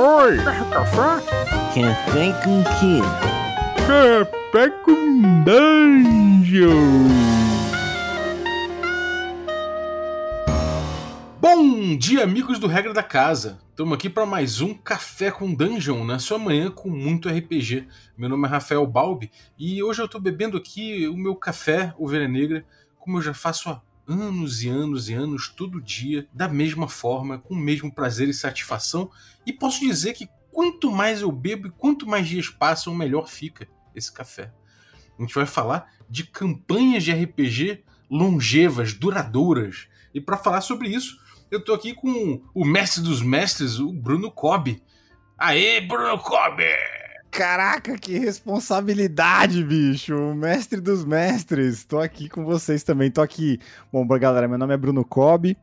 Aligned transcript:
Oi! 0.00 0.36
Café? 0.70 1.26
Café 1.74 2.32
com 2.44 2.62
quê? 2.78 3.00
Café 3.84 4.70
com 4.84 5.42
Dungeon! 5.42 6.68
Bom 11.40 11.96
dia, 11.96 12.22
amigos 12.22 12.60
do 12.60 12.68
Regra 12.68 12.94
da 12.94 13.02
Casa! 13.02 13.58
Estamos 13.70 13.92
aqui 13.92 14.08
para 14.08 14.24
mais 14.24 14.60
um 14.60 14.72
Café 14.72 15.32
com 15.32 15.52
Dungeon, 15.52 16.04
na 16.04 16.20
sua 16.20 16.38
manhã 16.38 16.70
com 16.70 16.88
muito 16.88 17.28
RPG. 17.28 17.88
Meu 18.16 18.28
nome 18.28 18.46
é 18.46 18.50
Rafael 18.52 18.86
Balbi 18.86 19.32
e 19.58 19.82
hoje 19.82 20.00
eu 20.00 20.06
estou 20.06 20.20
bebendo 20.20 20.56
aqui 20.56 21.08
o 21.08 21.16
meu 21.16 21.34
café, 21.34 21.92
o 21.98 22.04
Ovelha 22.04 22.28
Negra, 22.28 22.64
como 23.00 23.18
eu 23.18 23.22
já 23.22 23.34
faço 23.34 23.68
há 23.68 23.82
anos 24.08 24.62
e 24.62 24.68
anos 24.68 25.10
e 25.10 25.14
anos, 25.14 25.48
todo 25.54 25.82
dia, 25.82 26.26
da 26.32 26.48
mesma 26.48 26.88
forma, 26.88 27.38
com 27.38 27.52
o 27.52 27.58
mesmo 27.58 27.92
prazer 27.92 28.28
e 28.28 28.34
satisfação. 28.34 29.10
E 29.48 29.52
posso 29.54 29.80
dizer 29.80 30.12
que 30.12 30.28
quanto 30.52 30.90
mais 30.90 31.22
eu 31.22 31.32
bebo 31.32 31.68
e 31.68 31.70
quanto 31.70 32.06
mais 32.06 32.28
dias 32.28 32.50
passam, 32.50 32.94
melhor 32.94 33.26
fica 33.26 33.66
esse 33.94 34.12
café. 34.12 34.52
A 35.18 35.22
gente 35.22 35.34
vai 35.34 35.46
falar 35.46 35.90
de 36.06 36.24
campanhas 36.24 37.02
de 37.02 37.12
RPG 37.12 37.82
longevas, 38.10 38.92
duradouras. 38.92 39.88
E 40.12 40.20
para 40.20 40.36
falar 40.36 40.60
sobre 40.60 40.88
isso, 40.90 41.18
eu 41.50 41.64
tô 41.64 41.72
aqui 41.72 41.94
com 41.94 42.42
o 42.52 42.62
mestre 42.62 43.02
dos 43.02 43.22
mestres, 43.22 43.78
o 43.78 43.90
Bruno 43.90 44.30
Cobb. 44.30 44.82
Aê, 45.38 45.80
Bruno 45.80 46.18
Cobb! 46.18 46.62
Caraca, 47.30 47.96
que 47.96 48.18
responsabilidade, 48.18 49.64
bicho! 49.64 50.14
O 50.14 50.34
mestre 50.34 50.78
dos 50.78 51.06
mestres. 51.06 51.86
Tô 51.86 51.98
aqui 51.98 52.28
com 52.28 52.44
vocês 52.44 52.82
também. 52.82 53.10
Tô 53.10 53.22
aqui. 53.22 53.58
Bom, 53.90 54.06
galera, 54.06 54.46
meu 54.46 54.58
nome 54.58 54.74
é 54.74 54.76
Bruno 54.76 55.06
Cobb. 55.06 55.56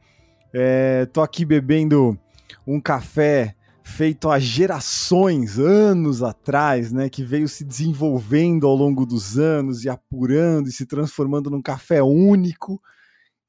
É, 0.51 1.05
tô 1.05 1.21
aqui 1.21 1.45
bebendo 1.45 2.19
um 2.65 2.81
café 2.81 3.55
feito 3.85 4.31
há 4.31 4.39
gerações, 4.39 5.59
anos 5.59 6.23
atrás, 6.23 6.91
né, 6.91 7.07
que 7.07 7.23
veio 7.23 7.47
se 7.47 7.63
desenvolvendo 7.63 8.65
ao 8.65 8.75
longo 8.75 9.05
dos 9.05 9.37
anos 9.37 9.85
e 9.85 9.89
apurando 9.89 10.67
e 10.67 10.71
se 10.71 10.87
transformando 10.87 11.51
num 11.51 11.61
café 11.61 12.01
único 12.01 12.81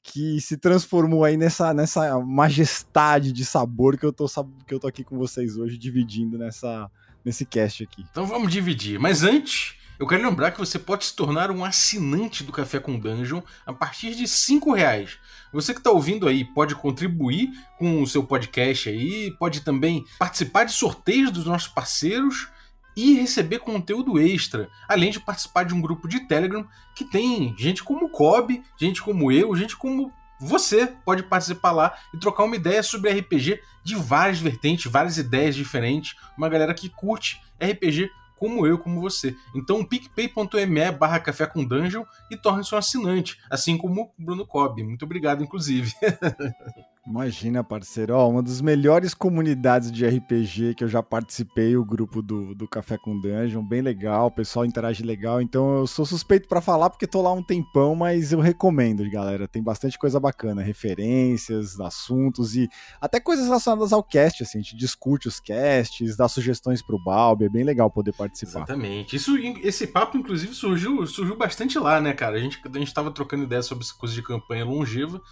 que 0.02 0.40
se 0.40 0.56
transformou 0.58 1.24
aí 1.24 1.36
nessa, 1.36 1.72
nessa 1.72 2.20
majestade 2.20 3.32
de 3.32 3.44
sabor 3.44 3.96
que 3.96 4.04
eu 4.04 4.12
tô 4.12 4.26
que 4.66 4.74
eu 4.74 4.78
tô 4.78 4.86
aqui 4.86 5.02
com 5.02 5.16
vocês 5.16 5.56
hoje 5.56 5.76
dividindo 5.76 6.38
nessa 6.38 6.88
nesse 7.24 7.44
cast 7.44 7.82
aqui. 7.82 8.04
Então 8.08 8.24
vamos 8.24 8.52
dividir. 8.52 9.00
Mas 9.00 9.24
antes, 9.24 9.74
eu 9.98 10.06
quero 10.06 10.28
lembrar 10.28 10.50
que 10.50 10.58
você 10.58 10.78
pode 10.78 11.04
se 11.06 11.14
tornar 11.14 11.50
um 11.50 11.64
assinante 11.64 12.44
do 12.44 12.52
Café 12.52 12.78
com 12.78 12.98
Dungeon 12.98 13.40
a 13.64 13.72
partir 13.72 14.14
de 14.14 14.28
cinco 14.28 14.72
reais. 14.72 15.18
Você 15.52 15.72
que 15.72 15.80
está 15.80 15.90
ouvindo 15.90 16.28
aí 16.28 16.44
pode 16.44 16.74
contribuir 16.74 17.50
com 17.78 18.02
o 18.02 18.06
seu 18.06 18.22
podcast 18.22 18.88
aí, 18.88 19.30
pode 19.38 19.62
também 19.62 20.04
participar 20.18 20.64
de 20.64 20.72
sorteios 20.72 21.30
dos 21.30 21.46
nossos 21.46 21.68
parceiros 21.68 22.48
e 22.96 23.14
receber 23.14 23.58
conteúdo 23.58 24.18
extra, 24.18 24.70
além 24.88 25.10
de 25.10 25.20
participar 25.20 25.64
de 25.64 25.74
um 25.74 25.80
grupo 25.80 26.08
de 26.08 26.20
Telegram 26.20 26.66
que 26.94 27.04
tem 27.04 27.54
gente 27.58 27.84
como 27.84 28.08
Kobe, 28.08 28.62
gente 28.78 29.02
como 29.02 29.30
eu, 29.30 29.54
gente 29.54 29.76
como 29.76 30.12
você 30.38 30.86
pode 30.86 31.22
participar 31.22 31.72
lá 31.72 31.94
e 32.12 32.18
trocar 32.18 32.44
uma 32.44 32.56
ideia 32.56 32.82
sobre 32.82 33.10
RPG 33.10 33.60
de 33.82 33.94
várias 33.94 34.38
vertentes, 34.38 34.90
várias 34.90 35.16
ideias 35.16 35.54
diferentes, 35.54 36.14
uma 36.36 36.48
galera 36.48 36.74
que 36.74 36.88
curte 36.88 37.40
RPG 37.60 38.10
como 38.38 38.66
eu, 38.66 38.78
como 38.78 39.00
você. 39.00 39.34
Então, 39.54 39.84
picpay.me 39.84 40.92
barra 40.92 41.20
café 41.20 41.46
com 41.46 41.64
dungeon 41.64 42.04
e 42.30 42.36
torne-se 42.36 42.74
um 42.74 42.78
assinante, 42.78 43.38
assim 43.50 43.76
como 43.76 44.02
o 44.02 44.24
Bruno 44.24 44.46
Cobb. 44.46 44.82
Muito 44.82 45.04
obrigado, 45.04 45.42
inclusive. 45.42 45.92
Imagina, 47.06 47.62
parceiro. 47.62 48.14
Ó, 48.14 48.28
uma 48.28 48.42
das 48.42 48.60
melhores 48.60 49.14
comunidades 49.14 49.92
de 49.92 50.04
RPG 50.04 50.74
que 50.74 50.82
eu 50.82 50.88
já 50.88 51.00
participei, 51.02 51.76
o 51.76 51.84
grupo 51.84 52.20
do, 52.20 52.52
do 52.52 52.66
Café 52.66 52.98
com 52.98 53.18
Dungeon, 53.20 53.62
bem 53.62 53.80
legal, 53.80 54.26
o 54.26 54.30
pessoal 54.30 54.64
interage 54.64 55.04
legal. 55.04 55.40
Então 55.40 55.78
eu 55.78 55.86
sou 55.86 56.04
suspeito 56.04 56.48
para 56.48 56.60
falar 56.60 56.90
porque 56.90 57.06
tô 57.06 57.22
lá 57.22 57.32
um 57.32 57.42
tempão, 57.42 57.94
mas 57.94 58.32
eu 58.32 58.40
recomendo, 58.40 59.08
galera. 59.08 59.46
Tem 59.46 59.62
bastante 59.62 59.96
coisa 59.96 60.18
bacana, 60.18 60.62
referências, 60.62 61.78
assuntos 61.78 62.56
e 62.56 62.68
até 63.00 63.20
coisas 63.20 63.46
relacionadas 63.46 63.92
ao 63.92 64.02
cast, 64.02 64.42
assim. 64.42 64.58
A 64.58 64.62
gente 64.62 64.76
discute 64.76 65.28
os 65.28 65.38
casts, 65.38 66.16
dá 66.16 66.28
sugestões 66.28 66.82
pro 66.82 66.98
Balbi, 66.98 67.44
é 67.44 67.48
bem 67.48 67.62
legal 67.62 67.88
poder 67.88 68.14
participar. 68.14 68.60
Exatamente. 68.60 69.14
Isso, 69.14 69.36
esse 69.62 69.86
papo, 69.86 70.18
inclusive, 70.18 70.52
surgiu, 70.54 71.06
surgiu 71.06 71.36
bastante 71.36 71.78
lá, 71.78 72.00
né, 72.00 72.12
cara? 72.12 72.36
A 72.36 72.40
gente, 72.40 72.60
a 72.64 72.78
gente 72.78 72.92
tava 72.92 73.12
trocando 73.12 73.44
ideias 73.44 73.66
sobre 73.66 73.86
coisas 73.96 74.14
de 74.14 74.22
campanha 74.22 74.64
longeva. 74.64 75.22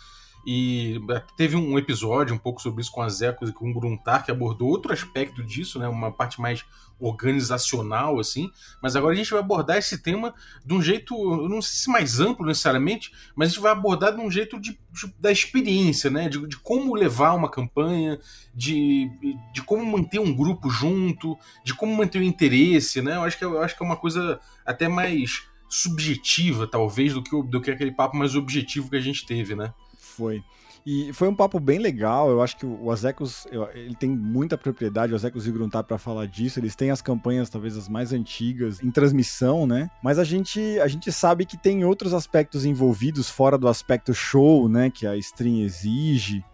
E 0.46 1.00
é, 1.10 1.22
teve 1.36 1.56
um 1.56 1.78
episódio 1.78 2.34
um 2.34 2.38
pouco 2.38 2.60
sobre 2.60 2.82
isso 2.82 2.92
com 2.92 3.00
a 3.00 3.08
Zecos 3.08 3.48
e 3.48 3.52
com 3.52 3.70
o 3.70 3.74
Gruntar, 3.74 4.24
que 4.24 4.30
abordou 4.30 4.68
outro 4.68 4.92
aspecto 4.92 5.42
disso, 5.42 5.78
né? 5.78 5.88
Uma 5.88 6.12
parte 6.12 6.40
mais 6.40 6.64
organizacional, 7.00 8.18
assim. 8.18 8.50
Mas 8.82 8.94
agora 8.94 9.14
a 9.14 9.16
gente 9.16 9.30
vai 9.30 9.40
abordar 9.40 9.78
esse 9.78 10.02
tema 10.02 10.34
de 10.64 10.74
um 10.74 10.82
jeito, 10.82 11.14
eu 11.14 11.48
não 11.48 11.62
sei 11.62 11.78
se 11.78 11.90
mais 11.90 12.20
amplo 12.20 12.46
necessariamente, 12.46 13.12
mas 13.34 13.48
a 13.48 13.50
gente 13.52 13.62
vai 13.62 13.72
abordar 13.72 14.14
de 14.14 14.20
um 14.20 14.30
jeito 14.30 14.60
de, 14.60 14.72
de 14.72 15.14
da 15.18 15.32
experiência, 15.32 16.10
né? 16.10 16.28
De, 16.28 16.46
de, 16.46 16.56
como 16.58 16.94
levar 16.94 17.34
uma 17.34 17.50
campanha, 17.50 18.18
de, 18.54 19.10
de 19.52 19.62
como 19.62 19.84
manter 19.84 20.18
um 20.18 20.34
grupo 20.34 20.68
junto, 20.68 21.36
de 21.64 21.74
como 21.74 21.96
manter 21.96 22.18
o 22.18 22.24
interesse, 22.24 23.00
né? 23.00 23.16
Eu 23.16 23.22
acho 23.22 23.38
que, 23.38 23.44
eu 23.44 23.62
acho 23.62 23.76
que 23.76 23.82
é 23.82 23.86
uma 23.86 23.96
coisa 23.96 24.38
até 24.64 24.88
mais 24.88 25.42
subjetiva, 25.68 26.66
talvez, 26.66 27.14
do 27.14 27.22
que, 27.22 27.42
do 27.42 27.60
que 27.60 27.70
aquele 27.70 27.90
papo 27.90 28.16
mais 28.16 28.36
objetivo 28.36 28.90
que 28.90 28.96
a 28.96 29.00
gente 29.00 29.26
teve, 29.26 29.54
né? 29.56 29.72
Foi. 30.16 30.42
E 30.86 31.12
foi 31.14 31.28
um 31.28 31.34
papo 31.34 31.58
bem 31.58 31.78
legal. 31.78 32.28
Eu 32.28 32.42
acho 32.42 32.56
que 32.56 32.66
o 32.66 32.90
Azecos 32.90 33.46
ele 33.74 33.94
tem 33.94 34.10
muita 34.10 34.58
propriedade, 34.58 35.12
o 35.12 35.16
Azecos 35.16 35.46
e 35.46 35.50
o 35.50 35.52
Gruntar, 35.52 35.82
para 35.84 35.96
falar 35.96 36.26
disso. 36.26 36.60
Eles 36.60 36.76
têm 36.76 36.90
as 36.90 37.00
campanhas, 37.00 37.48
talvez 37.48 37.76
as 37.76 37.88
mais 37.88 38.12
antigas, 38.12 38.82
em 38.82 38.90
transmissão, 38.90 39.66
né? 39.66 39.90
Mas 40.02 40.18
a 40.18 40.24
gente, 40.24 40.60
a 40.80 40.86
gente 40.86 41.10
sabe 41.10 41.46
que 41.46 41.56
tem 41.56 41.84
outros 41.84 42.12
aspectos 42.12 42.64
envolvidos, 42.64 43.30
fora 43.30 43.56
do 43.56 43.66
aspecto 43.66 44.12
show, 44.12 44.68
né? 44.68 44.90
Que 44.90 45.06
a 45.06 45.16
stream 45.16 45.60
exige. 45.60 46.44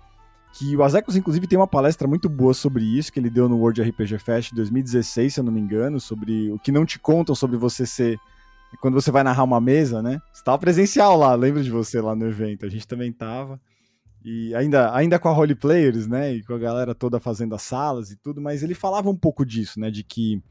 Que 0.53 0.77
o 0.77 0.83
Azecos, 0.83 1.17
inclusive, 1.17 1.47
tem 1.47 1.59
uma 1.59 1.67
palestra 1.67 2.07
muito 2.09 2.29
boa 2.29 2.55
sobre 2.55 2.85
isso, 2.85 3.13
que 3.13 3.19
ele 3.21 3.31
deu 3.31 3.49
no 3.49 3.59
World 3.59 3.83
RPG 3.83 4.19
Fest 4.19 4.53
2016, 4.53 5.35
se 5.35 5.41
eu 5.41 5.45
não 5.45 5.53
me 5.53 5.61
engano, 5.61 6.01
sobre 6.01 6.51
o 6.51 6.59
que 6.59 6.73
não 6.73 6.85
te 6.85 6.99
contam 6.99 7.35
sobre 7.35 7.57
você 7.57 7.87
ser 7.87 8.19
quando 8.79 8.95
você 8.95 9.11
vai 9.11 9.23
narrar 9.23 9.45
uma 9.45 9.61
mesa, 9.61 10.03
né? 10.03 10.21
Você 10.33 10.43
presencial 10.59 11.17
lá, 11.17 11.35
lembro 11.35 11.63
de 11.63 11.71
você 11.71 12.01
lá 12.01 12.15
no 12.15 12.27
evento. 12.27 12.65
A 12.65 12.69
gente 12.69 12.87
também 12.87 13.13
tava. 13.13 13.61
E 14.25 14.55
ainda, 14.55 14.95
ainda 14.95 15.19
com 15.19 15.29
a 15.29 15.33
role 15.33 15.55
players, 15.55 16.07
né? 16.07 16.35
E 16.35 16.45
com 16.45 16.55
a 16.55 16.59
galera 16.59 16.95
toda 16.95 17.19
fazendo 17.19 17.55
as 17.55 17.63
salas 17.63 18.11
e 18.11 18.17
tudo, 18.17 18.41
mas 18.41 18.63
ele 18.63 18.75
falava 18.75 19.09
um 19.09 19.17
pouco 19.17 19.45
disso, 19.45 19.81
né? 19.81 19.91
De 19.91 20.05
que 20.05 20.43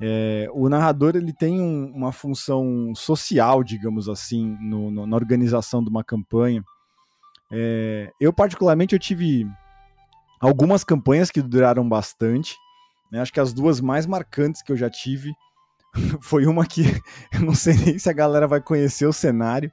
é, 0.00 0.48
o 0.52 0.68
narrador 0.68 1.16
ele 1.16 1.32
tem 1.32 1.60
um, 1.60 1.92
uma 1.92 2.12
função 2.12 2.92
social, 2.94 3.64
digamos 3.64 4.08
assim, 4.08 4.56
no, 4.60 4.90
no, 4.90 5.06
na 5.06 5.16
organização 5.16 5.82
de 5.82 5.90
uma 5.90 6.04
campanha. 6.04 6.64
É, 7.50 8.10
eu, 8.20 8.32
particularmente, 8.32 8.94
eu 8.94 8.98
tive 8.98 9.46
algumas 10.40 10.84
campanhas 10.84 11.30
que 11.30 11.42
duraram 11.42 11.88
bastante. 11.88 12.54
Né? 13.10 13.20
Acho 13.20 13.32
que 13.32 13.40
as 13.40 13.52
duas 13.52 13.80
mais 13.80 14.06
marcantes 14.06 14.62
que 14.62 14.70
eu 14.70 14.76
já 14.76 14.88
tive 14.88 15.32
foi 16.20 16.46
uma 16.46 16.66
que 16.66 16.82
eu 17.32 17.40
não 17.40 17.54
sei 17.54 17.74
nem 17.74 17.98
se 17.98 18.08
a 18.08 18.12
galera 18.12 18.46
vai 18.46 18.60
conhecer 18.60 19.06
o 19.06 19.12
cenário. 19.12 19.70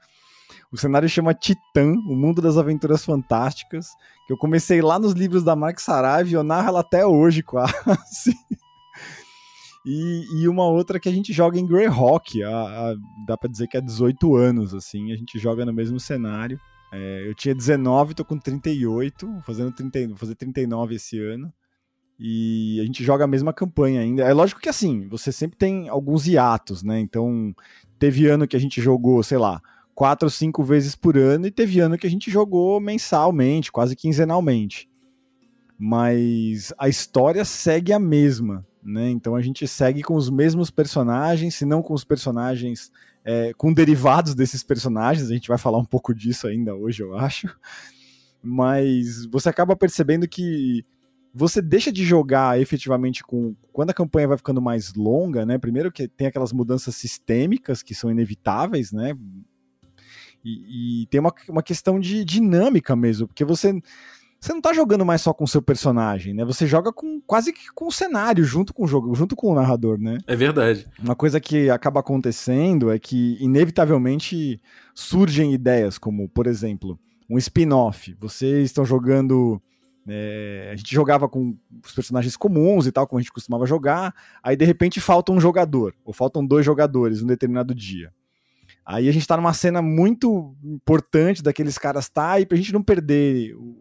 O 0.72 0.78
cenário 0.78 1.08
chama 1.08 1.34
Titã, 1.34 1.94
o 2.08 2.16
mundo 2.16 2.42
das 2.42 2.58
aventuras 2.58 3.06
fantásticas, 3.06 3.88
que 4.28 4.34
eu 4.34 4.38
comecei 4.38 4.82
lá 4.82 5.00
nos 5.00 5.14
livros 5.14 5.44
da 5.44 5.56
Mark 5.56 5.80
Saraiva 5.80 6.30
e 6.30 6.34
eu 6.34 6.44
narro 6.44 6.70
ela 6.70 6.80
até 6.82 7.06
hoje 7.06 7.42
quase. 7.44 8.36
E, 9.86 10.26
e, 10.42 10.48
uma 10.48 10.66
outra 10.66 11.00
que 11.00 11.08
a 11.08 11.12
gente 11.12 11.32
joga 11.32 11.60
em 11.60 11.66
Greyhawk, 11.66 12.44
a, 12.44 12.50
a, 12.50 12.96
dá 13.28 13.38
pra 13.38 13.50
dizer 13.50 13.68
que 13.68 13.78
é 13.78 13.82
18 13.82 14.36
anos, 14.36 14.74
assim, 14.74 15.12
a 15.12 15.16
gente 15.16 15.38
joga 15.38 15.64
no 15.64 15.72
mesmo 15.72 16.00
cenário. 16.00 16.60
É, 16.92 17.28
eu 17.28 17.36
tinha 17.36 17.54
19, 17.54 18.16
tô 18.16 18.26
com 18.26 18.38
38, 18.38 19.44
fazendo 19.46 19.72
30, 19.72 20.08
vou 20.08 20.18
fazer 20.18 20.34
39 20.34 20.96
esse 20.96 21.20
ano. 21.20 21.54
E 22.20 22.80
a 22.82 22.86
gente 22.86 23.04
joga 23.04 23.26
a 23.26 23.28
mesma 23.28 23.52
campanha 23.52 24.02
ainda. 24.02 24.24
É 24.24 24.34
lógico 24.34 24.62
que 24.62 24.70
assim, 24.70 25.08
você 25.08 25.32
sempre 25.32 25.58
tem 25.58 25.90
alguns 25.90 26.26
hiatos, 26.28 26.82
né? 26.82 27.00
Então, 27.00 27.54
teve 28.00 28.28
ano 28.28 28.48
que 28.48 28.56
a 28.56 28.60
gente 28.60 28.82
jogou, 28.82 29.22
sei 29.22 29.38
lá, 29.38 29.62
quatro 29.94 30.26
ou 30.26 30.30
cinco 30.30 30.64
vezes 30.64 30.96
por 30.96 31.18
ano, 31.18 31.48
e 31.48 31.52
teve 31.52 31.80
ano 31.80 31.98
que 31.98 32.08
a 32.08 32.10
gente 32.10 32.32
jogou 32.32 32.80
mensalmente, 32.80 33.72
quase 33.72 33.96
quinzenalmente. 33.96 34.90
Mas 35.78 36.74
a 36.78 36.88
história 36.88 37.44
segue 37.44 37.92
a 37.92 38.00
mesma, 38.00 38.66
né? 38.82 39.10
Então 39.10 39.36
a 39.36 39.42
gente 39.42 39.68
segue 39.68 40.02
com 40.02 40.16
os 40.16 40.30
mesmos 40.30 40.70
personagens, 40.70 41.56
se 41.56 41.66
não 41.66 41.82
com 41.82 41.94
os 41.94 42.06
personagens, 42.06 42.92
é, 43.26 43.54
com 43.54 43.74
derivados 43.74 44.34
desses 44.36 44.64
personagens. 44.64 45.30
A 45.30 45.34
gente 45.34 45.50
vai 45.50 45.58
falar 45.58 45.78
um 45.78 45.86
pouco 45.86 46.14
disso 46.14 46.48
ainda 46.48 46.74
hoje, 46.74 47.04
eu 47.04 47.18
acho. 47.18 47.54
Mas 48.42 49.26
você 49.26 49.50
acaba 49.50 49.76
percebendo 49.76 50.28
que 50.28 50.86
você 51.38 51.62
deixa 51.62 51.92
de 51.92 52.06
jogar 52.06 52.60
efetivamente 52.62 53.22
com 53.22 53.54
quando 53.74 53.90
a 53.90 53.94
campanha 53.94 54.30
vai 54.30 54.38
ficando 54.38 54.62
mais 54.62 54.94
longa, 54.94 55.46
né? 55.46 55.58
Primeiro 55.58 55.92
que 55.92 56.08
tem 56.08 56.28
aquelas 56.28 56.54
mudanças 56.54 56.96
sistêmicas 56.96 57.84
que 57.84 57.94
são 57.94 58.10
inevitáveis, 58.10 58.94
né? 58.94 59.14
E, 60.44 61.02
e 61.02 61.06
tem 61.08 61.20
uma, 61.20 61.34
uma 61.50 61.62
questão 61.62 62.00
de 62.00 62.24
dinâmica 62.24 62.96
mesmo, 62.96 63.28
porque 63.28 63.44
você 63.44 63.78
você 64.40 64.54
não 64.54 64.62
tá 64.62 64.72
jogando 64.74 65.04
mais 65.04 65.22
só 65.22 65.34
com 65.34 65.44
o 65.44 65.48
seu 65.48 65.62
personagem, 65.62 66.34
né? 66.34 66.46
Você 66.46 66.68
joga 66.68 66.94
com 66.94 67.20
quase 67.20 67.52
que 67.52 67.74
com 67.74 67.88
o 67.88 67.92
cenário 67.92 68.44
junto 68.44 68.74
com 68.74 68.84
o 68.84 68.88
jogo, 68.88 69.14
junto 69.16 69.36
com 69.36 69.52
o 69.52 69.56
narrador, 69.56 70.00
né? 70.00 70.20
É 70.28 70.36
verdade. 70.36 70.88
Uma 71.02 71.16
coisa 71.16 71.40
que 71.42 71.70
acaba 71.70 72.00
acontecendo 72.00 72.92
é 72.92 73.00
que 73.00 73.38
inevitavelmente 73.42 74.62
surgem 74.94 75.54
ideias 75.54 75.98
como, 75.98 76.30
por 76.30 76.48
exemplo, 76.48 76.98
um 77.30 77.38
spin-off. 77.40 78.16
Vocês 78.20 78.66
estão 78.66 78.86
jogando 78.86 79.60
é, 80.08 80.70
a 80.72 80.76
gente 80.76 80.94
jogava 80.94 81.28
com 81.28 81.58
os 81.84 81.94
personagens 81.94 82.38
comuns 82.38 82.86
e 82.86 82.92
tal, 82.92 83.08
como 83.08 83.20
a 83.20 83.22
gente 83.22 83.32
costumava 83.32 83.66
jogar. 83.66 84.14
Aí 84.44 84.56
de 84.56 84.66
repente 84.66 85.00
falta 85.00 85.32
um 85.32 85.40
jogador, 85.40 85.96
ou 86.04 86.14
faltam 86.14 86.46
dois 86.46 86.66
jogadores 86.66 87.22
um 87.22 87.28
determinado 87.28 87.74
dia. 87.74 88.14
Aí 88.86 89.10
a 89.10 89.12
gente 89.12 89.28
tá 89.28 89.36
numa 89.36 89.54
cena 89.54 89.82
muito 89.82 90.56
importante 90.64 91.42
daqueles 91.42 91.78
caras 91.78 92.08
tá, 92.08 92.40
e 92.40 92.46
pra 92.46 92.56
gente 92.56 92.72
não 92.72 92.84
perder 92.84 93.56
o, 93.56 93.76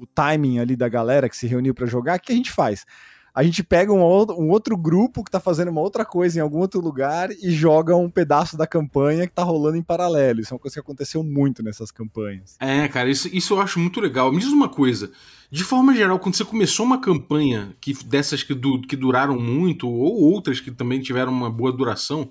o 0.00 0.06
timing 0.06 0.58
ali 0.58 0.76
da 0.76 0.88
galera 0.88 1.28
que 1.28 1.36
se 1.36 1.46
reuniu 1.46 1.74
para 1.74 1.86
jogar, 1.86 2.18
o 2.18 2.20
que 2.20 2.32
a 2.32 2.36
gente 2.36 2.52
faz? 2.52 2.84
A 3.34 3.42
gente 3.42 3.62
pega 3.62 3.90
um, 3.92 4.00
um, 4.00 4.50
outro 4.50 4.76
grupo 4.76 5.24
que 5.24 5.30
tá 5.30 5.40
fazendo 5.40 5.70
uma 5.70 5.80
outra 5.80 6.04
coisa 6.04 6.38
em 6.38 6.42
algum 6.42 6.58
outro 6.58 6.80
lugar 6.80 7.30
e 7.30 7.50
joga 7.50 7.96
um 7.96 8.10
pedaço 8.10 8.58
da 8.58 8.66
campanha 8.66 9.26
que 9.26 9.32
tá 9.32 9.42
rolando 9.42 9.78
em 9.78 9.82
paralelo. 9.82 10.40
Isso 10.40 10.52
é 10.52 10.54
uma 10.54 10.60
coisa 10.60 10.74
que 10.74 10.80
aconteceu 10.80 11.24
muito 11.24 11.62
nessas 11.62 11.90
campanhas. 11.90 12.56
É, 12.60 12.86
cara, 12.88 13.08
isso, 13.08 13.28
isso 13.34 13.54
eu 13.54 13.60
acho 13.60 13.78
muito 13.78 14.00
legal. 14.00 14.30
Me 14.30 14.38
diz 14.38 14.52
uma 14.52 14.68
coisa. 14.68 15.10
De 15.50 15.64
forma 15.64 15.94
geral, 15.94 16.18
quando 16.18 16.34
você 16.34 16.44
começou 16.44 16.84
uma 16.84 17.00
campanha 17.00 17.74
que 17.80 17.94
dessas 18.04 18.42
que, 18.42 18.54
du, 18.54 18.82
que 18.82 18.96
duraram 18.96 19.38
muito, 19.38 19.88
ou 19.88 20.20
outras 20.20 20.60
que 20.60 20.70
também 20.70 21.00
tiveram 21.00 21.32
uma 21.32 21.50
boa 21.50 21.72
duração, 21.72 22.30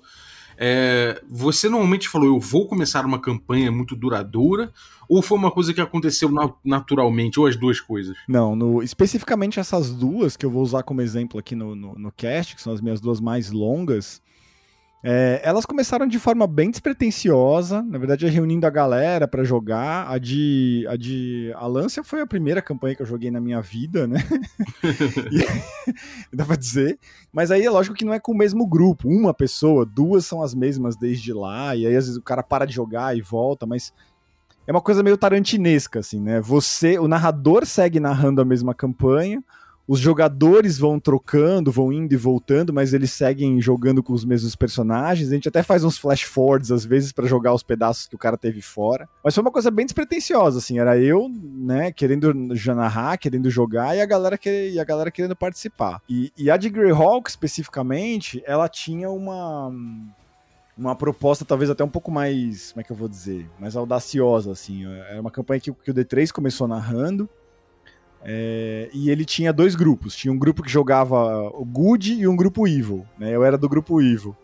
é, 0.64 1.20
você 1.28 1.68
normalmente 1.68 2.08
falou, 2.08 2.28
eu 2.28 2.38
vou 2.38 2.68
começar 2.68 3.04
uma 3.04 3.18
campanha 3.18 3.72
muito 3.72 3.96
duradoura, 3.96 4.72
ou 5.08 5.20
foi 5.20 5.36
uma 5.36 5.50
coisa 5.50 5.74
que 5.74 5.80
aconteceu 5.80 6.30
naturalmente, 6.64 7.40
ou 7.40 7.48
as 7.48 7.56
duas 7.56 7.80
coisas? 7.80 8.16
Não, 8.28 8.54
no, 8.54 8.80
especificamente 8.80 9.58
essas 9.58 9.92
duas 9.92 10.36
que 10.36 10.46
eu 10.46 10.50
vou 10.50 10.62
usar 10.62 10.84
como 10.84 11.00
exemplo 11.00 11.36
aqui 11.36 11.56
no, 11.56 11.74
no, 11.74 11.94
no 11.96 12.12
cast, 12.12 12.54
que 12.54 12.62
são 12.62 12.72
as 12.72 12.80
minhas 12.80 13.00
duas 13.00 13.20
mais 13.20 13.50
longas, 13.50 14.22
é, 15.04 15.40
elas 15.42 15.66
começaram 15.66 16.06
de 16.06 16.16
forma 16.20 16.46
bem 16.46 16.70
despretensiosa, 16.70 17.82
na 17.82 17.98
verdade, 17.98 18.24
reunindo 18.28 18.66
a 18.66 18.70
galera 18.70 19.26
para 19.26 19.42
jogar. 19.42 20.08
A 20.08 20.16
de, 20.16 20.86
a 20.88 20.96
de 20.96 21.52
Alância 21.56 22.04
foi 22.04 22.20
a 22.20 22.26
primeira 22.26 22.62
campanha 22.62 22.94
que 22.94 23.02
eu 23.02 23.06
joguei 23.06 23.28
na 23.28 23.40
minha 23.40 23.60
vida, 23.60 24.06
né? 24.06 24.22
e, 25.32 25.44
dá 26.32 26.44
pra 26.44 26.54
dizer. 26.54 27.00
Mas 27.32 27.50
aí 27.50 27.64
é 27.64 27.70
lógico 27.70 27.96
que 27.96 28.04
não 28.04 28.12
é 28.12 28.20
com 28.20 28.30
o 28.30 28.36
mesmo 28.36 28.64
grupo. 28.64 29.08
Uma 29.08 29.34
pessoa, 29.34 29.84
duas 29.84 30.24
são 30.24 30.40
as 30.40 30.54
mesmas 30.54 30.94
desde 30.94 31.32
lá, 31.32 31.74
e 31.74 31.84
aí 31.84 31.96
às 31.96 32.06
vezes 32.06 32.16
o 32.16 32.22
cara 32.22 32.42
para 32.42 32.64
de 32.64 32.72
jogar 32.72 33.16
e 33.16 33.20
volta, 33.20 33.66
mas 33.66 33.92
é 34.68 34.70
uma 34.70 34.80
coisa 34.80 35.02
meio 35.02 35.16
tarantinesca, 35.16 35.98
assim, 35.98 36.20
né? 36.20 36.40
Você, 36.40 36.96
o 37.00 37.08
narrador 37.08 37.66
segue 37.66 37.98
narrando 37.98 38.40
a 38.40 38.44
mesma 38.44 38.72
campanha, 38.72 39.42
os 39.92 40.00
jogadores 40.00 40.78
vão 40.78 40.98
trocando, 40.98 41.70
vão 41.70 41.92
indo 41.92 42.14
e 42.14 42.16
voltando, 42.16 42.72
mas 42.72 42.94
eles 42.94 43.12
seguem 43.12 43.60
jogando 43.60 44.02
com 44.02 44.14
os 44.14 44.24
mesmos 44.24 44.56
personagens. 44.56 45.28
A 45.28 45.34
gente 45.34 45.50
até 45.50 45.62
faz 45.62 45.84
uns 45.84 45.98
flash 45.98 46.22
forwards 46.22 46.72
às 46.72 46.82
vezes 46.82 47.12
para 47.12 47.26
jogar 47.26 47.52
os 47.52 47.62
pedaços 47.62 48.06
que 48.06 48.14
o 48.14 48.18
cara 48.18 48.38
teve 48.38 48.62
fora. 48.62 49.06
Mas 49.22 49.34
foi 49.34 49.42
uma 49.42 49.50
coisa 49.50 49.70
bem 49.70 49.84
despretensiosa, 49.84 50.60
assim. 50.60 50.78
Era 50.78 50.98
eu, 50.98 51.28
né, 51.28 51.92
querendo 51.92 52.56
já 52.56 52.74
narrar, 52.74 53.18
querendo 53.18 53.50
jogar 53.50 53.94
e 53.94 54.00
a 54.00 54.06
galera, 54.06 54.38
que, 54.38 54.70
e 54.70 54.80
a 54.80 54.84
galera 54.84 55.10
querendo 55.10 55.36
participar. 55.36 56.00
E, 56.08 56.32
e 56.38 56.50
a 56.50 56.56
de 56.56 56.70
Greyhawk, 56.70 57.28
especificamente, 57.28 58.42
ela 58.46 58.70
tinha 58.70 59.10
uma 59.10 59.70
uma 60.74 60.96
proposta 60.96 61.44
talvez 61.44 61.68
até 61.68 61.84
um 61.84 61.88
pouco 61.88 62.10
mais, 62.10 62.72
como 62.72 62.80
é 62.80 62.84
que 62.84 62.90
eu 62.90 62.96
vou 62.96 63.10
dizer, 63.10 63.46
mais 63.60 63.76
audaciosa, 63.76 64.52
assim. 64.52 64.86
Era 64.86 65.20
uma 65.20 65.30
campanha 65.30 65.60
que, 65.60 65.70
que 65.70 65.90
o 65.90 65.94
D3 65.94 66.32
começou 66.32 66.66
narrando, 66.66 67.28
é, 68.24 68.88
e 68.92 69.10
ele 69.10 69.24
tinha 69.24 69.52
dois 69.52 69.74
grupos. 69.74 70.14
Tinha 70.14 70.32
um 70.32 70.38
grupo 70.38 70.62
que 70.62 70.70
jogava 70.70 71.48
o 71.48 71.64
Good 71.64 72.14
e 72.14 72.28
um 72.28 72.36
grupo 72.36 72.66
Evil. 72.66 73.04
Né? 73.18 73.34
Eu 73.34 73.44
era 73.44 73.58
do 73.58 73.68
grupo 73.68 74.00
Evil. 74.00 74.36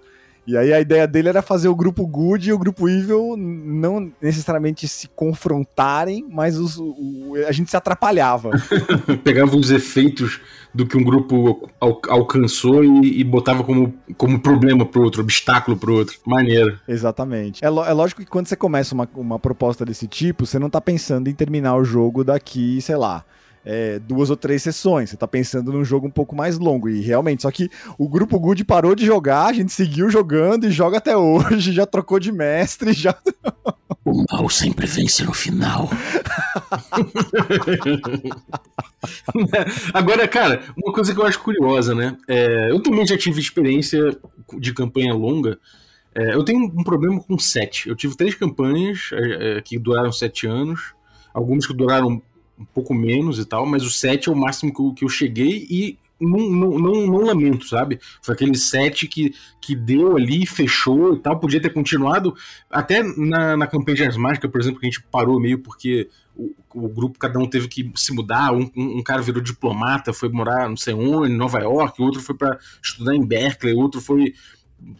E 0.48 0.56
aí 0.56 0.72
a 0.72 0.80
ideia 0.80 1.06
dele 1.06 1.28
era 1.28 1.42
fazer 1.42 1.68
o 1.68 1.76
grupo 1.76 2.06
Good 2.06 2.48
e 2.48 2.52
o 2.54 2.58
grupo 2.58 2.88
Evil 2.88 3.36
não 3.36 4.10
necessariamente 4.18 4.88
se 4.88 5.06
confrontarem, 5.06 6.26
mas 6.26 6.56
os, 6.56 6.78
o, 6.78 7.34
a 7.46 7.52
gente 7.52 7.70
se 7.70 7.76
atrapalhava. 7.76 8.52
Pegava 9.22 9.54
os 9.54 9.70
efeitos 9.70 10.40
do 10.72 10.86
que 10.86 10.96
um 10.96 11.04
grupo 11.04 11.68
al 11.78 12.00
alcançou 12.08 12.82
e, 12.82 13.20
e, 13.20 13.24
botava 13.24 13.62
como, 13.62 13.92
como 14.16 14.40
problema 14.40 14.86
pro 14.86 15.02
outro, 15.02 15.20
obstáculo 15.20 15.76
pro 15.76 15.94
outro. 15.94 16.16
Maneiro. 16.26 16.80
Exatamente. 16.88 17.62
É, 17.62 17.66
é 17.66 17.70
lógico 17.70 18.22
que 18.22 18.30
quando 18.30 18.46
você 18.46 18.56
começa 18.56 18.94
uma, 18.94 19.06
uma 19.16 19.38
proposta 19.38 19.84
desse 19.84 20.08
tipo, 20.08 20.46
você 20.46 20.58
não 20.58 20.70
tá 20.70 20.80
pensando 20.80 21.28
em 21.28 21.34
terminar 21.34 21.76
o 21.76 21.84
jogo 21.84 22.24
daqui, 22.24 22.80
sei 22.80 22.96
lá, 22.96 23.22
é, 23.70 23.98
duas 23.98 24.30
ou 24.30 24.36
três 24.36 24.62
sessões. 24.62 25.10
Você 25.10 25.16
tá 25.16 25.28
pensando 25.28 25.70
num 25.70 25.84
jogo 25.84 26.06
um 26.06 26.10
pouco 26.10 26.34
mais 26.34 26.58
longo. 26.58 26.88
E 26.88 27.02
realmente, 27.02 27.42
só 27.42 27.50
que 27.50 27.68
o 27.98 28.08
grupo 28.08 28.40
Good 28.40 28.64
parou 28.64 28.94
de 28.94 29.04
jogar, 29.04 29.44
a 29.44 29.52
gente 29.52 29.70
seguiu 29.70 30.08
jogando 30.08 30.64
e 30.64 30.70
joga 30.70 30.96
até 30.96 31.14
hoje, 31.18 31.72
já 31.72 31.84
trocou 31.84 32.18
de 32.18 32.32
mestre, 32.32 32.94
já. 32.94 33.14
O 34.04 34.24
mal 34.30 34.48
sempre 34.48 34.86
vence 34.86 35.22
no 35.22 35.34
final. 35.34 35.90
Agora, 39.92 40.26
cara, 40.26 40.62
uma 40.82 40.94
coisa 40.94 41.12
que 41.12 41.20
eu 41.20 41.26
acho 41.26 41.40
curiosa, 41.40 41.94
né? 41.94 42.16
É, 42.26 42.70
eu 42.70 42.82
também 42.82 43.06
já 43.06 43.18
tive 43.18 43.38
experiência 43.38 44.16
de 44.58 44.72
campanha 44.72 45.12
longa. 45.12 45.58
É, 46.14 46.34
eu 46.34 46.42
tenho 46.42 46.64
um 46.64 46.82
problema 46.82 47.20
com 47.20 47.38
sete. 47.38 47.90
Eu 47.90 47.96
tive 47.96 48.16
três 48.16 48.34
campanhas 48.34 49.10
é, 49.12 49.58
é 49.58 49.60
que 49.60 49.78
duraram 49.78 50.10
sete 50.10 50.46
anos, 50.46 50.94
algumas 51.34 51.66
que 51.66 51.74
duraram 51.74 52.22
um 52.58 52.64
pouco 52.64 52.94
menos 52.94 53.38
e 53.38 53.44
tal, 53.44 53.64
mas 53.64 53.84
o 53.84 53.90
7 53.90 54.28
é 54.28 54.32
o 54.32 54.36
máximo 54.36 54.72
que 54.72 54.80
eu, 54.80 54.92
que 54.94 55.04
eu 55.04 55.08
cheguei 55.08 55.66
e 55.70 55.98
não, 56.20 56.50
não, 56.50 56.78
não, 56.78 57.06
não, 57.06 57.20
lamento, 57.20 57.68
sabe? 57.68 58.00
Foi 58.20 58.34
aquele 58.34 58.56
set 58.56 59.06
que, 59.06 59.32
que 59.60 59.74
deu 59.74 60.16
ali, 60.16 60.44
fechou 60.46 61.14
e 61.14 61.20
tal. 61.20 61.38
Podia 61.38 61.60
ter 61.60 61.72
continuado. 61.72 62.34
Até 62.68 63.02
na, 63.02 63.56
na 63.56 63.66
campanha 63.66 63.96
de 63.96 64.04
Ars 64.04 64.16
Mágica, 64.16 64.48
por 64.48 64.60
exemplo, 64.60 64.80
que 64.80 64.86
a 64.86 64.90
gente 64.90 65.02
parou 65.12 65.38
meio 65.38 65.60
porque 65.60 66.08
o, 66.34 66.54
o 66.74 66.88
grupo, 66.88 67.18
cada 67.18 67.38
um 67.38 67.46
teve 67.46 67.68
que 67.68 67.90
se 67.94 68.12
mudar. 68.12 68.52
Um, 68.52 68.68
um, 68.76 69.02
cara 69.02 69.22
virou 69.22 69.40
diplomata, 69.40 70.12
foi 70.12 70.28
morar 70.28 70.68
não 70.68 70.76
sei 70.76 70.94
onde, 70.94 71.32
em 71.32 71.36
Nova 71.36 71.60
York, 71.60 72.02
outro 72.02 72.20
foi 72.20 72.34
para 72.34 72.58
estudar 72.82 73.14
em 73.14 73.24
Berkeley, 73.24 73.74
outro 73.74 74.00
foi. 74.00 74.34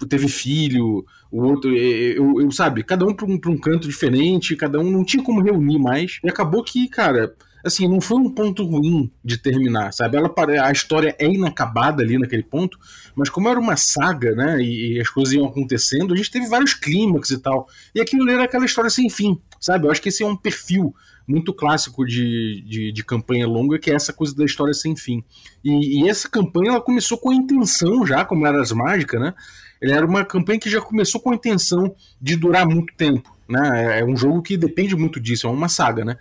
Teve 0.09 0.27
filho, 0.27 1.07
o 1.31 1.41
outro, 1.41 1.73
eu, 1.73 2.41
eu 2.41 2.51
sabe, 2.51 2.83
cada 2.83 3.07
um 3.07 3.15
para 3.15 3.27
um, 3.27 3.39
um 3.47 3.57
canto 3.57 3.87
diferente, 3.87 4.57
cada 4.57 4.81
um 4.81 4.91
não 4.91 5.05
tinha 5.05 5.23
como 5.23 5.41
reunir 5.41 5.79
mais. 5.79 6.19
E 6.25 6.29
acabou 6.29 6.65
que, 6.65 6.89
cara, 6.89 7.33
assim, 7.65 7.89
não 7.89 8.01
foi 8.01 8.19
um 8.19 8.31
ponto 8.31 8.65
ruim 8.65 9.11
de 9.25 9.37
terminar, 9.37 9.93
sabe? 9.93 10.17
Ela, 10.17 10.33
a 10.65 10.73
história 10.73 11.15
é 11.19 11.27
inacabada 11.27 12.03
ali 12.03 12.19
naquele 12.19 12.43
ponto, 12.43 12.79
mas 13.15 13.29
como 13.29 13.49
era 13.49 13.59
uma 13.59 13.77
saga, 13.77 14.35
né, 14.35 14.61
e, 14.61 15.01
as 15.01 15.09
coisas 15.09 15.35
iam 15.35 15.47
acontecendo, 15.47 16.15
a 16.15 16.17
gente 16.17 16.31
teve 16.31 16.47
vários 16.47 16.75
clímax 16.75 17.31
e 17.31 17.39
tal. 17.39 17.69
E 17.95 18.01
aquilo 18.01 18.29
era 18.31 18.45
aquela 18.45 18.65
história 18.65 18.91
sem 18.91 19.09
fim, 19.11 19.41
sabe? 19.61 19.87
Eu 19.87 19.91
acho 19.91 20.03
que 20.03 20.09
esse 20.09 20.23
é 20.23 20.27
um 20.27 20.37
perfil 20.37 20.95
muito 21.27 21.53
clássico 21.53 22.07
de, 22.07 22.63
de, 22.67 22.91
de, 22.91 23.05
campanha 23.05 23.47
longa, 23.47 23.79
que 23.79 23.91
é 23.91 23.95
essa 23.95 24.15
coisa 24.15 24.35
da 24.35 24.47
história 24.47 24.73
sem 24.73 24.97
fim. 24.97 25.23
E, 25.63 26.01
e, 26.01 26.09
essa 26.09 26.29
campanha 26.29 26.71
ela 26.71 26.81
começou 26.81 27.19
com 27.19 27.31
a 27.31 27.35
intenção 27.35 28.07
já, 28.07 28.25
como 28.25 28.47
era 28.47 28.63
as 28.63 28.73
mágicas, 28.73 29.21
né? 29.21 29.35
Era 29.81 30.07
uma 30.07 30.25
campanha 30.25 30.59
que 30.59 30.71
já 30.71 30.81
começou 30.81 31.21
com 31.21 31.31
a 31.31 31.35
intenção 31.35 31.95
de 32.21 32.35
durar 32.35 32.67
muito 32.67 32.95
tempo. 32.95 33.37
Né? 33.49 34.01
É 34.01 34.05
um 34.05 34.17
jogo 34.17 34.43
que 34.43 34.57
depende 34.57 34.97
muito 34.97 35.21
disso, 35.21 35.47
é 35.47 35.51
uma 35.51 35.69
saga, 35.69 36.05
né? 36.05 36.17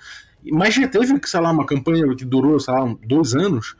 Mas 0.52 0.76
já 0.76 0.88
teve, 0.88 1.20
sei 1.26 1.40
lá, 1.40 1.52
uma 1.52 1.66
campanha 1.66 2.16
que 2.16 2.26
durou, 2.26 2.60
sei 2.60 2.74
lá, 2.74 2.96
dois 3.06 3.34
anos, 3.36 3.76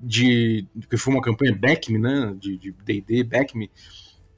de 0.00 0.66
que 0.88 0.96
foi 0.96 1.14
uma 1.14 1.22
campanha 1.22 1.56
Backme, 1.58 1.98
né, 1.98 2.34
de 2.38 2.74
D&D, 2.84 3.24
Backme, 3.24 3.70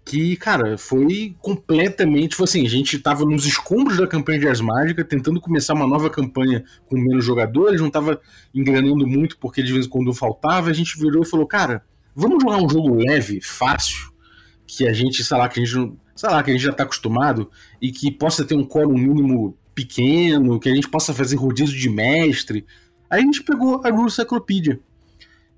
que, 0.04 0.37
cara, 0.37 0.78
foi 0.78 1.37
completamente, 1.40 2.34
foi 2.34 2.44
assim, 2.44 2.66
a 2.66 2.68
gente 2.68 2.99
tava 2.99 3.25
nos 3.25 3.46
escombros 3.46 3.99
da 3.99 4.06
campanha 4.06 4.40
de 4.40 4.49
Ars 4.49 4.60
Mágica, 4.60 5.04
tentando 5.04 5.40
começar 5.40 5.75
uma 5.75 5.87
nova 5.87 6.08
campanha 6.10 6.64
com 6.87 6.99
menos 6.99 7.25
jogadores, 7.25 7.80
não 7.80 7.90
tava 7.90 8.20
engranando 8.54 9.06
muito 9.06 9.38
porque 9.38 9.62
de 9.62 9.72
vez 9.72 9.87
em 9.87 9.88
quando 9.88 10.12
faltava, 10.14 10.70
a 10.70 10.72
gente 10.72 10.99
virou 10.99 11.22
e 11.22 11.28
falou, 11.28 11.46
cara, 11.46 11.84
vamos 12.14 12.42
jogar 12.42 12.56
um 12.56 12.68
jogo 12.68 12.96
leve, 12.96 13.40
fácil, 13.40 14.10
que 14.66 14.88
a 14.88 14.92
gente, 14.92 15.22
sei 15.22 15.37
lá, 15.37 15.49
que 15.49 15.60
a 15.60 15.64
gente, 15.64 15.92
sei 16.16 16.30
lá, 16.30 16.42
que 16.42 16.50
a 16.50 16.54
gente 16.54 16.64
já 16.64 16.72
tá 16.72 16.84
acostumado 16.84 17.50
e 17.80 17.92
que 17.92 18.10
possa 18.10 18.44
ter 18.44 18.54
um 18.54 18.64
quórum 18.64 18.94
mínimo 18.94 19.56
pequeno, 19.80 20.60
que 20.60 20.68
a 20.68 20.75
gente 20.75 20.88
possa 20.88 21.14
fazer 21.14 21.37
rodízio 21.37 21.76
de 21.76 21.88
mestre. 21.88 22.66
Aí 23.08 23.22
a 23.22 23.25
gente 23.25 23.42
pegou 23.42 23.80
a 23.84 23.90
Rule 23.90 24.10
Cyclopedia. 24.10 24.80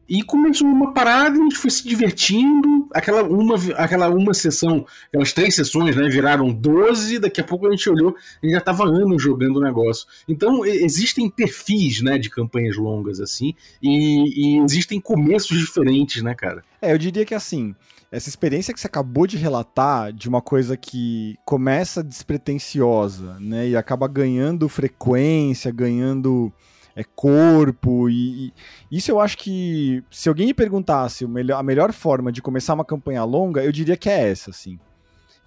E 0.09 0.23
começou 0.23 0.67
uma 0.67 0.93
parada, 0.93 1.39
a 1.39 1.43
gente 1.43 1.57
foi 1.57 1.71
se 1.71 1.87
divertindo. 1.89 2.89
Aquela 2.93 3.23
uma, 3.23 3.55
aquela 3.77 4.11
uma 4.11 4.35
sessão, 4.35 4.85
aquelas 5.09 5.33
três 5.33 5.55
sessões, 5.55 5.97
né? 5.97 6.09
Viraram 6.09 6.53
12, 6.53 7.19
daqui 7.19 7.41
a 7.41 7.45
pouco 7.45 7.67
a 7.67 7.71
gente 7.71 7.89
olhou 7.89 8.15
e 8.43 8.51
já 8.51 8.61
tava 8.61 8.85
anos 8.85 9.23
jogando 9.23 9.57
o 9.57 9.63
negócio. 9.63 10.07
Então, 10.29 10.67
existem 10.67 11.31
perfis, 11.31 12.03
né, 12.03 12.19
de 12.19 12.29
campanhas 12.29 12.77
longas, 12.77 13.21
assim, 13.21 13.55
e, 13.83 14.59
e 14.59 14.59
existem 14.59 15.01
começos 15.01 15.59
diferentes, 15.59 16.23
né, 16.23 16.35
cara? 16.35 16.63
É, 16.81 16.93
eu 16.93 16.99
diria 16.99 17.25
que 17.25 17.35
assim, 17.35 17.75
essa 18.13 18.29
experiência 18.29 18.75
que 18.75 18.79
você 18.79 18.87
acabou 18.87 19.27
de 19.27 19.39
relatar 19.39 20.13
de 20.13 20.29
uma 20.29 20.43
coisa 20.43 20.77
que 20.77 21.39
começa 21.47 22.05
despretensiosa, 22.05 23.39
né, 23.41 23.71
e 23.71 23.77
acaba 23.77 24.07
ganhando 24.07 24.69
frequência, 24.69 25.73
ganhando 25.73 26.53
é 26.95 27.03
corpo 27.03 28.11
e, 28.11 28.53
e, 28.91 28.99
isso 28.99 29.11
eu 29.11 29.19
acho 29.19 29.39
que 29.39 30.05
se 30.11 30.29
alguém 30.29 30.49
me 30.49 30.53
perguntasse 30.53 31.25
a 31.25 31.63
melhor 31.63 31.91
forma 31.91 32.31
de 32.31 32.43
começar 32.43 32.75
uma 32.75 32.85
campanha 32.85 33.25
longa, 33.25 33.65
eu 33.65 33.73
diria 33.73 33.97
que 33.97 34.11
é 34.11 34.29
essa, 34.29 34.51
assim. 34.51 34.79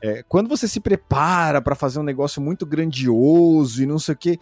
É, 0.01 0.23
quando 0.23 0.47
você 0.47 0.67
se 0.67 0.79
prepara 0.79 1.61
para 1.61 1.73
fazer 1.73 1.99
um 1.99 2.03
negócio 2.03 2.41
muito 2.41 2.65
grandioso 2.65 3.81
e 3.81 3.85
não 3.85 3.97
sei 3.97 4.13
o 4.13 4.17
que, 4.17 4.39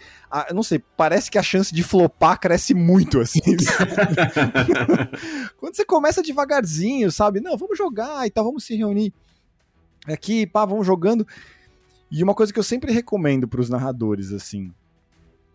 não 0.53 0.63
sei, 0.63 0.83
parece 0.98 1.31
que 1.31 1.38
a 1.38 1.43
chance 1.43 1.74
de 1.74 1.83
flopar 1.83 2.39
cresce 2.39 2.74
muito, 2.74 3.19
assim. 3.19 3.39
quando 5.57 5.75
você 5.75 5.86
começa 5.86 6.22
devagarzinho, 6.22 7.10
sabe? 7.12 7.39
Não, 7.39 7.57
vamos 7.57 7.77
jogar 7.77 8.27
e 8.27 8.31
tal, 8.31 8.43
vamos 8.43 8.65
se 8.65 8.75
reunir 8.75 9.13
aqui, 10.07 10.45
pá, 10.45 10.65
vamos 10.65 10.86
jogando. 10.86 11.25
E 12.12 12.22
uma 12.22 12.33
coisa 12.33 12.51
que 12.51 12.60
eu 12.60 12.63
sempre 12.63 12.91
recomendo 12.91 13.48
para 13.48 13.62
os 13.62 13.69
narradores, 13.69 14.33
assim, 14.33 14.74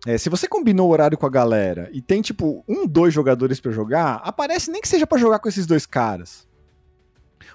é, 0.06 0.16
se 0.16 0.30
você 0.30 0.48
combinou 0.48 0.88
o 0.88 0.92
horário 0.92 1.18
com 1.18 1.26
a 1.26 1.30
galera 1.30 1.90
e 1.92 2.00
tem, 2.00 2.22
tipo, 2.22 2.64
um, 2.66 2.86
dois 2.86 3.12
jogadores 3.12 3.60
para 3.60 3.72
jogar, 3.72 4.22
aparece 4.24 4.70
nem 4.70 4.80
que 4.80 4.88
seja 4.88 5.06
para 5.06 5.18
jogar 5.18 5.38
com 5.38 5.48
esses 5.48 5.66
dois 5.66 5.84
caras. 5.84 6.47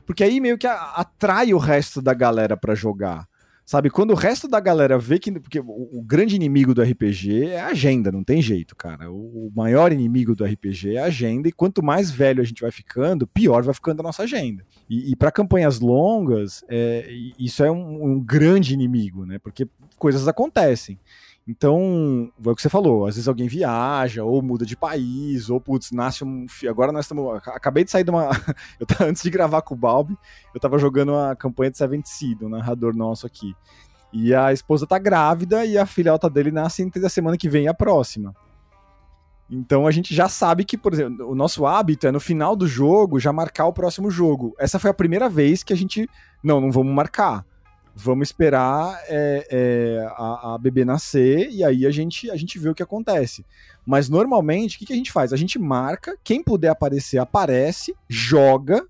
Porque 0.05 0.23
aí 0.23 0.39
meio 0.39 0.57
que 0.57 0.67
atrai 0.67 1.53
o 1.53 1.57
resto 1.57 2.01
da 2.01 2.13
galera 2.13 2.57
para 2.57 2.75
jogar. 2.75 3.27
Sabe, 3.65 3.89
quando 3.89 4.11
o 4.11 4.15
resto 4.15 4.45
da 4.45 4.59
galera 4.59 4.99
vê 4.99 5.17
que. 5.17 5.31
Porque 5.31 5.59
o, 5.59 6.03
grande 6.05 6.35
inimigo 6.35 6.73
do 6.73 6.81
RPG 6.81 7.45
é 7.45 7.61
a 7.61 7.67
agenda, 7.67 8.11
não 8.11 8.21
tem 8.21 8.41
jeito, 8.41 8.75
cara. 8.75 9.09
O, 9.09 9.47
o, 9.47 9.51
maior 9.55 9.93
inimigo 9.93 10.35
do 10.35 10.43
RPG 10.43 10.95
é 10.95 10.99
a 10.99 11.05
agenda, 11.05 11.47
e 11.47 11.51
quanto 11.51 11.81
mais 11.81 12.11
velho 12.11 12.41
a 12.41 12.45
gente 12.45 12.61
vai 12.61 12.71
ficando, 12.71 13.25
pior 13.25 13.63
vai 13.63 13.73
ficando 13.73 14.01
a 14.01 14.03
nossa 14.03 14.23
agenda. 14.23 14.65
E, 14.89 15.11
e 15.11 15.15
para 15.15 15.31
campanhas 15.31 15.79
longas, 15.79 16.61
é, 16.67 17.07
isso 17.39 17.63
é 17.63 17.71
um, 17.71 18.05
um 18.05 18.19
grande 18.19 18.73
inimigo, 18.73 19.25
né? 19.25 19.39
Porque 19.39 19.65
coisas 19.97 20.27
acontecem. 20.27 20.99
Então, 21.45 22.31
é 22.45 22.49
o 22.49 22.55
que 22.55 22.61
você 22.61 22.69
falou, 22.69 23.05
às 23.05 23.15
vezes 23.15 23.27
alguém 23.27 23.49
viaja, 23.49 24.23
ou 24.23 24.41
muda 24.41 24.65
de 24.65 24.77
país, 24.77 25.49
ou 25.49 25.59
putz, 25.59 25.91
nasce 25.91 26.23
um. 26.23 26.45
Agora 26.69 26.91
nós 26.91 27.03
estamos. 27.03 27.41
Acabei 27.47 27.83
de 27.83 27.91
sair 27.91 28.05
de 28.05 28.11
uma. 28.11 28.29
eu 28.79 28.85
tava, 28.85 29.05
antes 29.05 29.21
de 29.21 29.29
gravar 29.29 29.61
com 29.61 29.73
o 29.73 29.77
Balbi, 29.77 30.17
eu 30.55 30.59
tava 30.59 30.77
jogando 30.77 31.13
a 31.15 31.35
campanha 31.35 31.71
de 31.71 31.77
Seventh 31.77 32.05
Seed, 32.05 32.41
o 32.41 32.49
narrador 32.49 32.95
nosso 32.95 33.27
aqui. 33.27 33.53
E 34.13 34.33
a 34.33 34.53
esposa 34.53 34.87
tá 34.87 34.97
grávida 34.97 35.65
e 35.65 35.77
a 35.77 35.85
filhota 35.85 36.29
dele 36.29 36.51
nasce 36.51 36.81
entre 36.81 37.05
a 37.05 37.09
semana 37.09 37.37
que 37.37 37.49
vem 37.49 37.65
e 37.65 37.67
a 37.67 37.73
próxima. 37.73 38.33
Então 39.49 39.85
a 39.85 39.91
gente 39.91 40.15
já 40.15 40.29
sabe 40.29 40.63
que, 40.63 40.77
por 40.77 40.93
exemplo, 40.93 41.29
o 41.29 41.35
nosso 41.35 41.65
hábito 41.65 42.07
é 42.07 42.11
no 42.11 42.19
final 42.19 42.55
do 42.55 42.65
jogo 42.65 43.19
já 43.19 43.33
marcar 43.33 43.65
o 43.65 43.73
próximo 43.73 44.09
jogo. 44.09 44.55
Essa 44.57 44.79
foi 44.79 44.89
a 44.89 44.93
primeira 44.93 45.27
vez 45.27 45.61
que 45.61 45.73
a 45.73 45.75
gente. 45.75 46.09
Não, 46.41 46.61
não 46.61 46.71
vamos 46.71 46.93
marcar 46.93 47.45
vamos 47.95 48.29
esperar 48.29 48.99
é, 49.07 49.47
é, 49.51 50.07
a, 50.17 50.53
a, 50.53 50.57
bebê 50.57 50.83
nascer 50.83 51.49
e 51.51 51.63
aí 51.63 51.85
a 51.85 51.91
gente, 51.91 52.29
a 52.31 52.35
gente 52.35 52.57
vê 52.57 52.69
o 52.69 52.75
que 52.75 52.83
acontece. 52.83 53.45
Mas 53.85 54.09
normalmente, 54.09 54.75
o 54.75 54.79
que, 54.79 54.85
que 54.85 54.93
a 54.93 54.95
gente 54.95 55.11
faz? 55.11 55.33
A 55.33 55.37
gente 55.37 55.59
marca, 55.59 56.17
quem 56.23 56.43
puder 56.43 56.69
aparecer, 56.69 57.17
aparece, 57.17 57.95
joga, 58.07 58.85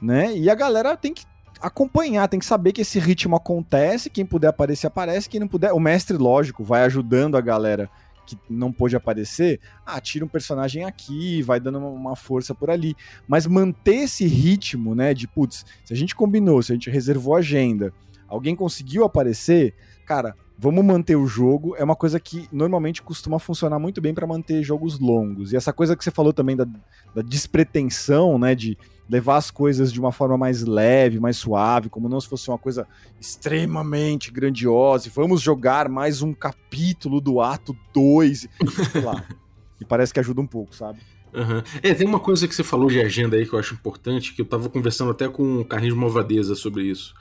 né? 0.00 0.36
E 0.36 0.48
a 0.48 0.54
galera 0.54 0.96
tem 0.96 1.12
que 1.12 1.24
acompanhar, 1.60 2.28
tem 2.28 2.38
que 2.38 2.46
saber 2.46 2.72
que 2.72 2.82
esse 2.82 2.98
ritmo 2.98 3.36
acontece, 3.36 4.08
quem 4.08 4.24
puder 4.24 4.48
aparecer, 4.48 4.86
aparece, 4.86 5.28
quem 5.28 5.40
não 5.40 5.48
puder. 5.48 5.72
O 5.72 5.80
mestre, 5.80 6.16
lógico, 6.16 6.62
vai 6.62 6.84
ajudando 6.84 7.36
a 7.36 7.40
galera 7.40 7.90
que 8.28 8.38
não 8.50 8.72
pôde 8.72 8.94
aparecer, 8.94 9.60
ah, 9.86 10.00
tira 10.00 10.24
um 10.24 10.28
personagem 10.28 10.84
aqui, 10.84 11.42
vai 11.42 11.58
dando 11.58 11.78
uma 11.78 12.14
força 12.14 12.54
por 12.54 12.70
ali. 12.70 12.94
Mas 13.26 13.46
manter 13.46 14.04
esse 14.04 14.26
ritmo, 14.26 14.94
né, 14.94 15.14
de 15.14 15.26
putz, 15.26 15.64
se 15.84 15.92
a 15.92 15.96
gente 15.96 16.14
combinou, 16.14 16.62
se 16.62 16.72
a 16.72 16.74
gente 16.74 16.90
reservou 16.90 17.34
agenda, 17.34 17.92
alguém 18.28 18.54
conseguiu 18.54 19.04
aparecer, 19.04 19.74
cara, 20.04 20.34
vamos 20.58 20.84
manter 20.84 21.16
o 21.16 21.26
jogo. 21.26 21.74
É 21.76 21.84
uma 21.84 21.96
coisa 21.96 22.20
que 22.20 22.48
normalmente 22.52 23.02
costuma 23.02 23.38
funcionar 23.38 23.78
muito 23.78 24.00
bem 24.00 24.12
para 24.12 24.26
manter 24.26 24.62
jogos 24.62 24.98
longos. 24.98 25.52
E 25.52 25.56
essa 25.56 25.72
coisa 25.72 25.96
que 25.96 26.04
você 26.04 26.10
falou 26.10 26.32
também 26.32 26.56
da, 26.56 26.66
da 27.14 27.22
despretensão, 27.22 28.38
né, 28.38 28.54
de 28.54 28.76
levar 29.08 29.36
as 29.36 29.50
coisas 29.50 29.92
de 29.92 29.98
uma 29.98 30.12
forma 30.12 30.36
mais 30.36 30.62
leve, 30.64 31.18
mais 31.18 31.36
suave, 31.36 31.88
como 31.88 32.08
não 32.08 32.20
se 32.20 32.28
fosse 32.28 32.48
uma 32.48 32.58
coisa 32.58 32.86
extremamente 33.20 34.30
grandiosa. 34.30 35.10
Vamos 35.14 35.40
jogar 35.40 35.88
mais 35.88 36.20
um 36.20 36.34
capítulo 36.34 37.20
do 37.20 37.40
ato 37.40 37.76
2, 37.94 38.48
sei 38.92 39.00
lá. 39.00 39.24
e 39.80 39.84
parece 39.84 40.12
que 40.12 40.20
ajuda 40.20 40.40
um 40.40 40.46
pouco, 40.46 40.74
sabe? 40.74 40.98
Uhum. 41.32 41.62
É, 41.82 41.94
tem 41.94 42.06
uma 42.06 42.20
coisa 42.20 42.46
que 42.48 42.54
você 42.54 42.64
falou 42.64 42.88
de 42.88 43.00
agenda 43.00 43.36
aí 43.36 43.46
que 43.46 43.52
eu 43.52 43.58
acho 43.58 43.74
importante, 43.74 44.34
que 44.34 44.40
eu 44.40 44.46
tava 44.46 44.68
conversando 44.68 45.10
até 45.10 45.28
com 45.28 45.60
o 45.60 45.64
Carlinhos 45.64 45.96
Malvadeza 45.96 46.54
sobre 46.54 46.84
isso, 46.84 47.14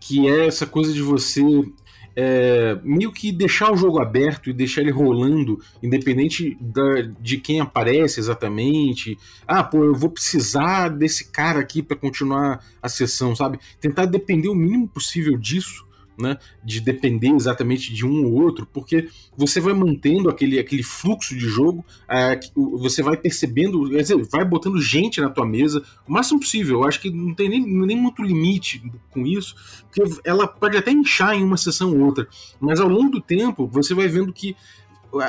que 0.00 0.28
é 0.28 0.46
essa 0.46 0.66
coisa 0.66 0.92
de 0.92 1.02
você 1.02 1.42
é, 2.14 2.78
meio 2.82 3.12
que 3.12 3.32
deixar 3.32 3.72
o 3.72 3.76
jogo 3.76 4.00
aberto 4.00 4.50
e 4.50 4.52
deixar 4.52 4.80
ele 4.80 4.90
rolando, 4.90 5.60
independente 5.82 6.56
da, 6.60 7.02
de 7.20 7.38
quem 7.38 7.60
aparece 7.60 8.20
exatamente. 8.20 9.18
Ah, 9.46 9.62
pô, 9.62 9.84
eu 9.84 9.94
vou 9.94 10.10
precisar 10.10 10.88
desse 10.88 11.30
cara 11.30 11.60
aqui 11.60 11.82
para 11.82 11.96
continuar 11.96 12.64
a 12.82 12.88
sessão, 12.88 13.34
sabe? 13.34 13.58
Tentar 13.80 14.06
depender 14.06 14.48
o 14.48 14.54
mínimo 14.54 14.88
possível 14.88 15.36
disso 15.36 15.89
né, 16.20 16.36
de 16.64 16.80
depender 16.80 17.30
exatamente 17.30 17.92
de 17.92 18.06
um 18.06 18.24
ou 18.24 18.32
outro, 18.42 18.66
porque 18.72 19.08
você 19.36 19.60
vai 19.60 19.72
mantendo 19.72 20.28
aquele, 20.28 20.58
aquele 20.58 20.82
fluxo 20.82 21.34
de 21.36 21.48
jogo, 21.48 21.84
é, 22.08 22.38
você 22.54 23.02
vai 23.02 23.16
percebendo, 23.16 23.88
quer 23.90 24.02
dizer, 24.02 24.16
vai 24.30 24.44
botando 24.44 24.80
gente 24.80 25.20
na 25.20 25.30
tua 25.30 25.46
mesa 25.46 25.82
o 26.06 26.12
máximo 26.12 26.40
possível. 26.40 26.80
Eu 26.80 26.88
acho 26.88 27.00
que 27.00 27.10
não 27.10 27.34
tem 27.34 27.48
nem, 27.48 27.66
nem 27.66 27.96
muito 27.96 28.22
limite 28.22 28.82
com 29.10 29.26
isso, 29.26 29.54
porque 29.86 30.20
ela 30.24 30.46
pode 30.46 30.76
até 30.76 30.90
inchar 30.90 31.34
em 31.34 31.42
uma 31.42 31.56
sessão 31.56 31.92
ou 31.92 32.00
outra, 32.00 32.28
mas 32.60 32.80
ao 32.80 32.88
longo 32.88 33.10
do 33.10 33.20
tempo 33.20 33.66
você 33.66 33.94
vai 33.94 34.08
vendo 34.08 34.32
que 34.32 34.56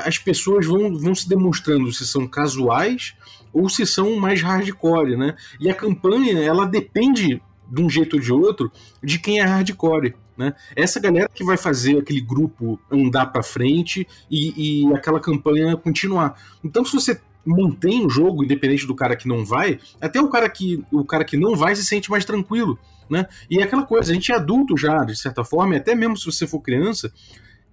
as 0.04 0.18
pessoas 0.18 0.66
vão, 0.66 0.96
vão 0.96 1.14
se 1.14 1.28
demonstrando 1.28 1.92
se 1.92 2.06
são 2.06 2.26
casuais 2.26 3.14
ou 3.52 3.68
se 3.68 3.84
são 3.84 4.16
mais 4.16 4.40
hardcore, 4.40 5.16
né? 5.16 5.34
E 5.60 5.68
a 5.68 5.74
campanha, 5.74 6.38
ela 6.38 6.66
depende 6.66 7.42
de 7.70 7.82
um 7.82 7.88
jeito 7.88 8.16
ou 8.16 8.22
de 8.22 8.32
outro 8.32 8.70
de 9.02 9.18
quem 9.18 9.40
é 9.40 9.44
hardcore. 9.44 10.14
Né? 10.36 10.54
Essa 10.74 10.98
galera 10.98 11.28
que 11.32 11.44
vai 11.44 11.56
fazer 11.56 11.98
aquele 11.98 12.20
grupo 12.20 12.80
andar 12.90 13.26
para 13.26 13.42
frente 13.42 14.06
e, 14.30 14.86
e 14.86 14.94
aquela 14.94 15.20
campanha 15.20 15.76
continuar. 15.76 16.40
Então, 16.64 16.84
se 16.84 16.92
você 16.92 17.20
mantém 17.44 18.06
o 18.06 18.10
jogo, 18.10 18.44
independente 18.44 18.86
do 18.86 18.94
cara 18.94 19.16
que 19.16 19.28
não 19.28 19.44
vai, 19.44 19.78
até 20.00 20.20
o 20.20 20.28
cara 20.28 20.48
que, 20.48 20.84
o 20.92 21.04
cara 21.04 21.24
que 21.24 21.36
não 21.36 21.54
vai 21.54 21.74
se 21.74 21.84
sente 21.84 22.10
mais 22.10 22.24
tranquilo. 22.24 22.78
Né? 23.10 23.26
E 23.50 23.58
é 23.58 23.64
aquela 23.64 23.84
coisa, 23.84 24.10
a 24.10 24.14
gente 24.14 24.32
é 24.32 24.34
adulto 24.36 24.76
já, 24.76 25.04
de 25.04 25.16
certa 25.16 25.44
forma, 25.44 25.74
e 25.74 25.78
até 25.78 25.94
mesmo 25.94 26.16
se 26.16 26.24
você 26.24 26.46
for 26.46 26.60
criança, 26.60 27.12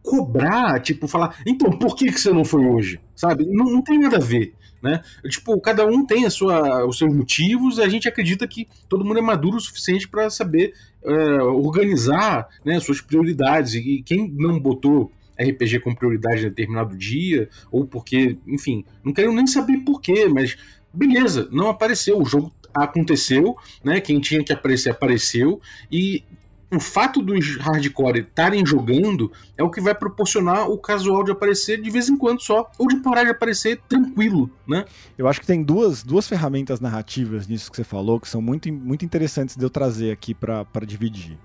cobrar, 0.02 0.82
tipo, 0.82 1.08
falar, 1.08 1.38
então 1.46 1.70
por 1.72 1.96
que, 1.96 2.12
que 2.12 2.20
você 2.20 2.32
não 2.34 2.44
foi 2.44 2.66
hoje? 2.66 3.00
Sabe? 3.16 3.46
Não, 3.46 3.66
não 3.66 3.82
tem 3.82 4.00
nada 4.00 4.18
a 4.18 4.22
ver. 4.22 4.54
Né? 4.82 5.02
Tipo, 5.28 5.60
cada 5.60 5.86
um 5.86 6.06
tem 6.06 6.26
a 6.26 6.30
sua, 6.30 6.86
os 6.86 6.98
seus 6.98 7.14
motivos 7.14 7.80
a 7.80 7.90
gente 7.90 8.08
acredita 8.08 8.48
que 8.48 8.68
todo 8.88 9.04
mundo 9.04 9.20
é 9.20 9.22
maduro 9.22 9.58
o 9.58 9.60
suficiente 9.60 10.08
para 10.08 10.30
saber 10.30 10.74
é, 11.04 11.42
organizar 11.42 12.48
né, 12.64 12.80
suas 12.80 13.02
prioridades. 13.02 13.74
E 13.76 14.02
quem 14.04 14.30
não 14.30 14.60
botou 14.60 15.12
RPG 15.40 15.80
como 15.80 15.96
prioridade 15.96 16.42
em 16.42 16.50
determinado 16.50 16.98
dia, 16.98 17.50
ou 17.72 17.86
porque, 17.86 18.38
enfim, 18.46 18.84
não 19.04 19.14
quero 19.14 19.32
nem 19.32 19.48
saber 19.48 19.78
porquê, 19.80 20.28
mas 20.28 20.58
beleza, 20.94 21.48
não 21.52 21.70
apareceu, 21.70 22.20
o 22.20 22.26
jogo 22.26 22.52
aconteceu, 22.74 23.56
né? 23.84 24.00
Quem 24.02 24.20
tinha 24.20 24.44
que 24.44 24.54
aparecer 24.54 24.90
apareceu 24.90 25.62
e 25.92 26.24
o 26.72 26.80
fato 26.80 27.22
dos 27.22 27.58
hardcore 27.58 28.20
estarem 28.20 28.66
jogando 28.66 29.32
é 29.58 29.64
o 29.64 29.70
que 29.70 29.82
vai 29.82 29.96
proporcionar 29.96 30.70
o 30.70 30.78
casual 30.78 31.24
de 31.24 31.32
aparecer 31.32 31.82
de 31.82 31.90
vez 31.90 32.10
em 32.10 32.18
quando 32.18 32.42
só, 32.42 32.70
ou 32.78 32.88
de 32.88 32.98
parar 32.98 33.24
de 33.24 33.32
aparecer 33.32 33.82
tranquilo, 33.90 34.50
né? 34.68 34.86
Eu 35.18 35.28
acho 35.28 35.42
que 35.42 35.48
tem 35.48 35.64
duas, 35.64 36.04
duas 36.04 36.28
ferramentas 36.28 36.80
narrativas 36.80 37.48
nisso 37.48 37.72
que 37.72 37.78
você 37.78 37.84
falou 37.84 38.20
que 38.20 38.30
são 38.30 38.42
muito, 38.42 38.72
muito 38.72 39.04
interessantes 39.04 39.56
de 39.56 39.64
eu 39.66 39.70
trazer 39.70 40.12
aqui 40.12 40.34
para 40.36 40.86
dividir. 40.86 41.38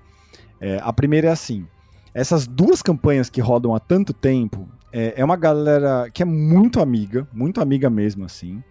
É, 0.60 0.78
a 0.82 0.92
primeira 0.92 1.28
é 1.28 1.30
assim: 1.30 1.66
essas 2.12 2.46
duas 2.46 2.82
campanhas 2.82 3.30
que 3.30 3.40
rodam 3.40 3.74
há 3.74 3.80
tanto 3.80 4.12
tempo 4.12 4.68
é, 4.92 5.14
é 5.16 5.24
uma 5.24 5.36
galera 5.36 6.08
que 6.12 6.22
é 6.22 6.26
muito 6.26 6.80
amiga, 6.80 7.26
muito 7.32 7.60
amiga 7.60 7.88
mesmo, 7.88 8.24
assim. 8.24 8.62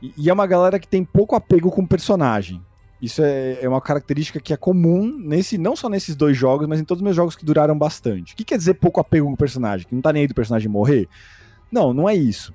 E, 0.00 0.12
e 0.16 0.30
é 0.30 0.32
uma 0.32 0.46
galera 0.46 0.80
que 0.80 0.88
tem 0.88 1.04
pouco 1.04 1.36
apego 1.36 1.70
com 1.70 1.82
o 1.82 1.86
personagem. 1.86 2.60
Isso 3.02 3.20
é, 3.20 3.58
é, 3.60 3.68
uma 3.68 3.80
característica 3.80 4.38
que 4.38 4.52
é 4.52 4.56
comum 4.56 5.18
nesse, 5.18 5.58
não 5.58 5.74
só 5.74 5.88
nesses 5.88 6.14
dois 6.14 6.36
jogos, 6.36 6.68
mas 6.68 6.80
em 6.80 6.84
todos 6.84 7.00
os 7.00 7.04
meus 7.04 7.16
jogos 7.16 7.34
que 7.34 7.44
duraram 7.44 7.76
bastante. 7.76 8.32
O 8.32 8.36
que 8.36 8.44
quer 8.44 8.56
dizer 8.56 8.74
pouco 8.74 9.00
apego 9.00 9.26
com 9.26 9.32
o 9.32 9.36
personagem? 9.36 9.86
Que 9.88 9.94
não 9.94 10.00
tá 10.00 10.12
nem 10.12 10.22
aí 10.22 10.28
do 10.28 10.34
personagem 10.34 10.68
morrer? 10.68 11.08
Não, 11.70 11.92
não 11.92 12.08
é 12.08 12.14
isso 12.14 12.54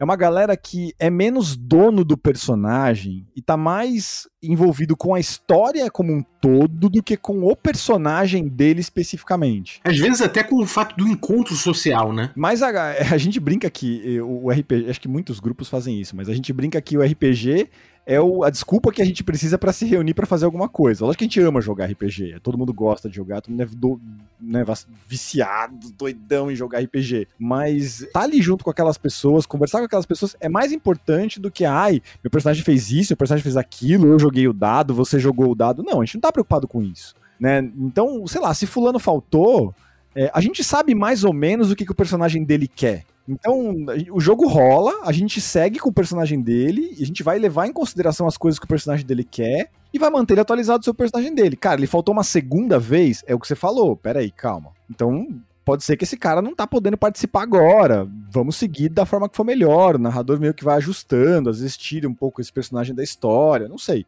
é 0.00 0.04
uma 0.04 0.16
galera 0.16 0.56
que 0.56 0.94
é 0.98 1.10
menos 1.10 1.56
dono 1.56 2.04
do 2.04 2.16
personagem 2.16 3.26
e 3.34 3.42
tá 3.42 3.56
mais 3.56 4.28
envolvido 4.42 4.96
com 4.96 5.14
a 5.14 5.20
história 5.20 5.90
como 5.90 6.12
um 6.12 6.22
todo 6.40 6.88
do 6.88 7.02
que 7.02 7.16
com 7.16 7.42
o 7.42 7.56
personagem 7.56 8.46
dele 8.46 8.80
especificamente. 8.80 9.80
Às 9.82 9.98
vezes 9.98 10.22
até 10.22 10.44
com 10.44 10.62
o 10.62 10.66
fato 10.66 10.96
do 10.96 11.08
encontro 11.08 11.54
social, 11.56 12.12
né? 12.12 12.30
Mas 12.36 12.62
a, 12.62 12.70
a 13.12 13.18
gente 13.18 13.40
brinca 13.40 13.68
que 13.68 14.20
o 14.20 14.50
RPG, 14.50 14.88
acho 14.88 15.00
que 15.00 15.08
muitos 15.08 15.40
grupos 15.40 15.68
fazem 15.68 16.00
isso, 16.00 16.14
mas 16.14 16.28
a 16.28 16.34
gente 16.34 16.52
brinca 16.52 16.80
que 16.80 16.96
o 16.96 17.02
RPG 17.02 17.68
é 18.08 18.18
o, 18.18 18.42
a 18.42 18.48
desculpa 18.48 18.90
que 18.90 19.02
a 19.02 19.04
gente 19.04 19.22
precisa 19.22 19.58
para 19.58 19.70
se 19.70 19.84
reunir 19.84 20.14
para 20.14 20.24
fazer 20.24 20.46
alguma 20.46 20.66
coisa. 20.66 21.04
Lógico 21.04 21.18
que 21.18 21.24
a 21.24 21.28
gente 21.28 21.40
ama 21.42 21.60
jogar 21.60 21.84
RPG, 21.84 22.40
todo 22.42 22.56
mundo 22.56 22.72
gosta 22.72 23.06
de 23.06 23.14
jogar, 23.14 23.42
todo 23.42 23.50
mundo 23.50 23.62
é 23.64 23.66
do, 23.66 24.00
né, 24.40 24.64
viciado, 25.06 25.92
doidão 25.92 26.50
em 26.50 26.56
jogar 26.56 26.80
RPG. 26.80 27.28
Mas 27.38 28.08
tá 28.10 28.22
ali 28.22 28.40
junto 28.40 28.64
com 28.64 28.70
aquelas 28.70 28.96
pessoas, 28.96 29.44
conversar 29.44 29.80
com 29.80 29.84
aquelas 29.84 30.06
pessoas 30.06 30.34
é 30.40 30.48
mais 30.48 30.72
importante 30.72 31.38
do 31.38 31.50
que, 31.50 31.66
ai, 31.66 32.00
meu 32.24 32.30
personagem 32.30 32.64
fez 32.64 32.90
isso, 32.90 33.12
meu 33.12 33.18
personagem 33.18 33.42
fez 33.42 33.58
aquilo, 33.58 34.06
eu 34.06 34.18
joguei 34.18 34.48
o 34.48 34.54
dado, 34.54 34.94
você 34.94 35.18
jogou 35.18 35.50
o 35.50 35.54
dado. 35.54 35.82
Não, 35.82 36.00
a 36.00 36.04
gente 36.06 36.14
não 36.14 36.22
tá 36.22 36.32
preocupado 36.32 36.66
com 36.66 36.82
isso. 36.82 37.14
Né? 37.38 37.58
Então, 37.76 38.26
sei 38.26 38.40
lá, 38.40 38.54
se 38.54 38.66
fulano 38.66 38.98
faltou, 38.98 39.74
é, 40.18 40.28
a 40.34 40.40
gente 40.40 40.64
sabe 40.64 40.96
mais 40.96 41.22
ou 41.22 41.32
menos 41.32 41.70
o 41.70 41.76
que, 41.76 41.84
que 41.84 41.92
o 41.92 41.94
personagem 41.94 42.42
dele 42.42 42.66
quer. 42.66 43.04
Então, 43.28 43.72
o 44.10 44.18
jogo 44.18 44.48
rola, 44.48 44.92
a 45.04 45.12
gente 45.12 45.40
segue 45.40 45.78
com 45.78 45.90
o 45.90 45.92
personagem 45.92 46.40
dele, 46.40 46.92
e 46.98 47.04
a 47.04 47.06
gente 47.06 47.22
vai 47.22 47.38
levar 47.38 47.68
em 47.68 47.72
consideração 47.72 48.26
as 48.26 48.36
coisas 48.36 48.58
que 48.58 48.64
o 48.64 48.68
personagem 48.68 49.06
dele 49.06 49.22
quer, 49.22 49.70
e 49.94 49.98
vai 49.98 50.10
manter 50.10 50.34
ele 50.34 50.40
atualizado 50.40 50.80
do 50.80 50.84
seu 50.84 50.94
personagem 50.94 51.32
dele. 51.32 51.54
Cara, 51.54 51.78
ele 51.78 51.86
faltou 51.86 52.12
uma 52.12 52.24
segunda 52.24 52.80
vez, 52.80 53.22
é 53.28 53.34
o 53.34 53.38
que 53.38 53.46
você 53.46 53.54
falou. 53.54 53.94
Pera 53.96 54.18
aí, 54.18 54.32
calma. 54.32 54.72
Então, 54.90 55.28
pode 55.64 55.84
ser 55.84 55.96
que 55.96 56.02
esse 56.02 56.16
cara 56.16 56.42
não 56.42 56.52
tá 56.52 56.66
podendo 56.66 56.98
participar 56.98 57.42
agora. 57.42 58.08
Vamos 58.28 58.56
seguir 58.56 58.88
da 58.88 59.06
forma 59.06 59.28
que 59.28 59.36
for 59.36 59.44
melhor. 59.44 59.94
O 59.94 60.00
narrador 60.00 60.40
meio 60.40 60.52
que 60.52 60.64
vai 60.64 60.78
ajustando, 60.78 61.48
às 61.48 61.60
vezes 61.60 61.76
tira 61.76 62.08
um 62.08 62.14
pouco 62.14 62.40
esse 62.40 62.52
personagem 62.52 62.92
da 62.92 63.04
história, 63.04 63.68
não 63.68 63.78
sei. 63.78 64.04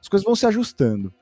As 0.00 0.08
coisas 0.08 0.24
vão 0.24 0.34
se 0.34 0.46
ajustando. 0.46 1.12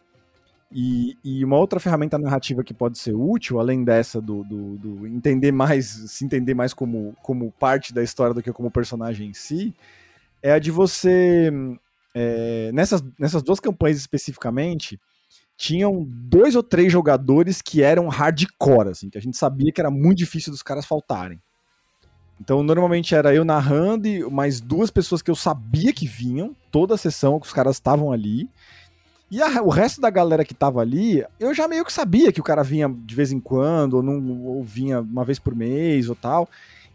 E, 0.73 1.19
e, 1.25 1.45
uma 1.45 1.57
outra 1.57 1.81
ferramenta 1.81 2.17
narrativa 2.17 2.63
que 2.63 2.73
pode 2.73 2.97
ser 2.97 3.13
útil, 3.13 3.59
além 3.59 3.83
dessa 3.83 4.21
do, 4.21 4.45
do, 4.45 4.79
do, 4.79 5.07
entender 5.07 5.51
mais, 5.51 5.87
se 5.87 6.25
entender 6.25 6.55
mais 6.55 6.73
como, 6.73 7.17
como 7.23 7.51
parte 7.59 7.93
da 7.93 8.05
história 8.05 8.33
do 8.33 8.43
que 8.43 8.53
como 8.53 8.71
personagem 8.71 9.31
em 9.31 9.35
si, 9.35 9.75
é 10.43 10.53
a 10.53 10.59
de 10.59 10.71
você. 10.71 11.51
É, 12.15 12.71
nessas, 12.73 13.03
nessas 13.19 13.43
duas 13.43 13.61
campanhas 13.61 13.99
especificamente, 13.99 14.99
tinham 15.57 16.07
dois 16.09 16.57
ou 16.57 16.63
três 16.63 16.93
jogadores 16.93 17.61
que 17.61 17.83
eram 17.83 18.09
hardcore, 18.09 18.89
assim, 18.89 19.11
que 19.11 19.19
a 19.19 19.21
gente 19.21 19.37
sabia 19.37 19.71
que 19.73 19.81
era 19.81 19.91
muito 19.91 20.19
difícil 20.19 20.53
dos 20.53 20.63
caras 20.63 20.87
faltarem. 20.87 21.41
Então, 22.41 22.63
normalmente 22.63 23.15
era 23.15 23.35
eu 23.35 23.45
narrando 23.45 24.09
e 24.09 24.25
mais 24.31 24.61
duas 24.61 24.91
pessoas 24.91 25.21
que 25.21 25.31
eu 25.31 25.35
sabia 25.35 25.93
que 25.93 26.07
vinham, 26.07 26.57
toda 26.71 26.95
a 26.95 26.99
sessão 26.99 27.39
que 27.39 27.47
os 27.47 27.53
caras 27.53 27.77
estavam 27.77 28.11
ali. 28.11 28.49
E 29.31 29.41
a, 29.41 29.63
o 29.63 29.69
resto 29.69 30.01
da 30.01 30.11
galera 30.11 30.45
que 30.45 30.55
tava 30.55 30.81
ali, 30.81 31.25
eu 31.39 31.55
já 31.55 31.69
meio 31.69 31.85
que 31.85 31.93
sabia 31.93 32.33
que 32.33 32.41
o 32.41 32.45
cara 32.45 32.63
vinha 32.63 32.89
de 32.89 33.15
vez 33.15 33.31
em 33.31 33.39
quando, 33.39 33.95
ou, 33.95 34.03
não, 34.03 34.43
ou 34.43 34.65
vinha 34.65 35.01
uma 35.01 35.25
vez 35.25 35.39
por 35.39 35.55
mês 35.55 36.09
ou 36.09 36.17
tal. 36.17 36.49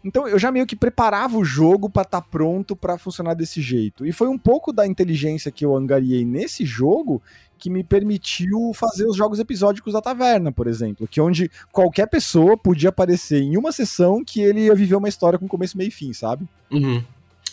Então 0.04 0.28
eu 0.28 0.38
já 0.38 0.52
meio 0.52 0.66
que 0.66 0.76
preparava 0.76 1.36
o 1.36 1.44
jogo 1.44 1.90
para 1.90 2.02
estar 2.02 2.20
tá 2.20 2.26
pronto 2.30 2.76
para 2.76 2.98
funcionar 2.98 3.34
desse 3.34 3.60
jeito. 3.60 4.04
E 4.06 4.12
foi 4.12 4.28
um 4.28 4.38
pouco 4.38 4.72
da 4.72 4.86
inteligência 4.86 5.50
que 5.50 5.64
eu 5.64 5.74
angariei 5.74 6.24
nesse 6.24 6.64
jogo 6.64 7.22
que 7.58 7.70
me 7.70 7.82
permitiu 7.82 8.72
fazer 8.74 9.06
os 9.06 9.16
jogos 9.16 9.38
episódicos 9.38 9.94
da 9.94 10.02
taverna, 10.02 10.52
por 10.52 10.66
exemplo, 10.66 11.08
que 11.08 11.20
onde 11.20 11.50
qualquer 11.72 12.06
pessoa 12.06 12.56
podia 12.56 12.90
aparecer 12.90 13.40
em 13.40 13.56
uma 13.56 13.72
sessão 13.72 14.22
que 14.22 14.40
ele 14.42 14.66
ia 14.66 14.74
viver 14.74 14.94
uma 14.94 15.08
história 15.08 15.38
com 15.38 15.48
começo, 15.48 15.76
meio 15.76 15.88
e 15.88 15.90
fim, 15.90 16.12
sabe? 16.12 16.46
Uhum. 16.70 17.02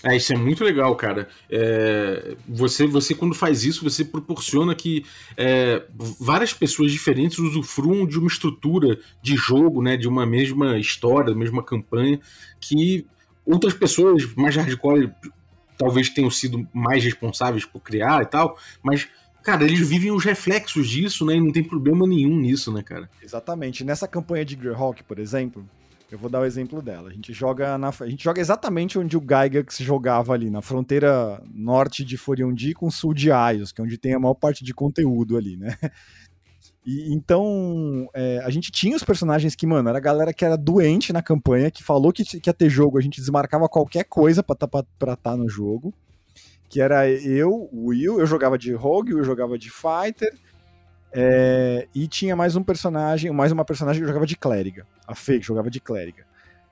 É, 0.04 0.18
isso 0.18 0.34
é 0.34 0.38
muito 0.38 0.64
legal, 0.64 0.94
cara. 0.96 1.30
É, 1.50 2.36
você, 2.48 2.86
você, 2.86 3.16
quando 3.16 3.34
faz 3.34 3.64
isso, 3.64 3.84
você 3.84 4.04
proporciona 4.04 4.76
que 4.76 5.06
é, 5.38 5.82
várias 6.20 6.54
pessoas 6.54 6.92
diferentes 6.92 7.40
usufruam 7.40 8.06
de 8.06 8.20
uma 8.20 8.28
estrutura 8.28 9.00
de 9.22 9.36
jogo, 9.38 9.82
né, 9.82 9.96
de 9.96 10.08
uma 10.08 10.26
mesma 10.26 10.78
história, 10.78 11.34
da 11.34 11.40
mesma 11.40 11.64
campanha, 11.64 12.20
que 12.60 13.08
outras 13.46 13.74
pessoas 13.74 14.34
mais 14.36 14.56
hardcore 14.56 15.10
talvez 15.78 16.10
tenham 16.10 16.30
sido 16.30 16.68
mais 16.74 17.04
responsáveis 17.04 17.66
por 17.66 17.80
criar 17.80 18.22
e 18.22 18.26
tal, 18.26 18.58
mas 18.82 19.08
cara, 19.42 19.66
eles 19.66 19.88
vivem 19.88 20.12
os 20.12 20.24
reflexos 20.24 20.88
disso, 20.88 21.26
né? 21.26 21.36
E 21.36 21.40
não 21.40 21.52
tem 21.52 21.64
problema 21.64 22.08
nenhum 22.08 22.40
nisso, 22.40 22.72
né, 22.72 22.82
cara? 22.82 23.10
Exatamente. 23.22 23.84
Nessa 23.84 24.08
campanha 24.08 24.46
de 24.46 24.56
Greyhawk, 24.56 25.04
por 25.04 25.20
exemplo, 25.20 25.68
eu 26.14 26.20
vou 26.20 26.30
dar 26.30 26.42
o 26.42 26.46
exemplo 26.46 26.80
dela. 26.80 27.10
A 27.10 27.12
gente 27.12 27.34
joga 27.34 27.76
na, 27.76 27.90
a 27.90 28.08
gente 28.08 28.24
joga 28.24 28.40
exatamente 28.40 29.00
onde 29.00 29.18
o 29.18 29.20
Gygax 29.20 29.80
jogava 29.80 30.34
ali, 30.34 30.52
na 30.52 30.62
fronteira 30.62 31.42
norte 31.52 32.06
de 32.06 32.18
Foriundi 32.18 32.76
com 32.76 32.92
sul 32.92 33.16
de 33.16 33.32
Aios, 33.32 33.72
que 33.72 33.82
é 33.82 33.84
onde 33.84 33.98
tem 33.98 34.14
a 34.14 34.20
maior 34.20 34.36
parte 34.36 34.64
de 34.64 34.74
conteúdo 34.74 35.36
ali, 35.36 35.58
né? 35.58 35.78
E, 36.86 37.14
então, 37.14 38.10
é, 38.14 38.42
a 38.44 38.50
gente 38.50 38.70
tinha 38.70 38.94
os 38.94 39.06
personagens 39.06 39.56
que, 39.56 39.66
mano, 39.66 39.88
era 39.88 40.00
a 40.00 40.02
galera 40.02 40.34
que 40.34 40.44
era 40.44 40.58
doente 40.58 41.14
na 41.14 41.22
campanha, 41.22 41.72
que 41.72 41.82
falou 41.82 42.12
que, 42.12 42.26
que 42.26 42.50
ia 42.50 42.54
ter 42.54 42.70
jogo, 42.70 42.98
a 42.98 43.02
gente 43.02 43.22
desmarcava 43.22 43.70
qualquer 43.70 44.04
coisa 44.04 44.44
pra 44.44 44.54
estar 44.54 44.68
tá, 44.68 45.16
tá 45.16 45.38
no 45.38 45.48
jogo. 45.48 45.94
Que 46.68 46.82
era 46.82 47.10
eu, 47.10 47.70
o 47.72 47.86
Will, 47.88 48.20
eu 48.20 48.26
jogava 48.26 48.58
de 48.58 48.74
Rogue, 48.74 49.14
eu 49.14 49.24
jogava 49.24 49.58
de 49.58 49.70
Fighter, 49.70 50.38
é, 51.14 51.88
e 51.94 52.08
tinha 52.08 52.36
mais 52.36 52.56
um 52.56 52.64
personagem, 52.64 53.32
mais 53.32 53.52
uma 53.52 53.64
personagem 53.64 54.02
que 54.02 54.08
jogava 54.08 54.26
de 54.26 54.36
clériga. 54.36 54.88
A 55.08 55.14
Fê, 55.14 55.40
que 55.40 55.46
jogava 55.46 55.70
de 55.70 55.80
clériga. 55.80 56.26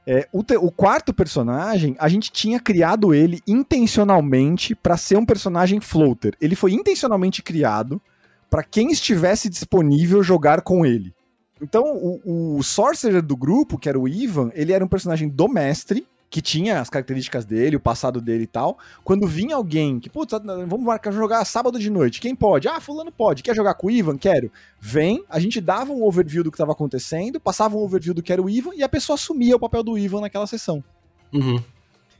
É, 0.06 0.28
o, 0.32 0.44
te, 0.44 0.58
o, 0.58 0.72
quarto 0.72 1.14
personagem, 1.14 1.96
a 2.00 2.10
gente 2.10 2.32
tinha 2.32 2.60
criado 2.60 3.14
ele 3.14 3.40
intencionalmente 3.48 4.74
para 4.74 4.98
ser 4.98 5.16
um 5.18 5.26
personagem 5.26 5.80
floater. 5.80 6.34
Ele 6.42 6.56
foi 6.56 6.74
intencionalmente 6.74 7.44
criado 7.44 8.02
para 8.50 8.64
quem 8.64 8.92
estivesse 8.92 9.48
disponível 9.48 10.24
jogar 10.24 10.62
com 10.62 10.86
ele. 10.86 11.14
Então, 11.62 11.84
o, 11.96 12.58
o 12.58 12.64
sorcerer 12.64 13.22
do 13.22 13.38
grupo, 13.38 13.78
que 13.78 13.88
era 13.88 14.00
o 14.00 14.08
Ivan, 14.08 14.50
ele 14.56 14.74
era 14.74 14.84
um 14.84 14.88
personagem 14.88 15.30
do 15.30 15.48
mestre, 15.48 16.08
que 16.32 16.42
tinha 16.42 16.80
as 16.80 16.90
características 16.90 17.44
dele, 17.44 17.76
o 17.76 17.80
passado 17.80 18.22
dele 18.22 18.46
e 18.46 18.48
tal. 18.48 18.80
Quando 19.04 19.28
vinha 19.28 19.54
alguém 19.54 20.00
que, 20.00 20.10
putz, 20.10 20.32
vamos 20.32 20.86
marcar 20.86 21.12
jogar 21.12 21.44
sábado 21.44 21.78
de 21.78 21.90
noite, 21.90 22.22
quem 22.22 22.34
pode? 22.34 22.70
Ah, 22.70 22.80
fulano 22.80 23.12
pode. 23.12 23.44
Quer 23.44 23.54
jogar 23.54 23.74
com 23.74 23.88
o 23.88 23.92
Ivan? 23.92 24.18
Quero. 24.18 24.50
Vem, 24.80 25.26
a 25.30 25.42
gente 25.42 25.60
dava 25.60 25.92
um 25.92 26.06
overview 26.06 26.42
do 26.42 26.50
que 26.50 26.56
estava 26.56 26.72
acontecendo, 26.72 27.38
passava 27.38 27.76
um 27.76 27.82
overview 27.82 28.14
do 28.14 28.24
que 28.24 28.32
era 28.32 28.42
o 28.42 28.50
Ivan 28.50 28.72
e 28.74 28.82
a 28.82 28.88
pessoa 28.88 29.16
assumia 29.16 29.58
o 29.58 29.60
papel 29.60 29.84
do 29.84 29.98
Ivan 29.98 30.22
naquela 30.22 30.48
sessão. 30.48 30.82
Uhum. 31.34 31.62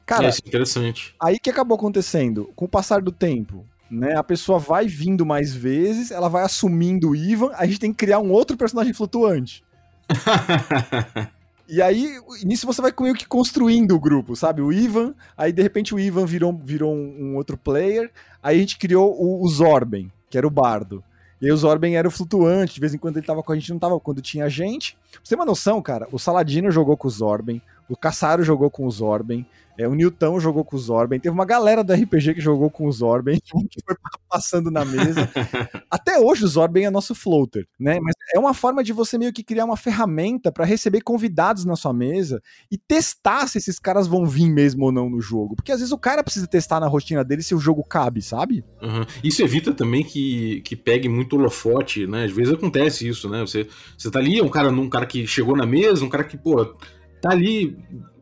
Cara, 0.06 0.26
é, 0.26 0.30
é 0.30 0.38
interessante. 0.46 1.16
Aí 1.18 1.40
que 1.40 1.50
acabou 1.50 1.78
acontecendo? 1.78 2.52
Com 2.54 2.66
o 2.66 2.70
passar 2.70 3.02
do 3.02 3.14
tempo, 3.14 3.66
né? 3.90 4.18
A 4.18 4.24
pessoa 4.24 4.60
vai 4.60 4.88
vindo 4.88 5.26
mais 5.26 5.56
vezes, 5.56 6.12
ela 6.12 6.28
vai 6.28 6.44
assumindo 6.44 7.12
o 7.12 7.16
Ivan, 7.16 7.52
a 7.54 7.66
gente 7.66 7.80
tem 7.80 7.94
que 7.94 8.06
criar 8.06 8.20
um 8.20 8.32
outro 8.34 8.58
personagem 8.58 8.94
flutuante. 8.94 9.64
E 11.72 11.82
aí, 11.82 12.20
nisso 12.44 12.68
você 12.68 12.82
vai 12.82 12.94
meio 13.00 13.16
que 13.16 13.26
construindo 13.26 13.96
o 13.96 14.00
grupo, 14.00 14.36
sabe? 14.36 14.62
O 14.62 14.74
Ivan, 14.74 15.16
aí 15.38 15.54
de 15.54 15.62
repente 15.62 15.96
o 15.96 16.00
Ivan 16.00 16.26
virou, 16.26 16.52
virou 16.62 16.94
um, 16.94 17.16
um 17.18 17.36
outro 17.38 17.56
player, 17.56 18.12
aí 18.44 18.58
a 18.58 18.60
gente 18.60 18.78
criou 18.78 19.16
o, 19.18 19.42
o 19.42 19.48
Zorben, 19.48 20.12
que 20.30 20.38
era 20.38 20.46
o 20.46 20.50
bardo. 20.52 21.02
E 21.42 21.46
aí 21.46 21.52
o 21.54 21.56
Zorben 21.56 21.96
era 21.96 22.06
o 22.06 22.12
flutuante, 22.12 22.74
de 22.74 22.80
vez 22.82 22.94
em 22.94 22.98
quando 22.98 23.16
ele 23.16 23.26
tava 23.26 23.42
com 23.42 23.54
a 23.54 23.56
gente, 23.56 23.72
não 23.72 23.80
tava 23.80 23.98
quando 24.02 24.22
tinha 24.22 24.50
gente. 24.50 24.98
Pra 25.14 25.22
você 25.24 25.30
ter 25.30 25.36
uma 25.36 25.46
noção, 25.46 25.82
cara, 25.82 26.10
o 26.12 26.20
Saladino 26.20 26.70
jogou 26.72 26.98
com 26.98 27.08
o 27.08 27.12
Zorben, 27.12 27.62
o 27.92 27.98
Caçaro 27.98 28.44
jogou 28.44 28.70
com 28.70 28.86
o 28.86 28.92
Zorben, 28.92 29.46
é, 29.78 29.88
o 29.88 29.96
Newton 29.96 30.40
jogou 30.40 30.64
com 30.64 30.76
o 30.76 30.80
Zorben. 30.80 31.20
Teve 31.20 31.34
uma 31.34 31.46
galera 31.46 31.84
do 31.84 31.94
RPG 31.94 32.36
que 32.36 32.42
jogou 32.42 32.70
com 32.70 32.88
o 32.88 32.92
Zorben, 32.92 33.40
que 33.42 33.82
foi 33.86 33.96
passando 34.30 34.70
na 34.70 34.86
mesa. 34.86 35.30
Até 35.90 36.20
hoje 36.20 36.46
o 36.46 36.48
Zorben 36.48 36.86
é 36.86 36.90
nosso 36.90 37.16
floater, 37.16 37.68
né? 37.80 38.00
Mas 38.00 38.14
é 38.34 38.40
uma 38.40 38.54
forma 38.54 38.84
de 38.84 38.94
você 38.94 39.18
meio 39.18 39.34
que 39.34 39.44
criar 39.44 39.66
uma 39.66 39.78
ferramenta 39.78 40.52
para 40.52 40.66
receber 40.66 41.02
convidados 41.02 41.66
na 41.66 41.76
sua 41.76 41.94
mesa 41.94 42.42
e 42.70 42.78
testar 42.78 43.48
se 43.48 43.58
esses 43.58 43.80
caras 43.80 44.08
vão 44.08 44.26
vir 44.26 44.50
mesmo 44.50 44.86
ou 44.86 44.92
não 44.92 45.10
no 45.10 45.20
jogo. 45.20 45.56
Porque 45.56 45.72
às 45.72 45.80
vezes 45.80 45.92
o 45.92 45.98
cara 45.98 46.24
precisa 46.24 46.48
testar 46.48 46.80
na 46.80 46.88
rotina 46.88 47.24
dele 47.24 47.42
se 47.42 47.56
o 47.56 47.60
jogo 47.60 47.84
cabe, 47.84 48.22
sabe? 48.22 48.64
Uhum. 48.82 49.06
Isso 49.24 49.42
evita 49.42 49.74
também 49.74 50.04
que, 50.04 50.62
que 50.62 50.76
pegue 50.76 51.10
muito 51.10 51.36
holofote, 51.36 52.06
né? 52.06 52.26
Às 52.26 52.32
vezes 52.32 52.54
acontece 52.54 53.08
isso, 53.08 53.28
né? 53.30 53.42
Você, 53.42 53.68
você 53.98 54.12
tá 54.12 54.20
ali, 54.20 54.40
é 54.40 54.44
um 54.44 54.50
cara, 54.50 54.70
um 54.70 54.90
cara 54.90 55.06
que 55.06 55.26
chegou 55.26 55.56
na 55.56 55.66
mesa, 55.66 56.06
um 56.06 56.10
cara 56.10 56.24
que, 56.24 56.38
pô, 56.38 56.76
tá 57.22 57.32
ali 57.32 57.78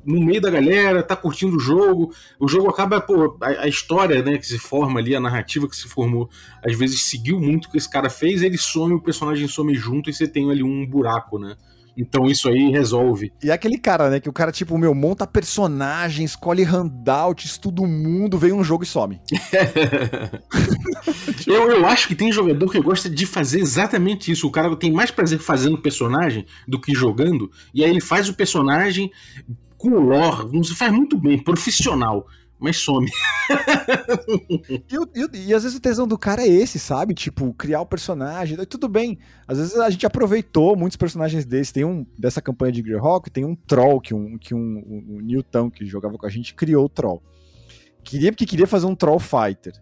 no 0.06 0.22
meio 0.22 0.42
da 0.42 0.50
galera, 0.50 1.04
tá 1.04 1.16
curtindo 1.16 1.58
o 1.58 1.60
jogo. 1.60 2.14
O 2.40 2.48
jogo 2.48 2.70
acaba, 2.70 3.00
pô, 3.00 3.38
a, 3.42 3.48
a, 3.64 3.68
história, 3.68 4.22
né, 4.24 4.38
que 4.38 4.48
se 4.48 4.58
forma 4.58 5.00
ali, 5.00 5.16
a 5.16 5.20
narrativa 5.20 5.68
que 5.68 5.76
se 5.76 5.88
formou, 5.88 6.30
às 6.64 6.78
vezes 6.78 7.04
seguiu 7.04 7.40
muito 7.40 7.66
o 7.66 7.72
que 7.72 7.78
esse 7.78 7.90
cara 7.90 8.10
fez, 8.10 8.42
ele 8.42 8.58
some, 8.58 8.94
o 8.96 9.02
personagem 9.02 9.48
some 9.48 9.74
junto 9.76 10.10
e 10.10 10.14
você 10.14 10.28
tem 10.28 10.50
ali 10.50 10.64
um 10.64 10.86
buraco, 10.86 11.38
né? 11.38 11.56
Então 12.00 12.26
isso 12.26 12.48
aí 12.48 12.72
resolve. 12.72 13.34
E 13.44 13.50
é 13.50 13.54
aquele 13.54 13.78
cara, 13.78 14.10
né? 14.10 14.22
Que 14.22 14.30
o 14.30 14.34
cara, 14.34 14.54
tipo, 14.54 14.78
meu, 14.78 14.96
monta 14.96 15.28
personagem, 15.28 16.24
escolhe 16.24 16.64
handout, 16.64 17.46
estuda 17.46 17.82
o 17.82 17.88
mundo, 17.88 18.38
vem 18.38 18.54
um 18.54 18.64
jogo 18.64 18.86
e 18.86 18.88
some. 18.88 19.20
eu, 21.46 21.72
eu 21.72 21.86
acho 21.86 22.08
que 22.08 22.16
tem 22.16 22.32
jogador 22.32 22.72
que 22.72 22.80
gosta 22.80 23.10
de 23.10 23.26
fazer 23.26 23.60
exatamente 23.60 24.32
isso. 24.32 24.48
O 24.48 24.52
cara 24.52 24.74
tem 24.78 24.94
mais 24.94 25.12
prazer 25.12 25.40
fazendo 25.40 25.78
personagem 25.78 26.46
do 26.66 26.80
que 26.80 26.94
jogando. 26.94 27.52
E 27.74 27.84
aí 27.84 27.90
ele 27.90 28.02
faz 28.02 28.30
o 28.30 28.34
personagem 28.34 29.12
com 29.78 29.92
o 29.92 30.00
lore, 30.00 30.50
faz 30.76 30.92
muito 30.92 31.18
bem, 31.18 31.42
profissional 31.42 32.28
mas 32.60 32.78
some. 32.78 33.10
e, 34.89 35.19
e, 35.19 35.48
e, 35.48 35.54
às 35.54 35.63
vezes 35.63 35.78
o 35.78 35.82
tesão 35.82 36.08
do 36.08 36.17
cara 36.17 36.41
é 36.41 36.48
esse, 36.48 36.78
sabe? 36.78 37.13
Tipo, 37.13 37.54
criar 37.54 37.82
o 37.82 37.86
personagem. 37.86 38.58
Tudo 38.65 38.89
bem. 38.89 39.17
Às 39.48 39.58
vezes 39.58 39.76
a 39.78 39.89
gente 39.89 40.06
aproveitou 40.06 40.76
muitos 40.76 40.98
personagens 40.98 41.45
desses. 41.45 41.72
Tem 41.72 41.86
um 41.86 42.06
dessa 42.17 42.41
campanha 42.41 42.72
de 42.72 42.82
Greyhawk, 42.82 43.30
tem 43.30 43.45
um 43.45 43.56
troll 43.56 44.02
que 44.02 44.13
um, 44.13 44.38
que 44.38 44.54
um, 44.54 44.58
um, 44.58 45.15
um 45.15 45.22
Newton 45.22 45.69
que 45.69 45.86
jogava 45.86 46.17
com 46.17 46.26
a 46.26 46.30
gente 46.30 46.54
criou 46.54 46.86
o 46.86 46.89
troll. 46.89 47.24
Queria 48.04 48.32
porque 48.32 48.45
queria 48.45 48.67
fazer 48.67 48.86
um 48.86 48.95
troll 48.95 49.19
fighter. 49.19 49.74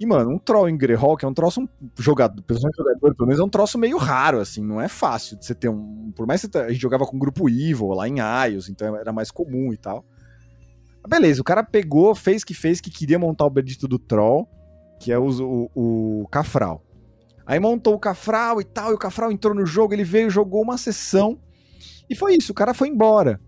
E, 0.00 0.06
mano, 0.06 0.30
um 0.30 0.38
troll 0.38 0.68
em 0.68 0.76
Greyhawk 0.76 1.24
é 1.24 1.28
um 1.28 1.34
troço, 1.34 1.60
um 1.60 1.68
jogador, 1.96 2.42
personagem 2.42 2.76
jogador, 2.76 3.14
pelo 3.14 3.28
menos 3.28 3.40
é 3.40 3.44
um 3.44 3.48
troço 3.48 3.78
meio 3.78 3.96
raro, 3.98 4.40
assim, 4.40 4.60
não 4.60 4.80
é 4.80 4.88
fácil 4.88 5.38
de 5.38 5.46
você 5.46 5.54
ter 5.54 5.68
um. 5.68 6.10
Por 6.16 6.26
mais 6.26 6.40
que 6.40 6.50
você, 6.50 6.58
a 6.58 6.70
gente 6.70 6.80
jogava 6.80 7.06
com 7.06 7.16
o 7.16 7.20
grupo 7.20 7.48
Evil 7.48 7.88
lá 7.90 8.08
em 8.08 8.16
Ios, 8.50 8.68
então 8.68 8.96
era 8.96 9.12
mais 9.12 9.30
comum 9.30 9.72
e 9.72 9.76
tal. 9.76 10.04
Beleza, 11.06 11.40
o 11.40 11.44
cara 11.44 11.62
pegou, 11.62 12.14
fez 12.14 12.44
que 12.44 12.54
fez, 12.54 12.80
que 12.80 12.90
queria 12.90 13.18
montar 13.18 13.44
o 13.44 13.50
bendito 13.50 13.88
do 13.88 13.98
troll, 13.98 14.48
que 15.00 15.10
é 15.10 15.18
o, 15.18 15.28
o, 15.74 16.22
o 16.22 16.28
Cafral. 16.28 16.84
Aí 17.44 17.58
montou 17.58 17.94
o 17.94 17.98
Cafral 17.98 18.60
e 18.60 18.64
tal, 18.64 18.92
e 18.92 18.94
o 18.94 18.98
Cafral 18.98 19.32
entrou 19.32 19.54
no 19.54 19.66
jogo, 19.66 19.92
ele 19.92 20.04
veio, 20.04 20.30
jogou 20.30 20.62
uma 20.62 20.78
sessão, 20.78 21.40
e 22.08 22.14
foi 22.14 22.36
isso, 22.36 22.52
o 22.52 22.54
cara 22.54 22.72
foi 22.72 22.88
embora 22.88 23.40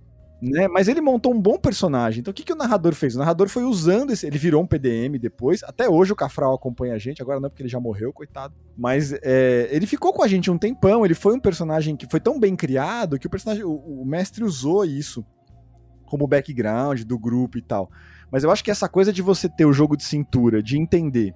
né? 0.45 0.69
Mas 0.69 0.89
ele 0.89 1.01
montou 1.01 1.33
um 1.33 1.41
bom 1.41 1.59
personagem. 1.59 2.21
Então 2.21 2.31
o 2.31 2.35
que, 2.35 2.43
que 2.43 2.53
o 2.53 2.57
narrador 2.57 2.95
fez? 2.95 3.15
O 3.15 3.19
narrador 3.19 3.49
foi 3.49 3.65
usando 3.65 4.11
esse. 4.11 4.27
Ele 4.27 4.39
virou 4.39 4.63
um 4.63 4.67
PDM 4.67 5.19
depois. 5.19 5.63
Até 5.63 5.89
hoje 5.89 6.13
o 6.13 6.17
Cafral 6.17 6.55
acompanha 6.55 6.95
a 6.95 6.99
gente, 6.99 7.23
agora 7.23 7.41
não 7.41 7.49
porque 7.49 7.63
ele 7.63 7.69
já 7.69 7.81
morreu, 7.81 8.13
coitado. 8.13 8.55
Mas 8.77 9.13
é, 9.23 9.69
ele 9.71 9.87
ficou 9.87 10.13
com 10.13 10.23
a 10.23 10.29
gente 10.29 10.51
um 10.51 10.59
tempão. 10.59 11.05
Ele 11.05 11.15
foi 11.15 11.35
um 11.35 11.41
personagem 11.41 11.97
que 11.97 12.07
foi 12.11 12.21
tão 12.21 12.39
bem 12.39 12.55
criado 12.55 13.19
que 13.19 13.27
o 13.27 13.31
personagem. 13.31 13.65
O, 13.65 14.03
o 14.03 14.05
mestre 14.05 14.45
usou 14.45 14.85
isso 14.85 15.25
como 16.05 16.27
background 16.27 17.03
do 17.03 17.19
grupo 17.19 17.59
e 17.59 17.63
tal. 17.63 17.91
Mas 18.31 18.45
eu 18.45 18.51
acho 18.51 18.65
que 18.65 18.71
essa 18.71 18.89
coisa 18.89 19.13
de 19.13 19.23
você 19.23 19.49
ter 19.49 19.65
o 19.65 19.73
jogo 19.73 19.97
de 19.97 20.05
cintura, 20.05 20.63
de 20.63 20.79
entender 20.79 21.35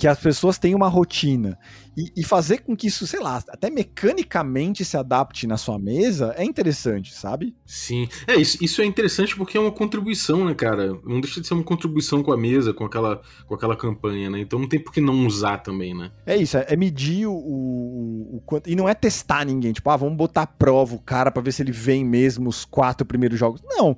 que 0.00 0.08
as 0.08 0.18
pessoas 0.18 0.56
têm 0.56 0.74
uma 0.74 0.88
rotina 0.88 1.58
e, 1.94 2.10
e, 2.16 2.24
fazer 2.24 2.58
com 2.58 2.74
que 2.74 2.86
isso, 2.86 3.06
sei 3.06 3.20
lá, 3.20 3.44
até 3.50 3.68
mecanicamente 3.68 4.82
se 4.82 4.96
adapte 4.96 5.46
na 5.46 5.58
sua 5.58 5.78
mesa 5.78 6.32
é 6.38 6.42
interessante, 6.42 7.12
sabe? 7.12 7.54
Sim. 7.66 8.08
É, 8.26 8.34
isso, 8.36 8.56
isso 8.64 8.80
é 8.80 8.86
interessante 8.86 9.36
porque 9.36 9.58
é 9.58 9.60
uma 9.60 9.70
contribuição, 9.70 10.46
né, 10.46 10.54
cara? 10.54 10.98
Não 11.04 11.20
deixa 11.20 11.38
de 11.38 11.46
ser 11.46 11.52
uma 11.52 11.62
contribuição 11.62 12.22
com 12.22 12.32
a 12.32 12.36
mesa, 12.36 12.72
com 12.72 12.86
aquela, 12.86 13.20
com 13.46 13.54
aquela 13.54 13.76
campanha, 13.76 14.30
né? 14.30 14.40
Então 14.40 14.58
não 14.58 14.66
tem 14.66 14.80
por 14.80 14.90
que 14.90 15.02
não 15.02 15.26
usar 15.26 15.58
também, 15.58 15.94
né? 15.94 16.10
É 16.24 16.34
isso, 16.34 16.56
é, 16.56 16.64
é 16.66 16.76
medir 16.76 17.26
o, 17.26 17.34
o, 17.34 18.36
o, 18.36 18.42
quanto. 18.46 18.70
E 18.70 18.74
não 18.74 18.88
é 18.88 18.94
testar 18.94 19.44
ninguém, 19.44 19.74
tipo, 19.74 19.90
ah, 19.90 19.98
vamos 19.98 20.16
botar 20.16 20.42
à 20.42 20.46
prova 20.46 20.94
o 20.94 21.00
cara 21.00 21.30
para 21.30 21.42
ver 21.42 21.52
se 21.52 21.62
ele 21.62 21.72
vem 21.72 22.06
mesmo 22.06 22.48
os 22.48 22.64
quatro 22.64 23.04
primeiros 23.04 23.38
jogos. 23.38 23.60
Não 23.62 23.94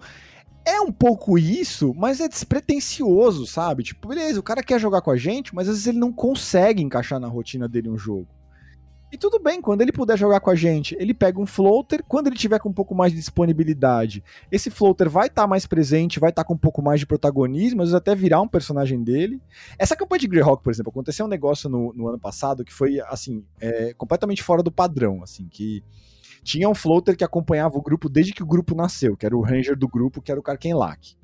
é 0.64 0.80
um 0.80 0.92
pouco 0.92 1.38
isso, 1.38 1.92
mas 1.94 2.20
é 2.20 2.28
despretensioso, 2.28 3.46
sabe? 3.46 3.82
Tipo, 3.82 4.08
beleza, 4.08 4.40
o 4.40 4.42
cara 4.42 4.62
quer 4.62 4.80
jogar 4.80 5.00
com 5.00 5.10
a 5.10 5.16
gente, 5.16 5.54
mas 5.54 5.68
às 5.68 5.74
vezes 5.74 5.86
ele 5.88 5.98
não 5.98 6.12
consegue 6.12 6.82
encaixar 6.82 7.18
na 7.18 7.28
rotina 7.28 7.68
dele 7.68 7.88
um 7.88 7.98
jogo. 7.98 8.28
E 9.12 9.18
tudo 9.18 9.38
bem, 9.38 9.60
quando 9.60 9.82
ele 9.82 9.92
puder 9.92 10.16
jogar 10.16 10.40
com 10.40 10.48
a 10.48 10.54
gente, 10.54 10.96
ele 10.98 11.12
pega 11.12 11.38
um 11.38 11.44
floater, 11.44 12.02
quando 12.08 12.28
ele 12.28 12.36
tiver 12.36 12.58
com 12.58 12.70
um 12.70 12.72
pouco 12.72 12.94
mais 12.94 13.12
de 13.12 13.18
disponibilidade, 13.18 14.24
esse 14.50 14.70
floater 14.70 15.10
vai 15.10 15.26
estar 15.26 15.42
tá 15.42 15.46
mais 15.46 15.66
presente, 15.66 16.18
vai 16.18 16.30
estar 16.30 16.42
tá 16.42 16.48
com 16.48 16.54
um 16.54 16.58
pouco 16.58 16.80
mais 16.80 16.98
de 16.98 17.06
protagonismo, 17.06 17.82
às 17.82 17.88
vezes 17.88 17.94
até 17.94 18.14
virar 18.14 18.40
um 18.40 18.48
personagem 18.48 19.04
dele. 19.04 19.38
Essa 19.78 19.94
campanha 19.94 20.20
de 20.20 20.28
Greyhawk, 20.28 20.62
por 20.62 20.72
exemplo, 20.72 20.88
aconteceu 20.88 21.26
um 21.26 21.28
negócio 21.28 21.68
no, 21.68 21.92
no 21.92 22.08
ano 22.08 22.18
passado 22.18 22.64
que 22.64 22.72
foi, 22.72 23.00
assim, 23.02 23.44
é, 23.60 23.92
completamente 23.92 24.42
fora 24.42 24.62
do 24.62 24.72
padrão, 24.72 25.22
assim, 25.22 25.46
que 25.46 25.84
tinha 26.42 26.68
um 26.68 26.74
floater 26.74 27.16
que 27.16 27.24
acompanhava 27.24 27.76
o 27.78 27.82
grupo 27.82 28.08
desde 28.08 28.32
que 28.32 28.42
o 28.42 28.46
grupo 28.46 28.74
nasceu, 28.74 29.16
que 29.16 29.24
era 29.24 29.36
o 29.36 29.42
ranger 29.42 29.76
do 29.76 29.88
grupo, 29.88 30.20
que 30.20 30.30
era 30.30 30.40
o 30.40 30.42
Karkenlak. 30.42 31.16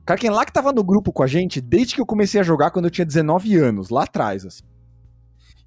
O 0.00 0.04
Karkenlak 0.04 0.52
tava 0.52 0.72
no 0.72 0.84
grupo 0.84 1.12
com 1.12 1.22
a 1.22 1.26
gente 1.26 1.60
desde 1.60 1.94
que 1.94 2.00
eu 2.00 2.06
comecei 2.06 2.40
a 2.40 2.44
jogar 2.44 2.70
quando 2.70 2.84
eu 2.84 2.90
tinha 2.90 3.04
19 3.04 3.56
anos, 3.56 3.88
lá 3.88 4.04
atrás, 4.04 4.44
assim. 4.44 4.62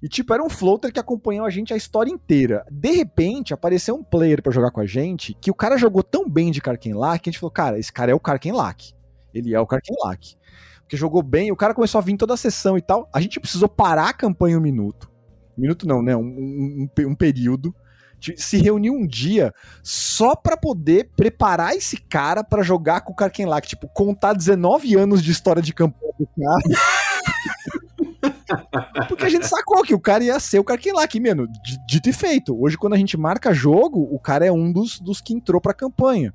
E, 0.00 0.08
tipo, 0.08 0.32
era 0.32 0.42
um 0.42 0.48
floater 0.48 0.92
que 0.92 1.00
acompanhou 1.00 1.44
a 1.44 1.50
gente 1.50 1.74
a 1.74 1.76
história 1.76 2.10
inteira. 2.10 2.64
De 2.70 2.92
repente, 2.92 3.52
apareceu 3.52 3.96
um 3.96 4.02
player 4.02 4.40
para 4.40 4.52
jogar 4.52 4.70
com 4.70 4.80
a 4.80 4.86
gente, 4.86 5.34
que 5.40 5.50
o 5.50 5.54
cara 5.54 5.76
jogou 5.76 6.04
tão 6.04 6.28
bem 6.28 6.52
de 6.52 6.60
Karkenlak, 6.60 7.20
que 7.20 7.28
a 7.28 7.32
gente 7.32 7.40
falou, 7.40 7.50
cara, 7.50 7.78
esse 7.78 7.92
cara 7.92 8.12
é 8.12 8.14
o 8.14 8.20
Karkenlak. 8.20 8.92
Ele 9.34 9.54
é 9.54 9.60
o 9.60 9.66
Karkenlak. 9.66 10.36
Porque 10.82 10.96
jogou 10.96 11.22
bem, 11.22 11.50
o 11.50 11.56
cara 11.56 11.74
começou 11.74 11.98
a 11.98 12.02
vir 12.02 12.16
toda 12.16 12.34
a 12.34 12.36
sessão 12.36 12.78
e 12.78 12.80
tal. 12.80 13.08
A 13.12 13.20
gente 13.20 13.40
precisou 13.40 13.68
parar 13.68 14.10
a 14.10 14.12
campanha 14.12 14.56
um 14.56 14.62
minuto. 14.62 15.10
Minuto 15.56 15.86
não, 15.86 16.00
né? 16.00 16.16
Um, 16.16 16.88
um, 16.88 16.88
um 17.08 17.14
período 17.16 17.74
se 18.36 18.58
reuniu 18.58 18.94
um 18.94 19.06
dia 19.06 19.52
só 19.82 20.34
para 20.34 20.56
poder 20.56 21.10
preparar 21.16 21.74
esse 21.74 21.96
cara 21.96 22.42
para 22.42 22.62
jogar 22.62 23.02
com 23.02 23.12
o 23.12 23.16
Karkenlak, 23.16 23.68
tipo, 23.68 23.88
contar 23.88 24.32
19 24.32 24.94
anos 24.96 25.22
de 25.22 25.30
história 25.30 25.62
de 25.62 25.72
campanha 25.72 26.12
do 26.18 26.26
cara. 26.26 26.62
Porque 29.08 29.24
a 29.24 29.28
gente 29.28 29.46
sacou 29.46 29.82
que 29.82 29.94
o 29.94 30.00
cara 30.00 30.24
ia 30.24 30.40
ser 30.40 30.58
o 30.58 30.64
Karkenlak, 30.64 31.20
mano, 31.20 31.46
dito 31.86 32.08
e 32.08 32.12
feito. 32.12 32.58
Hoje, 32.60 32.76
quando 32.76 32.94
a 32.94 32.98
gente 32.98 33.16
marca 33.16 33.52
jogo, 33.52 34.08
o 34.10 34.18
cara 34.18 34.46
é 34.46 34.52
um 34.52 34.72
dos, 34.72 34.98
dos 35.00 35.20
que 35.20 35.34
entrou 35.34 35.60
pra 35.60 35.74
campanha. 35.74 36.32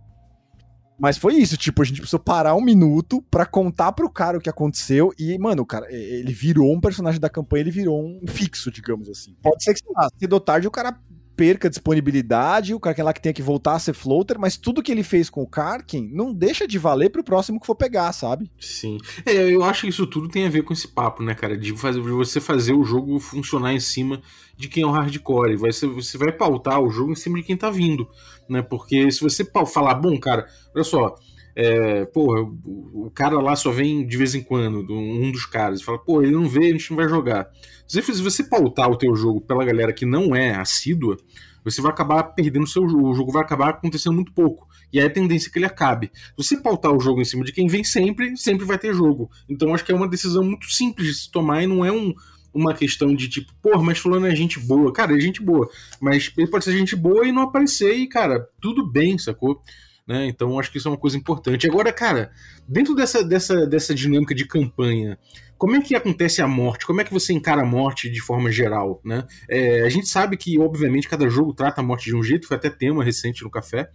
Mas 0.98 1.18
foi 1.18 1.36
isso, 1.36 1.58
tipo, 1.58 1.82
a 1.82 1.86
gente 1.86 1.98
precisou 1.98 2.20
parar 2.20 2.56
um 2.56 2.62
minuto 2.62 3.22
para 3.30 3.46
contar 3.46 3.92
pro 3.92 4.10
cara 4.10 4.38
o 4.38 4.42
que 4.42 4.50
aconteceu 4.50 5.12
e, 5.18 5.38
mano, 5.38 5.64
o 5.64 5.66
cara, 5.66 5.88
ele 5.92 6.32
virou 6.32 6.72
um 6.72 6.80
personagem 6.80 7.20
da 7.20 7.30
campanha, 7.30 7.62
ele 7.62 7.72
virou 7.72 8.00
um 8.02 8.22
fixo, 8.28 8.72
digamos 8.72 9.10
assim. 9.10 9.36
Pode 9.42 9.64
ser 9.64 9.74
que, 9.74 9.80
sei 9.80 9.92
lá, 9.96 10.08
cedo 10.18 10.34
ou 10.34 10.40
tarde 10.40 10.68
o 10.68 10.72
cara 10.72 10.98
perca 11.36 11.70
disponibilidade, 11.70 12.74
o 12.74 12.80
Karken 12.80 13.06
lá 13.06 13.14
que 13.14 13.22
tenha 13.22 13.34
que 13.34 13.42
voltar 13.42 13.76
a 13.76 13.80
ser 13.80 13.94
floater, 13.94 14.40
mas 14.40 14.58
tudo 14.58 14.82
que 14.82 14.92
ele 14.92 15.04
fez 15.04 15.30
com 15.30 15.42
o 15.42 15.48
Karken 15.48 16.10
não 16.14 16.34
deixa 16.34 16.68
de 16.68 16.78
valer 16.78 17.10
pro 17.10 17.24
próximo 17.24 17.60
que 17.60 17.66
for 17.66 17.76
pegar, 17.76 18.12
sabe? 18.14 18.50
Sim. 18.60 18.98
É, 19.26 19.34
eu 19.54 19.64
acho 19.64 19.82
que 19.82 19.90
isso 19.90 20.06
tudo 20.08 20.30
tem 20.30 20.46
a 20.46 20.50
ver 20.50 20.64
com 20.64 20.74
esse 20.74 20.88
papo, 20.88 21.24
né, 21.24 21.34
cara? 21.34 21.58
De, 21.58 21.76
fazer, 21.76 22.02
de 22.02 22.10
você 22.10 22.40
fazer 22.40 22.74
o 22.74 22.84
jogo 22.84 23.20
funcionar 23.20 23.74
em 23.74 23.80
cima 23.80 24.22
de 24.56 24.68
quem 24.68 24.84
é 24.84 24.86
o 24.86 24.92
hardcore. 24.92 25.56
Vai 25.56 25.72
ser, 25.72 25.88
você 25.88 26.18
vai 26.18 26.32
pautar 26.32 26.80
o 26.80 26.90
jogo 26.90 27.12
em 27.12 27.16
cima 27.16 27.38
de 27.38 27.44
quem 27.44 27.58
tá 27.58 27.70
vindo, 27.70 28.08
né? 28.48 28.62
Porque 28.62 29.12
se 29.12 29.22
você 29.22 29.46
falar, 29.72 29.96
bom, 29.96 30.20
cara, 30.20 30.48
olha 30.76 30.84
só, 30.84 31.16
é, 31.56 32.06
porra, 32.06 32.42
o, 32.42 33.12
cara 33.14 33.40
lá 33.40 33.56
só 33.56 33.72
vem 33.72 34.06
de 34.06 34.18
vez 34.18 34.34
em 34.34 34.42
quando, 34.42 34.92
um 34.92 35.32
dos 35.32 35.46
caras, 35.46 35.82
e 35.82 35.84
fala, 35.84 36.00
pô, 36.00 36.22
ele 36.22 36.32
não 36.32 36.48
veio, 36.48 36.76
a 36.76 36.78
gente 36.78 36.90
não 36.90 36.98
vai 36.98 37.08
jogar. 37.08 37.48
Se 37.88 38.02
você 38.02 38.44
pautar 38.44 38.90
o 38.90 38.98
teu 38.98 39.16
jogo 39.16 39.42
pela 39.42 39.64
galera 39.64 39.94
que 39.94 40.06
não 40.06 40.36
é 40.36 40.56
assídua, 40.56 41.18
você 41.64 41.82
vai 41.82 41.92
acabar 41.92 42.24
perdendo 42.24 42.64
o 42.64 42.68
seu 42.68 42.88
jogo, 42.90 43.10
o 43.10 43.14
jogo 43.14 43.32
vai 43.32 43.42
acabar 43.42 43.70
acontecendo 43.70 44.14
muito 44.14 44.34
pouco. 44.34 44.68
E 44.92 45.00
aí 45.00 45.06
a 45.06 45.10
tendência 45.10 45.50
é 45.50 45.52
que 45.52 45.58
ele 45.58 45.66
acabe. 45.66 46.12
Se 46.14 46.34
você 46.38 46.58
pautar 46.58 46.92
o 46.92 47.00
jogo 47.00 47.22
em 47.22 47.26
cima 47.26 47.44
de 47.44 47.52
quem 47.52 47.68
vem 47.68 47.84
sempre, 47.84 48.36
sempre 48.36 48.66
vai 48.66 48.78
ter 48.78 48.94
jogo. 48.94 49.30
Então 49.48 49.74
acho 49.74 49.86
que 49.86 49.92
é 49.92 49.96
uma 49.96 50.08
decisão 50.08 50.44
muito 50.44 50.70
simples 50.72 51.08
de 51.08 51.14
se 51.14 51.32
tomar 51.32 51.64
e 51.64 51.68
não 51.68 51.86
é 51.86 51.92
um, 51.92 52.14
uma 52.54 52.74
questão 52.74 53.16
de 53.16 53.30
tipo, 53.30 53.54
porra, 53.62 53.82
mas 53.82 53.98
fulano 53.98 54.28
é 54.28 54.36
gente 54.36 54.60
boa. 54.60 54.92
Cara, 54.92 55.16
é 55.16 55.20
gente 55.20 55.42
boa. 55.42 55.70
Mas 56.02 56.32
ele 56.38 56.48
pode 56.48 56.66
ser 56.66 56.78
gente 56.78 56.96
boa 56.96 57.26
e 57.28 57.32
não 57.32 57.44
aparecer 57.44 57.96
e, 57.96 58.08
cara, 58.08 58.48
tudo 58.62 58.86
bem, 58.86 59.18
sacou? 59.18 59.62
Né? 60.08 60.28
Então 60.28 60.60
acho 60.60 60.72
que 60.72 60.78
isso 60.78 60.88
é 60.88 60.92
uma 60.92 60.98
coisa 60.98 61.18
importante. 61.18 61.68
Agora, 61.68 61.92
cara, 61.94 62.32
dentro 62.68 62.94
dessa, 62.94 63.24
dessa, 63.24 63.66
dessa 63.66 63.96
dinâmica 63.96 64.36
de 64.36 64.46
campanha, 64.46 65.18
como 65.58 65.76
é 65.78 65.82
que 65.82 65.96
acontece 65.96 66.42
a 66.42 66.48
morte? 66.48 66.86
Como 66.86 67.00
é 67.00 67.04
que 67.06 67.14
você 67.14 67.32
encara 67.32 67.62
a 67.62 67.66
morte 67.66 68.10
de 68.10 68.20
forma 68.20 68.52
geral? 68.52 69.00
Né? 69.04 69.26
É, 69.50 69.82
a 69.84 69.90
gente 69.90 70.08
sabe 70.10 70.36
que, 70.36 70.60
obviamente, 70.60 71.08
cada 71.08 71.30
jogo 71.30 71.54
trata 71.54 71.80
a 71.80 71.84
morte 71.84 72.06
de 72.06 72.16
um 72.16 72.22
jeito, 72.22 72.48
foi 72.48 72.58
até 72.58 72.70
tema 72.70 73.04
recente 73.04 73.44
no 73.44 73.50
café, 73.50 73.90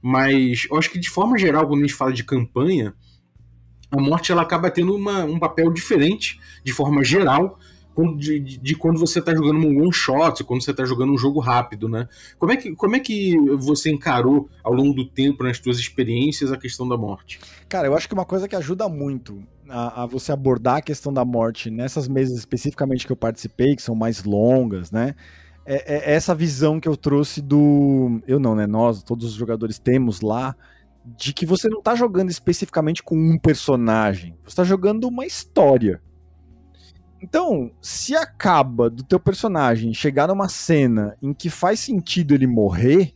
mas 0.00 0.66
eu 0.70 0.78
acho 0.78 0.90
que 0.90 0.98
de 0.98 1.10
forma 1.10 1.36
geral, 1.36 1.66
quando 1.68 1.80
a 1.80 1.86
gente 1.86 1.94
fala 1.94 2.12
de 2.12 2.24
campanha, 2.24 2.94
a 3.90 4.00
morte 4.00 4.32
ela 4.32 4.42
acaba 4.42 4.70
tendo 4.70 4.94
uma, 4.94 5.24
um 5.24 5.38
papel 5.38 5.70
diferente 5.70 6.40
de 6.64 6.72
forma 6.72 7.04
geral 7.04 7.58
de, 8.16 8.38
de, 8.40 8.74
quando 8.74 8.98
você 8.98 9.18
está 9.18 9.34
jogando 9.34 9.58
um 9.58 9.82
one 9.82 9.92
shot, 9.92 10.42
quando 10.44 10.62
você 10.62 10.70
está 10.70 10.84
jogando 10.84 11.12
um 11.12 11.18
jogo 11.18 11.40
rápido, 11.40 11.88
né? 11.88 12.08
Como 12.38 12.52
é, 12.52 12.56
que, 12.56 12.74
como 12.74 12.96
é 12.96 13.00
que 13.00 13.36
você 13.58 13.90
encarou 13.90 14.48
ao 14.62 14.72
longo 14.72 14.94
do 14.94 15.04
tempo, 15.04 15.42
nas 15.42 15.58
suas 15.58 15.78
experiências, 15.78 16.52
a 16.52 16.56
questão 16.56 16.88
da 16.88 16.96
morte? 16.96 17.40
Cara, 17.68 17.86
eu 17.86 17.94
acho 17.94 18.08
que 18.08 18.14
uma 18.14 18.24
coisa 18.24 18.48
que 18.48 18.56
ajuda 18.56 18.88
muito 18.88 19.42
a, 19.68 20.02
a, 20.02 20.06
você 20.06 20.32
abordar 20.32 20.76
a 20.76 20.82
questão 20.82 21.12
da 21.12 21.24
morte 21.24 21.70
nessas 21.70 22.08
mesas 22.08 22.38
especificamente 22.38 23.06
que 23.06 23.12
eu 23.12 23.16
participei, 23.16 23.76
que 23.76 23.82
são 23.82 23.94
mais 23.94 24.24
longas, 24.24 24.90
né? 24.90 25.14
É, 25.64 26.12
é 26.12 26.14
essa 26.14 26.34
visão 26.34 26.80
que 26.80 26.88
eu 26.88 26.96
trouxe 26.96 27.40
do. 27.40 28.20
Eu 28.26 28.40
não, 28.40 28.54
né? 28.54 28.66
Nós, 28.66 29.02
todos 29.02 29.26
os 29.26 29.34
jogadores 29.34 29.78
temos 29.78 30.20
lá 30.20 30.56
de 31.04 31.32
que 31.32 31.46
você 31.46 31.68
não 31.68 31.78
está 31.78 31.94
jogando 31.94 32.30
especificamente 32.30 33.02
com 33.02 33.16
um 33.16 33.38
personagem, 33.38 34.34
você 34.42 34.48
está 34.48 34.64
jogando 34.64 35.08
uma 35.08 35.24
história. 35.24 36.00
Então, 37.22 37.70
se 37.82 38.16
acaba 38.16 38.88
do 38.88 39.02
teu 39.02 39.20
personagem 39.20 39.92
chegar 39.92 40.26
numa 40.28 40.48
cena 40.48 41.16
em 41.22 41.34
que 41.34 41.50
faz 41.50 41.80
sentido 41.80 42.34
ele 42.34 42.46
morrer, 42.46 43.14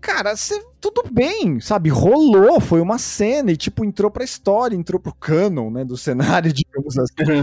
cara, 0.00 0.36
cê, 0.36 0.62
tudo 0.78 1.02
bem, 1.10 1.60
sabe? 1.60 1.88
Rolou, 1.88 2.60
foi 2.60 2.80
uma 2.80 2.98
cena 2.98 3.50
e, 3.50 3.56
tipo, 3.56 3.84
entrou 3.84 4.10
pra 4.10 4.22
história, 4.22 4.76
entrou 4.76 5.00
pro 5.00 5.14
canon, 5.14 5.70
né, 5.70 5.84
do 5.84 5.96
cenário, 5.96 6.52
digamos 6.54 6.98
assim. 6.98 7.42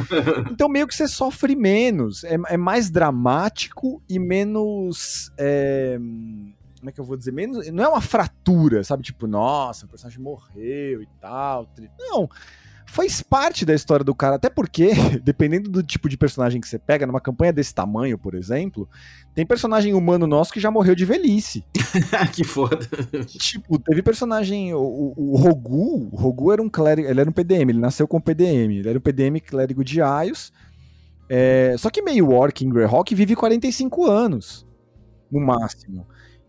então, 0.51 0.69
meio 0.69 0.87
que 0.87 0.95
você 0.95 1.07
sofre 1.07 1.55
menos, 1.55 2.23
é, 2.23 2.37
é 2.49 2.57
mais 2.57 2.91
dramático 2.91 4.01
e 4.07 4.19
menos. 4.19 5.31
É, 5.39 5.97
como 5.97 6.89
é 6.89 6.91
que 6.91 6.99
eu 7.01 7.05
vou 7.05 7.17
dizer? 7.17 7.31
Menos, 7.31 7.67
não 7.71 7.83
é 7.83 7.87
uma 7.87 8.01
fratura, 8.01 8.83
sabe? 8.83 9.01
Tipo, 9.01 9.25
nossa, 9.25 9.87
o 9.87 9.89
personagem 9.89 10.21
morreu 10.21 11.01
e 11.01 11.07
tal. 11.19 11.67
Não 11.97 12.29
faz 12.85 13.21
parte 13.21 13.65
da 13.65 13.73
história 13.73 14.03
do 14.03 14.15
cara, 14.15 14.35
até 14.35 14.49
porque, 14.49 14.91
dependendo 15.23 15.69
do 15.69 15.83
tipo 15.83 16.07
de 16.07 16.17
personagem 16.17 16.61
que 16.61 16.67
você 16.67 16.79
pega, 16.79 17.05
numa 17.05 17.19
campanha 17.19 17.51
desse 17.51 17.73
tamanho, 17.73 18.17
por 18.17 18.35
exemplo, 18.35 18.87
tem 19.33 19.45
personagem 19.45 19.93
humano 19.93 20.27
nosso 20.27 20.53
que 20.53 20.59
já 20.59 20.71
morreu 20.71 20.95
de 20.95 21.05
velhice. 21.05 21.65
que 22.33 22.43
foda. 22.43 22.87
tipo, 23.27 23.79
teve 23.79 24.01
personagem, 24.01 24.73
o, 24.73 25.13
o, 25.15 25.35
Rogu, 25.37 26.09
o 26.11 26.15
Rogu 26.15 26.51
era 26.51 26.61
um 26.61 26.69
clérigo, 26.69 27.07
ele 27.07 27.19
era 27.19 27.29
um 27.29 27.33
PDM, 27.33 27.69
ele 27.69 27.79
nasceu 27.79 28.07
com 28.07 28.21
PDM, 28.21 28.79
ele 28.79 28.89
era 28.89 28.97
um 28.97 29.01
PDM 29.01 29.39
clérigo 29.39 29.83
de 29.83 30.01
Aios, 30.01 30.53
é, 31.27 31.75
só 31.77 31.89
que 31.89 32.01
meio 32.01 32.29
orc 32.31 32.63
em 32.63 32.69
Greyhawk 32.69 33.13
vive 33.15 33.35
45 33.35 34.05
anos, 34.05 34.65
no 35.31 35.39
máximo. 35.39 36.05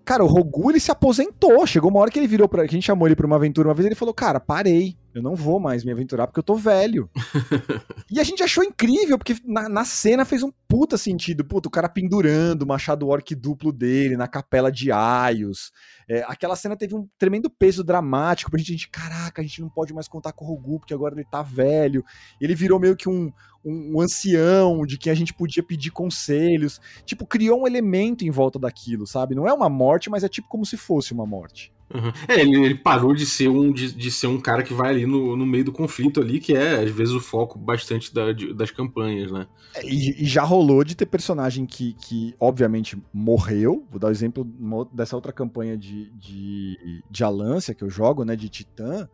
Cara, 0.06 0.22
o 0.22 0.28
Rogu, 0.28 0.70
ele 0.70 0.78
se 0.78 0.92
aposentou. 0.92 1.66
Chegou 1.66 1.90
uma 1.90 1.98
hora 1.98 2.10
que 2.12 2.18
ele 2.18 2.28
virou 2.28 2.48
pra. 2.48 2.62
Que 2.62 2.68
a 2.68 2.72
gente 2.74 2.86
chamou 2.86 3.08
ele 3.08 3.16
pra 3.16 3.26
uma 3.26 3.34
aventura 3.34 3.66
uma 3.66 3.74
vez, 3.74 3.86
ele 3.86 3.96
falou: 3.96 4.14
Cara, 4.14 4.38
parei. 4.38 4.96
Eu 5.16 5.22
não 5.22 5.34
vou 5.34 5.58
mais 5.58 5.82
me 5.82 5.90
aventurar 5.90 6.26
porque 6.26 6.40
eu 6.40 6.44
tô 6.44 6.56
velho. 6.56 7.08
e 8.12 8.20
a 8.20 8.22
gente 8.22 8.42
achou 8.42 8.62
incrível, 8.62 9.16
porque 9.16 9.34
na, 9.46 9.66
na, 9.66 9.82
cena 9.82 10.26
fez 10.26 10.42
um 10.42 10.52
puta 10.68 10.98
sentido. 10.98 11.42
Puta, 11.42 11.68
o 11.68 11.70
cara 11.70 11.88
pendurando 11.88 12.64
o 12.64 12.66
machado 12.66 13.08
orc 13.08 13.34
duplo 13.34 13.72
dele 13.72 14.14
na 14.14 14.28
capela 14.28 14.70
de 14.70 14.92
Aios. 14.92 15.72
É, 16.06 16.22
aquela 16.28 16.54
cena 16.54 16.76
teve 16.76 16.94
um 16.94 17.08
tremendo 17.18 17.48
peso 17.48 17.82
dramático 17.82 18.50
pra 18.50 18.58
gente, 18.58 18.68
a 18.68 18.72
gente, 18.72 18.90
caraca, 18.90 19.40
a 19.40 19.44
gente 19.44 19.62
não 19.62 19.70
pode 19.70 19.94
mais 19.94 20.06
contar 20.06 20.32
com 20.32 20.44
o 20.44 20.48
Rogu, 20.48 20.80
porque 20.80 20.92
agora 20.92 21.14
ele 21.14 21.24
tá 21.24 21.40
velho. 21.40 22.04
Ele 22.38 22.54
virou 22.54 22.78
meio 22.78 22.94
que 22.94 23.08
um, 23.08 23.32
um, 23.64 23.96
um 23.96 24.00
ancião 24.02 24.84
de 24.84 24.98
quem 24.98 25.10
a 25.10 25.16
gente 25.16 25.32
podia 25.32 25.62
pedir 25.62 25.92
conselhos. 25.92 26.78
Tipo, 27.06 27.26
criou 27.26 27.62
um 27.62 27.66
elemento 27.66 28.22
em 28.22 28.30
volta 28.30 28.58
daquilo, 28.58 29.06
sabe? 29.06 29.34
Não 29.34 29.48
é 29.48 29.52
uma 29.54 29.70
morte, 29.70 30.10
mas 30.10 30.22
é 30.22 30.28
tipo 30.28 30.46
como 30.46 30.66
se 30.66 30.76
fosse 30.76 31.14
uma 31.14 31.24
morte. 31.24 31.74
Uhum. 31.92 32.12
É, 32.26 32.40
ele, 32.40 32.64
ele, 32.64 32.74
parou 32.74 33.14
de 33.14 33.24
ser 33.24 33.48
um 33.48 33.72
de, 33.72 33.92
de, 33.92 34.10
ser 34.10 34.26
um 34.26 34.40
cara 34.40 34.62
que 34.62 34.74
vai 34.74 34.90
ali 34.90 35.06
no, 35.06 35.36
no 35.36 35.46
meio 35.46 35.64
do 35.64 35.72
conflito 35.72 36.20
ali, 36.20 36.40
que 36.40 36.52
é 36.52 36.82
às 36.82 36.90
vezes 36.90 37.14
o 37.14 37.20
foco 37.20 37.58
bastante 37.58 38.12
da, 38.12 38.32
de, 38.32 38.52
das 38.52 38.72
campanhas, 38.72 39.30
né? 39.30 39.46
É, 39.74 39.86
e, 39.86 40.24
e, 40.24 40.26
já 40.26 40.42
rolou 40.42 40.82
de 40.82 40.96
ter 40.96 41.06
personagem 41.06 41.64
que, 41.64 41.94
que 41.94 42.34
obviamente 42.40 43.00
morreu. 43.12 43.86
Vou 43.88 44.00
dar 44.00 44.08
o 44.08 44.10
um 44.10 44.12
exemplo 44.12 44.44
dessa 44.92 45.14
outra 45.14 45.32
campanha 45.32 45.76
de, 45.76 46.10
de, 46.10 47.02
de 47.08 47.24
Alância 47.24 47.74
que 47.74 47.84
eu 47.84 47.90
jogo, 47.90 48.24
né? 48.24 48.34
De 48.34 48.48
Titã. 48.48 49.08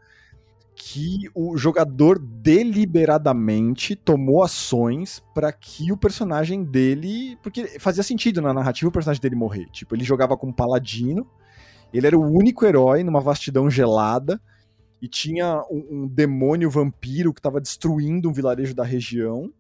Que 0.74 1.28
o 1.34 1.54
jogador 1.58 2.18
deliberadamente 2.18 3.94
tomou 3.94 4.42
ações 4.42 5.22
para 5.34 5.52
que 5.52 5.92
o 5.92 5.96
personagem 5.96 6.64
dele. 6.64 7.36
Porque 7.42 7.78
fazia 7.78 8.02
sentido 8.02 8.40
na 8.40 8.54
narrativa 8.54 8.88
o 8.88 8.92
personagem 8.92 9.20
dele 9.20 9.36
morrer. 9.36 9.66
Tipo, 9.70 9.94
ele 9.94 10.04
jogava 10.04 10.34
com 10.38 10.46
um 10.46 10.52
paladino 10.52 11.26
ele 11.98 12.06
era 12.06 12.18
o 12.18 12.22
único 12.22 12.64
herói 12.64 13.02
numa 13.02 13.20
vastidão 13.20 13.68
gelada 13.70 14.40
e 15.00 15.08
tinha 15.08 15.62
um, 15.70 15.86
um 15.90 16.08
demônio 16.08 16.70
vampiro 16.70 17.32
que 17.32 17.40
estava 17.40 17.60
destruindo 17.60 18.28
um 18.28 18.32
vilarejo 18.32 18.74
da 18.74 18.84
região. 18.84 19.52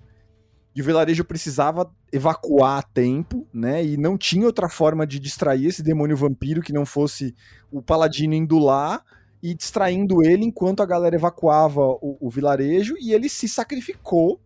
E 0.74 0.80
o 0.80 0.84
vilarejo 0.84 1.24
precisava 1.24 1.90
evacuar 2.10 2.78
a 2.78 2.82
tempo, 2.82 3.46
né? 3.52 3.84
E 3.84 3.96
não 3.96 4.16
tinha 4.16 4.46
outra 4.46 4.68
forma 4.68 5.06
de 5.06 5.18
distrair 5.18 5.66
esse 5.66 5.82
demônio 5.82 6.16
vampiro 6.16 6.62
que 6.62 6.72
não 6.72 6.86
fosse 6.86 7.34
o 7.70 7.82
paladino 7.82 8.34
indo 8.34 8.58
lá 8.58 9.02
e 9.42 9.52
distraindo 9.54 10.24
ele 10.24 10.44
enquanto 10.44 10.82
a 10.82 10.86
galera 10.86 11.16
evacuava 11.16 11.82
o, 12.00 12.16
o 12.20 12.30
vilarejo. 12.30 12.94
E 12.98 13.12
ele 13.12 13.28
se 13.28 13.48
sacrificou 13.48 14.40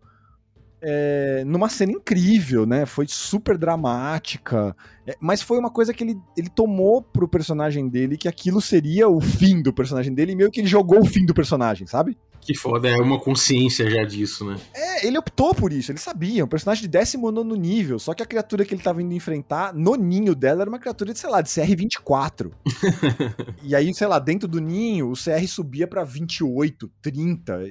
é, 0.81 1.43
numa 1.45 1.69
cena 1.69 1.91
incrível, 1.91 2.65
né? 2.65 2.85
Foi 2.85 3.05
super 3.07 3.57
dramática. 3.57 4.75
É, 5.05 5.15
mas 5.19 5.41
foi 5.41 5.57
uma 5.57 5.69
coisa 5.69 5.93
que 5.93 6.03
ele, 6.03 6.17
ele 6.35 6.49
tomou 6.49 7.01
pro 7.01 7.27
personagem 7.27 7.87
dele, 7.87 8.17
que 8.17 8.27
aquilo 8.27 8.61
seria 8.61 9.07
o 9.07 9.19
fim 9.19 9.61
do 9.61 9.73
personagem 9.73 10.13
dele, 10.13 10.33
e 10.33 10.35
meio 10.35 10.51
que 10.51 10.59
ele 10.59 10.67
jogou 10.67 10.99
o 10.99 11.05
fim 11.05 11.25
do 11.25 11.33
personagem, 11.33 11.87
sabe? 11.87 12.17
Que 12.41 12.55
foda, 12.55 12.87
é 12.87 12.95
uma 12.95 13.19
consciência 13.19 13.89
já 13.89 14.03
disso, 14.03 14.45
né? 14.45 14.57
É, 14.73 15.05
ele 15.05 15.17
optou 15.17 15.53
por 15.53 15.73
isso, 15.73 15.91
ele 15.91 15.99
sabia. 15.99 16.45
Um 16.45 16.47
personagem 16.47 16.83
de 16.83 16.87
19 16.87 17.57
nível, 17.57 17.99
só 17.99 18.13
que 18.13 18.23
a 18.23 18.25
criatura 18.25 18.63
que 18.63 18.73
ele 18.73 18.81
tava 18.81 19.01
indo 19.01 19.13
enfrentar, 19.13 19.73
no 19.73 19.95
ninho 19.95 20.33
dela, 20.33 20.61
era 20.61 20.69
uma 20.69 20.79
criatura 20.79 21.11
de, 21.11 21.19
sei 21.19 21.29
lá, 21.29 21.41
de 21.41 21.49
CR24. 21.49 22.51
e 23.63 23.75
aí, 23.75 23.93
sei 23.93 24.07
lá, 24.07 24.17
dentro 24.19 24.47
do 24.47 24.61
ninho, 24.61 25.11
o 25.11 25.13
CR 25.13 25.45
subia 25.45 25.87
para 25.87 26.05
28, 26.05 26.89
30. 27.01 27.63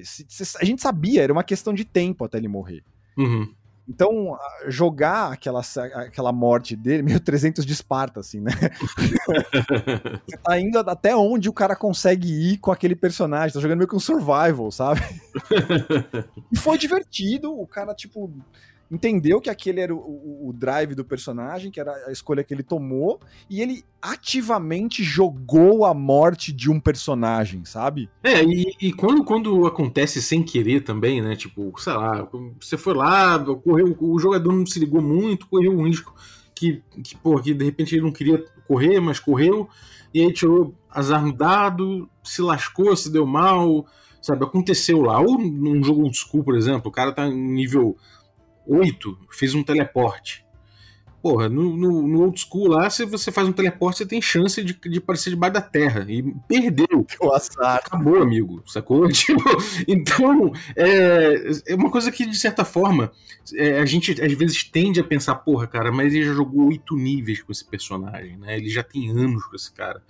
A 0.59 0.65
gente 0.65 0.81
sabia, 0.81 1.23
era 1.23 1.33
uma 1.33 1.43
questão 1.43 1.73
de 1.73 1.83
tempo 1.83 2.23
até 2.23 2.37
ele 2.37 2.47
morrer. 2.47 2.83
Uhum. 3.17 3.53
Então, 3.89 4.37
jogar 4.67 5.31
aquela, 5.31 5.61
aquela 5.95 6.31
morte 6.33 6.75
dele, 6.75 7.01
meio 7.03 7.19
300 7.19 7.65
de 7.65 7.71
Esparta, 7.71 8.19
assim, 8.19 8.41
né? 8.41 8.51
Você 10.27 10.37
tá 10.37 10.59
indo 10.59 10.77
até 10.77 11.15
onde 11.15 11.47
o 11.47 11.53
cara 11.53 11.75
consegue 11.75 12.27
ir 12.27 12.57
com 12.57 12.71
aquele 12.71 12.95
personagem, 12.95 13.53
tá 13.53 13.61
jogando 13.61 13.77
meio 13.77 13.87
que 13.87 13.95
um 13.95 13.99
survival, 13.99 14.69
sabe? 14.71 14.99
e 16.51 16.57
foi 16.57 16.77
divertido, 16.77 17.57
o 17.57 17.65
cara, 17.65 17.95
tipo, 17.95 18.29
entendeu 18.89 19.41
que 19.41 19.49
aquele 19.49 19.81
era 19.81 19.93
o, 19.93 19.97
o, 19.97 20.49
o, 20.49 20.53
drive 20.53 20.95
do 20.95 21.03
personagem, 21.03 21.71
que 21.71 21.79
era 21.79 21.91
a 22.07 22.11
escolha 22.11 22.43
que 22.43 22.53
ele 22.53 22.63
tomou, 22.63 23.19
e 23.49 23.61
ele 23.61 23.83
ativamente 24.01 25.03
jogou 25.03 25.85
a 25.85 25.93
morte 25.93 26.51
de 26.53 26.71
um 26.71 26.79
personagem, 26.79 27.65
sabe? 27.65 28.09
É, 28.23 28.43
e, 28.43 28.65
e 28.81 28.93
quando, 28.93 29.23
quando 29.23 29.65
acontece 29.65 30.21
sem 30.21 30.43
querer 30.43 30.81
também, 30.81 31.21
né? 31.21 31.35
Tipo, 31.35 31.73
sei 31.77 31.93
lá, 31.93 32.27
você 32.59 32.77
foi 32.77 32.93
lá, 32.93 33.37
correu, 33.39 33.95
o 33.99 34.19
jogador 34.19 34.53
não 34.53 34.65
se 34.65 34.79
ligou 34.79 35.01
muito, 35.01 35.47
correu 35.47 35.71
um 35.71 35.85
risco 35.85 36.15
que, 36.55 36.81
que, 37.03 37.15
pô, 37.15 37.39
que 37.39 37.53
de 37.53 37.65
repente 37.65 37.95
ele 37.95 38.03
não 38.03 38.11
queria 38.11 38.43
correr, 38.67 38.99
mas 38.99 39.19
correu, 39.19 39.69
e 40.13 40.21
aí 40.21 40.33
tirou 40.33 40.73
azar 40.89 41.23
no 41.23 41.33
dado, 41.33 42.09
se 42.23 42.41
lascou, 42.41 42.95
se 42.95 43.11
deu 43.11 43.25
mal, 43.25 43.85
sabe? 44.21 44.43
Aconteceu 44.43 45.01
lá. 45.01 45.19
Ou 45.19 45.37
num 45.37 45.83
jogo 45.83 46.01
old 46.01 46.17
school, 46.17 46.43
por 46.43 46.55
exemplo, 46.55 46.89
o 46.89 46.91
cara 46.91 47.11
tá 47.11 47.27
em 47.27 47.35
nível 47.35 47.95
8 48.67 49.17
fez 49.31 49.53
um 49.53 49.63
teleporte. 49.63 50.45
Porra, 51.21 51.49
no, 51.49 51.75
no, 51.75 52.07
no, 52.07 52.21
old 52.21 52.39
school 52.39 52.67
lá, 52.67 52.89
se 52.89 53.03
você 53.03 53.31
faz 53.31 53.47
um 53.47 53.51
teleporte, 53.51 53.97
você 53.97 54.05
tem 54.05 54.21
chance 54.21 54.63
de, 54.63 54.73
de 54.73 54.99
aparecer 54.99 55.31
debaixo 55.31 55.55
da 55.55 55.61
terra. 55.61 56.05
E 56.07 56.23
perdeu. 56.47 57.05
O 57.19 57.33
azar. 57.33 57.77
Acabou, 57.77 58.21
amigo. 58.21 58.63
Sacou? 58.67 59.07
Tipo, 59.11 59.43
então, 59.87 60.53
é, 60.75 61.51
é 61.67 61.75
uma 61.75 61.89
coisa 61.89 62.11
que, 62.11 62.25
de 62.25 62.37
certa 62.37 62.63
forma, 62.63 63.11
é, 63.55 63.79
a 63.79 63.85
gente 63.85 64.21
às 64.21 64.31
vezes 64.33 64.63
tende 64.63 64.99
a 64.99 65.03
pensar, 65.03 65.35
porra, 65.35 65.65
cara, 65.65 65.91
mas 65.91 66.13
ele 66.13 66.25
já 66.25 66.33
jogou 66.33 66.67
oito 66.67 66.95
níveis 66.95 67.41
com 67.41 67.51
esse 67.51 67.65
personagem, 67.65 68.37
né? 68.37 68.55
Ele 68.55 68.69
já 68.69 68.83
tem 68.83 69.09
anos 69.09 69.43
com 69.45 69.55
esse 69.55 69.73
cara. 69.73 70.01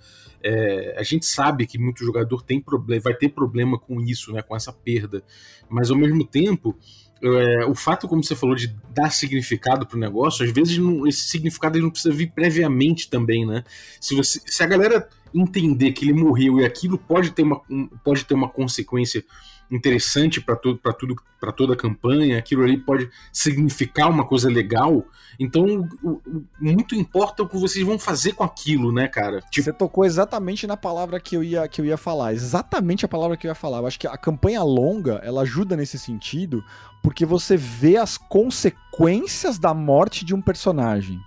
É, 0.42 0.94
a 0.96 1.02
gente 1.02 1.26
sabe 1.26 1.66
que 1.66 1.78
muito 1.78 2.04
jogador 2.04 2.42
tem 2.42 2.60
problema, 2.60 3.02
vai 3.02 3.14
ter 3.14 3.30
problema 3.30 3.78
com 3.78 4.00
isso, 4.00 4.30
né? 4.32 4.42
Com 4.42 4.54
essa 4.54 4.72
perda. 4.72 5.24
Mas 5.68 5.90
ao 5.90 5.96
mesmo 5.96 6.24
tempo 6.24 6.76
é, 7.22 7.64
o 7.66 7.74
fato, 7.74 8.06
como 8.06 8.22
você 8.22 8.36
falou, 8.36 8.54
de 8.54 8.74
dar 8.90 9.10
significado 9.10 9.86
pro 9.86 9.98
negócio, 9.98 10.44
às 10.44 10.52
vezes 10.52 10.78
não, 10.78 11.06
esse 11.06 11.28
significado 11.28 11.80
não 11.80 11.90
precisa 11.90 12.14
vir 12.14 12.30
previamente 12.32 13.08
também, 13.08 13.46
né? 13.46 13.64
Se, 14.00 14.14
você, 14.14 14.40
se 14.44 14.62
a 14.62 14.66
galera 14.66 15.08
entender 15.34 15.92
que 15.92 16.04
ele 16.04 16.12
morreu 16.12 16.60
e 16.60 16.64
aquilo 16.64 16.96
pode 16.96 17.30
ter 17.32 17.42
uma, 17.42 17.60
pode 18.04 18.24
ter 18.24 18.34
uma 18.34 18.48
consequência 18.48 19.24
interessante 19.70 20.40
para 20.40 20.56
tudo 20.56 20.78
para 20.78 20.92
tudo 20.92 21.16
para 21.40 21.52
toda 21.52 21.74
a 21.74 21.76
campanha 21.76 22.38
aquilo 22.38 22.64
ali 22.64 22.78
pode 22.78 23.10
significar 23.32 24.10
uma 24.10 24.24
coisa 24.26 24.48
legal 24.48 25.04
então 25.38 25.88
o, 26.02 26.10
o, 26.10 26.44
muito 26.60 26.94
importa 26.94 27.42
o 27.42 27.48
que 27.48 27.56
vocês 27.56 27.84
vão 27.84 27.98
fazer 27.98 28.32
com 28.32 28.42
aquilo 28.42 28.92
né 28.92 29.08
cara? 29.08 29.40
Tipo... 29.50 29.64
você 29.64 29.72
tocou 29.72 30.04
exatamente 30.04 30.66
na 30.66 30.76
palavra 30.76 31.20
que 31.20 31.36
eu 31.36 31.42
ia 31.42 31.66
que 31.68 31.80
eu 31.80 31.84
ia 31.84 31.96
falar 31.96 32.32
exatamente 32.32 33.04
a 33.04 33.08
palavra 33.08 33.36
que 33.36 33.46
eu 33.46 33.50
ia 33.50 33.54
falar. 33.54 33.78
Eu 33.78 33.86
acho 33.86 33.98
que 33.98 34.06
a 34.06 34.16
campanha 34.16 34.62
longa 34.62 35.20
ela 35.24 35.42
ajuda 35.42 35.76
nesse 35.76 35.98
sentido 35.98 36.64
porque 37.02 37.24
você 37.24 37.56
vê 37.56 37.96
as 37.96 38.16
consequências 38.16 39.58
da 39.58 39.72
morte 39.74 40.24
de 40.24 40.34
um 40.34 40.42
personagem. 40.42 41.20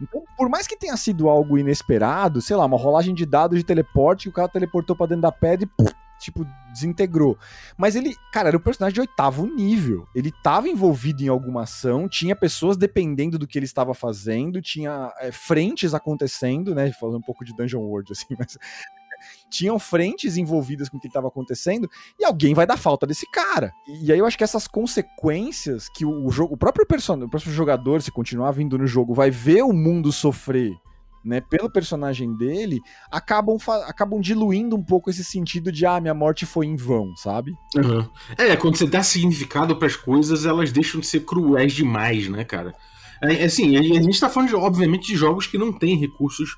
Então, 0.00 0.22
por 0.36 0.48
mais 0.48 0.66
que 0.66 0.76
tenha 0.76 0.96
sido 0.96 1.28
algo 1.28 1.58
inesperado, 1.58 2.40
sei 2.40 2.54
lá, 2.54 2.64
uma 2.64 2.78
rolagem 2.78 3.12
de 3.12 3.26
dados 3.26 3.58
de 3.58 3.64
teleporte, 3.64 4.24
que 4.24 4.28
o 4.28 4.32
cara 4.32 4.48
teleportou 4.48 4.94
para 4.94 5.08
dentro 5.08 5.22
da 5.22 5.32
pedra 5.32 5.68
e 5.68 5.84
tipo, 6.18 6.46
desintegrou. 6.72 7.38
Mas 7.76 7.96
ele, 7.96 8.14
cara, 8.32 8.48
era 8.48 8.56
um 8.56 8.60
personagem 8.60 8.94
de 8.94 9.00
oitavo 9.00 9.46
nível. 9.46 10.06
Ele 10.14 10.28
estava 10.28 10.68
envolvido 10.68 11.22
em 11.22 11.28
alguma 11.28 11.62
ação, 11.62 12.08
tinha 12.08 12.36
pessoas 12.36 12.76
dependendo 12.76 13.38
do 13.38 13.46
que 13.46 13.58
ele 13.58 13.66
estava 13.66 13.94
fazendo, 13.94 14.60
tinha 14.60 15.12
é, 15.18 15.32
frentes 15.32 15.94
acontecendo, 15.94 16.74
né? 16.74 16.92
Falando 16.92 17.18
um 17.18 17.22
pouco 17.22 17.44
de 17.44 17.54
Dungeon 17.54 17.80
World, 17.82 18.12
assim, 18.12 18.34
mas. 18.38 18.58
tinham 19.50 19.78
frentes 19.78 20.36
envolvidas 20.36 20.88
com 20.88 20.96
o 20.96 21.00
que 21.00 21.08
estava 21.08 21.28
acontecendo 21.28 21.90
e 22.18 22.24
alguém 22.24 22.54
vai 22.54 22.66
dar 22.66 22.76
falta 22.76 23.06
desse 23.06 23.28
cara. 23.30 23.72
E 23.86 24.12
aí 24.12 24.18
eu 24.18 24.26
acho 24.26 24.38
que 24.38 24.44
essas 24.44 24.66
consequências 24.68 25.88
que 25.88 26.04
o, 26.04 26.30
jogo, 26.30 26.54
o 26.54 26.56
próprio 26.56 26.86
personagem, 26.86 27.26
o 27.26 27.30
próprio 27.30 27.52
jogador, 27.52 28.02
se 28.02 28.12
continuar 28.12 28.52
vindo 28.52 28.78
no 28.78 28.86
jogo, 28.86 29.14
vai 29.14 29.30
ver 29.30 29.62
o 29.62 29.72
mundo 29.72 30.12
sofrer 30.12 30.76
né, 31.24 31.40
pelo 31.40 31.70
personagem 31.70 32.34
dele, 32.36 32.80
acabam, 33.10 33.56
acabam 33.86 34.20
diluindo 34.20 34.76
um 34.76 34.82
pouco 34.82 35.10
esse 35.10 35.24
sentido 35.24 35.70
de, 35.70 35.84
ah, 35.84 36.00
minha 36.00 36.14
morte 36.14 36.46
foi 36.46 36.66
em 36.66 36.76
vão, 36.76 37.14
sabe? 37.16 37.52
Uhum. 37.76 38.08
É, 38.36 38.56
quando 38.56 38.76
você 38.76 38.86
dá 38.86 39.02
significado 39.02 39.76
para 39.76 39.86
as 39.86 39.96
coisas, 39.96 40.46
elas 40.46 40.72
deixam 40.72 41.00
de 41.00 41.06
ser 41.06 41.20
cruéis 41.20 41.72
demais, 41.72 42.28
né, 42.28 42.44
cara? 42.44 42.74
É, 43.22 43.44
assim, 43.44 43.76
a 43.76 43.82
gente 43.82 44.20
tá 44.20 44.28
falando, 44.28 44.56
obviamente, 44.58 45.08
de 45.08 45.16
jogos 45.16 45.46
que 45.46 45.58
não 45.58 45.72
têm 45.72 45.96
recursos 45.96 46.56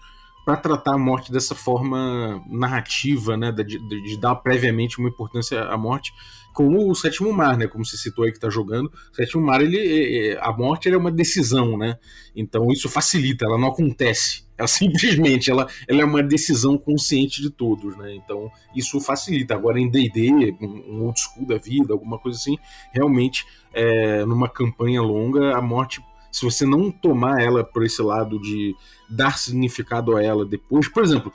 para 0.50 0.56
tratar 0.56 0.94
a 0.94 0.98
morte 0.98 1.30
dessa 1.30 1.54
forma 1.54 2.42
narrativa, 2.48 3.36
né, 3.36 3.52
de, 3.52 3.64
de, 3.64 4.02
de, 4.02 4.20
dar 4.20 4.34
previamente 4.34 4.98
uma 4.98 5.08
importância 5.08 5.62
à 5.62 5.76
morte, 5.76 6.12
como 6.52 6.90
o 6.90 6.94
Sétimo 6.94 7.32
Mar, 7.32 7.56
né, 7.56 7.68
como 7.68 7.86
você 7.86 7.96
citou 7.96 8.24
aí 8.24 8.32
que 8.32 8.40
tá 8.40 8.50
jogando, 8.50 8.90
o 9.12 9.14
Sétimo 9.14 9.42
Mar, 9.46 9.60
ele, 9.60 9.78
é, 9.78 10.32
é, 10.32 10.38
a 10.40 10.52
morte 10.52 10.88
é 10.88 10.96
uma 10.96 11.12
decisão, 11.12 11.78
né, 11.78 11.96
então 12.34 12.66
isso 12.72 12.88
facilita, 12.88 13.44
ela 13.44 13.56
não 13.56 13.68
acontece, 13.68 14.44
ela 14.58 14.66
simplesmente, 14.68 15.50
ela, 15.50 15.68
ela 15.86 16.02
é 16.02 16.04
uma 16.04 16.22
decisão 16.22 16.76
consciente 16.76 17.40
de 17.40 17.50
todos, 17.50 17.96
né, 17.96 18.12
então 18.16 18.50
isso 18.74 19.00
facilita, 19.00 19.54
agora 19.54 19.78
em 19.78 19.88
D&D, 19.88 20.56
um 20.60 21.04
old 21.04 21.20
school 21.20 21.46
da 21.46 21.58
vida, 21.58 21.92
alguma 21.92 22.18
coisa 22.18 22.36
assim, 22.36 22.56
realmente, 22.92 23.46
é, 23.72 24.24
numa 24.24 24.48
campanha 24.48 25.00
longa, 25.00 25.56
a 25.56 25.62
morte 25.62 26.02
se 26.30 26.44
você 26.44 26.64
não 26.64 26.90
tomar 26.90 27.40
ela 27.40 27.64
por 27.64 27.84
esse 27.84 28.00
lado 28.00 28.40
de 28.40 28.74
dar 29.10 29.36
significado 29.36 30.16
a 30.16 30.22
ela 30.22 30.44
depois, 30.44 30.88
por 30.88 31.02
exemplo, 31.02 31.32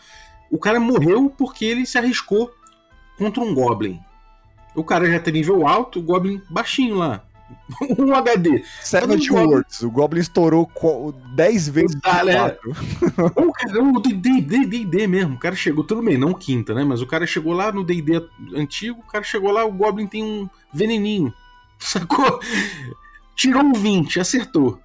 o 0.50 0.58
cara 0.58 0.80
morreu 0.80 1.30
porque 1.30 1.66
ele 1.66 1.86
se 1.86 1.98
arriscou 1.98 2.52
contra 3.18 3.44
um 3.44 3.54
Goblin. 3.54 4.00
O 4.74 4.84
cara 4.84 5.10
já 5.10 5.20
tem 5.20 5.34
nível 5.34 5.68
alto, 5.68 6.00
o 6.00 6.04
Goblin 6.04 6.42
baixinho 6.50 6.96
lá. 6.96 7.24
um 8.00 8.14
HD. 8.14 8.64
Savage 8.82 9.32
Words, 9.32 9.84
o 9.84 9.92
Goblin 9.92 10.22
estourou 10.22 10.70
10 11.36 11.70
vezes 11.70 11.98
ah, 12.04 12.22
é. 12.28 12.58
o 13.36 13.52
cara, 13.54 13.84
o 13.84 14.00
D&D 14.00 15.08
mesmo, 15.08 15.36
o 15.36 15.40
cara 15.40 15.56
chegou, 15.56 15.84
tudo 15.84 16.02
bem, 16.02 16.18
não 16.18 16.34
quinta, 16.34 16.74
né, 16.74 16.84
mas 16.84 17.02
o 17.02 17.08
cara 17.08 17.28
chegou 17.28 17.54
lá 17.54 17.72
no 17.72 17.84
D&D 17.84 18.22
antigo, 18.56 19.00
o 19.00 19.12
cara 19.12 19.24
chegou 19.24 19.52
lá, 19.52 19.64
o 19.64 19.72
Goblin 19.72 20.08
tem 20.08 20.24
um 20.24 20.50
veneninho, 20.74 21.34
sacou? 21.78 22.40
Tirou 23.36 23.64
um 23.64 23.74
20, 23.74 24.20
acertou. 24.20 24.80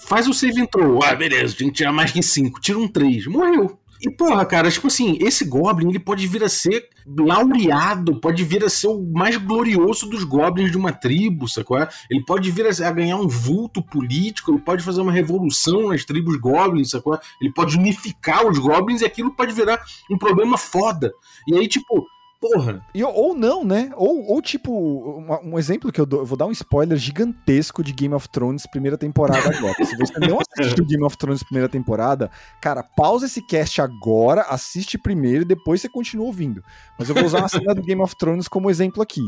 Faz 0.00 0.28
o 0.28 0.34
save 0.34 0.60
intro. 0.60 1.02
Ah, 1.02 1.14
beleza, 1.14 1.56
tem 1.56 1.68
que 1.68 1.74
tirar 1.74 1.92
mais 1.92 2.12
que 2.12 2.22
5. 2.22 2.60
Tira 2.60 2.78
um 2.78 2.88
3. 2.88 3.26
Morreu. 3.26 3.78
E 4.00 4.10
porra, 4.10 4.44
cara, 4.44 4.70
tipo 4.70 4.88
assim, 4.88 5.16
esse 5.20 5.44
Goblin 5.44 5.88
ele 5.88 5.98
pode 5.98 6.26
vir 6.26 6.44
a 6.44 6.48
ser 6.48 6.88
laureado, 7.06 8.20
pode 8.20 8.44
vir 8.44 8.62
a 8.64 8.68
ser 8.68 8.88
o 8.88 9.02
mais 9.02 9.36
glorioso 9.36 10.08
dos 10.08 10.22
Goblins 10.22 10.70
de 10.70 10.76
uma 10.76 10.92
tribo, 10.92 11.48
sacou? 11.48 11.78
Ele 12.10 12.22
pode 12.24 12.50
vir 12.50 12.66
a, 12.66 12.90
ganhar 12.90 13.16
um 13.16 13.26
vulto 13.26 13.82
político, 13.82 14.52
ele 14.52 14.60
pode 14.60 14.82
fazer 14.82 15.00
uma 15.00 15.12
revolução 15.12 15.88
nas 15.88 16.04
tribos 16.04 16.36
Goblins, 16.36 16.90
sacou? 16.90 17.18
Ele 17.40 17.52
pode 17.52 17.78
unificar 17.78 18.46
os 18.46 18.58
Goblins 18.58 19.00
e 19.00 19.06
aquilo 19.06 19.34
pode 19.34 19.54
virar 19.54 19.82
um 20.10 20.18
problema 20.18 20.58
foda. 20.58 21.12
E 21.48 21.56
aí, 21.56 21.66
tipo, 21.66 22.06
Porra. 22.52 22.84
E, 22.94 23.02
ou 23.02 23.34
não, 23.34 23.64
né? 23.64 23.90
Ou, 23.96 24.26
ou 24.26 24.42
tipo, 24.42 24.72
um, 24.72 25.52
um 25.52 25.58
exemplo 25.58 25.90
que 25.90 26.00
eu 26.00 26.06
dou, 26.06 26.20
eu 26.20 26.26
vou 26.26 26.36
dar 26.36 26.46
um 26.46 26.52
spoiler 26.52 26.96
gigantesco 26.96 27.82
de 27.82 27.92
Game 27.92 28.14
of 28.14 28.28
Thrones 28.28 28.66
primeira 28.66 28.96
temporada 28.96 29.56
agora. 29.56 29.84
Se 29.84 29.96
você 29.96 30.18
não 30.20 30.38
assistiu 30.40 30.84
Game 30.84 31.04
of 31.04 31.16
Thrones 31.16 31.42
primeira 31.42 31.68
temporada, 31.68 32.30
cara, 32.60 32.82
pausa 32.82 33.26
esse 33.26 33.44
cast 33.46 33.80
agora, 33.80 34.42
assiste 34.42 34.98
primeiro 34.98 35.42
e 35.42 35.46
depois 35.46 35.80
você 35.80 35.88
continua 35.88 36.26
ouvindo. 36.26 36.62
Mas 36.98 37.08
eu 37.08 37.14
vou 37.14 37.24
usar 37.24 37.38
uma 37.38 37.48
cena 37.48 37.74
do 37.74 37.82
Game 37.82 38.02
of 38.02 38.16
Thrones 38.16 38.48
como 38.48 38.70
exemplo 38.70 39.02
aqui. 39.02 39.22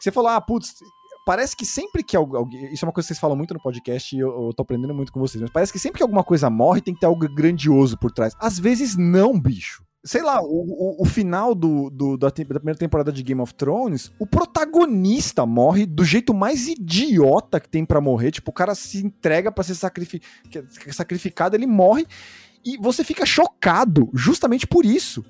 Você 0.00 0.10
falou, 0.10 0.30
ah, 0.30 0.40
putz, 0.40 0.74
parece 1.26 1.56
que 1.56 1.66
sempre 1.66 2.02
que 2.02 2.16
alguém. 2.16 2.72
Isso 2.72 2.84
é 2.84 2.88
uma 2.88 2.92
coisa 2.92 3.06
que 3.06 3.14
vocês 3.14 3.20
falam 3.20 3.36
muito 3.36 3.54
no 3.54 3.60
podcast 3.60 4.16
e 4.16 4.18
eu, 4.18 4.46
eu 4.46 4.52
tô 4.54 4.62
aprendendo 4.62 4.94
muito 4.94 5.12
com 5.12 5.20
vocês, 5.20 5.40
mas 5.40 5.50
parece 5.50 5.72
que 5.72 5.78
sempre 5.78 5.98
que 5.98 6.02
alguma 6.02 6.24
coisa 6.24 6.48
morre 6.48 6.80
tem 6.80 6.94
que 6.94 7.00
ter 7.00 7.06
algo 7.06 7.28
grandioso 7.28 7.98
por 7.98 8.10
trás. 8.10 8.34
Às 8.38 8.58
vezes 8.58 8.96
não, 8.96 9.38
bicho 9.38 9.82
sei 10.02 10.22
lá, 10.22 10.42
o, 10.42 10.46
o, 10.46 11.02
o 11.02 11.04
final 11.04 11.54
do, 11.54 11.90
do 11.90 12.16
da, 12.16 12.28
da, 12.28 12.32
primeira 12.32 12.78
temporada 12.78 13.12
de 13.12 13.22
Game 13.22 13.40
of 13.40 13.54
Thrones, 13.54 14.10
o 14.18 14.26
protagonista 14.26 15.44
morre 15.44 15.84
do 15.84 16.04
jeito 16.04 16.32
mais 16.32 16.68
idiota 16.68 17.60
que 17.60 17.68
tem 17.68 17.84
para 17.84 18.00
morrer. 18.00 18.30
Tipo, 18.30 18.50
o 18.50 18.54
cara 18.54 18.74
se 18.74 19.04
entrega 19.04 19.52
para 19.52 19.64
ser 19.64 19.74
sacrifi 19.74 20.22
sacrificado, 20.90 21.54
ele 21.54 21.66
morre 21.66 22.06
e 22.64 22.76
você 22.78 23.04
fica 23.04 23.26
chocado 23.26 24.08
justamente 24.14 24.66
por 24.66 24.84
isso. 24.84 25.24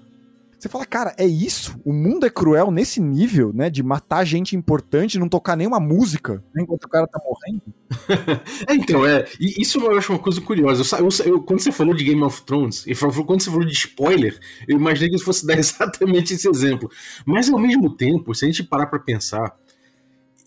Você 0.60 0.68
fala, 0.68 0.84
cara, 0.84 1.14
é 1.16 1.24
isso? 1.24 1.80
O 1.86 1.90
mundo 1.90 2.26
é 2.26 2.30
cruel 2.30 2.70
nesse 2.70 3.00
nível, 3.00 3.50
né? 3.50 3.70
De 3.70 3.82
matar 3.82 4.26
gente 4.26 4.54
importante, 4.54 5.18
não 5.18 5.26
tocar 5.26 5.56
nenhuma 5.56 5.80
música 5.80 6.44
enquanto 6.54 6.84
o 6.84 6.88
cara 6.88 7.06
tá 7.06 7.18
morrendo. 7.24 7.62
é, 8.68 8.74
então, 8.74 9.06
é. 9.06 9.26
E 9.40 9.62
isso 9.62 9.80
eu 9.80 9.96
acho 9.96 10.12
uma 10.12 10.18
coisa 10.18 10.38
curiosa. 10.38 10.98
Eu, 10.98 11.08
eu, 11.24 11.40
quando 11.40 11.60
você 11.60 11.72
falou 11.72 11.94
de 11.94 12.04
Game 12.04 12.22
of 12.22 12.42
Thrones, 12.42 12.86
e 12.86 12.94
quando 12.94 13.40
você 13.40 13.50
falou 13.50 13.64
de 13.64 13.72
spoiler, 13.72 14.38
eu 14.68 14.76
imaginei 14.76 15.08
que 15.08 15.18
fosse 15.24 15.46
dar 15.48 15.58
exatamente 15.58 16.34
esse 16.34 16.46
exemplo. 16.46 16.90
Mas 17.24 17.48
ao 17.48 17.58
mesmo 17.58 17.96
tempo, 17.96 18.34
se 18.34 18.44
a 18.44 18.48
gente 18.48 18.62
parar 18.62 18.84
pra 18.84 18.98
pensar, 18.98 19.56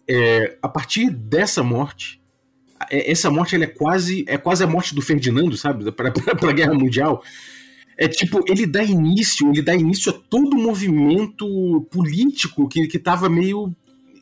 é, 0.08 0.60
a 0.62 0.70
partir 0.70 1.10
dessa 1.10 1.64
morte, 1.64 2.22
é, 2.92 3.12
essa 3.12 3.32
morte 3.32 3.56
ela 3.56 3.64
é 3.64 3.68
quase 3.68 4.26
é 4.28 4.38
quase 4.38 4.64
a 4.64 4.68
morte 4.68 4.94
do 4.94 5.02
Ferdinando, 5.02 5.58
sabe? 5.58 5.92
Para 5.92 6.10
a 6.10 6.54
Guerra 6.54 6.76
Mundial. 6.76 7.24
É 7.98 8.08
tipo, 8.08 8.44
ele 8.48 8.66
dá 8.66 8.84
início, 8.84 9.50
ele 9.50 9.62
dá 9.62 9.76
início 9.76 10.12
a 10.12 10.16
todo 10.30 10.56
o 10.56 10.62
movimento 10.62 11.88
político 11.92 12.68
que, 12.68 12.88
que 12.88 13.00
tava 13.00 13.30
meio 13.30 13.74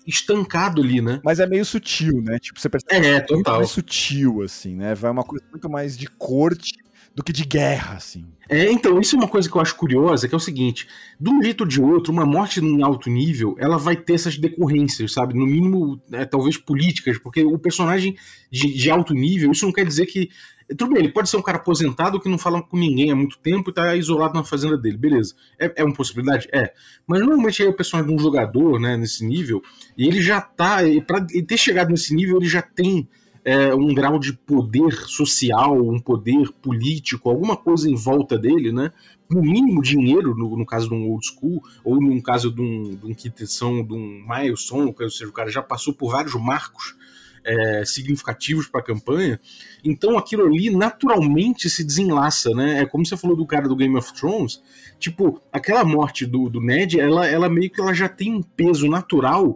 estancado 0.06 0.82
ali, 0.82 1.02
né? 1.02 1.22
Mas 1.24 1.40
é 1.40 1.48
meio 1.48 1.64
sutil, 1.64 2.22
né? 2.22 2.38
Tipo, 2.40 2.60
você 2.60 2.70
percebe 2.70 3.06
é, 3.06 3.20
total. 3.20 3.36
muito 3.36 3.52
mais 3.52 3.70
sutil, 3.70 4.42
assim, 4.42 4.76
né? 4.76 4.96
Vai 4.96 5.12
uma 5.12 5.24
coisa 5.24 5.46
muito 5.52 5.70
mais 5.70 5.98
de 5.98 6.08
corte 6.08 6.81
do 7.14 7.24
que 7.24 7.34
de 7.34 7.44
guerra, 7.46 7.96
assim. 7.96 8.26
É, 8.50 8.72
então, 8.72 9.00
isso 9.00 9.16
é 9.16 9.20
uma 9.20 9.28
coisa 9.28 9.50
que 9.50 9.56
eu 9.56 9.62
acho 9.62 9.76
curiosa, 9.76 10.28
que 10.28 10.34
é 10.34 10.38
o 10.38 10.40
seguinte, 10.40 10.88
de 11.20 11.30
um 11.30 11.42
jeito 11.42 11.62
ou 11.62 11.68
de 11.68 11.82
outro, 11.82 12.12
uma 12.12 12.26
morte 12.26 12.60
em 12.60 12.82
alto 12.82 13.10
nível, 13.10 13.56
ela 13.60 13.78
vai 13.78 13.96
ter 13.96 14.14
essas 14.14 14.38
decorrências, 14.38 15.14
sabe? 15.14 15.34
No 15.34 15.46
mínimo, 15.46 16.02
é, 16.12 16.26
talvez 16.26 16.58
políticas, 16.58 17.18
porque 17.18 17.44
o 17.44 17.58
personagem 17.58 18.16
de, 18.50 18.74
de 18.74 18.90
alto 18.90 19.14
nível, 19.14 19.52
isso 19.52 19.66
não 19.66 19.74
quer 19.74 19.86
dizer 19.86 20.06
que 20.06 20.30
tudo 20.78 20.94
bem, 20.94 21.04
ele 21.04 21.12
pode 21.12 21.30
ser 21.30 21.38
um 21.38 21.42
cara 21.42 21.58
aposentado 21.58 22.20
que 22.20 22.30
não 22.30 22.38
fala 22.38 22.62
com 22.62 22.78
ninguém 22.78 23.12
há 23.12 23.16
muito 23.16 23.38
tempo 23.40 23.70
e 23.70 23.74
tá 23.74 23.96
isolado 23.96 24.34
na 24.34 24.44
fazenda 24.44 24.78
dele, 24.78 24.98
beleza. 24.98 25.36
É, 25.60 25.74
é 25.78 25.84
uma 25.84 25.94
possibilidade? 25.94 26.48
É. 26.52 26.74
Mas 27.06 27.20
normalmente 27.20 27.62
é 27.62 27.68
o 27.68 27.74
personagem 27.74 28.10
de 28.10 28.22
um 28.22 28.24
jogador, 28.24 28.80
né, 28.80 28.96
nesse 28.96 29.26
nível, 29.26 29.62
e 29.98 30.08
ele 30.08 30.22
já 30.22 30.40
tá. 30.40 30.84
Ele 30.84 31.02
ter 31.02 31.58
chegado 31.58 31.90
nesse 31.90 32.16
nível, 32.16 32.38
ele 32.38 32.48
já 32.48 32.62
tem 32.62 33.08
é, 33.44 33.74
um 33.74 33.94
grau 33.94 34.20
de 34.20 34.34
poder 34.34 34.94
social, 35.08 35.76
um 35.76 36.00
poder 36.00 36.52
político, 36.62 37.30
alguma 37.30 37.58
coisa 37.58 37.90
em 37.90 37.96
volta 37.96 38.38
dele, 38.38 38.72
né? 38.72 38.92
No 39.30 39.42
mínimo 39.42 39.82
dinheiro, 39.82 40.36
no, 40.36 40.58
no 40.58 40.66
caso 40.66 40.90
de 40.90 40.94
um 40.94 41.10
old 41.10 41.26
school, 41.26 41.64
ou 41.84 42.00
no 42.00 42.22
caso 42.22 42.52
de 42.52 42.62
um, 42.62 42.96
de 42.96 43.06
um 43.06 43.14
Kitson, 43.14 43.84
de 43.84 43.94
um 43.94 44.26
milestone, 44.28 44.94
ou 44.98 45.10
seja, 45.10 45.30
o 45.30 45.34
cara 45.34 45.50
já 45.50 45.62
passou 45.62 45.94
por 45.94 46.12
vários 46.12 46.36
marcos 46.36 46.96
é, 47.44 47.84
significativos 47.86 48.68
para 48.68 48.82
a 48.82 48.84
campanha. 48.84 49.40
Então 49.84 50.18
aquilo 50.18 50.46
ali 50.46 50.70
naturalmente 50.70 51.70
se 51.70 51.84
desenlaça, 51.84 52.52
né? 52.52 52.82
É 52.82 52.86
como 52.86 53.06
você 53.06 53.18
falou 53.18 53.36
do 53.36 53.46
cara 53.46 53.68
do 53.68 53.76
Game 53.76 53.98
of 53.98 54.14
Thrones. 54.14 54.62
Tipo, 55.00 55.42
aquela 55.52 55.84
morte 55.84 56.26
do, 56.26 56.50
do 56.50 56.62
Ned, 56.62 57.00
ela, 57.00 57.28
ela 57.28 57.50
meio 57.50 57.72
que 57.72 57.82
ela 57.82 57.94
já 57.94 58.08
tem 58.08 58.36
um 58.36 58.44
peso 58.44 58.88
natural 58.88 59.56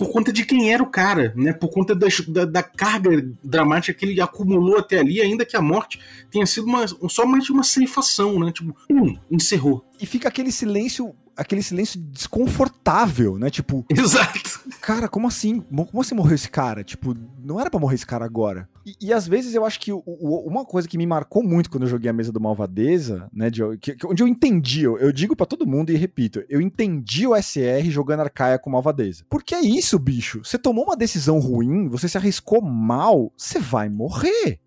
por 0.00 0.10
conta 0.10 0.32
de 0.32 0.46
quem 0.46 0.72
era 0.72 0.82
o 0.82 0.86
cara, 0.86 1.30
né? 1.36 1.52
Por 1.52 1.68
conta 1.68 1.94
da, 1.94 2.06
da, 2.26 2.44
da, 2.46 2.62
carga 2.62 3.22
dramática 3.44 3.92
que 3.92 4.06
ele 4.06 4.18
acumulou 4.18 4.78
até 4.78 4.98
ali, 4.98 5.20
ainda 5.20 5.44
que 5.44 5.54
a 5.54 5.60
morte 5.60 6.00
tenha 6.30 6.46
sido 6.46 6.66
uma, 6.66 6.86
somente 7.06 7.52
uma 7.52 7.62
ceifação, 7.62 8.40
né? 8.40 8.50
Tipo, 8.50 8.74
um, 8.88 9.14
encerrou. 9.30 9.84
E 10.00 10.06
fica 10.06 10.26
aquele 10.26 10.50
silêncio 10.50 11.14
aquele 11.40 11.62
silêncio 11.62 11.98
desconfortável, 11.98 13.38
né? 13.38 13.48
Tipo. 13.48 13.84
Exato. 13.90 14.60
Cara, 14.80 15.08
como 15.08 15.26
assim? 15.26 15.60
Como 15.60 16.00
assim 16.00 16.14
morreu 16.14 16.34
esse 16.34 16.50
cara? 16.50 16.84
Tipo, 16.84 17.16
não 17.42 17.58
era 17.58 17.70
para 17.70 17.80
morrer 17.80 17.94
esse 17.94 18.06
cara 18.06 18.24
agora. 18.24 18.68
E, 18.84 19.08
e, 19.08 19.12
às 19.12 19.26
vezes 19.26 19.54
eu 19.54 19.64
acho 19.64 19.80
que 19.80 19.92
o, 19.92 20.02
o, 20.06 20.46
uma 20.46 20.64
coisa 20.64 20.86
que 20.86 20.98
me 20.98 21.06
marcou 21.06 21.42
muito 21.42 21.70
quando 21.70 21.84
eu 21.84 21.88
joguei 21.88 22.10
a 22.10 22.12
mesa 22.12 22.30
do 22.30 22.40
Malvadeza, 22.40 23.28
né? 23.32 23.48
De, 23.50 23.62
que, 23.78 23.96
onde 24.04 24.22
eu 24.22 24.28
entendi, 24.28 24.82
eu, 24.82 24.98
eu, 24.98 25.12
digo 25.12 25.34
para 25.34 25.46
todo 25.46 25.66
mundo 25.66 25.90
e 25.90 25.96
repito, 25.96 26.44
eu 26.48 26.60
entendi 26.60 27.26
o 27.26 27.34
SR 27.34 27.88
jogando 27.88 28.20
Arcaia 28.20 28.58
com 28.58 28.70
Malvadeza. 28.70 29.24
Porque 29.28 29.54
é 29.54 29.60
isso, 29.60 29.98
bicho. 29.98 30.40
Você 30.44 30.58
tomou 30.58 30.84
uma 30.84 30.96
decisão 30.96 31.38
ruim, 31.38 31.88
você 31.88 32.08
se 32.08 32.18
arriscou 32.18 32.60
mal, 32.60 33.32
você 33.36 33.58
vai 33.58 33.88
morrer. 33.88 34.60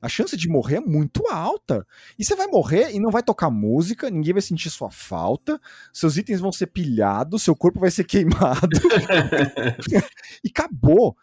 A 0.00 0.08
chance 0.08 0.36
de 0.36 0.48
morrer 0.48 0.76
é 0.76 0.80
muito 0.80 1.26
alta. 1.28 1.86
E 2.18 2.24
você 2.24 2.34
vai 2.34 2.46
morrer 2.46 2.94
e 2.94 3.00
não 3.00 3.10
vai 3.10 3.22
tocar 3.22 3.50
música, 3.50 4.10
ninguém 4.10 4.32
vai 4.32 4.42
sentir 4.42 4.70
sua 4.70 4.90
falta, 4.90 5.60
seus 5.92 6.16
itens 6.16 6.40
vão 6.40 6.52
ser 6.52 6.68
pilhados, 6.68 7.42
seu 7.42 7.56
corpo 7.56 7.80
vai 7.80 7.90
ser 7.90 8.04
queimado. 8.04 8.68
e 10.44 10.48
acabou. 10.48 11.16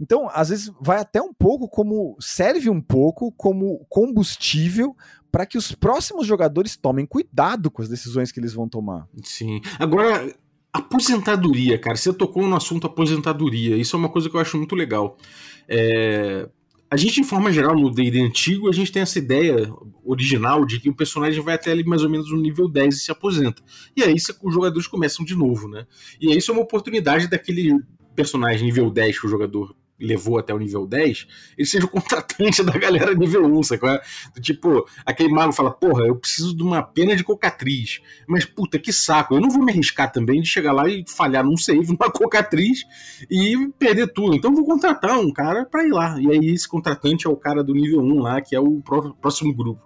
Então, 0.00 0.30
às 0.32 0.48
vezes, 0.48 0.72
vai 0.80 0.98
até 0.98 1.20
um 1.20 1.32
pouco 1.32 1.68
como. 1.68 2.16
serve 2.18 2.70
um 2.70 2.80
pouco 2.80 3.30
como 3.32 3.84
combustível 3.88 4.96
para 5.30 5.44
que 5.44 5.58
os 5.58 5.72
próximos 5.72 6.26
jogadores 6.26 6.76
tomem 6.76 7.04
cuidado 7.04 7.70
com 7.70 7.82
as 7.82 7.88
decisões 7.88 8.32
que 8.32 8.40
eles 8.40 8.54
vão 8.54 8.68
tomar. 8.68 9.06
Sim. 9.22 9.60
Agora, 9.78 10.34
aposentadoria, 10.72 11.78
cara. 11.78 11.96
Você 11.96 12.12
tocou 12.12 12.46
no 12.48 12.56
assunto 12.56 12.86
aposentadoria. 12.86 13.76
Isso 13.76 13.94
é 13.94 13.98
uma 13.98 14.08
coisa 14.08 14.28
que 14.30 14.36
eu 14.36 14.40
acho 14.40 14.56
muito 14.56 14.74
legal. 14.74 15.16
É, 15.68 16.48
a 16.90 16.96
gente, 16.96 17.20
de 17.20 17.26
forma 17.26 17.52
geral, 17.52 17.76
no 17.76 17.88
D&D 17.88 18.20
antigo, 18.20 18.68
a 18.68 18.72
gente 18.72 18.90
tem 18.90 19.02
essa 19.02 19.18
ideia 19.18 19.72
original 20.04 20.64
de 20.66 20.80
que 20.80 20.88
o 20.88 20.94
personagem 20.94 21.40
vai 21.40 21.54
até 21.54 21.70
ali 21.70 21.84
mais 21.84 22.02
ou 22.02 22.10
menos 22.10 22.32
no 22.32 22.36
nível 22.36 22.68
10 22.68 22.96
e 22.96 22.98
se 22.98 23.12
aposenta. 23.12 23.62
E 23.96 24.02
aí 24.02 24.14
os 24.14 24.52
jogadores 24.52 24.88
começam 24.88 25.24
de 25.24 25.36
novo, 25.36 25.68
né? 25.68 25.86
E 26.20 26.36
isso 26.36 26.50
é 26.50 26.54
uma 26.54 26.62
oportunidade 26.62 27.28
daquele 27.28 27.78
personagem 28.16 28.64
nível 28.64 28.90
10 28.90 29.20
que 29.20 29.26
o 29.26 29.30
jogador 29.30 29.76
levou 30.00 30.38
até 30.38 30.54
o 30.54 30.58
nível 30.58 30.86
10, 30.86 31.26
ele 31.56 31.66
seja 31.66 31.84
o 31.84 31.88
contratante 31.90 32.62
da 32.62 32.72
galera 32.72 33.14
nível 33.14 33.44
1, 33.44 33.62
sacou? 33.62 34.00
Tipo, 34.40 34.86
aquele 35.04 35.28
mago 35.28 35.52
fala, 35.52 35.70
porra, 35.70 36.06
eu 36.06 36.16
preciso 36.16 36.56
de 36.56 36.62
uma 36.62 36.82
pena 36.82 37.14
de 37.14 37.22
cocatriz. 37.22 38.00
Mas, 38.26 38.44
puta, 38.44 38.78
que 38.78 38.92
saco. 38.92 39.34
Eu 39.34 39.40
não 39.40 39.50
vou 39.50 39.64
me 39.64 39.72
arriscar 39.72 40.10
também 40.10 40.40
de 40.40 40.48
chegar 40.48 40.72
lá 40.72 40.88
e 40.88 41.04
falhar 41.06 41.44
num 41.44 41.56
save, 41.56 41.86
numa 41.92 42.10
cocatriz 42.10 42.84
e 43.30 43.68
perder 43.78 44.12
tudo. 44.12 44.36
Então 44.36 44.54
vou 44.54 44.64
contratar 44.64 45.18
um 45.18 45.32
cara 45.32 45.64
pra 45.64 45.84
ir 45.84 45.90
lá. 45.90 46.20
E 46.20 46.30
aí 46.30 46.50
esse 46.50 46.68
contratante 46.68 47.26
é 47.26 47.30
o 47.30 47.36
cara 47.36 47.62
do 47.62 47.74
nível 47.74 48.00
1 48.00 48.20
lá, 48.20 48.40
que 48.40 48.54
é 48.54 48.60
o 48.60 48.82
próximo 49.20 49.54
grupo. 49.54 49.82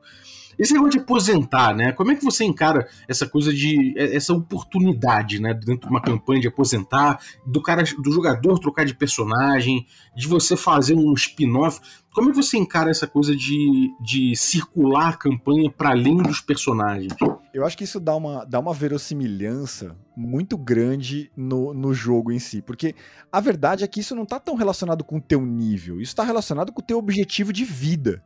Esse 0.59 0.73
negócio 0.73 0.93
de 0.93 0.99
aposentar, 0.99 1.75
né? 1.75 1.93
Como 1.93 2.11
é 2.11 2.15
que 2.15 2.25
você 2.25 2.45
encara 2.45 2.87
essa 3.09 3.27
coisa 3.27 3.53
de. 3.53 3.95
essa 3.97 4.33
oportunidade, 4.33 5.41
né? 5.41 5.55
Dentro 5.55 5.89
de 5.89 5.89
uma 5.89 6.01
campanha 6.01 6.41
de 6.41 6.49
aposentar, 6.49 7.21
do 7.47 7.63
cara, 7.63 7.83
do 7.83 8.13
jogador 8.13 8.59
trocar 8.59 8.85
de 8.85 8.95
personagem, 8.95 9.87
de 10.17 10.27
você 10.27 10.57
fazer 10.57 10.95
um 10.95 11.13
spin-off. 11.15 11.81
Como 12.13 12.29
é 12.29 12.33
que 12.33 12.37
você 12.37 12.57
encara 12.57 12.91
essa 12.91 13.09
coisa 13.09 13.35
de, 13.35 13.93
de 14.01 14.37
circular 14.37 15.09
a 15.09 15.17
campanha 15.17 15.69
para 15.69 15.91
além 15.91 16.17
dos 16.17 16.41
personagens? 16.41 17.13
Eu 17.53 17.67
acho 17.67 17.77
que 17.77 17.83
isso 17.83 17.99
dá 17.99 18.15
uma, 18.15 18.45
dá 18.45 18.61
uma 18.61 18.73
verossimilhança 18.73 19.97
muito 20.17 20.57
grande 20.57 21.31
no, 21.37 21.75
no 21.75 21.93
jogo 21.93 22.31
em 22.31 22.39
si. 22.39 22.63
Porque 22.63 22.95
a 23.33 23.41
verdade 23.41 23.83
é 23.83 23.89
que 23.89 23.99
isso 23.99 24.15
não 24.15 24.25
tá 24.25 24.39
tão 24.39 24.55
relacionado 24.55 25.03
com 25.03 25.17
o 25.17 25.21
teu 25.21 25.45
nível, 25.45 26.01
isso 26.01 26.15
tá 26.15 26.23
relacionado 26.23 26.73
com 26.73 26.81
o 26.81 26.85
teu 26.85 26.99
objetivo 26.99 27.53
de 27.53 27.65
vida 27.65 28.23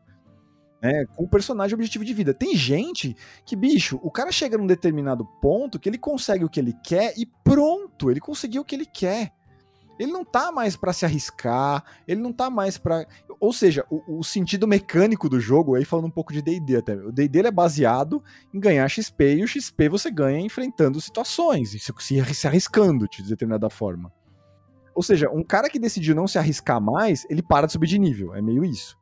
né, 0.81 1.05
com 1.17 1.25
o 1.25 1.29
personagem 1.29 1.75
objetivo 1.75 2.05
de 2.05 2.15
vida. 2.15 2.33
Tem 2.33 2.55
gente 2.55 3.17
que, 3.45 3.57
bicho, 3.57 3.99
o 4.03 4.11
cara 4.11 4.31
chega 4.31 4.57
num 4.57 4.67
determinado 4.67 5.25
ponto 5.41 5.79
que 5.79 5.89
ele 5.89 5.99
consegue 5.99 6.45
o 6.45 6.49
que 6.49 6.61
ele 6.61 6.75
quer 6.85 7.15
e 7.17 7.27
pronto, 7.27 8.11
ele 8.11 8.21
conseguiu 8.21 8.63
o 8.63 8.65
que 8.65 8.75
ele 8.75 8.87
quer. 8.87 9.33
Ele 9.99 10.13
não 10.13 10.25
tá 10.25 10.53
mais 10.53 10.77
para 10.77 10.93
se 10.93 11.05
arriscar, 11.05 11.83
ele 12.07 12.21
não 12.21 12.33
tá 12.33 12.49
mais 12.49 12.79
para, 12.79 13.05
ou 13.41 13.53
seja, 13.53 13.85
o, 13.91 14.19
o, 14.19 14.23
sentido 14.23 14.67
mecânico 14.67 15.29
do 15.29 15.41
jogo, 15.41 15.75
aí 15.75 15.85
falando 15.85 16.07
um 16.07 16.11
pouco 16.11 16.33
de 16.33 16.41
D&D 16.41 16.77
até, 16.77 16.95
o 16.95 17.11
D&D 17.11 17.41
é 17.41 17.51
baseado 17.51 18.23
em 18.55 18.61
ganhar 18.61 18.89
XP 18.89 19.39
e 19.39 19.43
o 19.43 19.49
XP 19.49 19.89
você 19.89 20.09
ganha 20.09 20.39
enfrentando 20.39 21.01
situações, 21.01 21.71
se, 21.71 21.93
se, 21.99 22.35
se 22.35 22.47
arriscando 22.47 23.09
de 23.09 23.25
determinada 23.25 23.69
forma. 23.69 24.13
Ou 24.95 25.03
seja, 25.03 25.29
um 25.31 25.43
cara 25.43 25.69
que 25.69 25.81
decidiu 25.81 26.15
não 26.15 26.29
se 26.29 26.39
arriscar 26.39 26.81
mais, 26.81 27.27
ele 27.29 27.43
para 27.43 27.67
de 27.67 27.73
subir 27.73 27.89
de 27.89 27.99
nível, 27.99 28.37
é 28.37 28.41
meio 28.41 28.65
isso, 28.65 28.97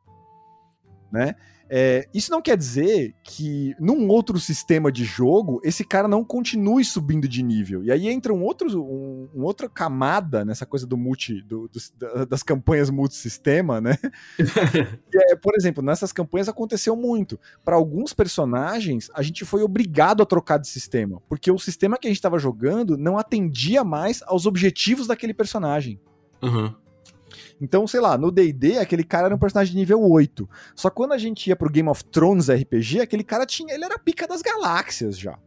né? 1.11 1.35
É, 1.69 2.07
isso 2.13 2.31
não 2.31 2.41
quer 2.41 2.57
dizer 2.57 3.13
que 3.23 3.75
num 3.79 4.07
outro 4.07 4.39
sistema 4.39 4.91
de 4.91 5.03
jogo 5.03 5.59
esse 5.63 5.83
cara 5.83 6.07
não 6.07 6.23
continue 6.23 6.83
subindo 6.83 7.27
de 7.27 7.43
nível. 7.43 7.83
E 7.83 7.91
aí 7.91 8.07
entra 8.07 8.33
um 8.33 8.43
outro, 8.43 8.81
um, 8.81 9.29
um 9.35 9.43
outra 9.43 9.67
camada 9.69 10.45
nessa 10.45 10.65
coisa 10.65 10.87
do 10.87 10.97
multi, 10.97 11.41
do, 11.41 11.69
do, 11.69 12.25
das 12.25 12.43
campanhas 12.43 12.89
multisistema, 12.89 13.81
né? 13.81 13.97
é, 15.13 15.35
por 15.35 15.53
exemplo, 15.55 15.83
nessas 15.83 16.13
campanhas 16.13 16.47
aconteceu 16.47 16.95
muito. 16.95 17.39
Para 17.63 17.75
alguns 17.75 18.13
personagens, 18.13 19.09
a 19.13 19.21
gente 19.21 19.43
foi 19.43 19.61
obrigado 19.61 20.23
a 20.23 20.25
trocar 20.25 20.57
de 20.57 20.67
sistema, 20.67 21.21
porque 21.27 21.51
o 21.51 21.59
sistema 21.59 21.97
que 21.97 22.07
a 22.07 22.09
gente 22.09 22.17
estava 22.17 22.39
jogando 22.39 22.97
não 22.97 23.17
atendia 23.17 23.83
mais 23.83 24.21
aos 24.25 24.45
objetivos 24.45 25.07
daquele 25.07 25.33
personagem. 25.33 25.99
Uhum. 26.41 26.73
Então, 27.59 27.87
sei 27.87 27.99
lá, 27.99 28.17
no 28.17 28.31
D&D, 28.31 28.77
aquele 28.77 29.03
cara 29.03 29.27
era 29.27 29.35
um 29.35 29.39
personagem 29.39 29.73
de 29.73 29.79
nível 29.79 30.01
8. 30.01 30.47
Só 30.75 30.89
quando 30.89 31.13
a 31.13 31.17
gente 31.17 31.47
ia 31.47 31.55
pro 31.55 31.69
Game 31.69 31.89
of 31.89 32.03
Thrones 32.05 32.49
RPG, 32.49 33.01
aquele 33.01 33.23
cara 33.23 33.45
tinha, 33.45 33.73
ele 33.73 33.83
era 33.83 33.97
pica 33.97 34.27
das 34.27 34.41
galáxias 34.41 35.17
já. 35.17 35.37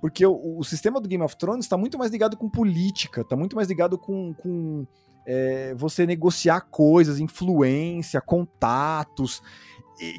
Porque 0.00 0.24
o, 0.26 0.58
o 0.58 0.64
sistema 0.64 1.00
do 1.00 1.08
Game 1.08 1.22
of 1.22 1.36
Thrones 1.36 1.64
está 1.64 1.76
muito 1.76 1.98
mais 1.98 2.10
ligado 2.10 2.36
com 2.36 2.48
política, 2.48 3.20
está 3.22 3.36
muito 3.36 3.56
mais 3.56 3.68
ligado 3.68 3.98
com, 3.98 4.34
com 4.34 4.86
é, 5.26 5.74
você 5.74 6.06
negociar 6.06 6.62
coisas, 6.62 7.20
influência, 7.20 8.20
contatos 8.20 9.42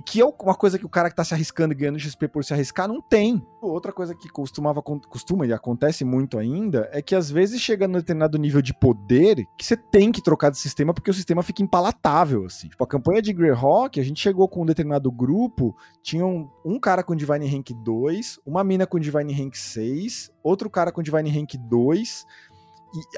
que 0.05 0.21
é 0.21 0.25
uma 0.25 0.55
coisa 0.55 0.77
que 0.77 0.85
o 0.85 0.89
cara 0.89 1.09
que 1.09 1.15
tá 1.15 1.23
se 1.23 1.33
arriscando 1.33 1.73
e 1.73 1.75
ganhando 1.75 1.99
XP 1.99 2.27
por 2.27 2.43
se 2.43 2.53
arriscar 2.53 2.87
não 2.87 3.01
tem. 3.01 3.45
Outra 3.61 3.91
coisa 3.91 4.13
que 4.13 4.29
costumava, 4.29 4.81
costuma 4.81 5.45
e 5.45 5.53
acontece 5.53 6.03
muito 6.03 6.37
ainda 6.37 6.89
é 6.91 7.01
que 7.01 7.15
às 7.15 7.29
vezes 7.29 7.61
chega 7.61 7.87
num 7.87 7.97
determinado 7.97 8.37
nível 8.37 8.61
de 8.61 8.73
poder 8.73 9.45
que 9.57 9.65
você 9.65 9.77
tem 9.77 10.11
que 10.11 10.21
trocar 10.21 10.49
de 10.49 10.57
sistema 10.57 10.93
porque 10.93 11.11
o 11.11 11.13
sistema 11.13 11.43
fica 11.43 11.63
impalatável, 11.63 12.45
assim. 12.45 12.67
Tipo, 12.67 12.83
a 12.83 12.87
campanha 12.87 13.21
de 13.21 13.33
Greyhawk, 13.33 13.99
a 13.99 14.03
gente 14.03 14.19
chegou 14.21 14.47
com 14.47 14.63
um 14.63 14.65
determinado 14.65 15.11
grupo, 15.11 15.75
tinha 16.01 16.25
um, 16.25 16.49
um 16.65 16.79
cara 16.79 17.03
com 17.03 17.15
Divine 17.15 17.47
Rank 17.47 17.71
2, 17.83 18.39
uma 18.45 18.63
mina 18.63 18.85
com 18.85 18.99
Divine 18.99 19.33
Rank 19.33 19.55
6, 19.55 20.31
outro 20.43 20.69
cara 20.69 20.91
com 20.91 21.01
Divine 21.01 21.29
Rank 21.29 21.55
2, 21.55 22.25
e 22.48 22.48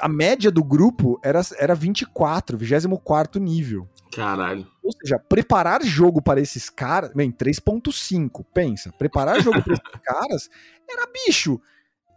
a 0.02 0.10
média 0.10 0.52
do 0.52 0.64
grupo 0.64 1.20
era, 1.24 1.42
era 1.58 1.76
24, 1.76 2.58
24 2.58 3.42
nível. 3.42 3.88
Caralho. 4.14 4.68
Ou 4.84 4.92
seja, 4.92 5.18
preparar 5.18 5.84
jogo 5.84 6.22
para 6.22 6.42
esses 6.42 6.70
caras. 6.70 7.12
Bem, 7.14 7.32
3.5, 7.32 8.46
pensa. 8.54 8.92
Preparar 8.98 9.42
jogo 9.42 9.62
para 9.64 9.74
esses 9.74 9.92
caras 10.04 10.50
era 10.90 11.08
bicho. 11.08 11.60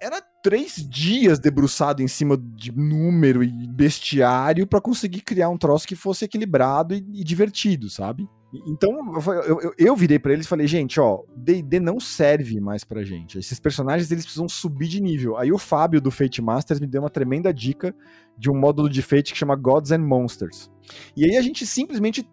Era 0.00 0.20
três 0.42 0.76
dias 0.76 1.38
debruçado 1.38 2.02
em 2.02 2.08
cima 2.08 2.36
de 2.36 2.72
número 2.72 3.42
e 3.42 3.66
bestiário 3.68 4.66
para 4.66 4.80
conseguir 4.80 5.22
criar 5.22 5.48
um 5.48 5.56
troço 5.56 5.86
que 5.86 5.96
fosse 5.96 6.24
equilibrado 6.24 6.94
e, 6.94 6.98
e 6.98 7.24
divertido, 7.24 7.88
sabe? 7.88 8.28
Então 8.66 8.92
eu, 9.46 9.60
eu, 9.60 9.74
eu 9.76 9.96
virei 9.96 10.18
para 10.18 10.32
eles 10.32 10.46
e 10.46 10.48
falei, 10.48 10.66
gente, 10.66 11.00
ó, 11.00 11.22
D&D 11.36 11.80
não 11.80 11.98
serve 11.98 12.60
mais 12.60 12.84
pra 12.84 13.02
gente. 13.02 13.38
Esses 13.38 13.58
personagens 13.58 14.10
eles 14.10 14.24
precisam 14.24 14.48
subir 14.48 14.88
de 14.88 15.00
nível. 15.00 15.36
Aí 15.36 15.52
o 15.52 15.58
Fábio 15.58 16.00
do 16.00 16.10
Fate 16.10 16.40
Masters 16.40 16.80
me 16.80 16.86
deu 16.86 17.02
uma 17.02 17.10
tremenda 17.10 17.52
dica 17.52 17.94
de 18.38 18.50
um 18.50 18.58
módulo 18.58 18.88
de 18.88 19.02
Fate 19.02 19.32
que 19.32 19.38
chama 19.38 19.56
Gods 19.56 19.90
and 19.90 20.06
Monsters. 20.06 20.70
E 21.16 21.24
aí 21.24 21.36
a 21.36 21.42
gente 21.42 21.66
simplesmente 21.66 22.28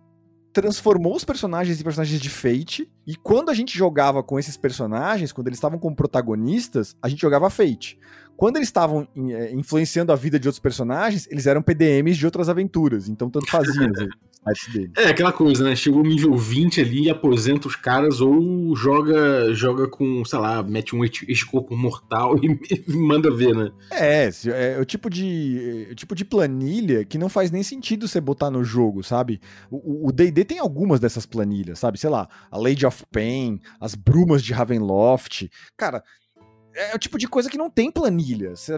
transformou 0.51 1.15
os 1.15 1.24
personagens 1.24 1.80
em 1.80 1.84
personagens 1.84 2.19
de 2.19 2.30
Fate, 2.30 2.89
e 3.07 3.15
quando 3.15 3.49
a 3.49 3.53
gente 3.53 3.78
jogava 3.78 4.22
com 4.22 4.38
esses 4.38 4.57
personagens, 4.57 5.32
quando 5.32 5.47
eles 5.47 5.57
estavam 5.57 5.80
como 5.80 5.95
protagonistas, 5.95 6.95
a 7.01 7.07
gente 7.07 7.22
jogava 7.22 7.49
Fate. 7.49 7.97
Quando 8.36 8.57
eles 8.57 8.67
estavam 8.67 9.07
é, 9.30 9.53
influenciando 9.53 10.11
a 10.11 10.15
vida 10.15 10.39
de 10.39 10.47
outros 10.47 10.59
personagens, 10.59 11.28
eles 11.32 11.47
eram 11.47 11.61
PDMs 11.61 12.17
de 12.17 12.26
outras 12.26 12.49
aventuras, 12.49 13.07
então 13.07 13.30
tanto 13.30 13.49
fazia 13.49 13.89
dele. 14.72 14.92
É 14.98 15.08
aquela 15.08 15.32
coisa, 15.32 15.64
né? 15.64 15.76
Chegou 15.76 16.02
nível 16.04 16.34
20 16.36 16.82
ali, 16.82 17.10
aposenta 17.10 17.68
os 17.68 17.76
caras 17.76 18.22
ou 18.22 18.76
joga 18.76 19.54
joga 19.54 19.88
com, 19.88 20.26
sei 20.26 20.39
lá, 20.39 20.64
mete 20.64 20.96
um 20.96 21.04
escopo 21.04 21.76
mortal 21.76 22.36
e 22.42 22.92
manda 22.92 23.34
ver, 23.34 23.56
né? 23.56 23.72
É, 23.92 24.30
é 24.48 24.80
o 24.80 24.86
tipo 24.86 25.10
de 25.10 25.86
é, 25.89 25.92
o 25.92 25.96
tipo 25.96 26.16
de 26.16 26.26
planilha 26.26 27.06
que 27.06 27.18
não 27.18 27.30
faz 27.30 27.52
nem 27.52 27.64
sentido 27.64 28.08
você 28.08 28.20
botar 28.20 28.50
no 28.50 28.64
jogo, 28.64 29.04
sabe? 29.04 29.39
O 29.70 30.12
D&D 30.12 30.44
tem 30.44 30.60
algumas 30.60 31.00
dessas 31.00 31.26
planilhas, 31.26 31.80
sabe? 31.80 32.00
Sei 32.00 32.10
lá, 32.10 32.28
a 32.50 32.58
Lady 32.58 32.86
of 32.86 33.04
Pain, 33.12 33.60
as 33.80 33.96
Brumas 33.96 34.44
de 34.44 34.54
Ravenloft. 34.54 35.50
Cara, 35.78 36.04
é 36.89 36.95
o 36.95 36.99
tipo 36.99 37.17
de 37.17 37.27
coisa 37.27 37.49
que 37.49 37.57
não 37.57 37.69
tem 37.69 37.91
planilha. 37.91 38.55
Se, 38.55 38.77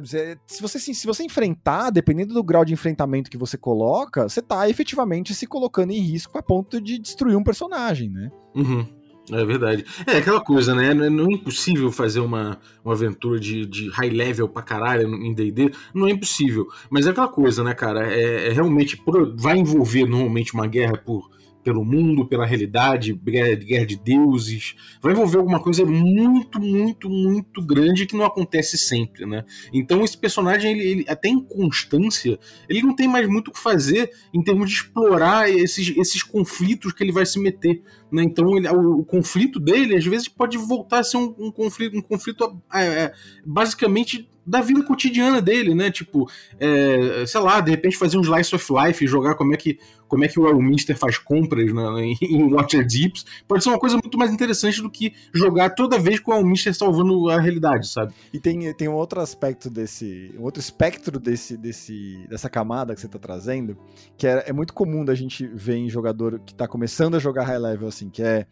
você, 0.60 0.80
se 0.80 1.06
você 1.06 1.24
enfrentar, 1.24 1.90
dependendo 1.90 2.34
do 2.34 2.44
grau 2.44 2.66
de 2.66 2.74
enfrentamento 2.74 3.30
que 3.30 3.38
você 3.38 3.58
coloca, 3.58 4.28
você 4.28 4.42
tá 4.42 4.70
efetivamente 4.70 5.34
se 5.34 5.48
colocando 5.48 5.92
em 5.92 6.00
risco 6.00 6.38
a 6.38 6.44
ponto 6.44 6.82
de 6.82 6.98
destruir 6.98 7.38
um 7.38 7.44
personagem, 7.44 8.10
né? 8.10 8.32
Uhum. 8.56 8.86
É 9.32 9.46
verdade. 9.46 9.86
É 10.06 10.18
aquela 10.18 10.42
coisa, 10.42 10.76
né? 10.76 10.94
Não 10.94 11.28
é 11.28 11.34
impossível 11.34 11.92
fazer 11.92 12.20
uma, 12.20 12.60
uma 12.84 12.94
aventura 12.94 13.40
de, 13.40 13.66
de 13.66 13.90
high 13.92 14.10
level 14.10 14.50
pra 14.50 14.62
caralho 14.62 15.08
em 15.08 15.34
DD. 15.34 15.72
Não 15.94 16.08
é 16.08 16.12
impossível. 16.12 16.68
Mas 16.90 17.08
é 17.08 17.12
aquela 17.12 17.30
coisa, 17.30 17.64
né, 17.64 17.74
cara? 17.74 18.12
É, 18.12 18.50
é 18.50 18.52
realmente. 18.52 19.02
Vai 19.38 19.58
envolver 19.58 20.06
normalmente 20.06 20.54
uma 20.54 20.68
guerra 20.68 20.98
por 20.98 21.30
pelo 21.64 21.86
mundo, 21.86 22.28
pela 22.28 22.46
realidade, 22.46 23.14
guerra 23.14 23.86
de 23.86 23.96
deuses. 23.96 24.76
Vai 25.02 25.14
envolver 25.14 25.38
alguma 25.38 25.60
coisa 25.60 25.86
muito, 25.86 26.60
muito, 26.60 27.10
muito 27.10 27.62
grande 27.62 28.06
que 28.06 28.16
não 28.16 28.26
acontece 28.26 28.78
sempre, 28.78 29.26
né? 29.26 29.46
Então 29.74 30.04
esse 30.04 30.18
personagem, 30.18 30.72
ele, 30.72 30.88
ele 30.88 31.06
até 31.08 31.30
em 31.30 31.42
constância, 31.42 32.38
ele 32.68 32.82
não 32.82 32.96
tem 32.96 33.08
mais 33.08 33.28
muito 33.28 33.48
o 33.48 33.52
que 33.52 33.60
fazer 33.60 34.12
em 34.34 34.44
termos 34.44 34.70
de 34.70 34.76
explorar 34.76 35.50
esses, 35.50 35.96
esses 35.98 36.22
conflitos 36.22 36.92
que 36.94 37.04
ele 37.04 37.12
vai 37.12 37.26
se 37.26 37.40
meter. 37.40 37.82
Né? 38.14 38.24
Então 38.24 38.56
ele, 38.56 38.70
o, 38.70 39.00
o, 39.00 39.06
conflito 39.06 39.60
dele, 39.60 39.96
às 39.96 40.06
vezes, 40.06 40.28
pode 40.28 40.56
voltar 40.58 41.00
a 41.00 41.04
ser 41.04 41.18
um, 41.18 41.34
um 41.40 41.52
conflito, 41.52 41.98
um 41.98 42.02
conflito 42.02 42.62
é, 42.72 42.86
é, 42.86 43.14
basicamente 43.44 44.30
da 44.46 44.62
vida 44.62 44.84
cotidiana 44.84 45.42
dele, 45.42 45.74
né? 45.74 45.90
Tipo, 45.90 46.30
é, 46.60 47.26
sei 47.26 47.42
lá, 47.42 47.62
de 47.62 47.72
repente 47.72 47.98
fazer 47.98 48.18
um 48.18 48.22
slice 48.22 48.54
of 48.54 48.74
life 48.74 49.04
e 49.04 49.08
jogar 49.08 49.36
como 49.36 49.54
é 49.54 49.58
que, 49.58 49.80
como 50.08 50.24
é 50.26 50.28
que 50.28 50.40
o 50.40 50.48
Elminster 50.48 50.98
faz 50.98 51.18
compras 51.18 51.74
na, 51.74 52.00
em, 52.04 52.18
em 52.22 52.50
Waterdeeps, 52.50 53.26
pode 53.48 53.64
ser 53.64 53.70
uma 53.70 53.80
coisa 53.80 53.96
muito 53.96 54.18
mais 54.18 54.32
interessante 54.32 54.82
do 54.82 54.90
que 54.90 55.14
jogar 55.34 55.72
toda 55.72 55.98
vez 55.98 56.20
com 56.20 56.32
o 56.32 56.36
Elminster 56.36 56.74
salvando 56.74 57.30
a 57.30 57.40
realidade, 57.40 57.88
sabe? 57.88 58.14
E 58.34 58.40
tem, 58.40 58.74
tem 58.74 58.88
um 58.88 58.94
outro 58.94 59.22
aspecto 59.22 59.70
desse, 59.70 60.34
um 60.38 60.44
outro 60.44 60.60
espectro 60.60 61.20
desse, 61.20 61.58
desse, 61.58 62.26
dessa 62.30 62.50
camada 62.50 62.94
que 62.94 63.02
você 63.02 63.08
tá 63.08 63.20
trazendo, 63.20 63.78
que 64.18 64.28
é, 64.28 64.44
é 64.48 64.54
muito 64.54 64.74
comum 64.74 65.06
da 65.06 65.16
gente 65.16 65.48
ver 65.48 65.76
em 65.76 65.90
jogador 65.90 66.40
que 66.46 66.54
tá 66.54 66.68
começando 66.68 67.16
a 67.16 67.20
jogar 67.20 67.46
high 67.46 67.60
level, 67.60 67.88
assim, 67.88 68.03
que 68.10 68.24
é 68.24 68.46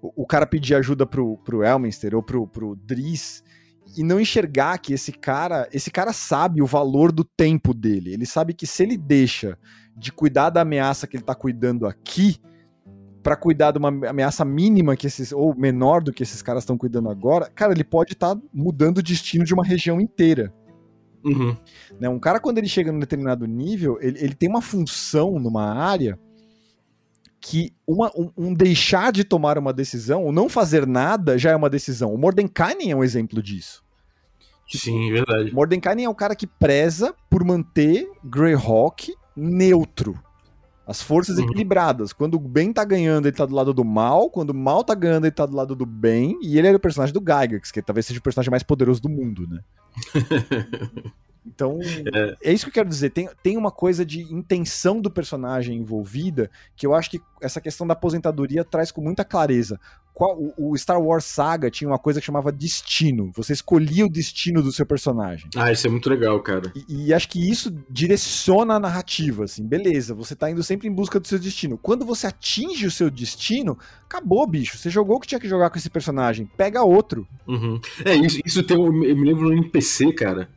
o, 0.00 0.22
o 0.22 0.26
cara 0.26 0.46
pedir 0.46 0.74
ajuda 0.74 1.06
pro, 1.06 1.36
pro 1.38 1.64
Elminster 1.64 2.14
ou 2.14 2.22
pro, 2.22 2.46
pro 2.46 2.76
Driz 2.76 3.42
e 3.96 4.02
não 4.02 4.20
enxergar 4.20 4.78
que 4.78 4.92
esse 4.92 5.12
cara, 5.12 5.68
esse 5.72 5.90
cara 5.90 6.12
sabe 6.12 6.60
o 6.60 6.66
valor 6.66 7.12
do 7.12 7.24
tempo 7.24 7.72
dele. 7.72 8.12
Ele 8.12 8.26
sabe 8.26 8.52
que 8.52 8.66
se 8.66 8.82
ele 8.82 8.96
deixa 8.96 9.58
de 9.96 10.12
cuidar 10.12 10.50
da 10.50 10.60
ameaça 10.60 11.06
que 11.06 11.16
ele 11.16 11.24
tá 11.24 11.34
cuidando 11.34 11.86
aqui, 11.86 12.38
para 13.22 13.34
cuidar 13.34 13.72
de 13.72 13.78
uma 13.78 13.88
ameaça 13.88 14.44
mínima 14.44 14.96
que 14.96 15.08
esses 15.08 15.32
ou 15.32 15.52
menor 15.52 16.00
do 16.00 16.12
que 16.12 16.22
esses 16.22 16.40
caras 16.42 16.62
estão 16.62 16.78
cuidando 16.78 17.10
agora, 17.10 17.50
cara, 17.52 17.72
ele 17.72 17.82
pode 17.82 18.12
estar 18.12 18.36
tá 18.36 18.42
mudando 18.54 18.98
o 18.98 19.02
destino 19.02 19.44
de 19.44 19.52
uma 19.52 19.64
região 19.64 20.00
inteira. 20.00 20.54
Uhum. 21.24 21.56
Né? 21.98 22.08
Um 22.08 22.20
cara, 22.20 22.38
quando 22.38 22.58
ele 22.58 22.68
chega 22.68 22.92
num 22.92 23.00
determinado 23.00 23.44
nível, 23.44 23.98
ele, 24.00 24.16
ele 24.20 24.34
tem 24.34 24.48
uma 24.48 24.62
função 24.62 25.40
numa 25.40 25.74
área 25.74 26.16
que 27.48 27.72
uma, 27.86 28.10
um, 28.16 28.28
um, 28.36 28.52
deixar 28.52 29.12
de 29.12 29.22
tomar 29.22 29.56
uma 29.56 29.72
decisão, 29.72 30.24
ou 30.24 30.32
não 30.32 30.48
fazer 30.48 30.84
nada, 30.84 31.38
já 31.38 31.52
é 31.52 31.56
uma 31.56 31.70
decisão. 31.70 32.12
O 32.12 32.18
Mordenkainen 32.18 32.90
é 32.90 32.96
um 32.96 33.04
exemplo 33.04 33.40
disso. 33.40 33.84
Sim, 34.68 35.12
verdade. 35.12 35.54
Mordenkainen 35.54 36.06
é 36.06 36.08
o 36.08 36.14
cara 36.14 36.34
que 36.34 36.44
preza 36.44 37.14
por 37.30 37.44
manter 37.44 38.10
Greyhawk 38.24 39.14
neutro. 39.36 40.20
As 40.84 41.00
forças 41.00 41.38
uhum. 41.38 41.44
equilibradas. 41.44 42.12
Quando 42.12 42.34
o 42.34 42.40
bem 42.40 42.72
tá 42.72 42.84
ganhando, 42.84 43.26
ele 43.26 43.36
tá 43.36 43.46
do 43.46 43.54
lado 43.54 43.72
do 43.72 43.84
mal. 43.84 44.28
Quando 44.28 44.50
o 44.50 44.54
mal 44.54 44.82
tá 44.82 44.96
ganhando, 44.96 45.26
ele 45.26 45.30
tá 45.30 45.46
do 45.46 45.54
lado 45.54 45.76
do 45.76 45.86
bem. 45.86 46.36
E 46.42 46.58
ele 46.58 46.66
era 46.66 46.76
o 46.76 46.80
personagem 46.80 47.14
do 47.14 47.20
Gygax, 47.20 47.70
que 47.70 47.80
talvez 47.80 48.06
seja 48.06 48.18
o 48.18 48.22
personagem 48.22 48.50
mais 48.50 48.64
poderoso 48.64 49.00
do 49.00 49.08
mundo, 49.08 49.46
né? 49.46 49.60
Então, 51.46 51.78
é. 52.12 52.36
é. 52.42 52.52
isso 52.52 52.64
que 52.64 52.70
eu 52.70 52.74
quero 52.74 52.88
dizer. 52.88 53.10
Tem, 53.10 53.28
tem 53.42 53.56
uma 53.56 53.70
coisa 53.70 54.04
de 54.04 54.22
intenção 54.22 55.00
do 55.00 55.10
personagem 55.10 55.76
envolvida 55.76 56.50
que 56.74 56.86
eu 56.86 56.94
acho 56.94 57.10
que 57.10 57.20
essa 57.40 57.60
questão 57.60 57.86
da 57.86 57.92
aposentadoria 57.92 58.64
traz 58.64 58.90
com 58.90 59.00
muita 59.00 59.24
clareza. 59.24 59.78
Qual, 60.12 60.34
o, 60.34 60.70
o, 60.70 60.78
Star 60.78 60.98
Wars 60.98 61.26
Saga 61.26 61.70
tinha 61.70 61.86
uma 61.86 61.98
coisa 61.98 62.20
que 62.20 62.26
chamava 62.26 62.50
destino. 62.50 63.30
Você 63.36 63.52
escolhia 63.52 64.06
o 64.06 64.10
destino 64.10 64.62
do 64.62 64.72
seu 64.72 64.86
personagem. 64.86 65.50
Ah, 65.54 65.70
isso 65.70 65.86
é 65.86 65.90
muito 65.90 66.08
legal, 66.08 66.40
cara. 66.40 66.72
E, 66.74 67.08
e, 67.08 67.14
acho 67.14 67.28
que 67.28 67.50
isso 67.50 67.70
direciona 67.90 68.74
a 68.74 68.80
narrativa, 68.80 69.44
assim. 69.44 69.62
Beleza, 69.62 70.14
você 70.14 70.34
tá 70.34 70.50
indo 70.50 70.62
sempre 70.62 70.88
em 70.88 70.92
busca 70.92 71.20
do 71.20 71.28
seu 71.28 71.38
destino. 71.38 71.76
Quando 71.76 72.06
você 72.06 72.28
atinge 72.28 72.86
o 72.86 72.90
seu 72.90 73.10
destino, 73.10 73.78
acabou, 74.06 74.46
bicho. 74.46 74.78
Você 74.78 74.88
jogou 74.88 75.18
o 75.18 75.20
que 75.20 75.26
tinha 75.26 75.40
que 75.40 75.48
jogar 75.48 75.68
com 75.68 75.76
esse 75.76 75.90
personagem. 75.90 76.48
Pega 76.56 76.82
outro. 76.82 77.28
Uhum. 77.46 77.78
É, 78.02 78.14
isso, 78.14 78.40
isso 78.42 78.62
tem, 78.62 78.74
eu 78.74 78.90
me 78.90 79.22
lembro 79.22 79.50
no 79.50 79.52
NPC, 79.52 80.14
cara 80.14 80.48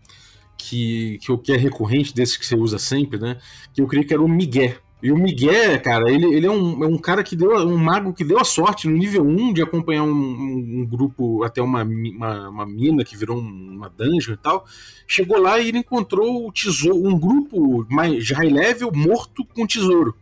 que, 0.60 1.18
que, 1.22 1.38
que 1.38 1.54
é 1.54 1.58
recorrente 1.58 2.14
desses 2.14 2.36
que 2.36 2.46
você 2.46 2.56
usa 2.56 2.78
sempre, 2.78 3.18
né? 3.18 3.38
Que 3.74 3.82
eu 3.82 3.88
creio 3.88 4.06
que 4.06 4.14
era 4.14 4.22
o 4.22 4.28
Miguel. 4.28 4.76
E 5.02 5.14
o 5.14 5.18
Miguel, 5.18 5.82
cara, 5.82 6.12
ele, 6.12 6.26
ele 6.26 6.46
é, 6.46 6.52
um, 6.52 6.84
é 6.84 6.88
um 6.88 6.98
cara 6.98 7.24
que 7.24 7.34
deu 7.34 7.56
um 7.66 7.78
mago 7.78 8.14
que 8.14 8.26
deu 8.26 8.38
a 8.38 8.44
sorte 8.44 8.86
no 8.86 8.98
nível 8.98 9.24
1 9.24 9.54
de 9.54 9.62
acompanhar 9.62 10.04
um, 10.04 10.12
um, 10.12 10.82
um 10.82 10.86
grupo 10.86 11.42
até 11.42 11.62
uma, 11.62 11.84
uma, 11.84 12.50
uma, 12.50 12.66
mina 12.66 13.06
que 13.06 13.16
virou 13.16 13.40
uma 13.40 13.90
dungeon 13.90 14.34
e 14.34 14.38
tal. 14.38 14.66
Chegou 15.08 15.40
lá 15.40 15.58
e 15.58 15.70
ele 15.70 15.78
encontrou 15.78 16.46
o 16.46 16.52
tesouro, 16.52 17.08
um 17.08 17.18
grupo 17.18 17.88
mais 17.90 18.30
high 18.32 18.50
level 18.50 18.92
morto 18.94 19.46
com 19.46 19.66
tesouro. 19.66 20.14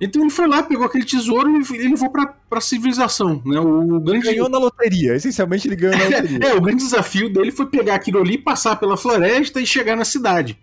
Então 0.00 0.22
ele 0.22 0.30
foi 0.30 0.46
lá, 0.48 0.62
pegou 0.62 0.84
aquele 0.84 1.04
tesouro 1.04 1.48
e 1.50 1.76
ele 1.76 1.90
levou 1.90 2.10
pra, 2.10 2.26
pra 2.26 2.60
civilização, 2.60 3.40
né? 3.46 3.58
O 3.60 4.00
grande... 4.00 4.26
Ganhou 4.26 4.48
na 4.48 4.58
loteria, 4.58 5.14
essencialmente 5.14 5.68
ele 5.68 5.76
ganhou 5.76 5.96
na 5.96 6.04
loteria. 6.18 6.38
é, 6.48 6.54
o 6.54 6.60
grande 6.60 6.82
desafio 6.82 7.32
dele 7.32 7.52
foi 7.52 7.66
pegar 7.66 7.94
aquilo 7.94 8.20
ali, 8.20 8.36
passar 8.36 8.76
pela 8.76 8.96
floresta 8.96 9.60
e 9.60 9.66
chegar 9.66 9.96
na 9.96 10.04
cidade. 10.04 10.58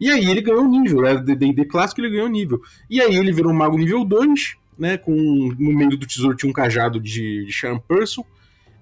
E 0.00 0.10
aí 0.10 0.30
ele 0.30 0.42
ganhou 0.42 0.68
nível, 0.68 1.02
né? 1.02 1.16
D&D 1.16 1.64
clássico 1.64 2.00
ele 2.00 2.10
ganhou 2.10 2.28
nível. 2.28 2.60
E 2.90 3.00
aí 3.00 3.14
ele 3.14 3.32
virou 3.32 3.52
um 3.52 3.56
mago 3.56 3.78
nível 3.78 4.04
2, 4.04 4.56
né? 4.78 4.96
Com, 4.96 5.14
no 5.58 5.72
meio 5.72 5.90
do 5.90 6.06
tesouro 6.06 6.36
tinha 6.36 6.50
um 6.50 6.52
cajado 6.52 7.00
de, 7.00 7.46
de 7.46 7.52
Charm 7.52 7.78
Person. 7.78 8.24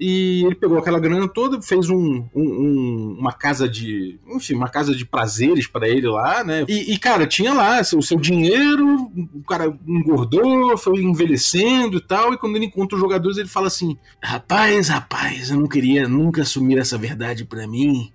E 0.04 0.44
ele 0.44 0.56
pegou 0.56 0.78
aquela 0.78 0.98
grana 0.98 1.28
toda, 1.28 1.62
fez 1.62 1.88
um, 1.88 2.24
um, 2.34 3.16
uma 3.20 3.32
casa 3.32 3.68
de. 3.68 4.18
Enfim, 4.34 4.56
uma 4.56 4.68
casa 4.68 4.92
de 4.96 5.06
prazeres 5.06 5.68
para 5.68 5.88
ele 5.88 6.08
lá, 6.08 6.42
né? 6.42 6.64
E, 6.68 6.92
e, 6.92 6.98
cara, 6.98 7.24
tinha 7.24 7.54
lá 7.54 7.80
o 7.80 8.02
seu 8.02 8.18
dinheiro, 8.18 8.84
o 9.32 9.44
cara 9.46 9.72
engordou, 9.86 10.76
foi 10.76 11.00
envelhecendo 11.04 11.98
e 11.98 12.00
tal. 12.00 12.34
E 12.34 12.36
quando 12.36 12.56
ele 12.56 12.64
encontra 12.64 12.96
os 12.96 13.00
jogadores, 13.00 13.38
ele 13.38 13.46
fala 13.46 13.68
assim: 13.68 13.96
Rapaz, 14.20 14.88
rapaz, 14.88 15.50
eu 15.50 15.60
não 15.60 15.68
queria 15.68 16.08
nunca 16.08 16.42
assumir 16.42 16.78
essa 16.78 16.98
verdade 16.98 17.44
para 17.44 17.64
mim. 17.68 18.12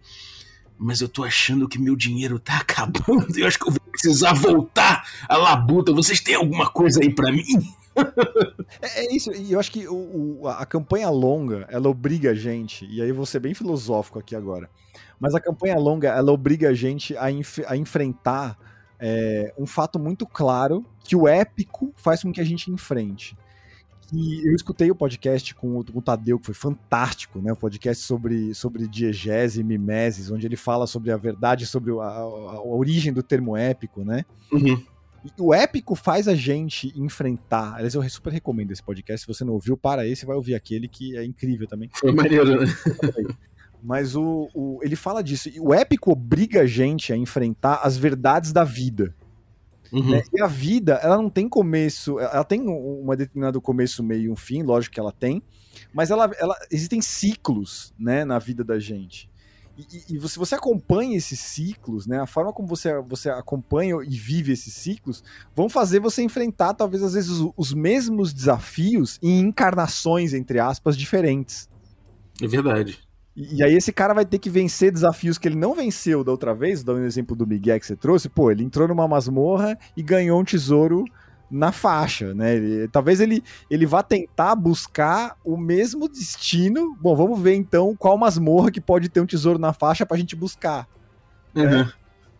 Mas 0.78 1.00
eu 1.00 1.08
tô 1.08 1.24
achando 1.24 1.70
que 1.70 1.80
meu 1.80 1.96
dinheiro 1.96 2.38
tá 2.38 2.58
acabando. 2.58 3.28
Eu 3.40 3.48
acho 3.48 3.58
que 3.58 3.68
eu 3.68 3.72
vou 3.72 3.82
precisar 3.92 4.34
voltar 4.34 5.08
à 5.28 5.36
labuta. 5.36 5.92
Vocês 5.92 6.20
têm 6.20 6.36
alguma 6.36 6.70
coisa 6.70 7.02
aí 7.02 7.10
para 7.10 7.32
mim? 7.32 7.44
é, 8.82 9.06
é, 9.06 9.16
isso, 9.16 9.32
e 9.32 9.54
eu 9.54 9.60
acho 9.60 9.72
que 9.72 9.88
o, 9.88 10.42
o, 10.42 10.48
a 10.48 10.66
campanha 10.66 11.10
longa, 11.10 11.66
ela 11.70 11.90
obriga 11.90 12.32
a 12.32 12.36
gente, 12.36 12.86
e 12.86 13.02
aí 13.02 13.12
vou 13.12 13.26
ser 13.26 13.40
bem 13.40 13.54
filosófico 13.54 14.20
aqui 14.20 14.36
agora, 14.36 14.70
mas 15.20 15.34
a 15.34 15.40
campanha 15.40 15.78
longa, 15.78 16.10
ela 16.10 16.32
obriga 16.32 16.70
a 16.70 16.74
gente 16.74 17.16
a, 17.18 17.26
a 17.26 17.78
enfrentar 17.78 18.58
é, 19.00 19.54
um 19.58 19.66
fato 19.66 20.00
muito 20.00 20.26
claro 20.26 20.86
que 21.04 21.16
o 21.16 21.28
épico 21.28 21.94
faz 21.96 22.24
com 22.24 22.32
que 22.32 22.42
a 22.42 22.46
gente 22.46 22.72
enfrente. 22.72 23.38
E 24.14 24.48
eu 24.48 24.56
escutei 24.56 24.90
o 24.90 24.96
podcast 24.96 25.54
com 25.54 25.80
o, 25.80 25.84
com 25.84 26.00
o 26.00 26.02
Tadeu, 26.02 26.40
que 26.40 26.46
foi 26.46 26.56
fantástico, 26.56 27.42
né? 27.42 27.52
O 27.52 27.58
podcast 27.58 28.02
sobre, 28.06 28.54
sobre 28.54 28.88
diegese 28.88 29.60
e 29.60 29.64
mimeses, 29.66 30.32
onde 30.32 30.48
ele 30.48 30.56
fala 30.56 30.88
sobre 30.88 31.12
a 31.12 31.18
verdade, 31.18 31.66
sobre 31.66 31.92
a, 31.92 32.06
a, 32.06 32.22
a 32.22 32.62
origem 32.64 33.12
do 33.12 33.22
termo 33.22 33.58
épico, 33.58 34.06
né? 34.06 34.24
Uhum 34.50 34.82
o 35.40 35.54
épico 35.54 35.96
faz 35.96 36.28
a 36.28 36.36
gente 36.36 36.94
enfrentar. 36.96 37.76
Aliás, 37.76 37.94
eu 37.94 38.10
super 38.10 38.32
recomendo 38.32 38.72
esse 38.72 38.84
podcast. 38.84 39.26
Se 39.26 39.34
você 39.34 39.44
não 39.44 39.54
ouviu, 39.54 39.78
para 39.78 40.08
esse, 40.08 40.26
vai 40.26 40.36
ouvir 40.36 40.56
aquele 40.56 40.88
que 40.88 41.18
é 41.18 41.24
incrível 41.24 41.68
também. 41.68 41.90
Foi 41.94 42.12
maneiro, 42.12 42.60
né? 42.60 42.66
Mas 43.82 44.16
o, 44.16 44.50
o, 44.54 44.80
ele 44.82 44.96
fala 44.96 45.24
disso. 45.24 45.50
O 45.60 45.74
épico 45.74 46.12
obriga 46.12 46.62
a 46.62 46.66
gente 46.66 47.14
a 47.14 47.18
enfrentar 47.18 47.82
as 47.84 47.98
verdades 47.98 48.52
da 48.52 48.64
vida. 48.64 49.14
Uhum. 49.92 50.12
Né? 50.12 50.24
E 50.34 50.42
a 50.42 50.48
vida, 50.48 51.00
ela 51.02 51.18
não 51.18 51.30
tem 51.30 51.48
começo. 51.48 52.20
Ela 52.20 52.44
tem 52.44 52.68
um 52.68 53.06
determinado 53.16 53.62
começo, 53.62 54.04
meio 54.04 54.24
e 54.24 54.30
um 54.30 54.36
fim, 54.36 54.64
lógico 54.64 54.96
que 54.96 55.00
ela 55.00 55.12
tem. 55.12 55.42
Mas 55.94 56.12
ela, 56.12 56.30
ela 56.40 56.56
existem 56.72 57.02
ciclos 57.02 57.94
né, 57.98 58.26
na 58.26 58.40
vida 58.40 58.64
da 58.64 58.80
gente. 58.80 59.30
E, 59.78 60.16
e, 60.16 60.28
se 60.28 60.40
você 60.40 60.56
acompanha 60.56 61.16
esses 61.16 61.40
ciclos, 61.40 62.08
né, 62.08 62.20
a 62.20 62.26
forma 62.26 62.52
como 62.52 62.68
você, 62.68 63.00
você 63.02 63.30
acompanha 63.30 63.96
e 64.04 64.18
vive 64.18 64.52
esses 64.52 64.74
ciclos, 64.74 65.24
vão 65.56 65.70
fazer 65.70 66.00
você 66.00 66.24
enfrentar, 66.24 66.74
talvez, 66.74 67.04
às 67.04 67.14
vezes, 67.14 67.30
os, 67.30 67.52
os 67.56 67.74
mesmos 67.74 68.34
desafios 68.34 69.20
em 69.22 69.40
encarnações, 69.40 70.34
entre 70.34 70.60
aspas, 70.60 70.98
diferentes. 70.98 71.70
É 72.42 72.48
verdade. 72.48 73.00
E, 73.36 73.58
e, 73.58 73.64
aí 73.64 73.76
esse 73.76 73.94
cara 73.94 74.16
vai 74.16 74.26
ter 74.26 74.40
que 74.40 74.50
vencer 74.50 74.92
desafios 74.92 75.38
que 75.38 75.48
ele 75.48 75.56
não 75.56 75.76
venceu 75.76 76.24
da 76.24 76.32
outra 76.32 76.56
vez, 76.56 76.84
dando 76.84 77.02
um 77.02 77.06
exemplo 77.06 77.36
do 77.36 77.46
Miguel 77.46 77.80
que 77.80 77.86
você 77.86 77.96
trouxe, 77.96 78.28
pô, 78.28 78.50
ele 78.50 78.64
entrou 78.64 78.88
numa 78.88 79.08
masmorra 79.08 79.78
e 79.96 80.02
ganhou 80.02 80.42
um 80.42 80.44
tesouro 80.44 81.06
na 81.50 81.72
faixa, 81.72 82.34
né? 82.34 82.56
Ele, 82.56 82.88
talvez 82.88 83.20
ele, 83.20 83.44
ele 83.70 83.86
vá 83.86 84.04
tentar 84.04 84.56
buscar 84.56 85.38
o 85.44 85.58
mesmo 85.58 86.08
destino. 86.08 86.96
Bom, 87.00 87.16
vamos 87.16 87.40
ver 87.40 87.56
então 87.56 87.96
qual 87.96 88.18
masmorra 88.18 88.72
que 88.72 88.82
pode 88.82 89.10
ter 89.10 89.22
um 89.22 89.26
tesouro 89.26 89.58
na 89.58 89.74
faixa 89.74 90.06
pra 90.06 90.18
gente 90.18 90.36
buscar. 90.36 90.88
Né? 91.54 91.64
Uhum. 91.64 91.70
Né? 91.70 91.94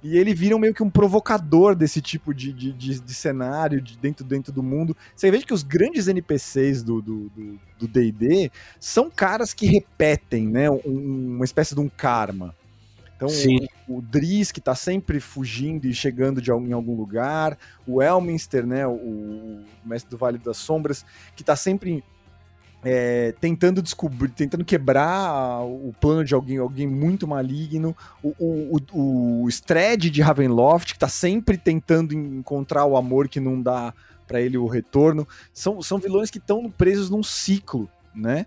E 0.04 0.18
ele 0.18 0.34
vira 0.34 0.58
meio 0.60 0.74
que 0.74 0.84
um 0.84 0.90
provocador 0.90 1.76
desse 1.76 2.02
tipo 2.02 2.34
de, 2.34 2.54
de, 2.54 2.72
de, 2.72 3.00
de, 3.00 3.14
cenário 3.14 3.82
de 3.82 3.98
dentro, 3.98 4.24
dentro 4.24 4.54
do 4.54 4.62
mundo. 4.62 4.96
Você 5.16 5.32
vê 5.32 5.42
que 5.42 5.54
os 5.54 5.64
grandes 5.64 6.08
NPCs 6.08 6.84
do 6.84 7.02
D&D 7.82 8.52
são 8.80 9.10
caras 9.10 9.54
que 9.54 9.66
repetem, 9.66 10.48
né? 10.48 10.70
Um, 10.70 11.36
uma 11.36 11.46
espécie 11.46 11.74
de 11.74 11.82
um 11.82 11.90
karma. 11.90 12.56
Então, 13.18 13.28
o, 13.88 13.98
o 13.98 14.02
Driz, 14.02 14.52
que 14.52 14.62
tá 14.62 14.76
sempre 14.76 15.20
fugindo 15.20 15.86
e 15.86 15.94
chegando 15.94 16.40
de, 16.40 16.52
em 16.52 16.72
algum 16.72 16.96
lugar, 16.96 17.58
o 17.86 18.02
Elminster, 18.02 18.66
né, 18.66 18.86
o, 18.86 18.92
o 18.92 19.66
mestre 19.84 20.12
do 20.12 20.18
Vale 20.18 20.38
das 20.38 20.58
Sombras, 20.58 21.04
que 21.36 21.44
tá 21.44 21.56
sempre 21.56 22.04
é, 22.84 23.34
tentando 23.42 23.82
descobrir, 23.82 24.30
tentando 24.30 24.64
quebrar 24.64 25.64
o 25.64 25.94
plano 26.00 26.24
de 26.24 26.36
alguém, 26.36 26.58
alguém 26.58 26.86
muito 26.86 27.28
maligno, 27.28 27.98
o, 28.22 28.36
o, 28.38 28.78
o, 28.94 29.44
o 29.44 29.50
Stred 29.50 30.12
de 30.12 30.22
Ravenloft, 30.22 30.94
que 30.94 31.00
tá 31.00 31.10
sempre 31.10 31.58
tentando 31.58 32.14
encontrar 32.14 32.86
o 32.86 32.96
amor 32.96 33.28
que 33.28 33.40
não 33.40 33.60
dá 33.60 33.94
para 34.28 34.40
ele 34.40 34.58
o 34.58 34.68
retorno, 34.68 35.28
são, 35.54 35.82
são 35.82 35.98
vilões 35.98 36.30
que 36.30 36.38
estão 36.38 36.70
presos 36.70 37.10
num 37.10 37.24
ciclo, 37.24 37.90
né? 38.14 38.46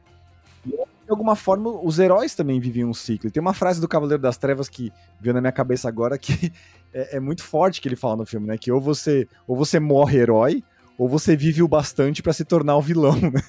De 1.10 1.12
alguma 1.12 1.34
forma, 1.34 1.68
os 1.82 1.98
heróis 1.98 2.36
também 2.36 2.60
viviam 2.60 2.88
um 2.88 2.94
ciclo. 2.94 3.26
E 3.26 3.32
tem 3.32 3.40
uma 3.40 3.52
frase 3.52 3.80
do 3.80 3.88
Cavaleiro 3.88 4.22
das 4.22 4.38
Trevas 4.38 4.68
que 4.68 4.92
veio 5.20 5.34
na 5.34 5.40
minha 5.40 5.50
cabeça 5.50 5.88
agora 5.88 6.16
que 6.16 6.52
é, 6.94 7.16
é 7.16 7.20
muito 7.20 7.42
forte 7.42 7.80
que 7.80 7.88
ele 7.88 7.96
fala 7.96 8.18
no 8.18 8.24
filme, 8.24 8.46
né? 8.46 8.56
Que 8.56 8.70
ou 8.70 8.80
você, 8.80 9.26
ou 9.44 9.56
você 9.56 9.80
morre 9.80 10.18
herói, 10.18 10.62
ou 10.96 11.08
você 11.08 11.34
vive 11.34 11.64
o 11.64 11.68
bastante 11.68 12.22
para 12.22 12.32
se 12.32 12.44
tornar 12.44 12.76
o 12.76 12.80
vilão, 12.80 13.18
né? 13.20 13.42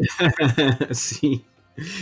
Sim. 0.94 1.44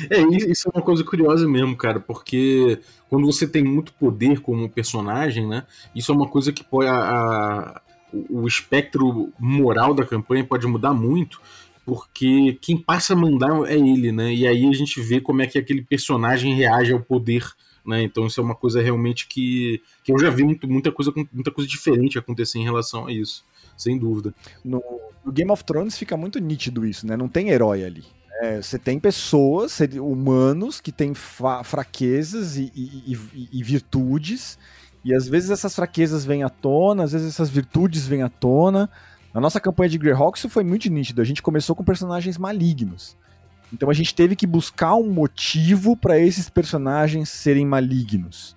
É, 0.08 0.20
isso 0.48 0.68
é 0.68 0.70
uma 0.72 0.84
coisa 0.84 1.02
curiosa 1.02 1.48
mesmo, 1.48 1.76
cara, 1.76 1.98
porque 1.98 2.78
quando 3.10 3.26
você 3.26 3.44
tem 3.44 3.64
muito 3.64 3.92
poder 3.94 4.38
como 4.38 4.70
personagem, 4.70 5.48
né? 5.48 5.66
Isso 5.92 6.12
é 6.12 6.14
uma 6.14 6.28
coisa 6.28 6.52
que 6.52 6.62
pode. 6.62 6.86
A, 6.86 6.94
a, 6.94 7.82
o 8.30 8.46
espectro 8.46 9.32
moral 9.36 9.94
da 9.94 10.06
campanha 10.06 10.44
pode 10.44 10.64
mudar 10.68 10.92
muito 10.92 11.40
porque 11.84 12.58
quem 12.60 12.76
passa 12.76 13.12
a 13.12 13.16
mandar 13.16 13.50
é 13.68 13.76
ele, 13.76 14.12
né? 14.12 14.32
E 14.32 14.46
aí 14.46 14.66
a 14.66 14.72
gente 14.72 15.00
vê 15.00 15.20
como 15.20 15.42
é 15.42 15.46
que 15.46 15.58
aquele 15.58 15.82
personagem 15.82 16.54
reage 16.54 16.92
ao 16.92 17.00
poder. 17.00 17.44
Né? 17.84 18.02
Então 18.02 18.26
isso 18.26 18.40
é 18.40 18.44
uma 18.44 18.54
coisa 18.54 18.80
realmente 18.80 19.26
que, 19.26 19.82
que 20.04 20.12
eu 20.12 20.18
já 20.18 20.30
vi 20.30 20.44
muito, 20.44 20.68
muita, 20.68 20.92
coisa, 20.92 21.12
muita 21.32 21.50
coisa 21.50 21.68
diferente 21.68 22.18
acontecer 22.18 22.58
em 22.58 22.64
relação 22.64 23.06
a 23.06 23.12
isso, 23.12 23.44
sem 23.76 23.98
dúvida. 23.98 24.32
No, 24.64 24.82
no 25.24 25.32
Game 25.32 25.50
of 25.50 25.64
Thrones 25.64 25.98
fica 25.98 26.16
muito 26.16 26.38
nítido 26.38 26.86
isso, 26.86 27.06
né? 27.06 27.16
Não 27.16 27.28
tem 27.28 27.50
herói 27.50 27.84
ali. 27.84 28.04
É, 28.40 28.60
você 28.60 28.78
tem 28.78 28.98
pessoas, 28.98 29.78
humanos, 30.00 30.80
que 30.80 30.90
têm 30.90 31.12
fraquezas 31.14 32.56
e, 32.56 32.72
e, 32.74 33.14
e, 33.34 33.48
e, 33.52 33.62
virtudes, 33.62 34.58
e 35.04 35.14
às 35.14 35.28
vezes 35.28 35.50
essas 35.50 35.74
fraquezas 35.74 36.24
vêm 36.24 36.42
à 36.42 36.48
tona, 36.48 37.04
às 37.04 37.12
vezes 37.12 37.28
essas 37.28 37.50
virtudes 37.50 38.06
vêm 38.06 38.22
à 38.22 38.28
tona. 38.28 38.90
Na 39.34 39.40
nossa 39.40 39.60
campanha 39.60 39.88
de 39.88 39.98
Greyhawk 39.98 40.38
isso 40.38 40.48
foi 40.48 40.62
muito 40.62 40.90
nítido. 40.90 41.22
A 41.22 41.24
gente 41.24 41.42
começou 41.42 41.74
com 41.74 41.84
personagens 41.84 42.36
malignos. 42.36 43.16
Então 43.72 43.88
a 43.88 43.94
gente 43.94 44.14
teve 44.14 44.36
que 44.36 44.46
buscar 44.46 44.94
um 44.94 45.10
motivo 45.10 45.96
para 45.96 46.18
esses 46.18 46.50
personagens 46.50 47.30
serem 47.30 47.66
malignos. 47.66 48.54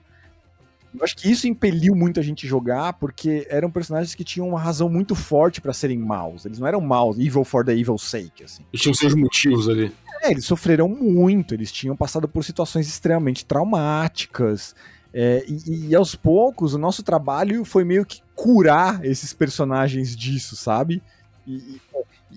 Eu 0.97 1.03
acho 1.03 1.15
que 1.15 1.29
isso 1.29 1.47
impeliu 1.47 1.93
muito 1.93 2.19
a 2.19 2.23
gente 2.23 2.47
jogar, 2.47 2.93
porque 2.93 3.45
eram 3.49 3.69
personagens 3.69 4.15
que 4.15 4.23
tinham 4.23 4.47
uma 4.47 4.59
razão 4.59 4.89
muito 4.89 5.13
forte 5.13 5.59
para 5.59 5.73
serem 5.73 5.97
maus. 5.97 6.45
Eles 6.45 6.57
não 6.57 6.67
eram 6.67 6.79
maus, 6.79 7.17
evil 7.17 7.43
for 7.43 7.65
the 7.65 7.73
evil 7.73 7.97
sake, 7.97 8.43
assim. 8.43 8.63
Eles 8.71 8.81
tinham 8.81 8.93
seus 8.93 9.13
motivos 9.13 9.67
ali. 9.67 9.91
É, 10.21 10.31
eles 10.31 10.45
sofreram 10.45 10.87
muito, 10.87 11.53
eles 11.53 11.71
tinham 11.71 11.95
passado 11.95 12.27
por 12.27 12.43
situações 12.43 12.87
extremamente 12.87 13.45
traumáticas. 13.45 14.73
É, 15.17 15.45
e, 15.47 15.87
e, 15.87 15.95
aos 15.95 16.13
poucos, 16.13 16.73
o 16.73 16.77
nosso 16.77 17.01
trabalho 17.01 17.63
foi 17.63 17.85
meio 17.85 18.05
que 18.05 18.21
curar 18.35 19.05
esses 19.05 19.31
personagens 19.31 20.13
disso, 20.13 20.57
sabe? 20.57 21.01
E, 21.47 21.79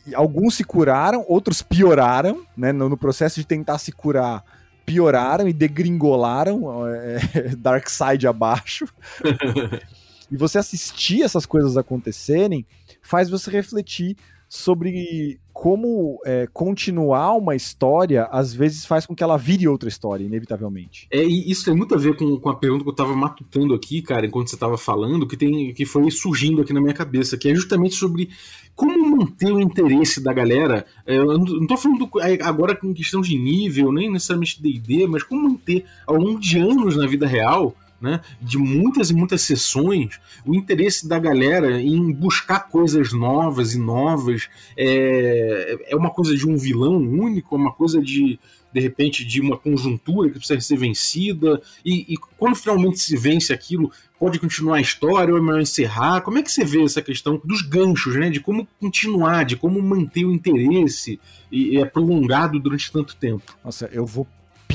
e, 0.06 0.14
alguns 0.14 0.54
se 0.54 0.62
curaram, 0.62 1.24
outros 1.26 1.60
pioraram, 1.60 2.46
né? 2.56 2.70
No, 2.70 2.88
no 2.88 2.96
processo 2.96 3.40
de 3.40 3.44
tentar 3.44 3.78
se 3.78 3.90
curar 3.90 4.44
pioraram 4.86 5.48
e 5.48 5.52
degringolaram 5.52 6.86
é, 6.86 7.18
Dark 7.58 7.88
Side 7.90 8.28
abaixo. 8.28 8.86
e 10.30 10.36
você 10.36 10.58
assistir 10.58 11.22
essas 11.22 11.44
coisas 11.44 11.76
acontecerem 11.76 12.64
faz 13.02 13.28
você 13.28 13.50
refletir 13.50 14.16
sobre 14.48 15.38
como 15.52 16.20
é, 16.24 16.48
continuar 16.52 17.34
uma 17.34 17.56
história 17.56 18.24
às 18.30 18.54
vezes 18.54 18.86
faz 18.86 19.04
com 19.04 19.14
que 19.14 19.22
ela 19.24 19.36
vire 19.36 19.66
outra 19.66 19.88
história, 19.88 20.24
inevitavelmente. 20.24 21.08
É, 21.10 21.22
e 21.22 21.50
isso 21.50 21.64
tem 21.64 21.74
muito 21.74 21.94
a 21.94 21.98
ver 21.98 22.16
com, 22.16 22.38
com 22.38 22.48
a 22.48 22.54
pergunta 22.54 22.84
que 22.84 22.90
eu 22.90 22.94
tava 22.94 23.14
matutando 23.14 23.74
aqui, 23.74 24.00
cara, 24.00 24.24
enquanto 24.24 24.48
você 24.48 24.56
tava 24.56 24.78
falando, 24.78 25.26
que, 25.26 25.36
tem, 25.36 25.74
que 25.74 25.84
foi 25.84 26.08
surgindo 26.10 26.62
aqui 26.62 26.72
na 26.72 26.80
minha 26.80 26.94
cabeça, 26.94 27.36
que 27.36 27.48
é 27.48 27.54
justamente 27.54 27.96
sobre 27.96 28.30
como 28.74 29.16
manter 29.16 29.52
o 29.52 29.58
interesse 29.58 30.22
da 30.22 30.32
galera. 30.32 30.86
É, 31.04 31.16
eu 31.16 31.36
não 31.36 31.66
tô 31.66 31.76
falando 31.76 32.06
do, 32.06 32.20
é, 32.20 32.38
agora 32.42 32.76
com 32.76 32.94
questão 32.94 33.20
de 33.20 33.36
nível, 33.36 33.92
nem 33.92 34.10
necessariamente 34.10 34.62
DD, 34.62 35.08
mas 35.08 35.24
como 35.24 35.50
manter 35.50 35.84
ao 36.06 36.16
longo 36.16 36.38
de 36.38 36.56
anos 36.58 36.96
na 36.96 37.06
vida 37.06 37.26
real 37.26 37.74
né, 38.00 38.20
de 38.40 38.58
muitas 38.58 39.10
e 39.10 39.14
muitas 39.14 39.42
sessões, 39.42 40.20
o 40.46 40.54
interesse 40.54 41.08
da 41.08 41.18
galera 41.18 41.80
em 41.80 42.12
buscar 42.12 42.68
coisas 42.68 43.12
novas 43.12 43.74
e 43.74 43.78
novas 43.78 44.48
é, 44.76 45.76
é 45.88 45.96
uma 45.96 46.10
coisa 46.10 46.36
de 46.36 46.46
um 46.48 46.56
vilão 46.56 46.96
único, 46.96 47.54
é 47.54 47.58
uma 47.58 47.72
coisa 47.72 48.00
de 48.00 48.38
de 48.72 48.80
repente 48.80 49.24
de 49.24 49.40
uma 49.40 49.56
conjuntura 49.56 50.28
que 50.28 50.38
precisa 50.38 50.60
ser 50.60 50.76
vencida 50.76 51.60
e, 51.84 52.12
e 52.12 52.16
quando 52.36 52.54
finalmente 52.54 52.98
se 52.98 53.16
vence 53.16 53.52
aquilo 53.52 53.90
pode 54.18 54.38
continuar 54.38 54.76
a 54.76 54.80
história 54.80 55.32
ou 55.32 55.38
é 55.38 55.42
melhor 55.42 55.60
encerrar? 55.60 56.20
Como 56.20 56.38
é 56.38 56.42
que 56.42 56.50
você 56.50 56.64
vê 56.64 56.82
essa 56.82 57.00
questão 57.00 57.40
dos 57.44 57.62
ganchos 57.62 58.16
né? 58.16 58.30
De 58.30 58.40
como 58.40 58.66
continuar 58.80 59.44
de 59.44 59.56
como 59.56 59.80
manter 59.80 60.24
o 60.24 60.32
interesse 60.32 61.20
e, 61.50 61.78
é 61.78 61.84
prolongado 61.84 62.58
durante 62.58 62.92
tanto 62.92 63.16
tempo? 63.16 63.56
Nossa 63.64 63.88
eu 63.92 64.04
vou 64.04 64.26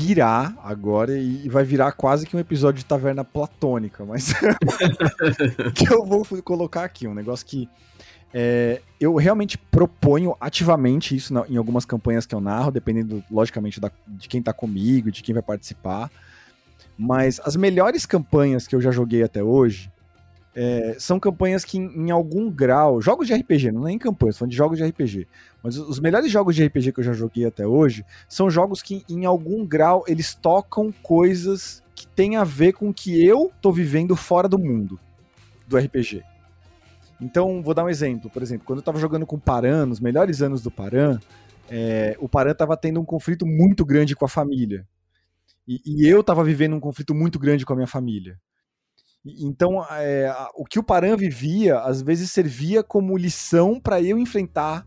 pirar 0.04 0.54
agora 0.62 1.16
e 1.16 1.48
vai 1.48 1.64
virar 1.64 1.92
quase 1.92 2.26
que 2.26 2.36
um 2.36 2.38
episódio 2.38 2.78
de 2.78 2.84
Taverna 2.84 3.24
Platônica, 3.24 4.04
mas 4.04 4.34
que 5.74 5.90
eu 5.90 6.04
vou 6.04 6.26
colocar 6.42 6.84
aqui, 6.84 7.08
um 7.08 7.14
negócio 7.14 7.46
que 7.46 7.66
é, 8.34 8.82
eu 9.00 9.14
realmente 9.14 9.56
proponho 9.56 10.36
ativamente 10.38 11.16
isso 11.16 11.32
na, 11.32 11.46
em 11.48 11.56
algumas 11.56 11.86
campanhas 11.86 12.26
que 12.26 12.34
eu 12.34 12.40
narro, 12.40 12.70
dependendo, 12.70 13.24
logicamente, 13.30 13.80
da, 13.80 13.90
de 14.06 14.28
quem 14.28 14.42
tá 14.42 14.52
comigo, 14.52 15.10
de 15.10 15.22
quem 15.22 15.32
vai 15.32 15.42
participar. 15.42 16.10
Mas 16.98 17.40
as 17.42 17.56
melhores 17.56 18.04
campanhas 18.04 18.66
que 18.66 18.76
eu 18.76 18.82
já 18.82 18.90
joguei 18.90 19.22
até 19.22 19.42
hoje 19.42 19.90
é, 20.54 20.96
são 20.98 21.18
campanhas 21.18 21.64
que, 21.64 21.78
em, 21.78 22.08
em, 22.08 22.10
algum 22.10 22.50
grau, 22.50 23.00
jogos 23.00 23.26
de 23.26 23.34
RPG, 23.34 23.72
não 23.72 23.82
é 23.84 23.86
nem 23.86 23.98
campanhas, 23.98 24.36
são 24.36 24.46
de 24.46 24.54
jogos 24.54 24.76
de 24.76 24.84
RPG, 24.84 25.26
mas 25.64 25.78
os 25.78 25.98
melhores 25.98 26.30
jogos 26.30 26.54
de 26.54 26.62
RPG 26.62 26.92
que 26.92 27.00
eu 27.00 27.04
já 27.04 27.14
joguei 27.14 27.46
até 27.46 27.66
hoje 27.66 28.04
são 28.28 28.50
jogos 28.50 28.82
que, 28.82 29.02
em 29.08 29.24
algum 29.24 29.64
grau, 29.64 30.04
eles 30.06 30.34
tocam 30.34 30.92
coisas 31.02 31.82
que 31.94 32.06
têm 32.06 32.36
a 32.36 32.44
ver 32.44 32.74
com 32.74 32.90
o 32.90 32.92
que 32.92 33.24
eu 33.26 33.50
tô 33.62 33.72
vivendo 33.72 34.14
fora 34.14 34.46
do 34.46 34.58
mundo 34.58 35.00
do 35.66 35.78
RPG. 35.78 36.22
Então, 37.18 37.62
vou 37.62 37.72
dar 37.72 37.82
um 37.82 37.88
exemplo. 37.88 38.28
Por 38.28 38.42
exemplo, 38.42 38.66
quando 38.66 38.80
eu 38.80 38.84
tava 38.84 38.98
jogando 38.98 39.24
com 39.24 39.36
o 39.36 39.40
Paran, 39.40 39.86
nos 39.86 40.00
melhores 40.00 40.42
anos 40.42 40.60
do 40.60 40.70
Paran, 40.70 41.18
é, 41.70 42.14
o 42.20 42.28
Paran 42.28 42.52
tava 42.52 42.76
tendo 42.76 43.00
um 43.00 43.04
conflito 43.04 43.46
muito 43.46 43.86
grande 43.86 44.14
com 44.14 44.26
a 44.26 44.28
família. 44.28 44.86
E, 45.66 45.80
e 45.86 46.06
eu 46.06 46.22
tava 46.22 46.44
vivendo 46.44 46.76
um 46.76 46.80
conflito 46.80 47.14
muito 47.14 47.38
grande 47.38 47.64
com 47.64 47.72
a 47.72 47.76
minha 47.76 47.88
família. 47.88 48.38
Então, 49.24 49.82
é, 49.92 50.30
o 50.54 50.66
que 50.66 50.78
o 50.78 50.84
Paran 50.84 51.16
vivia, 51.16 51.78
às 51.78 52.02
vezes 52.02 52.30
servia 52.30 52.82
como 52.82 53.16
lição 53.16 53.80
para 53.80 54.02
eu 54.02 54.18
enfrentar 54.18 54.86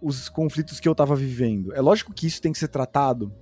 os 0.00 0.28
conflitos 0.28 0.80
que 0.80 0.88
eu 0.88 0.92
estava 0.92 1.14
vivendo. 1.14 1.74
É 1.74 1.80
lógico 1.80 2.12
que 2.12 2.26
isso 2.26 2.40
tem 2.40 2.52
que 2.52 2.58
ser 2.58 2.68
tratado 2.68 3.32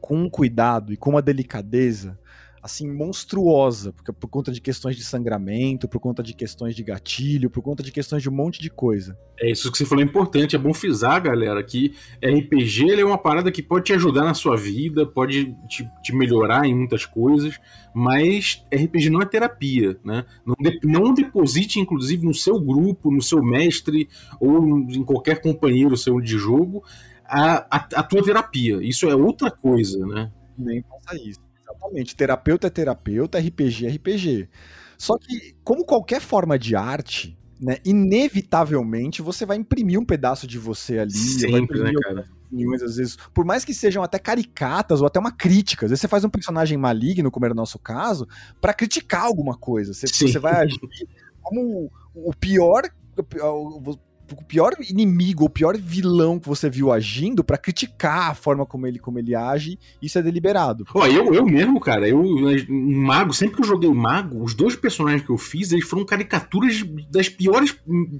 com 0.00 0.28
cuidado 0.30 0.92
e 0.92 0.96
com 0.96 1.10
uma 1.10 1.22
delicadeza, 1.22 2.18
assim, 2.66 2.92
monstruosa, 2.92 3.92
porque 3.92 4.12
por 4.12 4.28
conta 4.28 4.52
de 4.52 4.60
questões 4.60 4.96
de 4.96 5.04
sangramento, 5.04 5.88
por 5.88 6.00
conta 6.00 6.22
de 6.22 6.34
questões 6.34 6.74
de 6.74 6.82
gatilho, 6.82 7.48
por 7.48 7.62
conta 7.62 7.82
de 7.82 7.90
questões 7.90 8.22
de 8.22 8.28
um 8.28 8.32
monte 8.32 8.60
de 8.60 8.68
coisa. 8.68 9.16
É 9.40 9.50
isso 9.50 9.70
que 9.70 9.78
você 9.78 9.86
falou 9.86 10.02
é 10.02 10.06
importante, 10.06 10.56
é 10.56 10.58
bom 10.58 10.74
frisar, 10.74 11.22
galera, 11.22 11.62
que 11.62 11.94
RPG 12.22 13.00
é 13.00 13.04
uma 13.04 13.18
parada 13.18 13.50
que 13.50 13.62
pode 13.62 13.86
te 13.86 13.92
ajudar 13.92 14.24
na 14.24 14.34
sua 14.34 14.56
vida, 14.56 15.06
pode 15.06 15.54
te, 15.68 15.88
te 16.02 16.14
melhorar 16.14 16.66
em 16.66 16.74
muitas 16.74 17.06
coisas, 17.06 17.58
mas 17.94 18.64
RPG 18.72 19.10
não 19.10 19.22
é 19.22 19.26
terapia, 19.26 19.98
né? 20.04 20.24
Não, 20.44 20.54
de, 20.58 20.80
não 20.84 21.14
deposite, 21.14 21.78
inclusive, 21.78 22.26
no 22.26 22.34
seu 22.34 22.60
grupo, 22.60 23.10
no 23.10 23.22
seu 23.22 23.42
mestre 23.42 24.08
ou 24.40 24.78
em 24.78 25.04
qualquer 25.04 25.40
companheiro 25.40 25.96
seu 25.96 26.20
de 26.20 26.36
jogo 26.36 26.82
a, 27.24 27.66
a, 27.70 27.76
a 27.76 28.02
tua 28.02 28.22
terapia. 28.22 28.78
Isso 28.82 29.08
é 29.08 29.14
outra 29.14 29.50
coisa, 29.50 30.04
né? 30.06 30.30
Nem 30.58 30.82
faça 30.82 31.16
isso. 31.22 31.45
Exatamente. 31.86 32.16
Terapeuta 32.16 32.66
é 32.66 32.70
terapeuta, 32.70 33.38
RPG 33.38 33.86
é 33.86 33.90
RPG. 33.90 34.48
Só 34.98 35.16
que, 35.18 35.54
como 35.62 35.84
qualquer 35.84 36.20
forma 36.20 36.58
de 36.58 36.74
arte, 36.74 37.38
né, 37.60 37.78
inevitavelmente 37.84 39.22
você 39.22 39.46
vai 39.46 39.56
imprimir 39.56 39.98
um 39.98 40.04
pedaço 40.04 40.46
de 40.46 40.58
você 40.58 40.98
ali. 40.98 41.12
Sempre, 41.12 41.80
né, 41.80 41.92
cara? 42.02 42.28
Opiniões, 42.46 42.82
às 42.82 42.96
vezes, 42.96 43.16
por 43.34 43.44
mais 43.44 43.64
que 43.64 43.74
sejam 43.74 44.02
até 44.02 44.18
caricatas 44.18 45.00
ou 45.00 45.06
até 45.06 45.18
uma 45.18 45.32
crítica. 45.32 45.86
Às 45.86 45.90
vezes 45.90 46.00
você 46.00 46.08
faz 46.08 46.24
um 46.24 46.30
personagem 46.30 46.78
maligno, 46.78 47.30
como 47.30 47.44
era 47.44 47.52
o 47.52 47.56
nosso 47.56 47.78
caso, 47.78 48.26
para 48.60 48.72
criticar 48.72 49.22
alguma 49.22 49.56
coisa. 49.56 49.92
Você, 49.92 50.06
você 50.06 50.38
vai 50.38 50.62
agir 50.62 50.80
como 51.42 51.90
o 52.14 52.32
pior 52.34 52.82
o 54.32 54.44
pior 54.44 54.74
inimigo, 54.88 55.44
o 55.44 55.50
pior 55.50 55.76
vilão 55.76 56.38
que 56.38 56.48
você 56.48 56.68
viu 56.68 56.92
agindo 56.92 57.44
para 57.44 57.58
criticar 57.58 58.30
a 58.30 58.34
forma 58.34 58.66
como 58.66 58.86
ele, 58.86 58.98
como 58.98 59.18
ele 59.18 59.34
age, 59.34 59.78
isso 60.00 60.18
é 60.18 60.22
deliberado. 60.22 60.84
Ó, 60.94 61.06
eu, 61.06 61.32
eu 61.34 61.44
mesmo, 61.44 61.78
cara, 61.80 62.08
eu, 62.08 62.24
em 62.24 62.94
Mago, 62.94 63.32
sempre 63.32 63.56
que 63.56 63.62
eu 63.62 63.66
joguei 63.66 63.92
Mago, 63.92 64.42
os 64.42 64.54
dois 64.54 64.74
personagens 64.74 65.22
que 65.22 65.30
eu 65.30 65.38
fiz, 65.38 65.72
eles 65.72 65.86
foram 65.86 66.04
caricaturas 66.04 66.82
das 67.10 67.28
piores 67.28 67.76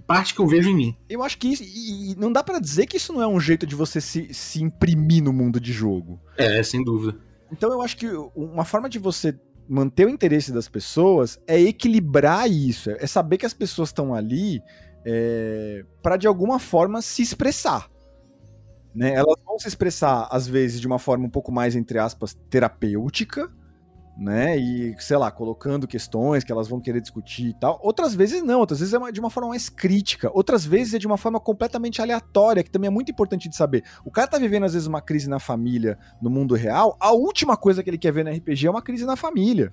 partes 0.06 0.32
que 0.32 0.40
eu 0.40 0.46
vejo 0.46 0.68
em 0.70 0.74
mim. 0.74 0.96
Eu 1.08 1.22
acho 1.22 1.38
que 1.38 1.48
isso, 1.48 1.62
e, 1.64 2.12
e 2.12 2.16
não 2.16 2.32
dá 2.32 2.42
para 2.42 2.58
dizer 2.58 2.86
que 2.86 2.96
isso 2.96 3.12
não 3.12 3.22
é 3.22 3.26
um 3.26 3.40
jeito 3.40 3.66
de 3.66 3.74
você 3.74 4.00
se, 4.00 4.32
se 4.32 4.62
imprimir 4.62 5.22
no 5.22 5.32
mundo 5.32 5.60
de 5.60 5.72
jogo. 5.72 6.20
É, 6.36 6.62
sem 6.62 6.82
dúvida. 6.82 7.18
Então 7.50 7.72
eu 7.72 7.82
acho 7.82 7.96
que 7.96 8.06
uma 8.34 8.64
forma 8.64 8.88
de 8.88 8.98
você 8.98 9.38
manter 9.68 10.06
o 10.06 10.10
interesse 10.10 10.52
das 10.52 10.68
pessoas 10.68 11.38
é 11.46 11.60
equilibrar 11.60 12.50
isso, 12.50 12.90
é 12.90 13.06
saber 13.06 13.36
que 13.38 13.46
as 13.46 13.54
pessoas 13.54 13.88
estão 13.88 14.14
ali 14.14 14.60
é, 15.08 15.84
para 16.02 16.16
de 16.16 16.26
alguma 16.26 16.58
forma 16.58 17.00
se 17.00 17.22
expressar. 17.22 17.88
Né? 18.92 19.14
Elas 19.14 19.36
vão 19.44 19.56
se 19.56 19.68
expressar, 19.68 20.26
às 20.32 20.48
vezes, 20.48 20.80
de 20.80 20.86
uma 20.86 20.98
forma 20.98 21.26
um 21.26 21.30
pouco 21.30 21.52
mais, 21.52 21.76
entre 21.76 21.98
aspas, 21.98 22.34
terapêutica, 22.50 23.48
né? 24.18 24.56
E, 24.56 24.96
sei 24.98 25.18
lá, 25.18 25.30
colocando 25.30 25.86
questões 25.86 26.42
que 26.42 26.50
elas 26.50 26.66
vão 26.66 26.80
querer 26.80 27.02
discutir 27.02 27.48
e 27.48 27.54
tal. 27.54 27.78
Outras 27.82 28.14
vezes 28.14 28.42
não, 28.42 28.60
outras 28.60 28.80
vezes 28.80 28.94
é 28.94 29.12
de 29.12 29.20
uma 29.20 29.28
forma 29.28 29.50
mais 29.50 29.68
crítica, 29.68 30.30
outras 30.32 30.64
vezes 30.64 30.94
é 30.94 30.98
de 30.98 31.06
uma 31.06 31.18
forma 31.18 31.38
completamente 31.38 32.00
aleatória, 32.00 32.64
que 32.64 32.70
também 32.70 32.88
é 32.88 32.90
muito 32.90 33.12
importante 33.12 33.48
de 33.48 33.54
saber. 33.54 33.84
O 34.04 34.10
cara 34.10 34.26
tá 34.26 34.38
vivendo, 34.38 34.64
às 34.64 34.72
vezes, 34.72 34.88
uma 34.88 35.02
crise 35.02 35.28
na 35.28 35.38
família, 35.38 35.98
no 36.20 36.30
mundo 36.30 36.54
real, 36.54 36.96
a 36.98 37.12
última 37.12 37.56
coisa 37.56 37.82
que 37.82 37.90
ele 37.90 37.98
quer 37.98 38.12
ver 38.12 38.24
no 38.24 38.30
RPG 38.32 38.66
é 38.66 38.70
uma 38.70 38.82
crise 38.82 39.04
na 39.04 39.14
família. 39.14 39.72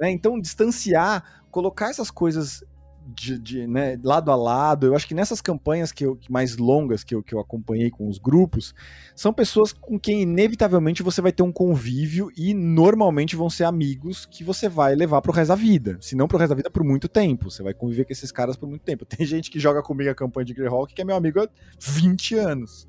Né? 0.00 0.10
Então, 0.10 0.40
distanciar, 0.40 1.44
colocar 1.50 1.90
essas 1.90 2.10
coisas 2.10 2.64
de, 3.06 3.38
de, 3.38 3.66
né, 3.66 3.98
lado 4.02 4.30
a 4.30 4.36
lado. 4.36 4.86
Eu 4.86 4.94
acho 4.94 5.06
que 5.06 5.14
nessas 5.14 5.40
campanhas 5.40 5.92
que 5.92 6.04
eu, 6.04 6.18
mais 6.28 6.56
longas 6.56 7.04
que 7.04 7.14
eu, 7.14 7.22
que 7.22 7.34
eu 7.34 7.40
acompanhei 7.40 7.90
com 7.90 8.08
os 8.08 8.18
grupos, 8.18 8.74
são 9.14 9.32
pessoas 9.32 9.72
com 9.72 9.98
quem 9.98 10.22
inevitavelmente 10.22 11.02
você 11.02 11.20
vai 11.20 11.32
ter 11.32 11.42
um 11.42 11.52
convívio 11.52 12.30
e 12.36 12.54
normalmente 12.54 13.36
vão 13.36 13.50
ser 13.50 13.64
amigos 13.64 14.26
que 14.26 14.42
você 14.42 14.68
vai 14.68 14.94
levar 14.94 15.20
pro 15.20 15.32
resto 15.32 15.48
da 15.48 15.54
vida. 15.54 15.98
Se 16.00 16.16
não 16.16 16.28
pro 16.28 16.38
resto 16.38 16.50
da 16.50 16.56
vida, 16.56 16.70
por 16.70 16.84
muito 16.84 17.08
tempo. 17.08 17.50
Você 17.50 17.62
vai 17.62 17.74
conviver 17.74 18.04
com 18.04 18.12
esses 18.12 18.32
caras 18.32 18.56
por 18.56 18.68
muito 18.68 18.82
tempo. 18.82 19.04
Tem 19.06 19.26
gente 19.26 19.50
que 19.50 19.60
joga 19.60 19.82
comigo 19.82 20.10
a 20.10 20.14
campanha 20.14 20.44
de 20.44 20.54
Greyhawk 20.54 20.94
que 20.94 21.02
é 21.02 21.04
meu 21.04 21.16
amigo 21.16 21.40
há 21.40 21.48
20 21.78 22.34
anos. 22.36 22.88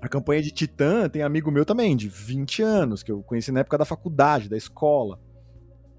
A 0.00 0.08
campanha 0.08 0.40
de 0.40 0.52
Titã 0.52 1.08
tem 1.08 1.22
amigo 1.22 1.50
meu 1.50 1.64
também, 1.64 1.96
de 1.96 2.08
20 2.08 2.62
anos, 2.62 3.02
que 3.02 3.10
eu 3.10 3.20
conheci 3.22 3.50
na 3.50 3.60
época 3.60 3.78
da 3.78 3.84
faculdade, 3.84 4.48
da 4.48 4.56
escola, 4.56 5.20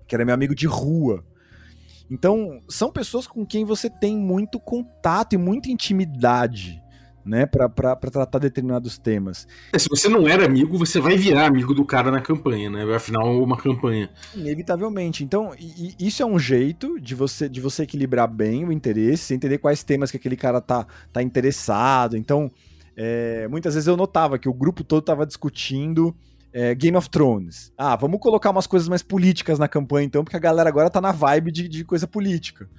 que 0.07 0.15
era 0.15 0.23
meu 0.23 0.33
amigo 0.33 0.55
de 0.55 0.65
rua. 0.65 1.23
Então, 2.09 2.61
são 2.67 2.91
pessoas 2.91 3.27
com 3.27 3.45
quem 3.45 3.63
você 3.63 3.89
tem 3.89 4.17
muito 4.17 4.59
contato 4.59 5.33
e 5.33 5.37
muita 5.37 5.69
intimidade, 5.69 6.81
né, 7.23 7.45
para 7.45 7.95
tratar 7.95 8.39
determinados 8.39 8.97
temas. 8.97 9.47
É, 9.71 9.77
se 9.77 9.87
você 9.87 10.09
não 10.09 10.27
era 10.27 10.45
amigo, 10.45 10.77
você 10.77 10.99
vai 10.99 11.15
virar 11.15 11.45
amigo 11.45 11.73
do 11.75 11.85
cara 11.85 12.09
na 12.09 12.19
campanha, 12.19 12.69
né? 12.69 12.95
Afinal, 12.95 13.43
uma 13.43 13.57
campanha. 13.57 14.09
Inevitavelmente. 14.33 15.23
Então, 15.23 15.53
e, 15.59 15.95
e 15.99 16.07
isso 16.07 16.23
é 16.23 16.25
um 16.25 16.39
jeito 16.39 16.99
de 16.99 17.13
você 17.13 17.47
de 17.47 17.61
você 17.61 17.83
equilibrar 17.83 18.27
bem 18.27 18.65
o 18.65 18.71
interesse, 18.71 19.33
entender 19.33 19.59
quais 19.59 19.83
temas 19.83 20.09
que 20.09 20.17
aquele 20.17 20.35
cara 20.35 20.59
tá, 20.59 20.87
tá 21.13 21.21
interessado. 21.21 22.17
Então, 22.17 22.49
é, 22.97 23.47
muitas 23.47 23.75
vezes 23.75 23.87
eu 23.87 23.95
notava 23.95 24.39
que 24.39 24.49
o 24.49 24.53
grupo 24.53 24.83
todo 24.83 25.03
tava 25.03 25.25
discutindo 25.25 26.15
é, 26.53 26.73
Game 26.75 26.97
of 26.97 27.09
Thrones. 27.09 27.71
Ah, 27.77 27.95
vamos 27.95 28.19
colocar 28.19 28.49
umas 28.49 28.67
coisas 28.67 28.87
mais 28.87 29.03
políticas 29.03 29.59
na 29.59 29.67
campanha, 29.67 30.05
então, 30.05 30.23
porque 30.23 30.37
a 30.37 30.39
galera 30.39 30.69
agora 30.69 30.89
tá 30.89 31.01
na 31.01 31.11
vibe 31.11 31.51
de, 31.51 31.67
de 31.67 31.83
coisa 31.83 32.07
política. 32.07 32.69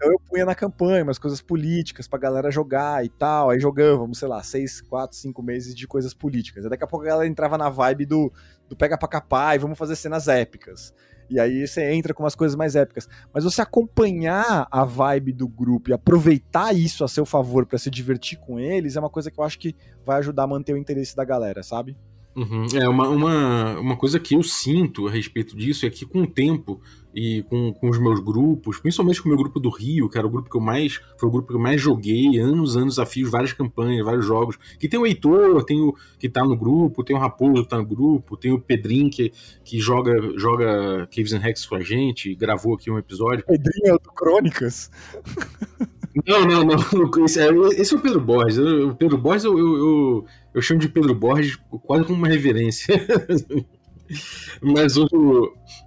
Então 0.00 0.10
eu 0.10 0.18
punha 0.18 0.46
na 0.46 0.54
campanha 0.54 1.04
umas 1.04 1.18
coisas 1.18 1.42
políticas 1.42 2.08
pra 2.08 2.18
galera 2.18 2.50
jogar 2.50 3.04
e 3.04 3.10
tal. 3.10 3.50
Aí 3.50 3.60
jogávamos, 3.60 4.18
sei 4.18 4.28
lá, 4.28 4.42
seis, 4.42 4.80
quatro, 4.80 5.14
cinco 5.14 5.42
meses 5.42 5.74
de 5.74 5.86
coisas 5.86 6.14
políticas. 6.14 6.64
Aí 6.64 6.70
daqui 6.70 6.82
a 6.82 6.86
pouco 6.86 7.04
a 7.04 7.08
galera 7.08 7.28
entrava 7.28 7.58
na 7.58 7.68
vibe 7.68 8.06
do, 8.06 8.32
do 8.66 8.74
pega 8.74 8.96
pra 8.96 9.06
capar 9.06 9.54
e 9.54 9.58
vamos 9.58 9.76
fazer 9.76 9.96
cenas 9.96 10.26
épicas. 10.26 10.94
E 11.28 11.38
aí 11.38 11.68
você 11.68 11.92
entra 11.92 12.14
com 12.14 12.22
umas 12.22 12.34
coisas 12.34 12.56
mais 12.56 12.74
épicas. 12.76 13.06
Mas 13.30 13.44
você 13.44 13.60
acompanhar 13.60 14.66
a 14.70 14.84
vibe 14.86 15.34
do 15.34 15.46
grupo 15.46 15.90
e 15.90 15.92
aproveitar 15.92 16.74
isso 16.74 17.04
a 17.04 17.08
seu 17.08 17.26
favor 17.26 17.66
para 17.66 17.76
se 17.76 17.90
divertir 17.90 18.38
com 18.38 18.58
eles 18.58 18.96
é 18.96 19.00
uma 19.00 19.10
coisa 19.10 19.30
que 19.30 19.38
eu 19.38 19.44
acho 19.44 19.58
que 19.58 19.76
vai 20.02 20.16
ajudar 20.20 20.44
a 20.44 20.46
manter 20.46 20.72
o 20.72 20.78
interesse 20.78 21.14
da 21.14 21.26
galera, 21.26 21.62
sabe? 21.62 21.94
Uhum. 22.34 22.66
É 22.74 22.88
uma, 22.88 23.08
uma, 23.08 23.80
uma 23.80 23.96
coisa 23.96 24.20
que 24.20 24.34
eu 24.34 24.42
sinto 24.42 25.08
a 25.08 25.10
respeito 25.10 25.56
disso 25.56 25.84
é 25.84 25.90
que 25.90 26.06
com 26.06 26.22
o 26.22 26.26
tempo 26.26 26.80
e 27.12 27.42
com, 27.44 27.72
com 27.72 27.88
os 27.88 27.98
meus 27.98 28.20
grupos, 28.20 28.78
principalmente 28.78 29.20
com 29.20 29.28
o 29.28 29.32
meu 29.32 29.38
grupo 29.38 29.58
do 29.58 29.68
Rio, 29.68 30.08
que 30.08 30.16
era 30.16 30.26
o 30.26 30.30
grupo 30.30 30.48
que 30.48 30.56
eu 30.56 30.60
mais 30.60 31.00
foi 31.18 31.28
o 31.28 31.32
grupo 31.32 31.48
que 31.48 31.54
eu 31.54 31.60
mais 31.60 31.80
joguei, 31.80 32.38
anos, 32.38 32.76
anos 32.76 32.98
a 32.98 33.06
fios, 33.06 33.30
várias 33.30 33.52
campanhas, 33.52 34.04
vários 34.04 34.24
jogos. 34.24 34.56
Que 34.78 34.88
tem 34.88 34.98
o 34.98 35.06
Heitor, 35.06 35.64
tem 35.64 35.80
o 35.80 35.94
que 36.18 36.28
tá 36.28 36.44
no 36.44 36.56
grupo, 36.56 37.02
tem 37.02 37.16
o 37.16 37.18
Raposo 37.18 37.64
que 37.64 37.68
tá 37.68 37.78
no 37.78 37.86
grupo, 37.86 38.36
tem 38.36 38.52
o 38.52 38.60
Pedrinho 38.60 39.10
que, 39.10 39.32
que 39.64 39.80
joga, 39.80 40.12
joga 40.38 41.08
Caves 41.14 41.32
and 41.32 41.40
Rex 41.40 41.66
com 41.66 41.74
a 41.74 41.80
gente, 41.80 42.34
gravou 42.34 42.74
aqui 42.74 42.90
um 42.90 42.98
episódio. 42.98 43.44
Pedrinho 43.44 43.88
é 43.88 43.94
o 43.94 43.98
do 43.98 44.12
Crônicas. 44.12 44.90
Não, 46.26 46.44
não, 46.44 46.64
não. 46.64 47.24
Esse 47.24 47.40
é, 47.40 47.48
esse 47.80 47.94
é 47.94 47.96
o 47.96 48.00
Pedro 48.00 48.20
Borges. 48.20 48.58
O 48.58 48.94
Pedro 48.94 49.16
Borges 49.16 49.44
eu, 49.44 49.56
eu, 49.56 49.76
eu, 49.76 50.24
eu 50.54 50.62
chamo 50.62 50.80
de 50.80 50.88
Pedro 50.88 51.14
Borges 51.14 51.58
quase 51.82 52.04
como 52.04 52.18
uma 52.18 52.28
reverência. 52.28 52.94
Mas 54.60 54.96
o, 54.96 55.06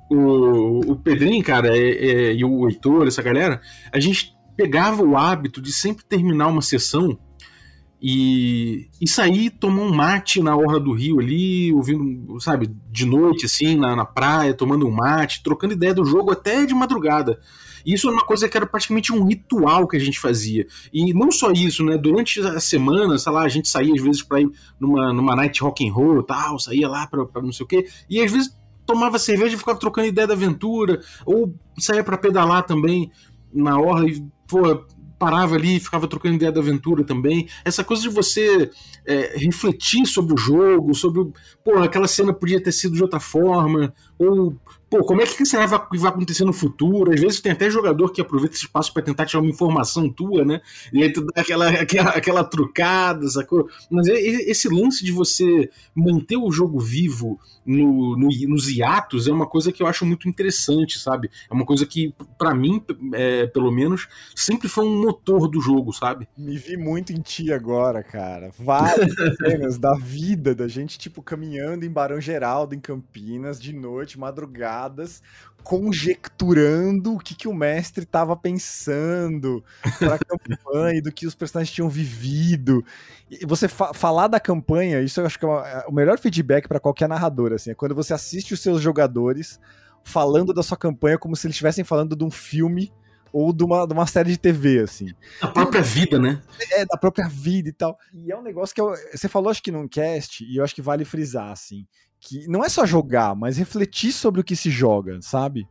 o, 0.09 0.91
o 0.91 0.95
Pedrinho, 0.95 1.43
cara, 1.43 1.75
é, 1.77 1.79
é, 1.79 2.33
e 2.33 2.43
o 2.45 2.67
Heitor, 2.67 3.07
essa 3.07 3.21
galera, 3.21 3.61
a 3.91 3.99
gente 3.99 4.33
pegava 4.55 5.03
o 5.03 5.17
hábito 5.17 5.61
de 5.61 5.73
sempre 5.73 6.05
terminar 6.05 6.47
uma 6.47 6.61
sessão 6.61 7.17
e, 8.01 8.89
e 9.01 9.07
sair 9.07 9.49
tomar 9.49 9.83
um 9.83 9.93
mate 9.93 10.41
na 10.41 10.55
orla 10.55 10.79
do 10.79 10.91
rio 10.91 11.19
ali, 11.19 11.73
ouvindo, 11.73 12.39
sabe, 12.39 12.69
de 12.91 13.05
noite, 13.05 13.45
assim, 13.45 13.77
na, 13.77 13.95
na 13.95 14.05
praia, 14.05 14.53
tomando 14.53 14.87
um 14.87 14.91
mate, 14.91 15.41
trocando 15.41 15.73
ideia 15.73 15.93
do 15.93 16.05
jogo 16.05 16.31
até 16.31 16.65
de 16.65 16.73
madrugada. 16.73 17.39
E 17.85 17.93
isso 17.93 18.07
era 18.07 18.15
uma 18.15 18.25
coisa 18.25 18.47
que 18.47 18.57
era 18.57 18.65
praticamente 18.65 19.11
um 19.11 19.25
ritual 19.25 19.87
que 19.87 19.97
a 19.97 19.99
gente 19.99 20.19
fazia. 20.19 20.65
E 20.93 21.13
não 21.13 21.31
só 21.31 21.51
isso, 21.51 21.83
né? 21.83 21.97
Durante 21.97 22.39
a 22.39 22.59
semana, 22.59 23.17
sei 23.17 23.31
lá, 23.31 23.43
a 23.43 23.49
gente 23.49 23.67
saía 23.69 23.93
às 23.93 24.01
vezes 24.01 24.23
pra 24.23 24.41
ir 24.41 24.49
numa, 24.79 25.13
numa 25.13 25.35
night 25.35 25.61
rock 25.61 25.87
and 25.87 25.93
roll 25.93 26.23
tal, 26.23 26.59
saía 26.59 26.87
lá 26.87 27.07
pra, 27.07 27.25
pra 27.25 27.41
não 27.41 27.51
sei 27.51 27.63
o 27.63 27.67
quê. 27.67 27.87
E 28.09 28.21
às 28.21 28.31
vezes 28.31 28.55
tomava 28.85 29.17
cerveja 29.17 29.55
e 29.55 29.57
ficava 29.57 29.79
trocando 29.79 30.07
ideia 30.07 30.27
da 30.27 30.33
aventura, 30.33 31.01
ou 31.25 31.53
saía 31.79 32.03
para 32.03 32.17
pedalar 32.17 32.63
também 32.63 33.11
na 33.53 33.79
orla 33.79 34.09
e, 34.09 34.21
pô, 34.47 34.83
parava 35.17 35.55
ali 35.55 35.77
e 35.77 35.79
ficava 35.79 36.05
trocando 36.05 36.35
ideia 36.35 36.51
da 36.51 36.59
aventura 36.59 37.03
também. 37.03 37.47
Essa 37.63 37.83
coisa 37.83 38.01
de 38.01 38.09
você 38.09 38.69
é, 39.05 39.37
refletir 39.37 40.05
sobre 40.05 40.33
o 40.33 40.37
jogo, 40.37 40.93
sobre, 40.93 41.31
pô, 41.63 41.77
aquela 41.77 42.07
cena 42.07 42.33
podia 42.33 42.61
ter 42.61 42.73
sido 42.73 42.95
de 42.95 43.01
outra 43.01 43.21
forma, 43.21 43.93
ou 44.19 44.53
pô, 44.93 45.03
como 45.03 45.23
é 45.23 45.25
que 45.25 45.43
vai, 45.43 45.67
vai 45.67 46.11
acontecer 46.11 46.45
no 46.45 46.53
futuro? 46.53 47.11
Às 47.11 47.19
vezes 47.19 47.41
tem 47.41 47.51
até 47.51 47.67
jogador 47.67 48.11
que 48.11 48.21
aproveita 48.21 48.55
esse 48.55 48.65
espaço 48.65 48.93
para 48.93 49.01
tentar 49.01 49.25
tirar 49.25 49.41
uma 49.41 49.49
informação 49.49 50.07
tua, 50.07 50.45
né? 50.45 50.61
E 50.91 51.01
aí 51.01 51.11
tu 51.11 51.25
dá 51.25 51.41
aquela, 51.41 51.67
aquela, 51.67 52.09
aquela 52.11 52.43
trucada, 52.43 53.27
sacou? 53.27 53.67
Mas 53.89 54.05
esse 54.07 54.69
lance 54.69 55.03
de 55.03 55.11
você 55.11 55.71
manter 55.95 56.37
o 56.37 56.51
jogo 56.51 56.79
vivo 56.79 57.39
no, 57.65 58.15
no, 58.15 58.29
nos 58.47 58.69
hiatos 58.69 59.27
é 59.27 59.31
uma 59.31 59.47
coisa 59.47 59.71
que 59.71 59.81
eu 59.81 59.87
acho 59.87 60.05
muito 60.05 60.29
interessante, 60.29 60.99
sabe? 60.99 61.31
É 61.49 61.53
uma 61.53 61.65
coisa 61.65 61.87
que, 61.87 62.13
para 62.37 62.53
mim, 62.53 62.83
é, 63.13 63.47
pelo 63.47 63.71
menos, 63.71 64.07
sempre 64.35 64.67
foi 64.67 64.85
um 64.85 65.01
motor 65.01 65.47
do 65.47 65.59
jogo, 65.59 65.91
sabe? 65.91 66.27
Me 66.37 66.55
vi 66.55 66.77
muito 66.77 67.11
em 67.11 67.19
ti 67.19 67.51
agora, 67.51 68.03
cara. 68.03 68.51
Várias 68.59 69.11
cenas 69.41 69.79
da 69.79 69.95
vida 69.95 70.53
da 70.53 70.67
gente, 70.67 70.99
tipo, 70.99 71.23
caminhando 71.23 71.83
em 71.83 71.89
Barão 71.89 72.21
Geraldo, 72.21 72.75
em 72.75 72.79
Campinas, 72.79 73.59
de 73.59 73.73
noite, 73.73 74.19
madrugada 74.19 74.82
conjecturando 75.63 77.13
o 77.13 77.19
que, 77.19 77.33
que 77.33 77.47
o 77.47 77.53
mestre 77.53 78.03
estava 78.03 78.35
pensando 78.35 79.63
para 79.97 80.15
a 80.15 80.19
campanha, 80.37 81.01
do 81.01 81.11
que 81.11 81.25
os 81.25 81.33
personagens 81.33 81.73
tinham 81.73 81.89
vivido. 81.89 82.83
E 83.31 83.45
você 83.45 83.67
fa 83.67 83.93
falar 83.93 84.27
da 84.27 84.39
campanha, 84.39 85.01
isso 85.01 85.21
eu 85.21 85.25
acho 85.25 85.39
que 85.39 85.45
é, 85.45 85.47
uma, 85.47 85.67
é 85.67 85.85
o 85.87 85.93
melhor 85.93 86.19
feedback 86.19 86.67
para 86.67 86.79
qualquer 86.79 87.07
narrador, 87.07 87.53
assim, 87.53 87.71
é 87.71 87.75
quando 87.75 87.95
você 87.95 88.13
assiste 88.13 88.53
os 88.53 88.59
seus 88.59 88.81
jogadores 88.81 89.59
falando 90.03 90.53
da 90.53 90.61
sua 90.61 90.77
campanha 90.77 91.17
como 91.17 91.35
se 91.35 91.47
eles 91.47 91.55
estivessem 91.55 91.83
falando 91.83 92.15
de 92.15 92.25
um 92.25 92.31
filme 92.31 92.91
ou 93.31 93.51
de 93.51 93.63
uma, 93.63 93.87
de 93.87 93.93
uma 93.93 94.05
série 94.05 94.31
de 94.31 94.37
TV, 94.37 94.79
assim. 94.79 95.07
Da 95.41 95.47
própria 95.47 95.81
vida, 95.81 96.19
né? 96.19 96.39
É, 96.71 96.85
da 96.85 96.97
própria 96.97 97.27
vida 97.27 97.67
e 97.67 97.71
tal. 97.71 97.97
E 98.13 98.31
é 98.31 98.37
um 98.37 98.43
negócio 98.43 98.75
que 98.75 98.81
eu, 98.81 98.93
você 99.11 99.27
falou, 99.27 99.49
acho 99.49 99.63
que 99.63 99.71
num 99.71 99.87
cast, 99.87 100.43
e 100.43 100.57
eu 100.57 100.63
acho 100.63 100.75
que 100.75 100.83
vale 100.83 101.03
frisar, 101.03 101.49
assim 101.49 101.87
que 102.23 102.47
não 102.47 102.63
é 102.63 102.69
só 102.69 102.85
jogar, 102.85 103.35
mas 103.35 103.57
refletir 103.57 104.13
sobre 104.13 104.39
o 104.39 104.43
que 104.43 104.55
se 104.55 104.69
joga, 104.69 105.21
sabe? 105.21 105.67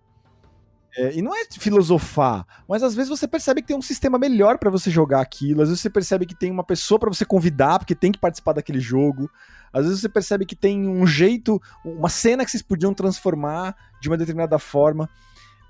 É, 0.94 1.16
e 1.16 1.22
não 1.22 1.34
é 1.34 1.44
filosofar, 1.58 2.46
mas 2.68 2.82
às 2.82 2.94
vezes 2.94 3.08
você 3.08 3.26
percebe 3.26 3.62
que 3.62 3.68
tem 3.68 3.76
um 3.76 3.80
sistema 3.80 4.18
melhor 4.18 4.58
para 4.58 4.68
você 4.68 4.90
jogar 4.90 5.22
aquilo, 5.22 5.62
às 5.62 5.68
vezes 5.68 5.80
você 5.80 5.88
percebe 5.88 6.26
que 6.26 6.34
tem 6.34 6.50
uma 6.50 6.62
pessoa 6.62 7.00
para 7.00 7.08
você 7.08 7.24
convidar 7.24 7.78
porque 7.78 7.94
tem 7.94 8.12
que 8.12 8.18
participar 8.18 8.52
daquele 8.52 8.78
jogo, 8.78 9.30
às 9.72 9.86
vezes 9.86 10.02
você 10.02 10.08
percebe 10.10 10.44
que 10.44 10.54
tem 10.54 10.86
um 10.86 11.06
jeito, 11.06 11.58
uma 11.82 12.10
cena 12.10 12.44
que 12.44 12.50
vocês 12.50 12.62
podiam 12.62 12.92
transformar 12.92 13.74
de 14.02 14.08
uma 14.08 14.18
determinada 14.18 14.58
forma. 14.58 15.08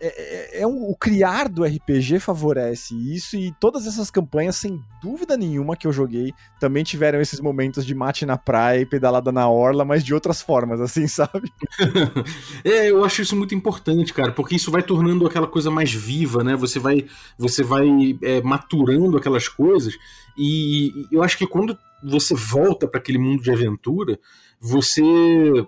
É, 0.05 0.59
é, 0.59 0.63
é, 0.63 0.67
um, 0.67 0.91
o 0.91 0.97
criar 0.97 1.49
do 1.49 1.63
RPG 1.63 2.19
favorece 2.19 2.93
isso 2.93 3.37
e 3.37 3.53
todas 3.61 3.87
essas 3.87 4.11
campanhas, 4.11 4.57
sem 4.57 4.83
dúvida 5.01 5.37
nenhuma 5.37 5.77
que 5.77 5.87
eu 5.87 5.93
joguei, 5.93 6.33
também 6.59 6.83
tiveram 6.83 7.21
esses 7.21 7.39
momentos 7.39 7.87
de 7.87 7.95
mate 7.95 8.27
na 8.27 8.37
praia 8.37 8.81
e 8.81 8.87
pedalada 8.87 9.31
na 9.31 9.49
orla, 9.49 9.85
mas 9.85 10.03
de 10.03 10.13
outras 10.13 10.43
formas, 10.43 10.81
assim, 10.81 11.07
sabe? 11.09 11.53
é, 12.65 12.91
eu 12.91 13.05
acho 13.05 13.23
isso 13.23 13.37
muito 13.37 13.55
importante, 13.55 14.13
cara, 14.13 14.33
porque 14.33 14.57
isso 14.57 14.73
vai 14.73 14.83
tornando 14.83 15.25
aquela 15.25 15.47
coisa 15.47 15.71
mais 15.71 15.93
viva, 15.93 16.43
né? 16.43 16.57
Você 16.57 16.81
vai, 16.81 17.07
você 17.39 17.63
vai 17.63 17.87
é, 18.23 18.43
maturando 18.43 19.17
aquelas 19.17 19.47
coisas 19.47 19.97
e 20.37 21.07
eu 21.13 21.23
acho 21.23 21.39
que 21.39 21.47
quando 21.47 21.79
você 22.03 22.35
volta 22.35 22.89
para 22.89 22.99
aquele 22.99 23.19
mundo 23.19 23.41
de 23.41 23.53
aventura, 23.53 24.19
você 24.61 25.65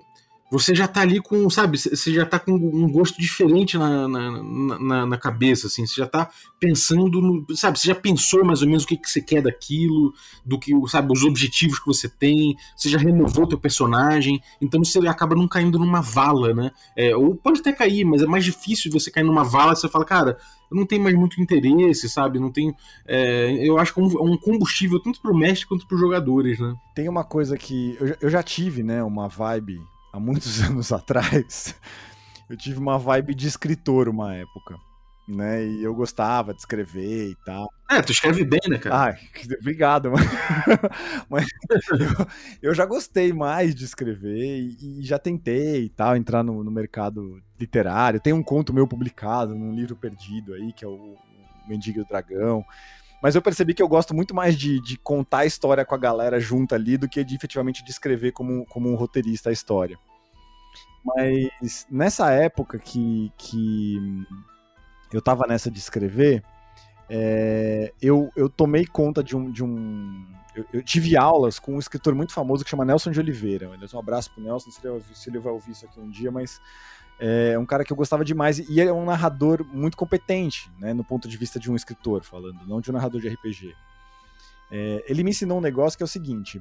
você 0.55 0.73
já 0.73 0.87
tá 0.87 1.01
ali 1.01 1.21
com, 1.21 1.51
sabe, 1.51 1.77
você 1.77 2.13
já 2.13 2.25
tá 2.25 2.39
com 2.39 2.53
um 2.53 2.89
gosto 2.89 3.21
diferente 3.21 3.77
na, 3.77 4.07
na, 4.07 4.43
na, 4.79 5.07
na 5.07 5.19
cabeça, 5.19 5.67
assim, 5.67 5.85
você 5.85 6.01
já 6.01 6.07
tá 6.07 6.31
pensando, 6.61 7.21
no, 7.21 7.45
sabe, 7.57 7.77
você 7.77 7.89
já 7.89 7.95
pensou 7.95 8.45
mais 8.45 8.63
ou 8.63 8.69
menos 8.69 8.85
o 8.85 8.87
que, 8.87 8.97
que 8.97 9.11
você 9.11 9.21
quer 9.21 9.43
daquilo, 9.43 10.15
do 10.47 10.57
que, 10.57 10.73
sabe, 10.89 11.13
os 11.13 11.25
objetivos 11.25 11.81
que 11.81 11.87
você 11.87 12.09
tem, 12.09 12.55
você 12.77 12.89
já 12.89 12.99
renovou 12.99 13.49
teu 13.49 13.59
personagem, 13.59 14.41
então 14.61 14.85
você 14.85 15.05
acaba 15.09 15.35
não 15.35 15.49
caindo 15.49 15.77
numa 15.77 16.01
vala, 16.01 16.55
né, 16.55 16.71
é, 16.97 17.17
ou 17.17 17.35
pode 17.35 17.59
até 17.59 17.73
cair, 17.73 18.05
mas 18.05 18.23
é 18.23 18.27
mais 18.27 18.45
difícil 18.45 18.93
você 18.93 19.11
cair 19.11 19.25
numa 19.25 19.43
vala, 19.43 19.75
você 19.75 19.89
fala, 19.89 20.05
cara, 20.05 20.39
eu 20.71 20.77
não 20.77 20.87
tenho 20.87 21.03
mais 21.03 21.17
muito 21.17 21.41
interesse, 21.43 22.09
sabe, 22.09 22.39
não 22.39 22.53
tenho, 22.53 22.73
é, 23.09 23.59
eu 23.61 23.77
acho 23.77 23.93
que 23.93 24.01
é 24.01 24.05
um 24.05 24.37
combustível 24.37 25.01
tanto 25.01 25.21
pro 25.21 25.37
mestre 25.37 25.67
quanto 25.67 25.85
pros 25.85 25.99
jogadores, 25.99 26.61
né. 26.61 26.77
Tem 26.95 27.09
uma 27.09 27.25
coisa 27.25 27.59
que, 27.59 27.99
eu 28.21 28.31
já 28.31 28.41
tive, 28.41 28.85
né, 28.85 29.03
uma 29.03 29.27
vibe 29.27 29.81
há 30.15 30.21
muitos 30.21 30.63
anos 30.63 30.93
atrás, 30.93 31.75
eu 32.49 32.57
tive 32.57 32.79
uma 32.79 32.99
vibe 32.99 33.35
de 33.35 33.49
escritor 33.49 34.09
uma 34.09 34.35
época. 34.35 34.77
né? 35.27 35.67
E 35.67 35.83
eu 35.83 35.95
gostava 35.95 36.55
de 36.55 36.61
escrever 36.61 37.31
e 37.31 37.37
tal. 37.45 37.69
É, 37.91 38.01
tu 38.01 38.13
escreve 38.13 38.45
bem, 38.45 38.61
né, 38.69 38.79
cara? 38.79 38.97
Ai, 38.97 39.19
obrigado, 39.61 40.13
mas, 40.13 40.23
mas 41.29 41.47
eu, 41.91 42.27
eu, 42.71 42.75
já 42.75 42.87
gostei 42.87 43.33
mais 43.33 43.75
de 43.75 43.85
escrever 43.85 44.61
e, 44.61 45.01
e 45.01 45.03
já 45.03 45.19
tentei 45.19 45.85
e 45.85 45.89
tal, 45.89 46.17
entrar 46.17 46.45
no, 46.45 46.63
no, 46.63 46.71
mercado 46.71 47.43
literário. 47.59 48.21
Tem 48.21 48.33
um 48.33 48.43
conto 48.43 48.73
meu 48.73 48.87
publicado 48.87 49.55
num 49.55 49.75
livro 49.75 49.97
perdido 49.97 50.55
aí, 50.55 50.73
que 50.73 50.85
é 50.85 50.89
o 50.89 51.17
Mendigo 51.67 51.99
e 51.99 52.03
o 52.03 52.07
Dragão. 52.07 52.65
Mas 53.25 53.35
eu 53.35 53.41
percebi 53.41 53.73
que 53.73 53.83
eu 53.83 53.89
gosto 53.89 54.15
muito 54.15 54.35
mais 54.35 54.55
de, 54.55 54.79
de, 54.83 54.99
contar 54.99 55.39
a 55.39 55.47
história 55.47 55.83
com 55.83 55.95
a 55.95 55.99
galera 55.99 56.39
junto 56.39 56.75
ali 56.75 56.99
do 56.99 57.09
que 57.09 57.25
de 57.25 57.35
efetivamente 57.35 57.83
de 57.83 57.91
escrever 57.91 58.33
como, 58.33 58.67
como 58.67 58.87
um 58.93 58.95
roteirista 58.97 59.49
a 59.49 59.53
história. 59.53 59.99
Mas 61.03 61.87
nessa 61.91 62.31
época 62.33 62.79
que, 62.79 63.33
que 63.39 64.27
eu 65.11 65.23
tava 65.23 65.47
nessa 65.49 65.71
de 65.71 65.79
escrever, 65.79 66.45
é, 67.09 67.95
eu, 68.03 68.31
eu 68.37 68.51
tomei 68.51 68.85
conta 68.85 69.25
de 69.25 69.35
um. 69.35 69.51
De 69.51 69.65
um 69.65 70.23
eu, 70.55 70.67
eu, 70.75 70.83
tive 70.83 71.17
aulas 71.17 71.59
com 71.59 71.77
um 71.77 71.79
escritor 71.79 72.15
muito 72.15 72.35
famoso 72.35 72.63
que 72.63 72.69
chama 72.69 72.85
Nelson 72.85 73.11
de 73.11 73.21
Oliveira. 73.21 73.71
Um 73.71 73.99
abraço 73.99 74.35
pro 74.35 74.45
Nelson, 74.45 74.71
se 74.71 74.87
ele, 74.87 75.03
se 75.15 75.31
ele 75.31 75.39
vai 75.39 75.51
ouvir 75.51 75.73
isso 75.73 75.87
aqui 75.87 75.99
um 75.99 76.11
dia, 76.11 76.31
mas 76.31 76.61
é 77.19 77.59
um 77.59 77.67
cara 77.67 77.85
que 77.85 77.93
eu 77.93 77.97
gostava 77.97 78.25
demais 78.25 78.59
e 78.59 78.81
é 78.81 78.93
um 78.93 79.05
narrador 79.05 79.65
muito 79.73 79.97
competente, 79.97 80.71
né, 80.79 80.93
no 80.93 81.05
ponto 81.05 81.29
de 81.29 81.37
vista 81.37 81.59
de 81.59 81.71
um 81.71 81.77
escritor 81.77 82.25
falando, 82.25 82.67
não 82.67 82.81
de 82.81 82.91
um 82.91 82.95
narrador 82.95 83.21
de 83.21 83.29
RPG. 83.29 83.75
É, 84.71 85.05
ele 85.09 85.23
me 85.23 85.31
ensinou 85.31 85.59
um 85.59 85.61
negócio 85.61 85.97
que 85.97 86.03
é 86.03 86.07
o 86.07 86.09
seguinte: 86.09 86.61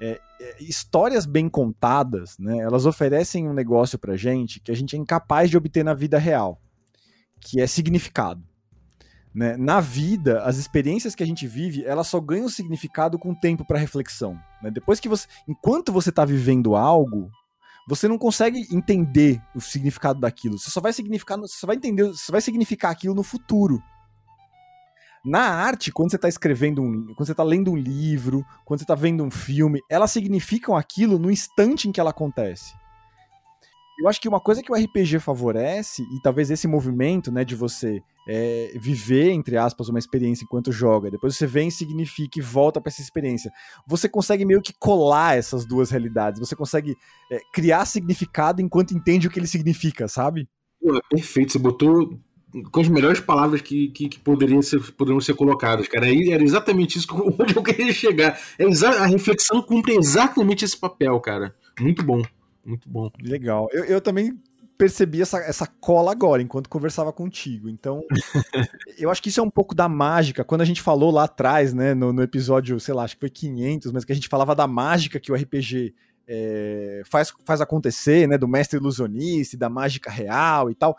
é, 0.00 0.20
é, 0.40 0.56
histórias 0.62 1.26
bem 1.26 1.48
contadas, 1.48 2.38
né, 2.38 2.58
elas 2.58 2.86
oferecem 2.86 3.48
um 3.48 3.52
negócio 3.52 3.98
pra 3.98 4.16
gente 4.16 4.60
que 4.60 4.70
a 4.70 4.76
gente 4.76 4.94
é 4.94 4.98
incapaz 4.98 5.50
de 5.50 5.56
obter 5.56 5.84
na 5.84 5.94
vida 5.94 6.18
real 6.18 6.60
que 7.40 7.60
é 7.60 7.66
significado. 7.66 8.42
Né? 9.34 9.56
Na 9.56 9.80
vida, 9.80 10.42
as 10.42 10.56
experiências 10.56 11.14
que 11.14 11.22
a 11.22 11.26
gente 11.26 11.46
vive, 11.46 11.84
elas 11.84 12.08
só 12.08 12.20
ganham 12.20 12.48
significado 12.48 13.18
com 13.18 13.34
tempo 13.34 13.64
para 13.64 13.78
reflexão. 13.78 14.38
Né? 14.62 14.70
Depois 14.70 14.98
que 14.98 15.08
você, 15.08 15.26
enquanto 15.46 15.92
você 15.92 16.10
está 16.10 16.24
vivendo 16.24 16.74
algo, 16.74 17.30
você 17.88 18.06
não 18.06 18.18
consegue 18.18 18.68
entender 18.70 19.40
o 19.54 19.60
significado 19.62 20.20
daquilo. 20.20 20.58
Você 20.58 20.70
só 20.70 20.78
vai 20.78 20.92
significar, 20.92 21.38
você 21.38 21.64
vai 21.64 21.74
entender, 21.74 22.04
você 22.04 22.30
vai 22.30 22.42
significar 22.42 22.90
aquilo 22.90 23.14
no 23.14 23.22
futuro. 23.22 23.82
Na 25.24 25.40
arte, 25.40 25.90
quando 25.90 26.10
você 26.10 26.16
está 26.16 26.28
escrevendo 26.28 26.82
um, 26.82 27.06
quando 27.14 27.26
você 27.26 27.32
está 27.32 27.42
lendo 27.42 27.72
um 27.72 27.76
livro, 27.76 28.44
quando 28.66 28.80
você 28.80 28.84
está 28.84 28.94
vendo 28.94 29.24
um 29.24 29.30
filme, 29.30 29.80
elas 29.90 30.10
significam 30.10 30.76
aquilo 30.76 31.18
no 31.18 31.30
instante 31.30 31.88
em 31.88 31.92
que 31.92 31.98
ela 31.98 32.10
acontece. 32.10 32.74
Eu 33.98 34.08
acho 34.08 34.20
que 34.20 34.28
uma 34.28 34.38
coisa 34.38 34.62
que 34.62 34.70
o 34.70 34.74
RPG 34.76 35.18
favorece, 35.18 36.02
e 36.02 36.20
talvez 36.22 36.50
esse 36.50 36.68
movimento, 36.68 37.32
né, 37.32 37.44
de 37.44 37.56
você 37.56 38.00
é, 38.28 38.72
viver, 38.76 39.30
entre 39.30 39.56
aspas, 39.56 39.88
uma 39.88 39.98
experiência 39.98 40.44
enquanto 40.44 40.70
joga, 40.70 41.10
depois 41.10 41.36
você 41.36 41.46
vem, 41.46 41.68
significa 41.68 42.38
e 42.38 42.42
volta 42.42 42.80
para 42.80 42.90
essa 42.90 43.02
experiência. 43.02 43.50
Você 43.88 44.08
consegue 44.08 44.44
meio 44.44 44.62
que 44.62 44.72
colar 44.78 45.36
essas 45.36 45.66
duas 45.66 45.90
realidades, 45.90 46.38
você 46.38 46.54
consegue 46.54 46.94
é, 47.32 47.40
criar 47.52 47.84
significado 47.86 48.62
enquanto 48.62 48.94
entende 48.94 49.26
o 49.26 49.30
que 49.30 49.40
ele 49.40 49.48
significa, 49.48 50.06
sabe? 50.06 50.48
Pô, 50.80 50.94
é 50.94 51.00
perfeito, 51.10 51.52
você 51.52 51.58
botou 51.58 52.20
com 52.70 52.80
as 52.80 52.88
melhores 52.88 53.20
palavras 53.20 53.60
que, 53.60 53.88
que, 53.88 54.08
que, 54.08 54.18
poderiam, 54.20 54.62
ser, 54.62 54.80
poderiam 54.92 55.20
ser 55.20 55.34
colocadas, 55.34 55.88
cara. 55.88 56.06
Aí 56.06 56.30
era 56.30 56.42
exatamente 56.42 56.98
isso 56.98 57.08
onde 57.38 57.56
eu 57.56 57.62
queria 57.62 57.92
chegar. 57.92 58.38
É 58.58 58.64
a 58.64 59.06
reflexão 59.06 59.60
cumpre 59.60 59.96
exatamente 59.96 60.64
esse 60.64 60.76
papel, 60.76 61.18
cara. 61.20 61.54
Muito 61.80 62.04
bom. 62.04 62.22
Muito 62.68 62.88
bom. 62.88 63.10
Legal. 63.22 63.66
Eu, 63.72 63.84
eu 63.84 64.00
também 64.00 64.38
percebi 64.76 65.22
essa, 65.22 65.38
essa 65.38 65.66
cola 65.66 66.12
agora, 66.12 66.42
enquanto 66.42 66.68
conversava 66.68 67.12
contigo. 67.12 67.68
Então, 67.68 68.04
eu 68.98 69.10
acho 69.10 69.22
que 69.22 69.30
isso 69.30 69.40
é 69.40 69.42
um 69.42 69.50
pouco 69.50 69.74
da 69.74 69.88
mágica. 69.88 70.44
Quando 70.44 70.60
a 70.60 70.64
gente 70.66 70.82
falou 70.82 71.10
lá 71.10 71.24
atrás, 71.24 71.72
né, 71.72 71.94
no, 71.94 72.12
no, 72.12 72.22
episódio, 72.22 72.78
sei 72.78 72.92
lá, 72.92 73.04
acho 73.04 73.14
que 73.14 73.20
foi 73.20 73.30
500, 73.30 73.90
mas 73.90 74.04
que 74.04 74.12
a 74.12 74.14
gente 74.14 74.28
falava 74.28 74.54
da 74.54 74.66
mágica 74.66 75.18
que 75.18 75.32
o 75.32 75.34
RPG 75.34 75.94
é, 76.28 77.02
faz, 77.06 77.32
faz 77.44 77.60
acontecer, 77.62 78.28
né, 78.28 78.36
do 78.36 78.46
mestre 78.46 78.78
ilusionista, 78.78 79.56
da 79.56 79.70
mágica 79.70 80.10
real 80.10 80.70
e 80.70 80.74
tal. 80.74 80.96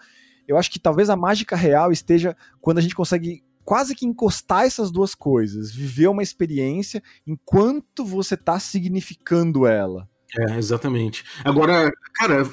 Eu 0.48 0.58
acho 0.58 0.72
que 0.72 0.80
talvez 0.80 1.10
a 1.10 1.16
mágica 1.16 1.56
real 1.56 1.92
esteja 1.92 2.36
quando 2.60 2.80
a 2.80 2.82
gente 2.82 2.96
consegue 2.96 3.44
quase 3.64 3.94
que 3.94 4.04
encostar 4.04 4.66
essas 4.66 4.90
duas 4.90 5.14
coisas, 5.14 5.72
viver 5.72 6.08
uma 6.08 6.24
experiência 6.24 7.04
enquanto 7.28 8.04
você 8.04 8.34
está 8.34 8.60
significando 8.60 9.68
ela. 9.68 10.09
É, 10.38 10.58
exatamente. 10.58 11.24
Agora, 11.44 11.92
cara, 12.14 12.48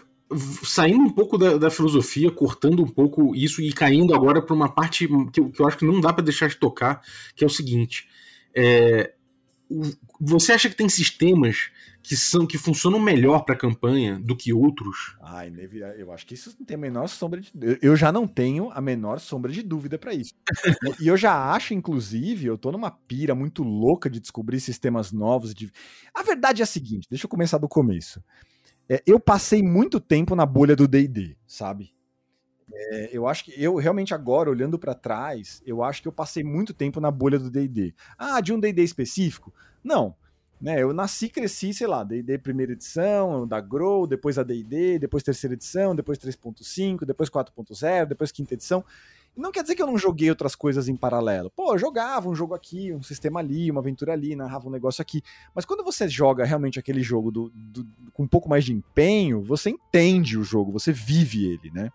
saindo 0.64 1.04
um 1.04 1.10
pouco 1.10 1.36
da, 1.38 1.56
da, 1.56 1.70
filosofia, 1.70 2.30
cortando 2.30 2.82
um 2.82 2.88
pouco 2.88 3.34
isso 3.34 3.60
e 3.62 3.72
caindo 3.72 4.14
agora 4.14 4.42
para 4.42 4.54
uma 4.54 4.68
parte 4.68 5.06
que 5.32 5.40
eu, 5.40 5.50
que 5.50 5.60
eu, 5.60 5.66
acho 5.66 5.78
que 5.78 5.84
não 5.84 6.00
dá 6.00 6.12
para 6.12 6.24
deixar 6.24 6.48
de 6.48 6.56
tocar, 6.56 7.02
que 7.34 7.44
é 7.44 7.46
o 7.46 7.50
seguinte: 7.50 8.08
é, 8.54 9.12
você 10.20 10.52
acha 10.52 10.68
que 10.68 10.76
tem 10.76 10.88
sistemas 10.88 11.70
que 12.06 12.16
são 12.16 12.46
que 12.46 12.56
funcionam 12.56 13.00
melhor 13.00 13.44
para 13.44 13.56
campanha 13.56 14.16
do 14.18 14.36
que 14.36 14.52
outros? 14.52 15.16
Ah, 15.20 15.44
eu 15.98 16.12
acho 16.12 16.24
que 16.24 16.34
isso 16.34 16.54
não 16.56 16.64
tem 16.64 16.76
a 16.76 16.78
menor 16.78 17.08
sombra 17.08 17.40
de 17.40 17.52
eu 17.82 17.96
já 17.96 18.12
não 18.12 18.28
tenho 18.28 18.70
a 18.70 18.80
menor 18.80 19.18
sombra 19.18 19.50
de 19.50 19.60
dúvida 19.60 19.98
para 19.98 20.14
isso. 20.14 20.32
e 21.00 21.08
eu 21.08 21.16
já 21.16 21.52
acho 21.52 21.74
inclusive, 21.74 22.46
eu 22.46 22.56
tô 22.56 22.70
numa 22.70 22.92
pira 22.92 23.34
muito 23.34 23.64
louca 23.64 24.08
de 24.08 24.20
descobrir 24.20 24.60
sistemas 24.60 25.10
novos 25.10 25.52
de 25.52 25.70
A 26.14 26.22
verdade 26.22 26.62
é 26.62 26.64
a 26.64 26.66
seguinte, 26.66 27.08
deixa 27.10 27.26
eu 27.26 27.30
começar 27.30 27.58
do 27.58 27.68
começo. 27.68 28.22
É, 28.88 29.02
eu 29.04 29.18
passei 29.18 29.60
muito 29.60 29.98
tempo 29.98 30.36
na 30.36 30.46
bolha 30.46 30.76
do 30.76 30.86
D&D, 30.86 31.36
sabe? 31.44 31.92
É, 32.72 33.10
eu 33.12 33.26
acho 33.26 33.44
que 33.44 33.52
eu 33.60 33.74
realmente 33.76 34.14
agora, 34.14 34.48
olhando 34.48 34.78
para 34.78 34.94
trás, 34.94 35.60
eu 35.66 35.82
acho 35.82 36.02
que 36.02 36.06
eu 36.06 36.12
passei 36.12 36.44
muito 36.44 36.72
tempo 36.72 37.00
na 37.00 37.10
bolha 37.10 37.38
do 37.38 37.50
D&D. 37.50 37.94
Ah, 38.16 38.40
de 38.40 38.52
um 38.52 38.60
D&D 38.60 38.82
específico? 38.84 39.52
Não. 39.82 40.14
Né, 40.60 40.82
eu 40.82 40.92
nasci, 40.92 41.28
cresci, 41.28 41.74
sei 41.74 41.86
lá, 41.86 42.02
D&D 42.02 42.38
primeira 42.38 42.72
edição, 42.72 43.46
da 43.46 43.60
Grow, 43.60 44.06
depois 44.06 44.38
a 44.38 44.42
D&D, 44.42 44.98
depois 44.98 45.22
terceira 45.22 45.52
edição, 45.52 45.94
depois 45.94 46.18
3.5, 46.18 47.04
depois 47.04 47.28
4.0, 47.28 48.06
depois 48.06 48.32
quinta 48.32 48.54
edição. 48.54 48.82
Não 49.36 49.52
quer 49.52 49.60
dizer 49.60 49.74
que 49.74 49.82
eu 49.82 49.86
não 49.86 49.98
joguei 49.98 50.30
outras 50.30 50.54
coisas 50.54 50.88
em 50.88 50.96
paralelo. 50.96 51.50
Pô, 51.50 51.74
eu 51.74 51.78
jogava 51.78 52.26
um 52.26 52.34
jogo 52.34 52.54
aqui, 52.54 52.90
um 52.94 53.02
sistema 53.02 53.38
ali, 53.40 53.70
uma 53.70 53.82
aventura 53.82 54.14
ali, 54.14 54.34
narrava 54.34 54.66
um 54.66 54.70
negócio 54.70 55.02
aqui. 55.02 55.22
Mas 55.54 55.66
quando 55.66 55.84
você 55.84 56.08
joga 56.08 56.42
realmente 56.42 56.78
aquele 56.78 57.02
jogo 57.02 57.30
do, 57.30 57.52
do, 57.54 57.86
com 58.14 58.22
um 58.22 58.28
pouco 58.28 58.48
mais 58.48 58.64
de 58.64 58.72
empenho, 58.72 59.42
você 59.42 59.68
entende 59.68 60.38
o 60.38 60.42
jogo, 60.42 60.72
você 60.72 60.90
vive 60.90 61.44
ele, 61.44 61.70
né? 61.70 61.92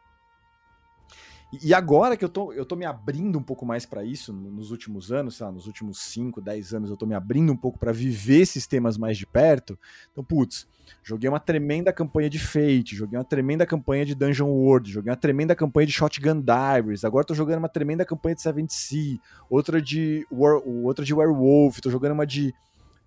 E 1.52 1.74
agora 1.74 2.16
que 2.16 2.24
eu 2.24 2.30
tô, 2.30 2.54
eu 2.54 2.66
tô 2.66 2.78
me 2.78 2.86
abrindo 2.86 3.38
um 3.38 3.44
pouco 3.44 3.66
mais 3.66 3.86
para 3.86 4.06
isso, 4.06 4.32
nos 4.32 4.72
últimos 4.72 5.12
anos, 5.12 5.36
sei 5.36 5.46
lá, 5.46 5.52
nos 5.52 5.68
últimos 5.68 6.00
5, 6.00 6.40
10 6.40 6.74
anos, 6.74 6.90
eu 6.90 6.96
tô 6.96 7.06
me 7.06 7.14
abrindo 7.14 7.52
um 7.52 7.58
pouco 7.58 7.78
para 7.78 7.92
viver 7.92 8.40
esses 8.40 8.66
temas 8.66 8.98
mais 8.98 9.18
de 9.18 9.26
perto. 9.26 9.78
Então, 10.14 10.24
putz, 10.24 10.66
joguei 11.04 11.30
uma 11.30 11.42
tremenda 11.42 11.92
campanha 11.92 12.30
de 12.30 12.40
Fate, 12.40 12.96
joguei 12.96 13.20
uma 13.20 13.26
tremenda 13.26 13.66
campanha 13.66 14.06
de 14.06 14.16
Dungeon 14.16 14.48
World, 14.48 14.90
joguei 14.90 15.12
uma 15.12 15.18
tremenda 15.18 15.54
campanha 15.54 15.88
de 15.88 15.92
Shotgun 15.92 16.42
Diaries, 16.42 17.04
agora 17.04 17.26
tô 17.26 17.34
jogando 17.34 17.60
uma 17.60 17.70
tremenda 17.70 18.06
campanha 18.06 18.36
de 18.36 18.42
Seventh 18.42 18.72
Sea, 18.72 19.20
outra 19.50 19.82
de, 19.82 20.26
outra 20.32 21.04
de 21.04 21.14
Werewolf, 21.14 21.82
tô 21.82 21.90
jogando 21.90 22.14
uma 22.14 22.26
de, 22.26 22.54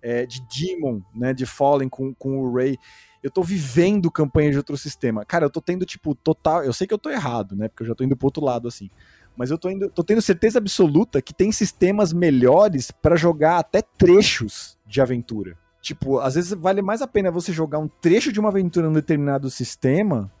é, 0.03 0.23
de 0.23 0.39
Demon, 0.41 1.01
né, 1.15 1.33
de 1.33 1.47
Fallen 1.47 1.89
com, 1.89 2.13
com 2.13 2.37
o 2.37 2.53
Ray 2.53 2.77
eu 3.25 3.31
tô 3.31 3.41
vivendo 3.41 4.11
campanha 4.11 4.51
de 4.51 4.57
outro 4.57 4.77
sistema. 4.77 5.25
Cara, 5.25 5.45
eu 5.45 5.49
tô 5.49 5.59
tendo, 5.59 5.83
tipo, 5.83 6.13
total. 6.13 6.63
Eu 6.63 6.71
sei 6.71 6.85
que 6.85 6.93
eu 6.93 6.97
tô 6.99 7.09
errado, 7.09 7.55
né? 7.55 7.67
Porque 7.67 7.81
eu 7.81 7.87
já 7.87 7.95
tô 7.95 8.03
indo 8.03 8.15
pro 8.15 8.27
outro 8.27 8.45
lado, 8.45 8.67
assim. 8.67 8.87
Mas 9.35 9.49
eu 9.49 9.57
tô, 9.57 9.67
indo, 9.67 9.89
tô 9.89 10.03
tendo 10.03 10.21
certeza 10.21 10.59
absoluta 10.59 11.19
que 11.23 11.33
tem 11.33 11.51
sistemas 11.51 12.13
melhores 12.13 12.91
para 12.91 13.15
jogar 13.15 13.57
até 13.57 13.81
trechos 13.81 14.77
de 14.85 15.01
aventura. 15.01 15.57
Tipo, 15.81 16.19
às 16.19 16.35
vezes 16.35 16.53
vale 16.53 16.83
mais 16.83 17.01
a 17.01 17.07
pena 17.07 17.31
você 17.31 17.51
jogar 17.51 17.79
um 17.79 17.87
trecho 17.87 18.31
de 18.31 18.39
uma 18.39 18.49
aventura 18.49 18.85
num 18.85 18.93
determinado 18.93 19.49
sistema 19.49 20.31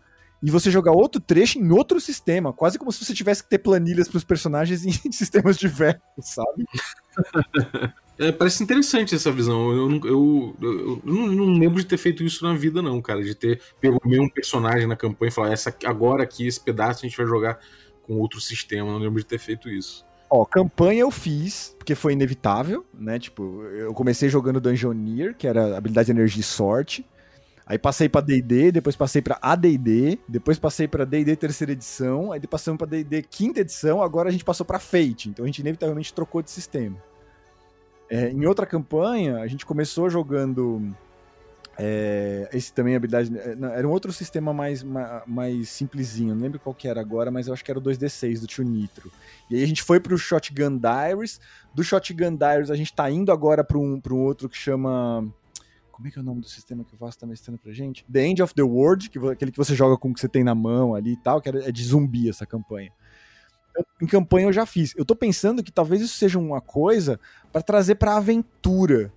e 0.43 0.51
você 0.51 0.69
jogar 0.69 0.91
outro 0.91 1.19
trecho 1.19 1.57
em 1.57 1.71
outro 1.71 1.99
sistema, 1.99 2.53
quase 2.53 2.77
como 2.77 2.91
se 2.91 3.03
você 3.03 3.15
tivesse 3.15 3.41
que 3.41 3.49
ter 3.49 3.57
planilhas 3.57 4.07
para 4.07 4.17
os 4.17 4.23
personagens 4.23 4.85
em 5.03 5.11
sistemas 5.11 5.57
diversos, 5.57 6.01
sabe? 6.19 6.65
É, 8.17 8.31
parece 8.31 8.63
interessante 8.63 9.13
essa 9.13 9.31
visão. 9.31 9.71
Eu, 9.71 9.91
eu, 9.91 10.01
eu, 10.05 10.55
eu 10.61 11.01
não, 11.03 11.27
não, 11.27 11.59
lembro 11.59 11.81
de 11.81 11.85
ter 11.85 11.97
feito 11.97 12.23
isso 12.23 12.43
na 12.45 12.53
vida, 12.53 12.81
não, 12.81 13.01
cara. 13.01 13.21
De 13.21 13.35
ter 13.35 13.61
pego 13.79 13.99
o 14.03 14.07
mesmo 14.07 14.31
personagem 14.31 14.87
na 14.87 14.95
campanha 14.95 15.29
e 15.29 15.33
falar, 15.33 15.51
essa, 15.51 15.75
agora 15.83 16.23
aqui, 16.23 16.47
esse 16.47 16.59
pedaço 16.59 17.05
a 17.05 17.07
gente 17.07 17.17
vai 17.17 17.25
jogar 17.25 17.59
com 18.03 18.17
outro 18.17 18.39
sistema. 18.39 18.91
Não 18.91 18.99
lembro 18.99 19.19
de 19.19 19.25
ter 19.25 19.39
feito 19.39 19.69
isso. 19.69 20.05
Ó, 20.29 20.45
campanha 20.45 21.01
eu 21.01 21.11
fiz, 21.11 21.75
porque 21.77 21.93
foi 21.93 22.13
inevitável, 22.13 22.85
né? 22.93 23.19
Tipo, 23.19 23.61
eu 23.63 23.93
comecei 23.93 24.29
jogando 24.29 24.61
Dungeoneer, 24.61 25.35
que 25.35 25.47
era 25.47 25.77
habilidade 25.77 26.07
de 26.07 26.11
energia 26.11 26.41
e 26.41 26.43
sorte. 26.43 27.05
Aí 27.67 27.79
passei 27.79 28.07
para 28.07 28.21
D&D, 28.21 28.71
depois 28.71 28.95
passei 28.95 29.21
para 29.21 29.39
AD&D, 29.41 30.19
depois 30.27 30.59
passei 30.59 30.87
para 30.87 31.03
D&D 31.03 31.35
terceira 31.35 31.73
edição, 31.73 32.31
aí 32.31 32.39
passamos 32.41 32.77
para 32.77 32.85
D&D 32.85 33.23
quinta 33.23 33.61
edição, 33.61 34.03
agora 34.03 34.29
a 34.29 34.31
gente 34.31 34.45
passou 34.45 34.63
para 34.63 34.77
Fate. 34.77 35.29
Então 35.29 35.43
a 35.43 35.47
gente 35.47 35.59
inevitavelmente 35.59 36.13
trocou 36.13 36.43
de 36.43 36.51
sistema. 36.51 36.95
É, 38.09 38.29
em 38.29 38.45
outra 38.45 38.65
campanha, 38.65 39.39
a 39.39 39.47
gente 39.47 39.65
começou 39.65 40.09
jogando 40.09 40.93
É, 41.77 42.47
esse 42.53 42.71
também 42.71 42.95
habilidade. 42.95 43.37
é, 43.37 43.53
não, 43.55 43.67
Era 43.67 43.85
um 43.85 43.91
outro 43.91 44.13
sistema 44.13 44.53
mais, 44.53 44.81
ma- 44.81 45.23
mais 45.27 45.67
simplesinho. 45.69 46.33
Não 46.33 46.41
lembro 46.41 46.57
qual 46.59 46.73
que 46.73 46.87
era 46.87 47.01
agora, 47.01 47.29
mas 47.29 47.47
eu 47.47 47.53
acho 47.53 47.65
que 47.65 47.69
era 47.71 47.77
o 47.77 47.81
2D6 47.83 48.39
do 48.39 48.47
tio 48.47 48.63
Nitro. 48.63 49.11
E 49.49 49.55
aí 49.57 49.63
a 49.63 49.67
gente 49.67 49.83
foi 49.83 49.99
pro 49.99 50.17
Shotgun 50.17 50.77
Diaries. 50.77 51.39
Do 51.73 51.83
Shotgun 51.83 52.35
Diaries 52.37 52.71
a 52.71 52.75
gente 52.75 52.93
tá 52.93 53.09
indo 53.11 53.29
agora 53.31 53.61
pra 53.61 53.77
um, 53.77 53.99
pra 53.99 54.13
um 54.13 54.23
outro 54.23 54.47
que 54.47 54.55
chama. 54.57 55.27
Como 55.91 56.07
é 56.07 56.11
que 56.11 56.17
é 56.17 56.21
o 56.21 56.25
nome 56.25 56.39
do 56.41 56.47
sistema 56.47 56.83
que 56.85 56.93
o 56.93 56.97
Vasco 56.97 57.19
tá 57.21 57.27
mestrando 57.27 57.57
pra 57.57 57.71
gente? 57.73 58.05
The 58.11 58.25
End 58.25 58.41
of 58.41 58.53
the 58.53 58.61
World, 58.63 59.09
que, 59.09 59.17
aquele 59.29 59.51
que 59.51 59.57
você 59.57 59.75
joga 59.75 59.97
com 59.97 60.09
o 60.11 60.13
que 60.13 60.19
você 60.21 60.27
tem 60.29 60.43
na 60.45 60.53
mão 60.55 60.93
ali 60.95 61.13
e 61.13 61.17
tal, 61.17 61.41
que 61.41 61.49
é 61.49 61.71
de 61.71 61.83
zumbi 61.83 62.29
essa 62.29 62.45
campanha. 62.45 62.91
Em 64.01 64.07
campanha 64.07 64.47
eu 64.47 64.53
já 64.53 64.65
fiz. 64.65 64.93
Eu 64.95 65.05
tô 65.05 65.15
pensando 65.15 65.63
que 65.63 65.71
talvez 65.71 66.01
isso 66.01 66.17
seja 66.17 66.39
uma 66.39 66.61
coisa 66.61 67.19
pra 67.51 67.61
trazer 67.61 67.95
pra 67.95 68.17
aventura. 68.17 69.11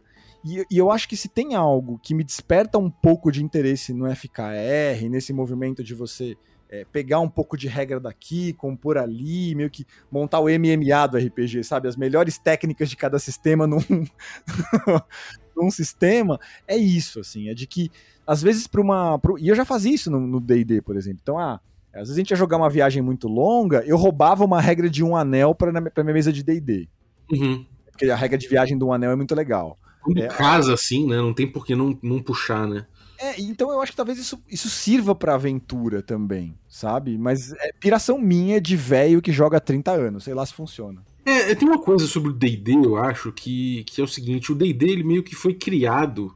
E, 0.45 0.65
e 0.71 0.79
eu 0.79 0.91
acho 0.91 1.09
que 1.09 1.17
se 1.17 1.29
tem 1.29 1.55
algo 1.55 1.99
que 1.99 2.15
me 2.15 2.25
desperta 2.25 2.79
um 2.79 2.91
pouco 2.91 3.31
de 3.31 3.43
interesse 3.43 3.93
no 3.93 4.07
FKR, 4.15 5.09
nesse 5.11 5.33
movimento 5.33 5.83
de 5.83 5.95
você 5.95 6.37
é, 6.69 6.85
pegar 6.85 7.21
um 7.21 7.29
pouco 7.29 7.57
de 7.57 7.67
regra 7.67 7.99
daqui, 7.99 8.53
compor 8.53 8.99
ali, 8.99 9.55
meio 9.55 9.71
que 9.71 9.87
montar 10.11 10.41
o 10.41 10.49
MMA 10.49 11.07
do 11.11 11.17
RPG, 11.17 11.65
sabe? 11.65 11.89
As 11.89 11.97
melhores 11.97 12.39
técnicas 12.39 12.91
de 12.91 12.97
cada 12.97 13.19
sistema 13.19 13.67
num, 13.67 13.79
num 15.57 15.71
sistema, 15.71 16.39
é 16.67 16.77
isso, 16.77 17.21
assim, 17.21 17.49
é 17.49 17.55
de 17.55 17.67
que 17.67 17.91
às 18.27 18.43
vezes 18.43 18.67
para 18.67 18.81
uma. 18.81 19.21
e 19.39 19.49
eu 19.49 19.55
já 19.55 19.65
fazia 19.65 19.95
isso 19.95 20.11
no 20.11 20.39
DD, 20.39 20.83
por 20.83 20.97
exemplo. 20.97 21.21
Então, 21.23 21.39
ah, 21.39 21.61
às 21.99 22.09
vezes 22.09 22.17
a 22.17 22.21
gente 22.21 22.31
ia 22.31 22.37
jogar 22.37 22.57
uma 22.57 22.71
viagem 22.71 23.03
muito 23.03 23.29
longa, 23.29 23.83
eu 23.87 23.97
roubava 23.97 24.45
uma 24.45 24.61
regra 24.61 24.89
de 24.89 25.03
um 25.05 25.17
anel 25.17 25.55
para 25.55 25.73
minha 25.73 26.15
mesa 26.15 26.33
de 26.33 26.43
DD. 26.43 26.89
Uhum. 27.31 27.65
Porque 27.91 28.11
a 28.11 28.17
regra 28.17 28.39
de 28.39 28.49
viagem 28.49 28.79
do 28.79 28.93
anel 28.93 29.11
é 29.11 29.17
muito 29.17 29.35
legal. 29.35 29.79
Quando 30.03 30.19
É. 30.19 30.29
casa 30.29 30.73
assim, 30.75 31.07
né? 31.07 31.17
Não 31.17 31.35
tem 31.35 31.47
por 31.51 31.67
que 31.67 31.75
não, 31.75 31.99
não 32.03 32.23
puxar, 32.23 32.67
né? 32.67 32.87
É, 33.21 33.41
então 33.41 33.73
eu 33.73 33.81
acho 33.83 33.91
que 33.91 33.97
talvez 33.97 34.17
isso, 34.17 34.41
isso 34.49 34.71
sirva 34.71 35.13
pra 35.13 35.35
aventura 35.35 36.01
também, 36.01 36.55
sabe? 36.69 37.19
Mas 37.19 37.53
é 37.55 37.73
piração 37.73 38.17
minha 38.17 38.61
de 38.61 38.77
velho 38.77 39.21
que 39.21 39.33
joga 39.33 39.57
há 39.57 39.61
30 39.61 39.91
anos, 39.91 40.25
sei 40.25 40.35
lá 40.35 40.47
se 40.47 40.55
funciona. 40.55 41.03
É, 41.27 41.53
tem 41.55 41.69
uma 41.69 41.81
coisa 41.81 42.07
sobre 42.07 42.31
o 42.31 42.33
D&D, 42.33 42.73
eu 42.75 42.97
acho, 42.97 43.33
que, 43.33 43.85
que 43.85 44.01
é 44.01 44.05
o 44.05 44.09
seguinte, 44.09 44.53
o 44.53 44.55
D&D 44.55 44.87
ele 44.87 45.03
meio 45.03 45.23
que 45.25 45.35
foi 45.35 45.53
criado 45.53 46.35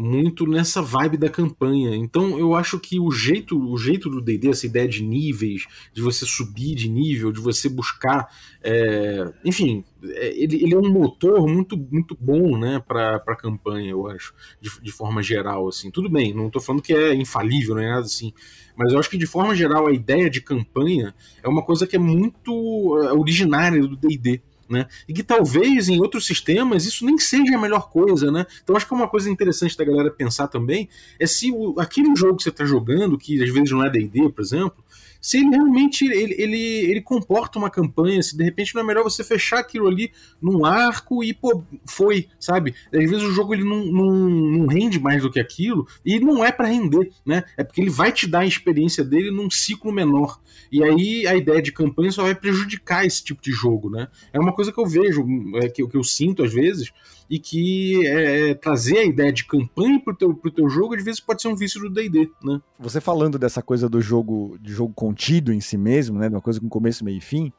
muito 0.00 0.46
nessa 0.46 0.80
vibe 0.80 1.18
da 1.18 1.28
campanha. 1.28 1.94
Então 1.94 2.38
eu 2.38 2.54
acho 2.54 2.78
que 2.78 2.98
o 2.98 3.10
jeito, 3.10 3.58
o 3.58 3.76
jeito 3.76 4.08
do 4.08 4.20
D&D, 4.20 4.48
essa 4.48 4.66
ideia 4.66 4.88
de 4.88 5.02
níveis, 5.02 5.66
de 5.92 6.00
você 6.00 6.24
subir 6.24 6.74
de 6.74 6.88
nível, 6.88 7.30
de 7.30 7.40
você 7.40 7.68
buscar, 7.68 8.28
é, 8.62 9.30
enfim, 9.44 9.84
é, 10.02 10.42
ele, 10.42 10.64
ele 10.64 10.74
é 10.74 10.78
um 10.78 10.90
motor 10.90 11.46
muito, 11.46 11.76
muito 11.76 12.16
bom, 12.18 12.56
né, 12.56 12.82
para 12.86 13.16
a 13.16 13.36
campanha, 13.36 13.90
eu 13.90 14.06
acho, 14.06 14.34
de, 14.60 14.70
de 14.80 14.90
forma 14.90 15.22
geral, 15.22 15.68
assim. 15.68 15.90
Tudo 15.90 16.08
bem, 16.08 16.32
não 16.34 16.48
tô 16.48 16.60
falando 16.60 16.82
que 16.82 16.94
é 16.94 17.14
infalível, 17.14 17.74
não 17.74 17.82
é 17.82 17.88
nada 17.88 18.06
assim, 18.06 18.32
mas 18.74 18.92
eu 18.92 18.98
acho 18.98 19.10
que 19.10 19.18
de 19.18 19.26
forma 19.26 19.54
geral 19.54 19.86
a 19.86 19.92
ideia 19.92 20.30
de 20.30 20.40
campanha 20.40 21.14
é 21.42 21.48
uma 21.48 21.62
coisa 21.62 21.86
que 21.86 21.96
é 21.96 21.98
muito 21.98 22.98
é, 23.02 23.12
originária 23.12 23.80
do 23.82 23.96
D&D. 23.96 24.40
Né? 24.70 24.86
E 25.08 25.12
que 25.12 25.24
talvez 25.24 25.88
em 25.88 26.00
outros 26.00 26.24
sistemas 26.24 26.86
isso 26.86 27.04
nem 27.04 27.18
seja 27.18 27.56
a 27.56 27.60
melhor 27.60 27.90
coisa, 27.90 28.30
né? 28.30 28.46
Então 28.62 28.76
acho 28.76 28.86
que 28.86 28.94
é 28.94 28.96
uma 28.96 29.08
coisa 29.08 29.28
interessante 29.28 29.76
da 29.76 29.84
galera 29.84 30.12
pensar 30.12 30.46
também 30.46 30.88
é 31.18 31.26
se 31.26 31.50
o, 31.50 31.74
aquele 31.80 32.14
jogo 32.14 32.36
que 32.36 32.44
você 32.44 32.50
está 32.50 32.64
jogando, 32.64 33.18
que 33.18 33.42
às 33.42 33.50
vezes 33.50 33.72
não 33.72 33.84
é 33.84 33.90
D&D, 33.90 34.28
por 34.28 34.40
exemplo, 34.40 34.84
se 35.20 35.38
ele 35.38 35.50
realmente 35.50 36.04
ele, 36.04 36.34
ele, 36.38 36.90
ele 36.90 37.00
comporta 37.00 37.58
uma 37.58 37.70
campanha, 37.70 38.22
se 38.22 38.36
de 38.36 38.42
repente 38.42 38.74
não 38.74 38.82
é 38.82 38.84
melhor 38.84 39.02
você 39.02 39.22
fechar 39.22 39.58
aquilo 39.58 39.86
ali 39.86 40.12
num 40.40 40.64
arco 40.64 41.22
e, 41.22 41.34
pô, 41.34 41.62
foi, 41.86 42.28
sabe? 42.38 42.74
Às 42.92 43.10
vezes 43.10 43.22
o 43.22 43.32
jogo 43.32 43.54
ele 43.54 43.64
não, 43.64 43.84
não, 43.86 44.10
não 44.10 44.66
rende 44.66 44.98
mais 44.98 45.22
do 45.22 45.30
que 45.30 45.40
aquilo 45.40 45.86
e 46.04 46.18
não 46.18 46.44
é 46.44 46.50
para 46.50 46.68
render, 46.68 47.10
né? 47.24 47.44
É 47.56 47.64
porque 47.64 47.80
ele 47.80 47.90
vai 47.90 48.12
te 48.12 48.26
dar 48.26 48.40
a 48.40 48.46
experiência 48.46 49.04
dele 49.04 49.30
num 49.30 49.50
ciclo 49.50 49.92
menor. 49.92 50.40
E 50.72 50.82
aí 50.82 51.26
a 51.26 51.34
ideia 51.34 51.60
de 51.60 51.72
campanha 51.72 52.12
só 52.12 52.22
vai 52.22 52.34
prejudicar 52.34 53.04
esse 53.04 53.22
tipo 53.22 53.42
de 53.42 53.50
jogo, 53.50 53.90
né? 53.90 54.08
É 54.32 54.38
uma 54.38 54.52
coisa 54.52 54.72
que 54.72 54.80
eu 54.80 54.86
vejo, 54.86 55.24
é, 55.56 55.68
que, 55.68 55.86
que 55.86 55.96
eu 55.96 56.04
sinto 56.04 56.42
às 56.42 56.52
vezes, 56.52 56.92
e 57.30 57.38
que 57.38 58.04
é, 58.08 58.54
trazer 58.54 58.98
a 58.98 59.04
ideia 59.04 59.32
de 59.32 59.46
campanha 59.46 60.02
pro 60.02 60.16
teu, 60.16 60.34
pro 60.34 60.50
teu 60.50 60.68
jogo, 60.68 60.96
às 60.96 61.04
vezes 61.04 61.20
pode 61.20 61.40
ser 61.40 61.46
um 61.46 61.54
vício 61.54 61.80
do 61.80 61.88
D&D, 61.88 62.28
né? 62.42 62.60
Você 62.78 63.00
falando 63.00 63.38
dessa 63.38 63.62
coisa 63.62 63.88
do 63.88 64.00
jogo, 64.00 64.58
de 64.60 64.72
jogo 64.72 64.92
contido 64.92 65.52
em 65.52 65.60
si 65.60 65.78
mesmo, 65.78 66.18
né? 66.18 66.28
de 66.28 66.34
Uma 66.34 66.40
coisa 66.40 66.60
com 66.60 66.68
começo, 66.68 67.04
meio 67.04 67.18
e 67.18 67.20
fim, 67.20 67.52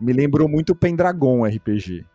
me 0.00 0.12
lembrou 0.12 0.48
muito 0.48 0.70
o 0.70 0.76
Pendragon 0.76 1.44
RPG. 1.44 2.06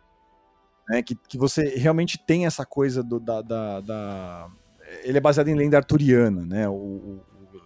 Né, 0.88 1.02
que, 1.02 1.16
que 1.16 1.36
você 1.36 1.64
realmente 1.76 2.16
tem 2.16 2.46
essa 2.46 2.64
coisa 2.64 3.02
do, 3.02 3.18
da, 3.20 3.42
da, 3.42 3.80
da- 3.80 4.48
Ele 5.02 5.18
é 5.18 5.20
baseado 5.20 5.48
em 5.48 5.54
lenda 5.54 5.76
arturiana, 5.76 6.46
né? 6.46 6.68
O, 6.68 6.72
o- 6.74 7.20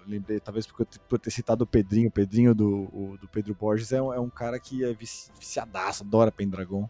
lembrei, 0.09 0.41
talvez 0.41 0.66
porque 0.66 0.83
eu 0.83 0.87
por 1.09 1.18
ter 1.18 1.31
citado 1.31 1.62
o 1.64 1.66
Pedrinho, 1.66 2.09
o 2.09 2.12
Pedrinho 2.12 2.55
do, 2.55 2.89
o- 2.93 3.18
do 3.20 3.28
Pedro 3.28 3.55
Borges 3.55 3.93
é 3.93 4.01
um, 4.03 4.12
é 4.14 4.18
um 4.18 4.31
cara 4.31 4.59
que 4.59 4.83
é 4.85 4.93
vici- 4.95 5.31
viciadaço, 5.39 6.03
adora 6.03 6.33
Pendragon. 6.33 6.89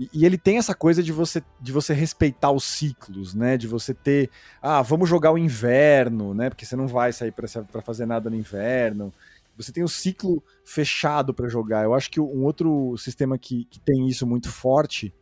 E, 0.00 0.08
e 0.14 0.24
ele 0.24 0.38
tem 0.38 0.56
essa 0.56 0.74
coisa 0.74 1.02
de 1.02 1.12
você, 1.12 1.42
de 1.60 1.70
você 1.70 1.92
respeitar 1.92 2.50
os 2.50 2.64
ciclos, 2.64 3.34
né? 3.34 3.58
De 3.58 3.68
você 3.68 3.92
ter 3.92 4.30
ah, 4.62 4.80
vamos 4.80 5.06
jogar 5.06 5.30
o 5.30 5.36
inverno, 5.36 6.32
né? 6.32 6.48
Porque 6.48 6.64
você 6.64 6.74
não 6.74 6.88
vai 6.88 7.12
sair 7.12 7.32
para 7.32 7.82
fazer 7.82 8.06
nada 8.06 8.30
no 8.30 8.36
inverno. 8.36 9.12
Você 9.58 9.70
tem 9.70 9.84
o 9.84 9.88
ciclo 9.88 10.42
fechado 10.64 11.34
para 11.34 11.50
jogar. 11.50 11.84
Eu 11.84 11.92
acho 11.92 12.10
que 12.10 12.18
um 12.18 12.44
outro 12.44 12.96
sistema 12.96 13.36
que, 13.36 13.66
que 13.66 13.78
tem 13.78 14.08
isso 14.08 14.26
muito 14.26 14.48
forte 14.48 15.12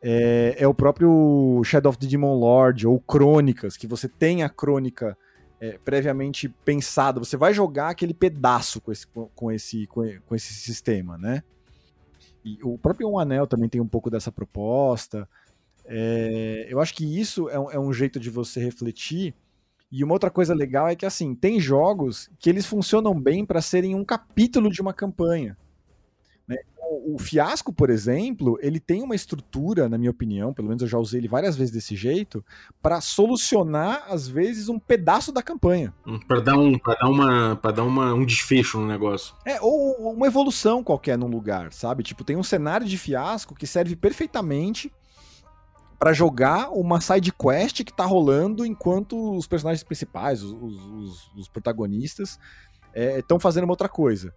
é, 0.00 0.54
é 0.56 0.68
o 0.68 0.74
próprio 0.74 1.60
Shadow 1.64 1.90
of 1.90 1.98
the 1.98 2.06
Demon 2.06 2.38
Lord 2.38 2.86
ou 2.86 3.00
Crônicas, 3.00 3.76
que 3.76 3.88
você 3.88 4.08
tem 4.08 4.44
a 4.44 4.48
crônica 4.48 5.18
é, 5.60 5.78
previamente 5.84 6.48
pensada. 6.64 7.18
Você 7.18 7.36
vai 7.36 7.52
jogar 7.52 7.88
aquele 7.88 8.14
pedaço 8.14 8.80
com 8.80 8.92
esse, 8.92 9.04
com 9.34 9.50
esse, 9.50 9.88
com 9.88 10.34
esse 10.36 10.54
sistema, 10.54 11.18
né? 11.18 11.42
E 12.46 12.60
o 12.62 12.78
próprio 12.78 13.10
Um 13.10 13.18
Anel 13.18 13.44
também 13.44 13.68
tem 13.68 13.80
um 13.80 13.88
pouco 13.88 14.08
dessa 14.08 14.30
proposta. 14.30 15.28
É, 15.84 16.68
eu 16.70 16.78
acho 16.78 16.94
que 16.94 17.04
isso 17.04 17.48
é 17.48 17.58
um, 17.58 17.70
é 17.72 17.78
um 17.78 17.92
jeito 17.92 18.20
de 18.20 18.30
você 18.30 18.60
refletir. 18.60 19.34
E 19.90 20.04
uma 20.04 20.12
outra 20.12 20.30
coisa 20.30 20.54
legal 20.54 20.86
é 20.86 20.94
que, 20.94 21.04
assim, 21.04 21.34
tem 21.34 21.58
jogos 21.58 22.30
que 22.38 22.48
eles 22.48 22.64
funcionam 22.64 23.18
bem 23.18 23.44
para 23.44 23.60
serem 23.60 23.96
um 23.96 24.04
capítulo 24.04 24.70
de 24.70 24.80
uma 24.80 24.94
campanha. 24.94 25.58
O, 26.96 27.16
o 27.16 27.18
Fiasco, 27.18 27.72
por 27.72 27.90
exemplo, 27.90 28.58
ele 28.60 28.80
tem 28.80 29.02
uma 29.02 29.14
estrutura, 29.14 29.88
na 29.88 29.98
minha 29.98 30.10
opinião, 30.10 30.54
pelo 30.54 30.68
menos 30.68 30.82
eu 30.82 30.88
já 30.88 30.98
usei 30.98 31.20
ele 31.20 31.28
várias 31.28 31.56
vezes 31.56 31.72
desse 31.72 31.94
jeito, 31.94 32.44
para 32.80 33.00
solucionar, 33.00 34.04
às 34.08 34.26
vezes, 34.26 34.68
um 34.68 34.78
pedaço 34.78 35.32
da 35.32 35.42
campanha. 35.42 35.92
Para 36.26 36.40
dar, 36.40 36.58
um, 36.58 36.78
pra 36.78 36.94
dar, 36.94 37.08
uma, 37.08 37.56
pra 37.56 37.70
dar 37.70 37.84
uma, 37.84 38.14
um 38.14 38.24
desfecho 38.24 38.78
no 38.78 38.86
negócio. 38.86 39.34
É, 39.44 39.60
ou 39.60 40.12
uma 40.12 40.26
evolução 40.26 40.82
qualquer 40.82 41.18
num 41.18 41.28
lugar, 41.28 41.72
sabe? 41.72 42.02
Tipo, 42.02 42.24
tem 42.24 42.36
um 42.36 42.42
cenário 42.42 42.86
de 42.86 42.96
fiasco 42.96 43.54
que 43.54 43.66
serve 43.66 43.94
perfeitamente 43.94 44.92
para 45.98 46.12
jogar 46.12 46.70
uma 46.70 47.00
side 47.00 47.32
quest 47.32 47.82
que 47.82 47.92
tá 47.92 48.04
rolando 48.04 48.64
enquanto 48.66 49.36
os 49.36 49.46
personagens 49.46 49.82
principais, 49.82 50.42
os, 50.42 50.52
os, 50.52 51.30
os 51.34 51.48
protagonistas, 51.48 52.38
estão 52.94 53.36
é, 53.36 53.40
fazendo 53.40 53.64
uma 53.64 53.72
outra 53.72 53.88
coisa. 53.88 54.32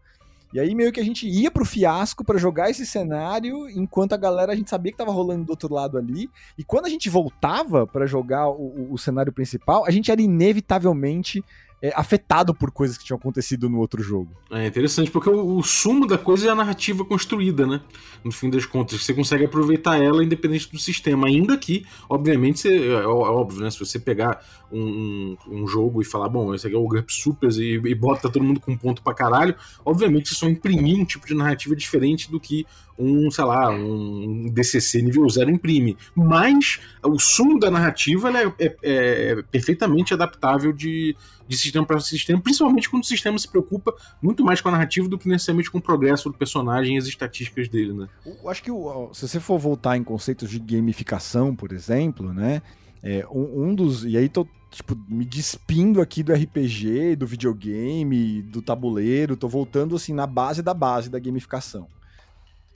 E 0.52 0.60
aí 0.60 0.74
meio 0.74 0.91
que 0.91 1.00
a 1.00 1.04
gente 1.04 1.28
ia 1.28 1.52
pro 1.52 1.64
fiasco 1.64 2.24
para 2.24 2.39
jogar 2.39 2.70
esse 2.70 2.86
cenário, 2.86 3.70
enquanto 3.70 4.14
a 4.14 4.18
galera 4.18 4.52
a 4.52 4.56
gente 4.56 4.70
sabia 4.70 4.91
que 4.91 4.97
tava 4.97 5.12
rolando 5.12 5.45
do 5.45 5.52
outro 5.52 5.72
lado 5.74 5.97
ali. 5.97 6.30
E 6.58 6.64
quando 6.64 6.88
a 6.88 6.89
gente 6.89 7.10
voltava 7.10 7.86
para 7.86 8.08
jogar 8.08 8.50
o, 8.50 8.54
o, 8.54 8.93
o, 8.93 8.97
cenário 8.97 9.32
principal, 9.32 9.86
a 9.86 9.91
gente 9.91 10.12
era 10.12 10.22
inevitavelmente 10.22 11.43
é, 11.82 11.94
afetado 11.96 12.54
por 12.54 12.72
coisas 12.72 12.98
que 12.98 13.06
tinham 13.06 13.18
acontecido 13.18 13.70
no 13.70 13.80
outro 13.80 14.04
jogo. 14.04 14.30
É 14.52 14.68
interessante, 14.68 15.10
porque 15.10 15.30
o, 15.30 15.58
o, 15.58 15.64
sumo 15.64 16.06
da 16.06 16.18
coisa 16.18 16.48
é 16.48 16.52
a 16.52 16.56
narrativa 16.56 17.06
construída, 17.06 17.66
né? 17.66 17.82
No 18.24 18.32
fim 18.32 18.50
das 18.50 18.66
contas, 18.66 19.04
você 19.04 19.14
consegue 19.14 19.46
aproveitar 19.46 20.02
ela 20.02 20.24
independente 20.24 20.70
do 20.72 20.78
sistema. 20.78 21.28
Ainda 21.28 21.58
que, 21.58 21.86
obviamente, 22.10 22.60
você, 22.60 22.70
é, 22.70 22.92
é, 22.92 23.08
óbvio, 23.08 23.62
né? 23.62 23.72
Se 23.72 23.80
você 23.80 23.98
pegar 23.98 24.44
um, 24.72 25.38
um, 25.48 25.68
jogo 25.68 26.02
e 26.02 26.06
falar, 26.06 26.28
bom, 26.28 26.54
esse 26.54 26.68
aqui 26.68 26.76
é 26.76 26.80
o 26.80 26.88
GURP 26.88 27.12
Supers 27.12 27.58
e, 27.58 27.82
e 27.86 27.96
bota 27.96 28.30
todo 28.30 28.44
mundo 28.44 28.60
com 28.60 28.78
ponto 28.78 29.02
pra 29.02 29.14
caralho, 29.14 29.56
obviamente 29.86 30.32
isso 30.32 30.46
vai 30.46 30.52
imprimir 30.52 30.98
um 30.98 31.06
tipo 31.06 31.26
de 31.26 31.34
narrativa 31.34 31.76
diferente 31.76 32.30
do 32.30 32.40
que 32.40 32.66
um, 33.00 33.32
sei 33.32 33.46
lá, 33.46 33.70
um 33.70 34.50
DCC 34.52 35.02
nível 35.02 35.28
0 35.28 35.50
imprime. 35.50 35.98
Mas 36.14 36.82
o 37.02 37.18
sumo 37.18 37.58
da 37.58 37.72
narrativa 37.72 38.30
é, 38.38 38.54
é, 38.60 38.76
é, 38.84 39.42
perfeitamente 39.50 40.14
adaptável 40.14 40.74
de, 40.74 41.16
de 41.50 41.58
sistema 41.58 41.84
para 41.84 42.00
sistema, 42.00 42.39
principalmente 42.39 42.88
quando 42.88 43.04
o 43.04 43.08
sistema 43.08 43.38
se 43.39 43.47
preocupa 43.47 43.91
muito 44.22 44.43
mais 44.43 44.62
com 44.62 44.70
a 44.70 44.72
narrativa 44.72 45.10
do 45.10 45.18
que 45.18 45.28
necessariamente 45.28 45.72
com 45.72 45.80
o 45.80 45.82
progresso 45.82 46.30
do 46.30 46.38
personagem 46.38 46.95
e 46.95 47.00
as 47.00 47.08
estatísticas 47.08 47.68
dele, 47.68 47.91
né? 47.91 48.08
Eu 48.24 48.47
acho 48.47 48.62
que 48.62 48.70
se 49.14 49.28
você 49.28 49.39
for 49.39 49.58
voltar 49.58 49.97
em 49.97 50.04
conceitos 50.04 50.47
de 50.47 50.60
gamificação, 50.60 51.56
por 51.56 51.74
exemplo, 51.74 52.32
né? 52.32 52.62
É, 53.02 53.26
um, 53.32 53.70
um 53.70 53.76
dos. 53.76 54.06
E 54.06 54.16
aí 54.16 54.30
tô 54.30 54.47
tipo, 54.70 54.95
me 55.10 55.26
despindo 55.26 56.02
aqui 56.02 56.22
do 56.22 56.32
RPG, 56.32 57.16
do 57.16 57.26
videogame, 57.26 58.43
do 58.43 58.62
tabuleiro, 58.62 59.36
tô 59.36 59.47
voltando 59.47 59.95
assim 59.95 60.14
na 60.14 60.28
base 60.28 60.62
da 60.62 60.76
base 60.76 61.10
da 61.10 61.18
gamificação. 61.18 61.88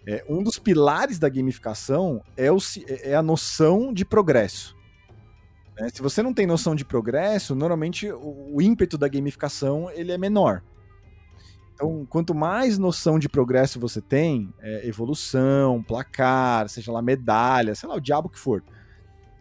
É, 0.08 0.26
um 0.28 0.42
dos 0.42 0.58
pilares 0.58 1.20
da 1.20 1.30
gamificação 1.30 2.24
é, 2.36 2.52
o, 2.52 2.58
é 2.88 3.14
a 3.14 3.22
noção 3.22 3.94
de 3.94 4.04
progresso. 4.04 4.76
Né? 5.84 5.90
Se 5.94 6.02
você 6.02 6.24
não 6.24 6.34
tem 6.34 6.48
noção 6.48 6.74
de 6.76 6.86
progresso, 6.86 7.54
normalmente 7.54 8.10
o, 8.10 8.56
o 8.56 8.62
ímpeto 8.62 8.98
da 8.98 9.10
gamificação 9.10 9.90
ele 9.92 10.14
é 10.14 10.18
menor. 10.18 10.64
Então, 11.74 12.06
quanto 12.10 12.34
mais 12.34 12.78
noção 12.78 13.20
de 13.20 13.28
progresso 13.28 13.80
você 13.80 14.00
tem, 14.00 14.54
é, 14.62 14.88
evolução, 14.88 15.84
placar, 15.84 16.70
seja 16.70 16.92
lá 16.92 17.02
medalha, 17.02 17.76
sei 17.76 17.90
lá, 17.90 17.96
o 17.96 18.02
diabo 18.02 18.30
que 18.30 18.40
for. 18.40 18.64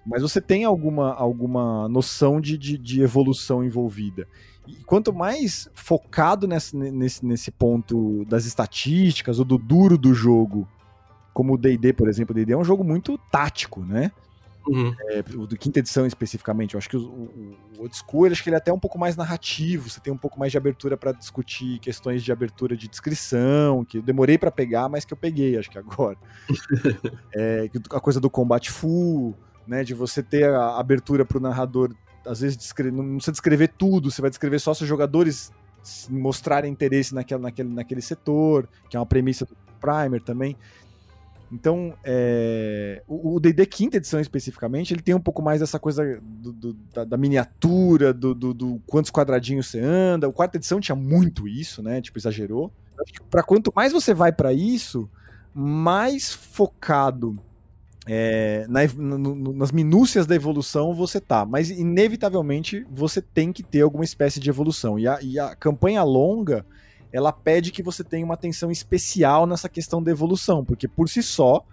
Mas 0.05 0.23
você 0.23 0.41
tem 0.41 0.65
alguma, 0.65 1.15
alguma 1.15 1.89
noção 1.89 2.41
de, 2.41 2.59
de, 2.59 2.77
de 2.77 3.03
evolução 3.03 3.63
envolvida. 3.63 4.27
E 4.67 4.75
quanto 4.85 5.13
mais 5.13 5.69
focado 5.75 6.49
nesse, 6.49 6.77
nesse, 6.77 7.25
nesse 7.25 7.53
ponto 7.53 8.25
das 8.25 8.47
estatísticas 8.47 9.39
ou 9.39 9.45
do 9.45 9.59
duro 9.59 9.97
do 9.97 10.13
jogo, 10.13 10.67
como 11.33 11.55
o 11.55 11.59
D&D, 11.59 11.93
por 11.93 12.09
exemplo, 12.09 12.33
o 12.33 12.35
D&D 12.35 12.53
é 12.53 12.57
um 12.57 12.65
jogo 12.65 12.83
muito 12.83 13.17
tático, 13.31 13.85
né? 13.85 14.11
Uhum. 14.67 14.95
É, 15.09 15.25
o 15.37 15.47
do 15.47 15.57
quinta 15.57 15.81
edição 15.81 16.07
especificamente, 16.07 16.75
eu 16.75 16.79
acho 16.79 16.89
que 16.89 16.97
o, 16.97 17.01
o, 17.01 17.57
o 17.77 17.83
Old 17.83 17.97
School, 17.97 18.27
acho 18.27 18.43
que 18.43 18.49
ele 18.49 18.57
é 18.57 18.59
até 18.59 18.73
um 18.73 18.79
pouco 18.79 18.99
mais 18.99 19.17
narrativo, 19.17 19.91
você 19.91 20.01
tem 20.01 20.13
um 20.13 20.17
pouco 20.17 20.39
mais 20.39 20.53
de 20.53 20.59
abertura 20.59 20.97
para 20.97 21.13
discutir 21.13 21.79
questões 21.81 22.23
de 22.23 22.31
abertura 22.31 22.77
de 22.77 22.89
descrição, 22.89 23.85
que 23.85 23.99
eu 23.99 24.03
demorei 24.03 24.39
para 24.39 24.51
pegar, 24.51 24.89
mas 24.89 25.05
que 25.05 25.13
eu 25.13 25.17
peguei, 25.17 25.59
acho 25.59 25.71
que 25.71 25.79
agora. 25.79 26.17
é, 27.35 27.69
a 27.91 28.01
coisa 28.01 28.21
do 28.21 28.31
combate 28.31 28.71
full, 28.71 29.35
né, 29.67 29.83
de 29.83 29.95
você 29.95 30.23
ter 30.23 30.49
a 30.51 30.79
abertura 30.79 31.25
para 31.25 31.39
o 31.39 31.41
narrador, 31.41 31.93
às 32.25 32.41
vezes 32.41 32.57
descrever, 32.57 32.93
não 32.93 33.17
precisa 33.17 33.33
descrever 33.33 33.69
tudo, 33.69 34.11
você 34.11 34.21
vai 34.21 34.31
descrever 34.31 34.59
só 34.61 34.73
se 34.75 34.83
os 34.83 34.89
jogadores 34.89 35.53
mostrarem 36.09 36.71
interesse 36.71 37.15
naquele, 37.15 37.41
naquele, 37.41 37.69
naquele 37.69 38.03
setor, 38.03 38.69
que 38.89 38.97
é 38.97 39.01
uma 39.01 39.07
premissa 39.07 39.45
do 39.45 39.57
Primer 39.81 40.23
também. 40.23 40.57
Então, 41.53 41.93
é, 42.03 43.03
o 43.07 43.39
D&D 43.39 43.67
quinta 43.67 43.99
edição 43.99 44.19
especificamente, 44.19 44.95
ele 44.95 45.03
tem 45.03 45.15
um 45.15 45.21
pouco 45.21 45.43
mais 45.43 45.61
dessa 45.61 45.79
coisa 45.79 46.19
do, 46.23 46.51
do, 46.51 46.73
da, 46.73 47.05
da, 47.05 47.17
miniatura, 47.19 48.11
do, 48.15 48.35
do, 48.35 48.81
quantos 48.87 49.11
quadradinhos 49.11 49.67
você 49.67 49.79
anda. 49.79 50.27
O 50.27 50.33
quarta 50.33 50.57
edição 50.57 50.81
tinha 50.81 50.97
muito 50.97 51.47
isso, 51.47 51.83
né? 51.83 52.01
Tipo, 52.01 52.19
exagerou. 52.19 52.73
Para 53.31 53.43
quanto 53.43 53.71
mais 53.77 53.93
você 53.93 54.15
vai 54.15 54.33
para 54.33 54.51
isso, 54.55 55.11
mais 55.55 56.33
focado 56.33 57.39
é, 58.07 58.67
na, 58.67 58.81
no, 58.97 59.53
nas 59.53 59.71
minúcias 59.71 60.27
da 60.27 60.35
evolução 60.35 60.95
você 60.95 61.21
tá. 61.21 61.45
Mas, 61.45 61.69
inevitavelmente, 61.69 62.87
você 62.91 63.21
tem 63.21 63.53
que 63.53 63.63
ter 63.63 63.83
alguma 63.83 64.05
espécie 64.05 64.41
de 64.41 64.49
evolução. 64.49 64.99
E 64.99 65.07
a, 65.07 65.19
e 65.21 65.39
a 65.39 65.55
campanha 65.55 66.03
longa 66.03 66.65
ela 67.13 67.33
pede 67.33 67.71
que 67.71 67.83
você 67.83 68.03
tenha 68.03 68.25
uma 68.25 68.35
atenção 68.35 68.71
especial 68.71 69.47
nessa 69.47 69.69
questão 69.69 70.03
da 70.03 70.11
evolução, 70.11 70.65
porque 70.65 70.89
por 70.89 71.09
si 71.09 71.23
só 71.23 71.65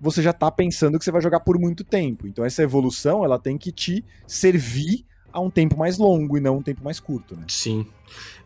você 0.00 0.22
já 0.22 0.30
está 0.30 0.50
pensando 0.50 0.98
que 0.98 1.04
você 1.04 1.10
vai 1.10 1.22
jogar 1.22 1.40
por 1.40 1.58
muito 1.58 1.82
tempo. 1.82 2.26
Então 2.26 2.44
essa 2.44 2.62
evolução 2.62 3.24
ela 3.24 3.38
tem 3.38 3.56
que 3.56 3.72
te 3.72 4.04
servir 4.26 5.04
a 5.34 5.40
um 5.40 5.50
tempo 5.50 5.76
mais 5.76 5.98
longo 5.98 6.38
e 6.38 6.40
não 6.40 6.58
um 6.58 6.62
tempo 6.62 6.84
mais 6.84 7.00
curto, 7.00 7.34
né? 7.34 7.42
Sim. 7.48 7.84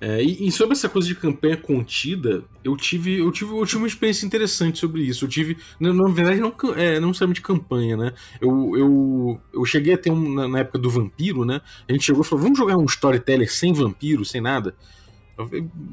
É, 0.00 0.22
e, 0.22 0.48
e, 0.48 0.50
sobre 0.50 0.72
essa 0.72 0.88
coisa 0.88 1.06
de 1.06 1.14
campanha 1.14 1.54
contida, 1.54 2.42
eu 2.64 2.74
tive, 2.78 3.18
eu 3.18 3.30
tive, 3.30 3.54
eu 3.54 3.66
tive 3.66 3.78
uma 3.78 3.86
experiência 3.86 4.24
interessante 4.24 4.78
sobre 4.78 5.02
isso. 5.02 5.26
Eu 5.26 5.28
tive, 5.28 5.58
na, 5.78 5.92
na 5.92 6.08
verdade, 6.08 6.40
não, 6.40 6.54
é, 6.74 6.98
não 6.98 7.08
necessariamente 7.08 7.42
campanha, 7.42 7.94
né? 7.94 8.14
Eu, 8.40 8.72
eu, 8.74 9.40
eu 9.52 9.64
cheguei 9.66 9.92
a 9.92 9.98
ter 9.98 10.10
um, 10.10 10.32
na, 10.32 10.48
na 10.48 10.60
época 10.60 10.78
do 10.78 10.88
vampiro, 10.88 11.44
né? 11.44 11.60
A 11.86 11.92
gente 11.92 12.06
chegou 12.06 12.22
e 12.22 12.24
falou: 12.24 12.44
vamos 12.44 12.58
jogar 12.58 12.78
um 12.78 12.86
storyteller 12.86 13.52
sem 13.52 13.74
vampiro, 13.74 14.24
sem 14.24 14.40
nada. 14.40 14.74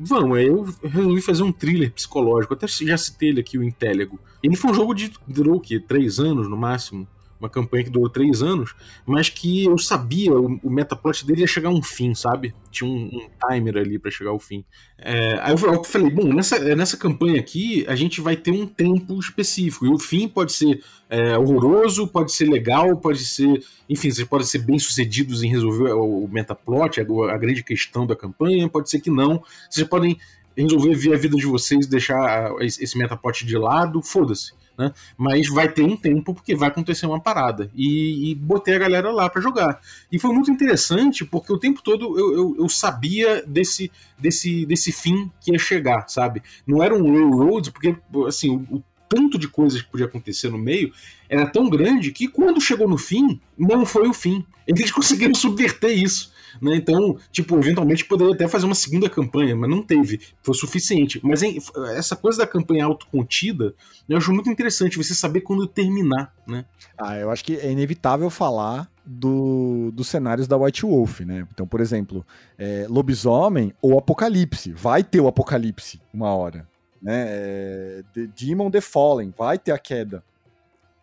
Vamos, 0.02 0.38
aí 0.38 0.48
eu 0.48 0.64
resolvi 0.84 1.22
fazer 1.22 1.43
um 1.43 1.52
thriller 1.52 1.91
psicológico. 1.91 2.54
Até 2.54 2.68
já 2.68 2.98
citei 2.98 3.30
ele 3.30 3.41
aqui, 3.41 3.58
o 3.58 3.64
Intelligo. 3.64 4.20
Ele 4.41 4.56
foi 4.56 4.72
um 4.72 4.74
jogo 4.74 4.93
de 4.93 5.12
durou 5.28 5.58
o 5.58 5.60
quê? 5.60 5.80
Três 5.80 6.20
anos 6.20 6.50
no 6.50 6.58
máximo 6.58 7.08
uma 7.39 7.49
campanha 7.49 7.83
que 7.83 7.89
durou 7.89 8.09
três 8.09 8.41
anos, 8.41 8.73
mas 9.05 9.29
que 9.29 9.65
eu 9.65 9.77
sabia, 9.77 10.33
o, 10.33 10.59
o 10.63 10.69
metaplot 10.69 11.25
dele 11.25 11.41
ia 11.41 11.47
chegar 11.47 11.69
a 11.69 11.71
um 11.71 11.81
fim, 11.81 12.15
sabe? 12.15 12.53
Tinha 12.71 12.89
um, 12.89 13.09
um 13.11 13.29
timer 13.47 13.77
ali 13.77 13.99
para 13.99 14.09
chegar 14.09 14.31
ao 14.31 14.39
fim. 14.39 14.63
É, 14.97 15.38
aí 15.41 15.51
eu, 15.51 15.83
falei, 15.83 16.09
bom, 16.09 16.33
nessa, 16.33 16.57
nessa 16.75 16.97
campanha 16.97 17.39
aqui 17.39 17.86
a 17.88 17.95
gente 17.95 18.21
vai 18.21 18.36
ter 18.36 18.51
um 18.51 18.65
tempo 18.65 19.19
específico, 19.19 19.86
e 19.86 19.89
o 19.89 19.99
fim 19.99 20.27
pode 20.27 20.53
ser 20.53 20.81
é, 21.09 21.38
horroroso, 21.38 22.07
pode 22.07 22.31
ser 22.31 22.49
legal, 22.49 22.95
pode 22.97 23.25
ser. 23.25 23.63
Enfim, 23.89 24.09
vocês 24.09 24.27
podem 24.27 24.47
ser 24.47 24.59
bem 24.59 24.79
sucedidos 24.79 25.43
em 25.43 25.49
resolver 25.49 25.91
o, 25.91 26.23
o 26.23 26.27
metaplot, 26.27 26.99
a, 26.99 27.03
a 27.03 27.38
grande 27.38 27.63
questão 27.63 28.07
da 28.07 28.15
campanha, 28.15 28.69
pode 28.69 28.89
ser 28.89 28.99
que 28.99 29.09
não. 29.09 29.43
Vocês 29.69 29.88
podem 29.88 30.17
resolver 30.57 30.95
ver 30.95 31.13
a 31.13 31.17
vida 31.17 31.36
de 31.36 31.45
vocês, 31.45 31.86
deixar 31.86 32.53
esse 32.61 32.97
metaplot 32.97 33.45
de 33.45 33.57
lado, 33.57 34.01
foda-se 34.01 34.53
né? 34.78 34.93
Mas 35.17 35.47
vai 35.49 35.71
ter 35.71 35.84
um 35.84 35.95
tempo 35.95 36.34
porque 36.34 36.55
vai 36.55 36.69
acontecer 36.69 37.05
uma 37.05 37.19
parada. 37.19 37.69
E, 37.76 38.32
e 38.32 38.36
botei 38.36 38.76
a 38.76 38.80
galera 38.80 39.11
lá 39.11 39.30
para 39.30 39.41
jogar. 39.41 39.80
E 40.11 40.19
foi 40.19 40.34
muito 40.34 40.51
interessante 40.51 41.26
porque 41.26 41.51
o 41.51 41.57
tempo 41.57 41.82
todo 41.82 42.17
eu, 42.17 42.34
eu, 42.34 42.55
eu, 42.59 42.69
sabia 42.69 43.43
desse, 43.45 43.91
desse, 44.17 44.65
desse 44.65 44.91
fim 44.91 45.32
que 45.41 45.51
ia 45.51 45.59
chegar, 45.59 46.07
sabe? 46.07 46.41
Não 46.65 46.84
era 46.84 46.95
um 46.95 47.11
railroad, 47.11 47.71
porque 47.71 47.95
assim, 48.28 48.65
o, 48.69 48.78
o 48.78 48.84
tanto 49.07 49.38
de 49.38 49.47
coisas 49.47 49.82
que 49.82 49.89
podia 49.89 50.05
acontecer 50.05 50.49
no 50.49 50.57
meio 50.57 50.91
era 51.30 51.45
tão 51.45 51.69
grande 51.69 52.11
que 52.11 52.28
quando 52.28 52.61
chegou 52.61 52.88
no 52.88 52.97
fim, 52.97 53.39
não 53.57 53.86
foi 53.86 54.07
o 54.07 54.13
fim. 54.13 54.45
Eles 54.67 54.91
conseguiram 54.91 55.34
subverter 55.36 55.91
isso. 55.91 56.34
Né? 56.62 56.76
Então, 56.76 57.18
tipo, 57.32 57.58
eventualmente 57.58 58.06
poderia 58.06 58.34
até 58.34 58.47
fazer 58.47 58.66
uma 58.66 58.76
segunda 58.76 59.10
campanha, 59.10 59.56
mas 59.56 59.70
não 59.70 59.82
teve. 59.82 60.20
Foi 60.41 60.53
suficiente. 60.56 61.20
Mas 61.24 61.43
hein, 61.43 61.58
essa 61.95 62.16
coisa 62.16 62.39
da 62.39 62.47
campanha 62.47 62.86
autocontida, 62.86 63.74
eu 64.08 64.18
acho 64.18 64.34
muito 64.34 64.49
interessante 64.49 64.97
você 64.97 65.14
saber 65.14 65.41
quando 65.41 65.68
terminar, 65.68 66.34
né? 66.47 66.66
Ah, 66.97 67.18
eu 67.18 67.30
acho 67.30 67.43
que 67.43 67.56
é 67.58 67.72
inevitável 67.72 68.30
falar 68.30 68.89
do, 69.06 69.91
dos 69.93 70.08
cenários 70.08 70.47
da 70.47 70.58
White 70.58 70.86
Wolf, 70.86 71.22
né? 71.22 71.47
Então, 71.53 71.68
por 71.68 71.82
exemplo, 71.82 72.26
é, 72.58 72.86
lobisomem 72.89 73.74
ou 73.82 73.97
apocalipse. 73.97 74.72
Vai 74.72 75.03
ter 75.03 75.20
o 75.20 75.28
apocalipse 75.28 76.01
uma 76.14 76.34
hora. 76.34 76.68
Né? 77.01 77.26
É, 77.28 78.03
The 78.14 78.28
Demon 78.36 78.72
The 78.72 78.82
Fallen, 78.82 79.34
vai 79.38 79.60
ter 79.60 79.72
a 79.72 79.78
queda 79.78 80.24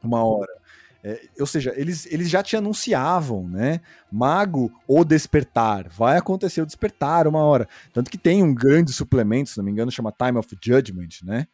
uma 0.03 0.25
hora. 0.25 0.53
É, 1.05 1.21
ou 1.41 1.47
seja, 1.47 1.75
eles, 1.77 2.07
eles 2.07 2.31
já 2.31 2.43
te 2.43 2.57
anunciavam, 2.57 3.49
né? 3.49 3.81
Mago 4.11 4.71
ou 4.87 5.05
despertar. 5.05 5.89
Vai 5.89 6.17
acontecer 6.17 6.63
o 6.63 6.67
despertar 6.67 7.27
uma 7.27 7.41
hora. 7.41 7.69
Tanto 7.93 8.11
que 8.11 8.19
tem 8.19 8.43
um 8.43 8.55
grande 8.55 8.93
suplemento, 8.93 9.51
se 9.51 9.59
não 9.59 9.65
me 9.65 9.73
engano, 9.73 9.91
chama 9.91 10.13
Time 10.13 10.39
of 10.39 10.49
Judgment, 10.63 11.09
né? 11.25 11.49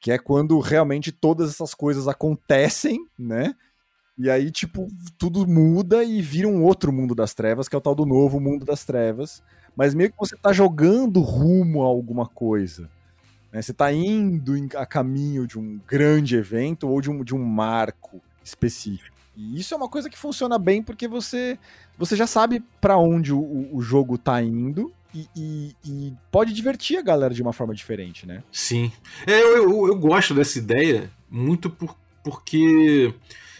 Que 0.00 0.10
é 0.10 0.18
quando 0.18 0.58
realmente 0.60 1.12
todas 1.12 1.50
essas 1.50 1.74
coisas 1.74 2.08
acontecem, 2.08 2.98
né? 3.18 3.54
E 4.16 4.30
aí, 4.30 4.50
tipo, 4.50 4.88
tudo 5.18 5.46
muda 5.46 6.02
e 6.02 6.22
vira 6.22 6.48
um 6.48 6.64
outro 6.64 6.92
mundo 6.92 7.14
das 7.14 7.34
trevas, 7.34 7.68
que 7.68 7.74
é 7.74 7.78
o 7.78 7.82
tal 7.82 7.94
do 7.94 8.06
novo 8.06 8.40
mundo 8.40 8.64
das 8.64 8.84
trevas. 8.84 9.42
Mas 9.76 9.94
meio 9.94 10.10
que 10.10 10.18
você 10.18 10.34
tá 10.34 10.52
jogando 10.52 11.20
rumo 11.20 11.82
a 11.82 11.86
alguma 11.86 12.26
coisa. 12.26 12.90
Né? 13.52 13.60
Você 13.60 13.72
tá 13.72 13.92
indo 13.92 14.54
a 14.76 14.86
caminho 14.86 15.46
de 15.46 15.58
um 15.58 15.78
grande 15.86 16.36
evento 16.36 16.88
ou 16.88 17.00
de 17.00 17.10
um, 17.10 17.22
de 17.22 17.34
um 17.34 17.44
marco 17.44 18.20
específico. 18.48 19.16
E 19.36 19.60
isso 19.60 19.72
é 19.72 19.76
uma 19.76 19.88
coisa 19.88 20.10
que 20.10 20.18
funciona 20.18 20.58
bem 20.58 20.82
porque 20.82 21.06
você, 21.06 21.58
você 21.96 22.16
já 22.16 22.26
sabe 22.26 22.62
para 22.80 22.98
onde 22.98 23.32
o, 23.32 23.68
o 23.72 23.80
jogo 23.80 24.18
tá 24.18 24.42
indo 24.42 24.92
e, 25.14 25.28
e, 25.34 25.76
e, 25.84 26.12
pode 26.30 26.52
divertir 26.52 26.98
a 26.98 27.02
galera 27.02 27.32
de 27.32 27.40
uma 27.40 27.52
forma 27.52 27.74
diferente, 27.74 28.26
né? 28.26 28.42
Sim. 28.52 28.92
É, 29.26 29.40
eu, 29.40 29.56
eu, 29.56 29.88
eu 29.88 29.96
gosto 29.96 30.34
dessa 30.34 30.58
ideia 30.58 31.10
muito 31.30 31.70
por, 31.70 31.96
porque, 32.22 33.14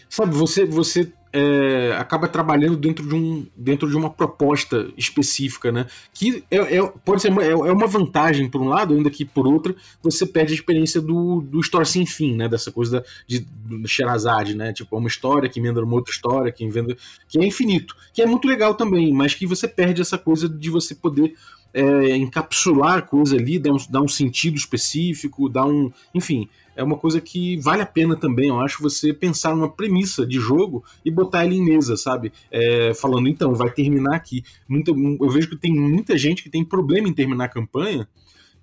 sabe, 0.09 0.35
você, 0.35 0.65
você 0.65 1.11
é, 1.31 1.95
acaba 1.97 2.27
trabalhando 2.27 2.75
dentro 2.75 3.07
de, 3.07 3.13
um, 3.13 3.45
dentro 3.55 3.89
de 3.89 3.95
uma 3.95 4.09
proposta 4.09 4.89
específica, 4.97 5.71
né? 5.71 5.85
Que 6.13 6.43
é, 6.49 6.77
é 6.77 6.93
pode 7.05 7.21
ser 7.21 7.31
uma, 7.31 7.43
é, 7.43 7.51
é, 7.51 7.53
uma 7.53 7.87
vantagem 7.87 8.49
por 8.49 8.61
um 8.61 8.69
lado, 8.69 8.93
ainda 8.93 9.09
que 9.09 9.23
por 9.23 9.47
outra 9.47 9.75
você 10.01 10.25
perde 10.25 10.53
a 10.53 10.55
experiência 10.55 10.99
do, 10.99 11.41
do 11.41 11.59
história 11.59 11.85
sem 11.85 12.05
fim, 12.05 12.35
né? 12.35 12.49
Dessa 12.49 12.71
coisa 12.71 12.99
da, 12.99 13.05
de, 13.27 13.45
Sherazade, 13.87 14.55
né? 14.55 14.73
Tipo, 14.73 14.95
é 14.95 14.99
uma 14.99 15.07
história 15.07 15.49
que 15.49 15.59
emenda 15.59 15.83
uma 15.83 15.95
outra 15.95 16.11
história, 16.11 16.51
que 16.51 16.63
emenda, 16.63 16.97
que 17.27 17.39
é 17.39 17.45
infinito, 17.45 17.95
que 18.13 18.21
é 18.21 18.25
muito 18.25 18.47
legal 18.47 18.73
também, 18.73 19.13
mas 19.13 19.35
que 19.35 19.45
você 19.45 19.67
perde 19.67 20.01
essa 20.01 20.17
coisa 20.17 20.49
de 20.49 20.69
você 20.69 20.95
poder 20.95 21.35
é, 21.73 22.15
encapsular 22.15 22.97
a 22.97 23.01
coisa 23.01 23.35
ali, 23.35 23.59
dar 23.59 23.73
um, 23.73 23.77
dar 23.89 24.01
um 24.01 24.07
sentido 24.07 24.57
específico, 24.57 25.49
dar 25.49 25.65
um. 25.65 25.91
Enfim, 26.13 26.49
é 26.75 26.83
uma 26.83 26.97
coisa 26.97 27.19
que 27.19 27.57
vale 27.57 27.81
a 27.81 27.85
pena 27.85 28.15
também, 28.15 28.49
eu 28.49 28.59
acho, 28.59 28.81
você 28.81 29.13
pensar 29.13 29.55
numa 29.55 29.69
premissa 29.69 30.25
de 30.25 30.39
jogo 30.39 30.83
e 31.03 31.11
botar 31.11 31.45
ele 31.45 31.55
em 31.55 31.63
mesa, 31.63 31.97
sabe? 31.97 32.31
É, 32.49 32.93
falando, 32.93 33.27
então, 33.27 33.53
vai 33.53 33.69
terminar 33.69 34.15
aqui. 34.15 34.43
Eu 34.69 35.29
vejo 35.29 35.49
que 35.49 35.57
tem 35.57 35.73
muita 35.73 36.17
gente 36.17 36.41
que 36.41 36.49
tem 36.49 36.63
problema 36.63 37.07
em 37.07 37.13
terminar 37.13 37.45
a 37.45 37.49
campanha 37.49 38.07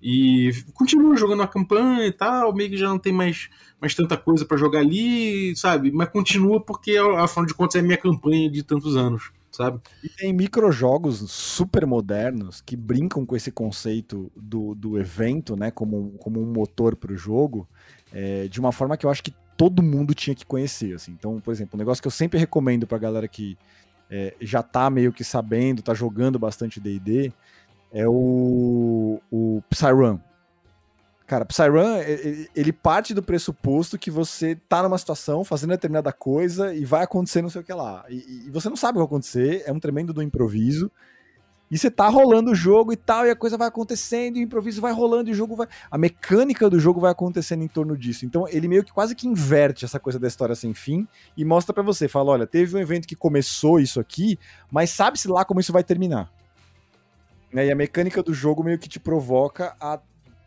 e 0.01 0.51
continua 0.73 1.15
jogando 1.15 1.41
a 1.41 1.47
campanha 1.47 2.05
e 2.05 2.11
tal, 2.11 2.53
meio 2.53 2.69
que 2.69 2.77
já 2.77 2.87
não 2.87 2.99
tem 2.99 3.13
mais, 3.13 3.49
mais 3.79 3.95
tanta 3.95 4.15
coisa 4.15 4.45
para 4.45 4.57
jogar 4.57 4.79
ali, 4.79 5.55
sabe? 5.55 5.91
Mas 5.91 6.09
continua 6.09 6.59
porque, 6.59 6.97
afinal 6.97 7.45
de 7.45 7.53
contas, 7.53 7.75
é 7.75 7.79
a 7.79 7.83
minha 7.83 7.97
campanha 7.97 8.49
de 8.49 8.63
tantos 8.63 8.95
anos 8.95 9.31
sabe? 9.57 9.81
E 10.03 10.07
tem 10.07 10.31
microjogos 10.31 11.17
super 11.31 11.85
modernos 11.85 12.61
que 12.61 12.75
brincam 12.75 13.25
com 13.25 13.35
esse 13.35 13.51
conceito 13.51 14.31
do, 14.35 14.75
do 14.75 14.99
evento, 14.99 15.55
né, 15.55 15.71
como, 15.71 16.11
como 16.19 16.39
um 16.39 16.45
motor 16.45 16.95
para 16.95 17.11
o 17.11 17.17
jogo, 17.17 17.67
é, 18.13 18.47
de 18.47 18.59
uma 18.59 18.71
forma 18.71 18.95
que 18.95 19.05
eu 19.05 19.09
acho 19.09 19.23
que 19.23 19.33
todo 19.57 19.81
mundo 19.81 20.13
tinha 20.13 20.35
que 20.35 20.45
conhecer, 20.45 20.93
assim. 20.93 21.11
Então, 21.11 21.39
por 21.39 21.51
exemplo, 21.51 21.75
um 21.75 21.79
negócio 21.79 22.01
que 22.01 22.07
eu 22.07 22.11
sempre 22.11 22.37
recomendo 22.39 22.85
pra 22.85 22.99
galera 22.99 23.27
que, 23.27 23.57
é, 24.09 24.35
já 24.39 24.61
tá 24.61 24.89
meio 24.91 25.11
que 25.11 25.23
sabendo, 25.23 25.81
tá 25.81 25.93
jogando 25.95 26.37
bastante 26.37 26.79
D&D, 26.79 27.33
é 27.91 28.07
o, 28.07 29.19
o 29.31 29.63
Psyrun. 29.69 30.19
Cara, 31.27 31.43
Psyrun, 31.43 31.97
ele 32.55 32.71
parte 32.71 33.13
do 33.13 33.21
pressuposto 33.21 33.99
que 33.99 34.09
você 34.09 34.55
tá 34.55 34.81
numa 34.81 34.97
situação 34.97 35.43
fazendo 35.43 35.71
determinada 35.71 36.13
coisa 36.13 36.73
e 36.73 36.85
vai 36.85 37.03
acontecer 37.03 37.41
não 37.41 37.49
sei 37.49 37.59
o 37.59 37.63
que 37.65 37.73
lá. 37.73 38.05
E, 38.07 38.45
e 38.47 38.49
você 38.49 38.69
não 38.69 38.77
sabe 38.77 38.91
o 38.91 38.93
que 38.93 38.99
vai 38.99 39.07
acontecer, 39.07 39.61
é 39.65 39.73
um 39.73 39.79
tremendo 39.79 40.13
do 40.13 40.23
improviso. 40.23 40.89
E 41.69 41.77
você 41.77 41.91
tá 41.91 42.07
rolando 42.07 42.51
o 42.51 42.55
jogo 42.55 42.93
e 42.93 42.95
tal, 42.95 43.27
e 43.27 43.29
a 43.29 43.35
coisa 43.35 43.57
vai 43.57 43.67
acontecendo, 43.67 44.37
e 44.37 44.39
o 44.39 44.43
improviso 44.43 44.79
vai 44.79 44.93
rolando, 44.93 45.29
e 45.29 45.33
o 45.33 45.35
jogo 45.35 45.53
vai. 45.53 45.67
A 45.91 45.97
mecânica 45.97 46.69
do 46.69 46.79
jogo 46.79 47.01
vai 47.01 47.11
acontecendo 47.11 47.61
em 47.61 47.67
torno 47.67 47.97
disso. 47.97 48.25
Então 48.25 48.47
ele 48.47 48.69
meio 48.69 48.85
que 48.85 48.93
quase 48.93 49.13
que 49.13 49.27
inverte 49.27 49.83
essa 49.83 49.99
coisa 49.99 50.17
da 50.17 50.29
história 50.29 50.55
sem 50.55 50.73
fim 50.73 51.05
e 51.35 51.43
mostra 51.43 51.73
para 51.73 51.83
você: 51.83 52.07
fala, 52.07 52.31
olha, 52.31 52.47
teve 52.47 52.73
um 52.73 52.79
evento 52.79 53.05
que 53.05 53.17
começou 53.17 53.81
isso 53.81 53.99
aqui, 53.99 54.39
mas 54.71 54.91
sabe-se 54.91 55.27
lá 55.27 55.43
como 55.43 55.59
isso 55.59 55.73
vai 55.73 55.83
terminar. 55.83 56.31
Né? 57.51 57.65
E 57.65 57.71
a 57.71 57.75
mecânica 57.75 58.23
do 58.23 58.33
jogo 58.33 58.63
meio 58.63 58.79
que 58.79 58.87
te 58.87 58.97
provoca 58.99 59.75
a 59.77 59.99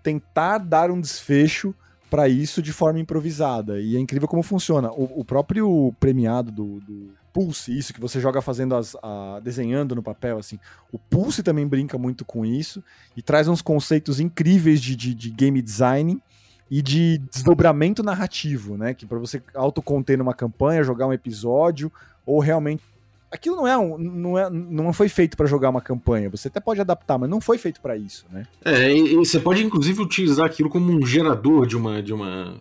tentar 0.02 0.59
dar 0.59 0.90
um 0.90 1.01
desfecho 1.01 1.74
para 2.10 2.28
isso 2.28 2.60
de 2.60 2.72
forma 2.72 2.98
improvisada. 2.98 3.81
E 3.81 3.97
é 3.97 4.01
incrível 4.01 4.27
como 4.27 4.43
funciona. 4.43 4.90
O, 4.90 5.20
o 5.20 5.24
próprio 5.24 5.94
premiado 6.01 6.51
do, 6.51 6.81
do, 6.81 7.10
Pulse, 7.32 7.77
isso 7.77 7.94
que 7.94 8.01
você 8.01 8.20
joga 8.20 8.43
fazendo 8.43 8.74
as. 8.74 8.97
A, 9.02 9.40
desenhando 9.40 9.94
no 9.94 10.02
papel, 10.02 10.39
assim. 10.39 10.59
O 10.93 10.98
Pulse 10.98 11.43
também 11.43 11.66
brinca 11.66 11.97
muito 11.97 12.24
com 12.24 12.44
isso 12.44 12.82
e 13.16 13.22
traz 13.22 13.47
uns 13.47 13.62
conceitos 13.62 14.18
incríveis 14.18 14.81
de, 14.81 14.97
de, 14.97 15.14
de 15.14 15.31
game 15.31 15.62
design 15.62 16.20
e 16.68 16.82
de 16.82 17.18
desdobramento 17.32 18.02
narrativo, 18.02 18.77
né? 18.77 18.94
Que 18.94 19.06
para 19.06 19.18
você 19.18 19.43
autoconter 19.55 20.18
numa 20.18 20.35
campanha, 20.35 20.82
jogar 20.82 21.06
um 21.06 21.12
episódio, 21.12 21.93
ou 22.27 22.40
realmente 22.40 22.82
aquilo 23.31 23.57
não 23.57 23.66
é 23.66 23.78
um, 23.78 23.97
não 23.97 24.39
é 24.39 24.51
não 24.51 24.93
foi 24.93 25.09
feito 25.09 25.36
para 25.36 25.47
jogar 25.47 25.70
uma 25.70 25.81
campanha. 25.81 26.28
Você 26.31 26.48
até 26.48 26.61
pode 26.61 26.81
adaptar, 26.81 27.19
mas 27.19 27.31
não 27.31 27.40
foi 27.40 27.59
feito 27.59 27.81
para 27.81 27.97
isso, 27.97 28.27
né? 28.31 28.44
É, 28.65 28.93
e, 28.93 29.15
você 29.15 29.39
pode 29.39 29.65
inclusive 29.65 30.02
utilizar 30.02 30.47
aquilo 30.47 30.69
como 30.69 30.93
um 30.93 31.07
gerador 31.07 31.66
de 31.66 31.77
uma 31.77 32.02
de 32.02 32.12
uma 32.12 32.61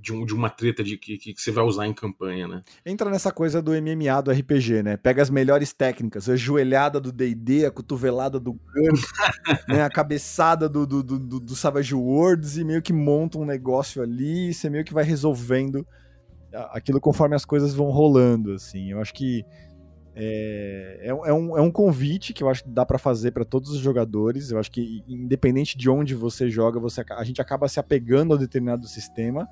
de, 0.00 0.12
um, 0.12 0.24
de 0.24 0.32
uma 0.32 0.48
treta 0.48 0.84
de 0.84 0.96
que, 0.96 1.18
que, 1.18 1.34
você 1.36 1.50
vai 1.50 1.64
usar 1.64 1.86
em 1.86 1.92
campanha, 1.92 2.46
né? 2.46 2.62
Entra 2.86 3.10
nessa 3.10 3.32
coisa 3.32 3.60
do 3.60 3.72
MMA, 3.72 4.22
do 4.22 4.30
RPG, 4.30 4.84
né? 4.84 4.96
Pega 4.96 5.20
as 5.20 5.30
melhores 5.30 5.72
técnicas, 5.72 6.28
a 6.28 6.36
joelhada 6.36 7.00
do 7.00 7.10
D&D, 7.10 7.66
a 7.66 7.72
cotovelada 7.72 8.38
do 8.38 8.52
Gun, 8.52 8.60
né? 9.66 9.82
a 9.82 9.90
cabeçada 9.90 10.68
do, 10.68 10.86
do, 10.86 11.02
do, 11.02 11.40
do, 11.40 11.56
Savage 11.56 11.94
Worlds 11.94 12.56
e 12.56 12.62
meio 12.62 12.80
que 12.80 12.92
monta 12.92 13.38
um 13.38 13.44
negócio 13.44 14.00
ali 14.00 14.50
e 14.50 14.54
você 14.54 14.70
meio 14.70 14.84
que 14.84 14.94
vai 14.94 15.02
resolvendo 15.02 15.84
aquilo 16.52 17.00
conforme 17.00 17.34
as 17.34 17.44
coisas 17.44 17.74
vão 17.74 17.90
rolando, 17.90 18.52
assim. 18.52 18.90
Eu 18.90 19.00
acho 19.00 19.14
que 19.14 19.44
é, 20.14 20.98
é, 21.02 21.08
é, 21.08 21.32
um, 21.32 21.56
é 21.56 21.60
um 21.60 21.70
convite 21.70 22.32
que 22.32 22.42
eu 22.42 22.48
acho 22.48 22.64
que 22.64 22.70
dá 22.70 22.84
para 22.84 22.98
fazer 22.98 23.30
para 23.30 23.44
todos 23.44 23.70
os 23.70 23.78
jogadores. 23.78 24.50
Eu 24.50 24.58
acho 24.58 24.70
que, 24.70 25.04
independente 25.08 25.78
de 25.78 25.88
onde 25.88 26.14
você 26.14 26.50
joga, 26.50 26.80
você, 26.80 27.04
a 27.10 27.24
gente 27.24 27.40
acaba 27.40 27.68
se 27.68 27.78
apegando 27.78 28.34
a 28.34 28.36
determinado 28.36 28.86
sistema, 28.86 29.48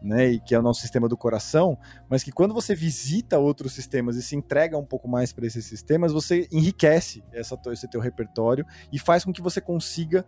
né, 0.00 0.28
e 0.28 0.40
que 0.40 0.54
é 0.54 0.58
o 0.58 0.62
nosso 0.62 0.80
sistema 0.80 1.08
do 1.08 1.16
coração, 1.16 1.76
mas 2.08 2.22
que 2.22 2.30
quando 2.30 2.52
você 2.52 2.74
visita 2.74 3.38
outros 3.38 3.72
sistemas 3.72 4.16
e 4.16 4.22
se 4.22 4.36
entrega 4.36 4.76
um 4.76 4.84
pouco 4.84 5.08
mais 5.08 5.32
para 5.32 5.46
esses 5.46 5.64
sistemas, 5.64 6.12
você 6.12 6.46
enriquece 6.52 7.24
essa, 7.32 7.58
esse 7.72 7.88
teu 7.88 8.00
repertório 8.00 8.64
e 8.92 8.98
faz 8.98 9.24
com 9.24 9.32
que 9.32 9.42
você 9.42 9.60
consiga 9.60 10.24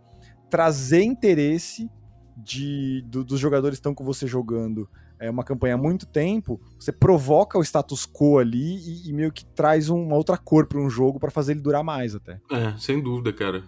trazer 0.49 1.03
interesse 1.03 1.89
de, 2.35 3.03
do, 3.07 3.23
dos 3.23 3.39
jogadores 3.39 3.77
que 3.77 3.81
estão 3.81 3.93
com 3.93 4.03
você 4.03 4.25
jogando 4.25 4.89
é, 5.19 5.29
uma 5.29 5.43
campanha 5.43 5.75
há 5.75 5.77
muito 5.77 6.05
tempo, 6.05 6.59
você 6.79 6.91
provoca 6.91 7.57
o 7.57 7.61
status 7.61 8.05
quo 8.05 8.39
ali 8.39 8.77
e, 8.77 9.09
e 9.09 9.13
meio 9.13 9.31
que 9.31 9.45
traz 9.45 9.89
uma 9.89 10.15
outra 10.15 10.37
cor 10.37 10.65
para 10.65 10.79
um 10.79 10.89
jogo 10.89 11.19
para 11.19 11.29
fazer 11.29 11.53
ele 11.53 11.61
durar 11.61 11.83
mais 11.83 12.15
até. 12.15 12.39
É, 12.49 12.73
sem 12.77 13.01
dúvida, 13.01 13.33
cara. 13.33 13.63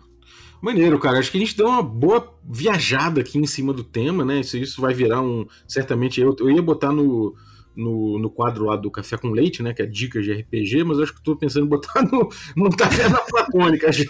Maneiro, 0.62 1.00
cara. 1.00 1.18
Acho 1.18 1.32
que 1.32 1.38
a 1.38 1.40
gente 1.40 1.58
deu 1.58 1.68
uma 1.68 1.82
boa 1.82 2.38
viajada 2.48 3.22
aqui 3.22 3.38
em 3.40 3.48
cima 3.48 3.74
do 3.74 3.84
tema, 3.84 4.24
né? 4.24 4.40
Isso, 4.40 4.58
isso 4.58 4.80
vai 4.80 4.94
virar 4.94 5.22
um. 5.22 5.46
Certamente, 5.68 6.22
eu, 6.22 6.36
eu 6.40 6.52
ia 6.52 6.62
botar 6.62 6.92
no, 6.92 7.36
no, 7.76 8.20
no 8.20 8.30
quadro 8.30 8.66
lá 8.66 8.76
do 8.76 8.92
Café 8.92 9.18
com 9.18 9.30
Leite, 9.30 9.64
né? 9.64 9.74
Que 9.74 9.82
é 9.82 9.86
dicas 9.86 10.24
de 10.24 10.34
RPG, 10.34 10.84
mas 10.84 11.00
acho 11.00 11.14
que 11.14 11.20
estou 11.20 11.36
pensando 11.36 11.66
em 11.66 11.70
botar 11.70 12.02
no, 12.04 12.30
no 12.56 12.70
Taverna 12.70 13.20
Platônica 13.20 13.92
já. 13.92 14.06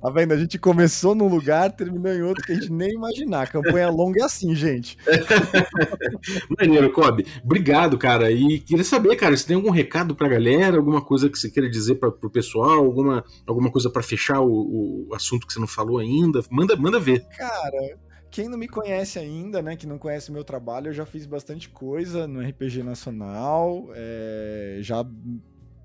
Tá 0.00 0.10
vendo? 0.10 0.32
A 0.32 0.36
gente 0.36 0.58
começou 0.58 1.14
num 1.14 1.28
lugar, 1.28 1.72
terminou 1.72 2.12
em 2.12 2.22
outro 2.22 2.44
que 2.44 2.52
a 2.52 2.54
gente 2.54 2.72
nem 2.72 2.90
imaginar. 2.90 3.42
A 3.42 3.46
campanha 3.46 3.90
longa 3.90 4.20
é 4.20 4.24
assim, 4.24 4.54
gente. 4.54 4.96
Maneiro, 6.58 6.92
Kobe. 6.92 7.26
Obrigado, 7.44 7.98
cara. 7.98 8.30
E 8.30 8.60
queria 8.60 8.84
saber, 8.84 9.16
cara, 9.16 9.36
se 9.36 9.46
tem 9.46 9.56
algum 9.56 9.70
recado 9.70 10.14
pra 10.14 10.28
galera, 10.28 10.76
alguma 10.76 11.00
coisa 11.00 11.28
que 11.28 11.38
você 11.38 11.50
queira 11.50 11.68
dizer 11.68 11.96
pra, 11.96 12.10
pro 12.10 12.30
pessoal, 12.30 12.84
alguma, 12.84 13.24
alguma 13.46 13.70
coisa 13.70 13.90
para 13.90 14.02
fechar 14.02 14.40
o, 14.40 15.08
o 15.08 15.14
assunto 15.14 15.46
que 15.46 15.52
você 15.52 15.60
não 15.60 15.66
falou 15.66 15.98
ainda, 15.98 16.40
manda, 16.50 16.76
manda 16.76 16.98
ver. 16.98 17.24
Cara, 17.36 17.98
quem 18.30 18.48
não 18.48 18.56
me 18.56 18.68
conhece 18.68 19.18
ainda, 19.18 19.60
né, 19.60 19.76
que 19.76 19.86
não 19.86 19.98
conhece 19.98 20.30
meu 20.30 20.44
trabalho, 20.44 20.88
eu 20.88 20.92
já 20.92 21.04
fiz 21.04 21.26
bastante 21.26 21.68
coisa 21.68 22.26
no 22.26 22.40
RPG 22.40 22.82
Nacional, 22.82 23.88
é, 23.94 24.78
já 24.80 25.04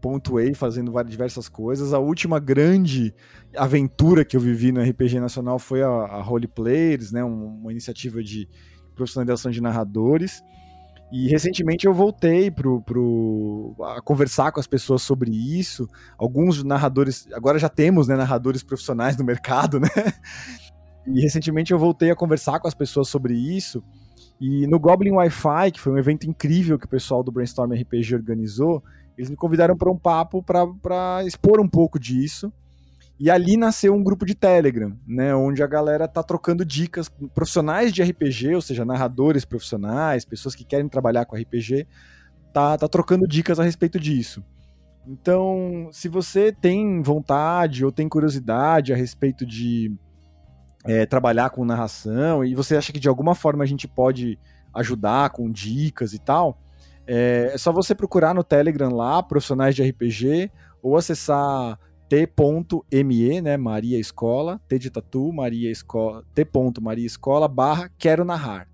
pontuei 0.02 0.54
fazendo 0.54 0.92
várias 0.92 1.12
diversas 1.12 1.50
coisas. 1.50 1.92
A 1.92 1.98
última 1.98 2.40
grande 2.40 3.14
aventura 3.58 4.24
que 4.24 4.38
eu 4.38 4.42
vivi 4.42 4.72
no 4.72 4.82
RPG 4.82 5.20
Nacional 5.20 5.58
foi 5.58 5.82
a, 5.82 5.88
a 5.88 6.24
Players, 6.54 7.12
né, 7.12 7.24
uma 7.24 7.72
iniciativa 7.72 8.24
de 8.24 8.48
profissionalização 8.94 9.52
de 9.52 9.62
narradores. 9.62 10.44
E 11.12 11.28
recentemente 11.28 11.86
eu 11.86 11.94
voltei 11.94 12.50
pro, 12.50 12.82
pro, 12.82 13.76
a 13.96 14.02
conversar 14.02 14.52
com 14.52 14.60
as 14.60 14.68
pessoas 14.68 15.02
sobre 15.02 15.32
isso. 15.32 15.88
Alguns 16.18 16.64
narradores, 16.64 17.28
agora 17.32 17.58
já 17.60 17.70
temos 17.70 18.08
né, 18.08 18.16
narradores 18.16 18.64
profissionais 18.64 19.16
no 19.16 19.24
mercado, 19.24 19.80
né? 19.80 19.88
E 21.08 21.22
recentemente 21.22 21.72
eu 21.72 21.80
voltei 21.80 22.12
a 22.12 22.16
conversar 22.16 22.60
com 22.60 22.68
as 22.68 22.74
pessoas 22.74 23.08
sobre 23.08 23.34
isso. 23.34 23.84
E 24.40 24.68
no 24.68 24.80
Goblin 24.80 25.12
Wi-Fi, 25.12 25.72
que 25.72 25.80
foi 25.80 25.94
um 25.94 25.98
evento 25.98 26.28
incrível 26.28 26.78
que 26.78 26.86
o 26.86 26.90
pessoal 26.90 27.24
do 27.24 27.32
Brainstorm 27.32 27.72
RPG 27.72 28.16
organizou, 28.16 28.84
eles 29.18 29.30
me 29.30 29.36
convidaram 29.36 29.78
para 29.78 29.92
um 29.92 29.98
papo 29.98 30.44
para 30.44 31.24
expor 31.24 31.60
um 31.62 31.68
pouco 31.68 32.00
disso. 32.00 32.52
E 33.18 33.32
ali 33.32 33.56
nasceu 33.56 33.94
um 33.94 34.04
grupo 34.04 34.26
de 34.26 34.36
Telegram, 34.36 34.94
né, 35.08 35.34
onde 35.34 35.64
a 35.64 35.68
galera 35.68 36.06
tá 36.06 36.22
trocando 36.22 36.66
dicas, 36.66 37.08
profissionais 37.34 37.94
de 37.94 38.04
RPG, 38.04 38.56
ou 38.56 38.62
seja, 38.62 38.84
narradores 38.84 39.46
profissionais, 39.46 40.26
pessoas 40.26 40.54
que 40.54 40.66
querem 40.66 40.90
trabalhar 40.90 41.26
com 41.26 41.38
RPG, 41.38 41.88
tá, 42.52 42.78
tá 42.78 42.90
trocando 42.90 43.26
dicas 43.26 43.58
a 43.58 43.64
respeito 43.64 43.98
disso. 43.98 44.44
Então, 45.08 45.88
se 45.94 46.10
você 46.10 46.52
tem 46.52 47.02
vontade 47.02 47.86
ou 47.86 47.92
tem 47.92 48.10
curiosidade 48.10 48.92
a 48.92 48.98
respeito 48.98 49.46
de 49.46 49.96
é, 50.86 51.06
trabalhar 51.06 51.50
com 51.50 51.66
narração 51.66 52.44
e 52.46 52.54
você 52.54 52.76
acha 52.76 52.94
que 52.94 53.00
de 53.00 53.10
alguma 53.10 53.36
forma 53.36 53.64
a 53.64 53.68
gente 53.68 53.88
pode 53.88 54.40
ajudar 54.74 55.32
com 55.32 55.52
dicas 55.52 56.14
e 56.14 56.20
tal, 56.20 56.60
é, 57.08 57.52
é 57.54 57.58
só 57.58 57.72
você 57.72 57.96
procurar 57.96 58.34
no 58.34 58.44
Telegram 58.44 58.94
lá, 58.94 59.22
profissionais 59.24 59.76
de 59.76 59.84
RPG, 59.84 60.52
ou 60.82 60.98
acessar 60.98 61.80
t.me, 62.08 63.42
né, 63.42 63.58
Maria 63.58 64.00
Escola, 64.00 64.62
T 64.68 64.78
de 64.78 64.90
Tatu, 64.90 65.32
Maria 65.34 65.72
Escola, 65.72 66.24
t.maria 66.34 67.06
Escola, 67.06 67.48
barra 67.48 67.90
Quero 67.98 68.24
Narrar. 68.24 68.68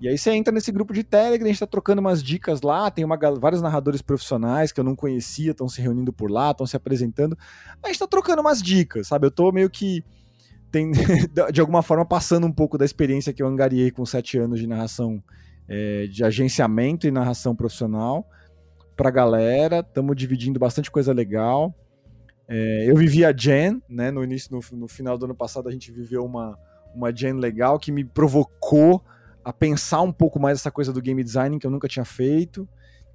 E 0.00 0.08
aí 0.08 0.18
você 0.18 0.32
entra 0.32 0.52
nesse 0.52 0.72
grupo 0.72 0.92
de 0.92 1.04
Telegram, 1.04 1.46
a 1.46 1.48
gente 1.48 1.60
tá 1.60 1.66
trocando 1.66 2.00
umas 2.00 2.20
dicas 2.20 2.60
lá, 2.60 2.90
tem 2.90 3.04
uma, 3.04 3.16
vários 3.38 3.62
narradores 3.62 4.02
profissionais 4.02 4.72
que 4.72 4.80
eu 4.80 4.84
não 4.84 4.96
conhecia, 4.96 5.52
estão 5.52 5.68
se 5.68 5.80
reunindo 5.80 6.12
por 6.12 6.28
lá, 6.28 6.50
estão 6.50 6.66
se 6.66 6.76
apresentando. 6.76 7.38
A 7.80 7.86
gente 7.86 8.00
tá 8.00 8.08
trocando 8.08 8.40
umas 8.40 8.60
dicas, 8.60 9.06
sabe? 9.06 9.28
Eu 9.28 9.30
tô 9.30 9.52
meio 9.52 9.70
que 9.70 10.04
tem, 10.72 10.90
de 11.52 11.60
alguma 11.60 11.82
forma, 11.82 12.04
passando 12.04 12.46
um 12.46 12.52
pouco 12.52 12.78
da 12.78 12.84
experiência 12.84 13.32
que 13.32 13.42
eu 13.42 13.46
angariei 13.46 13.90
com 13.90 14.04
sete 14.06 14.38
anos 14.38 14.58
de 14.58 14.66
narração, 14.66 15.22
é, 15.68 16.06
de 16.06 16.24
agenciamento 16.24 17.06
e 17.06 17.10
narração 17.10 17.54
profissional 17.54 18.26
pra 18.96 19.10
galera. 19.10 19.80
Estamos 19.80 20.16
dividindo 20.16 20.58
bastante 20.58 20.90
coisa 20.90 21.12
legal. 21.12 21.74
É, 22.48 22.90
eu 22.90 22.96
vivi 22.96 23.24
a 23.24 23.36
Gen, 23.36 23.80
né? 23.88 24.10
No 24.10 24.24
início, 24.24 24.50
no, 24.50 24.78
no, 24.78 24.88
final 24.88 25.16
do 25.16 25.26
ano 25.26 25.34
passado, 25.34 25.68
a 25.68 25.72
gente 25.72 25.92
viveu 25.92 26.24
uma, 26.24 26.58
uma 26.94 27.14
Gen 27.14 27.34
legal 27.34 27.78
que 27.78 27.92
me 27.92 28.04
provocou 28.04 29.04
a 29.44 29.52
pensar 29.52 30.00
um 30.00 30.12
pouco 30.12 30.40
mais 30.40 30.58
essa 30.58 30.70
coisa 30.70 30.92
do 30.92 31.02
game 31.02 31.22
design 31.22 31.58
que 31.58 31.66
eu 31.66 31.70
nunca 31.70 31.88
tinha 31.88 32.04
feito. 32.04 32.66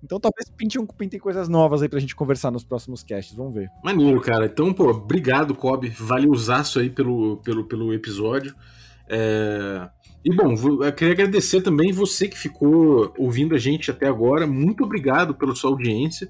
Então 0.03 0.19
talvez 0.19 0.49
pintem, 0.55 0.85
pintem 0.97 1.19
coisas 1.19 1.49
novas 1.49 1.81
aí 1.81 1.89
pra 1.89 1.99
gente 1.99 2.15
conversar 2.15 2.51
nos 2.51 2.63
próximos 2.63 3.03
casts, 3.03 3.35
vamos 3.35 3.55
ver. 3.55 3.69
Maneiro, 3.83 4.21
cara. 4.21 4.45
Então, 4.45 4.73
pô, 4.73 4.89
obrigado, 4.89 5.55
Kobe. 5.55 5.89
Valeu 5.89 6.31
usaço 6.31 6.79
aí 6.79 6.89
pelo, 6.89 7.37
pelo, 7.37 7.65
pelo 7.65 7.93
episódio. 7.93 8.55
É... 9.09 9.89
E 10.23 10.35
bom, 10.35 10.53
eu 10.83 10.93
queria 10.93 11.13
agradecer 11.13 11.61
também 11.61 11.91
você 11.91 12.27
que 12.27 12.37
ficou 12.37 13.13
ouvindo 13.17 13.55
a 13.55 13.57
gente 13.57 13.89
até 13.89 14.07
agora. 14.07 14.45
Muito 14.45 14.83
obrigado 14.83 15.33
pela 15.33 15.55
sua 15.55 15.69
audiência. 15.69 16.29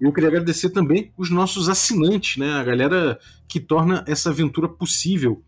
E 0.00 0.04
eu 0.04 0.12
queria 0.12 0.28
agradecer 0.28 0.70
também 0.70 1.12
os 1.16 1.30
nossos 1.30 1.68
assinantes, 1.68 2.36
né? 2.36 2.52
A 2.52 2.64
galera 2.64 3.18
que 3.48 3.60
torna 3.60 4.04
essa 4.06 4.30
aventura 4.30 4.68
possível. 4.68 5.42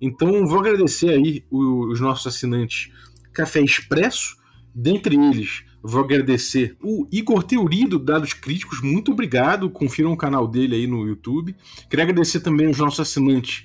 Então, 0.00 0.46
vou 0.46 0.60
agradecer 0.60 1.10
aí 1.10 1.44
os 1.50 2.00
nossos 2.00 2.26
assinantes 2.26 2.90
Café 3.32 3.60
Expresso, 3.60 4.36
dentre 4.74 5.16
eles 5.16 5.64
vou 5.82 6.02
agradecer 6.02 6.76
o 6.82 7.06
Igor 7.10 7.42
Teori 7.42 7.86
do 7.86 7.98
Dados 7.98 8.32
Críticos, 8.32 8.80
muito 8.82 9.12
obrigado, 9.12 9.70
confiram 9.70 10.12
o 10.12 10.16
canal 10.16 10.46
dele 10.46 10.76
aí 10.76 10.86
no 10.86 11.06
YouTube. 11.06 11.56
Queria 11.88 12.04
agradecer 12.04 12.40
também 12.40 12.68
os 12.68 12.78
nossos 12.78 13.00
assinantes 13.00 13.64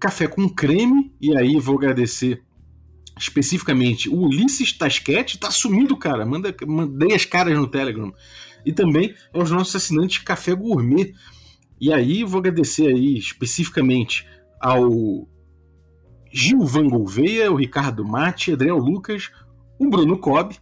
Café 0.00 0.26
com 0.26 0.48
Creme, 0.48 1.12
e 1.20 1.36
aí 1.36 1.58
vou 1.58 1.76
agradecer 1.76 2.42
especificamente 3.18 4.08
o 4.08 4.26
Ulisses 4.26 4.72
Tasquete, 4.72 5.38
tá 5.38 5.50
sumindo, 5.50 5.96
cara, 5.96 6.24
Manda, 6.24 6.54
mandei 6.66 7.14
as 7.14 7.24
caras 7.24 7.56
no 7.56 7.66
Telegram. 7.66 8.12
E 8.64 8.72
também 8.72 9.14
aos 9.32 9.50
nossos 9.50 9.74
assinantes 9.74 10.18
Café 10.18 10.54
Gourmet. 10.54 11.14
E 11.80 11.92
aí 11.92 12.24
vou 12.24 12.40
agradecer 12.40 12.86
aí 12.86 13.16
especificamente 13.16 14.26
ao 14.60 15.28
Gil 16.32 16.64
Van 16.64 16.88
Gouveia, 16.88 17.50
o 17.50 17.56
Ricardo 17.56 18.04
Mate, 18.04 18.52
Adriel 18.52 18.78
Lucas, 18.78 19.30
o 19.78 19.88
Bruno 19.88 20.18
Cobb, 20.18 20.56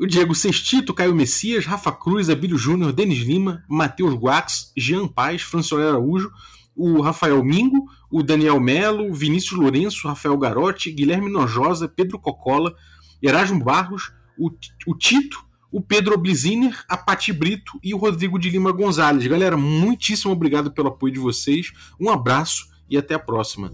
o 0.00 0.06
Diego 0.06 0.34
Sextito, 0.34 0.94
Caio 0.94 1.14
Messias, 1.14 1.66
Rafa 1.66 1.92
Cruz, 1.92 2.30
Abílio 2.30 2.56
Júnior, 2.56 2.90
Denis 2.90 3.18
Lima, 3.18 3.62
Matheus 3.68 4.14
Guax, 4.14 4.72
Jean 4.74 5.06
Paz, 5.06 5.42
François 5.42 5.86
Araújo, 5.86 6.32
o 6.74 7.02
Rafael 7.02 7.44
Mingo, 7.44 7.84
o 8.10 8.22
Daniel 8.22 8.58
Melo, 8.58 9.12
Vinícius 9.12 9.60
Lourenço, 9.60 10.08
Rafael 10.08 10.38
Garotti, 10.38 10.90
Guilherme 10.90 11.30
Nojosa, 11.30 11.86
Pedro 11.86 12.18
Cocola, 12.18 12.74
Erasmo 13.22 13.62
Barros, 13.62 14.10
o, 14.38 14.50
o 14.86 14.96
Tito, 14.96 15.44
o 15.70 15.82
Pedro 15.82 16.14
Obliziner, 16.14 16.82
a 16.88 16.96
Pati 16.96 17.30
Brito 17.30 17.78
e 17.82 17.92
o 17.92 17.98
Rodrigo 17.98 18.38
de 18.38 18.48
Lima 18.48 18.72
Gonzalez. 18.72 19.26
Galera, 19.26 19.56
muitíssimo 19.58 20.32
obrigado 20.32 20.70
pelo 20.70 20.88
apoio 20.88 21.12
de 21.12 21.20
vocês, 21.20 21.72
um 22.00 22.08
abraço 22.08 22.70
e 22.88 22.96
até 22.96 23.12
a 23.14 23.18
próxima. 23.18 23.70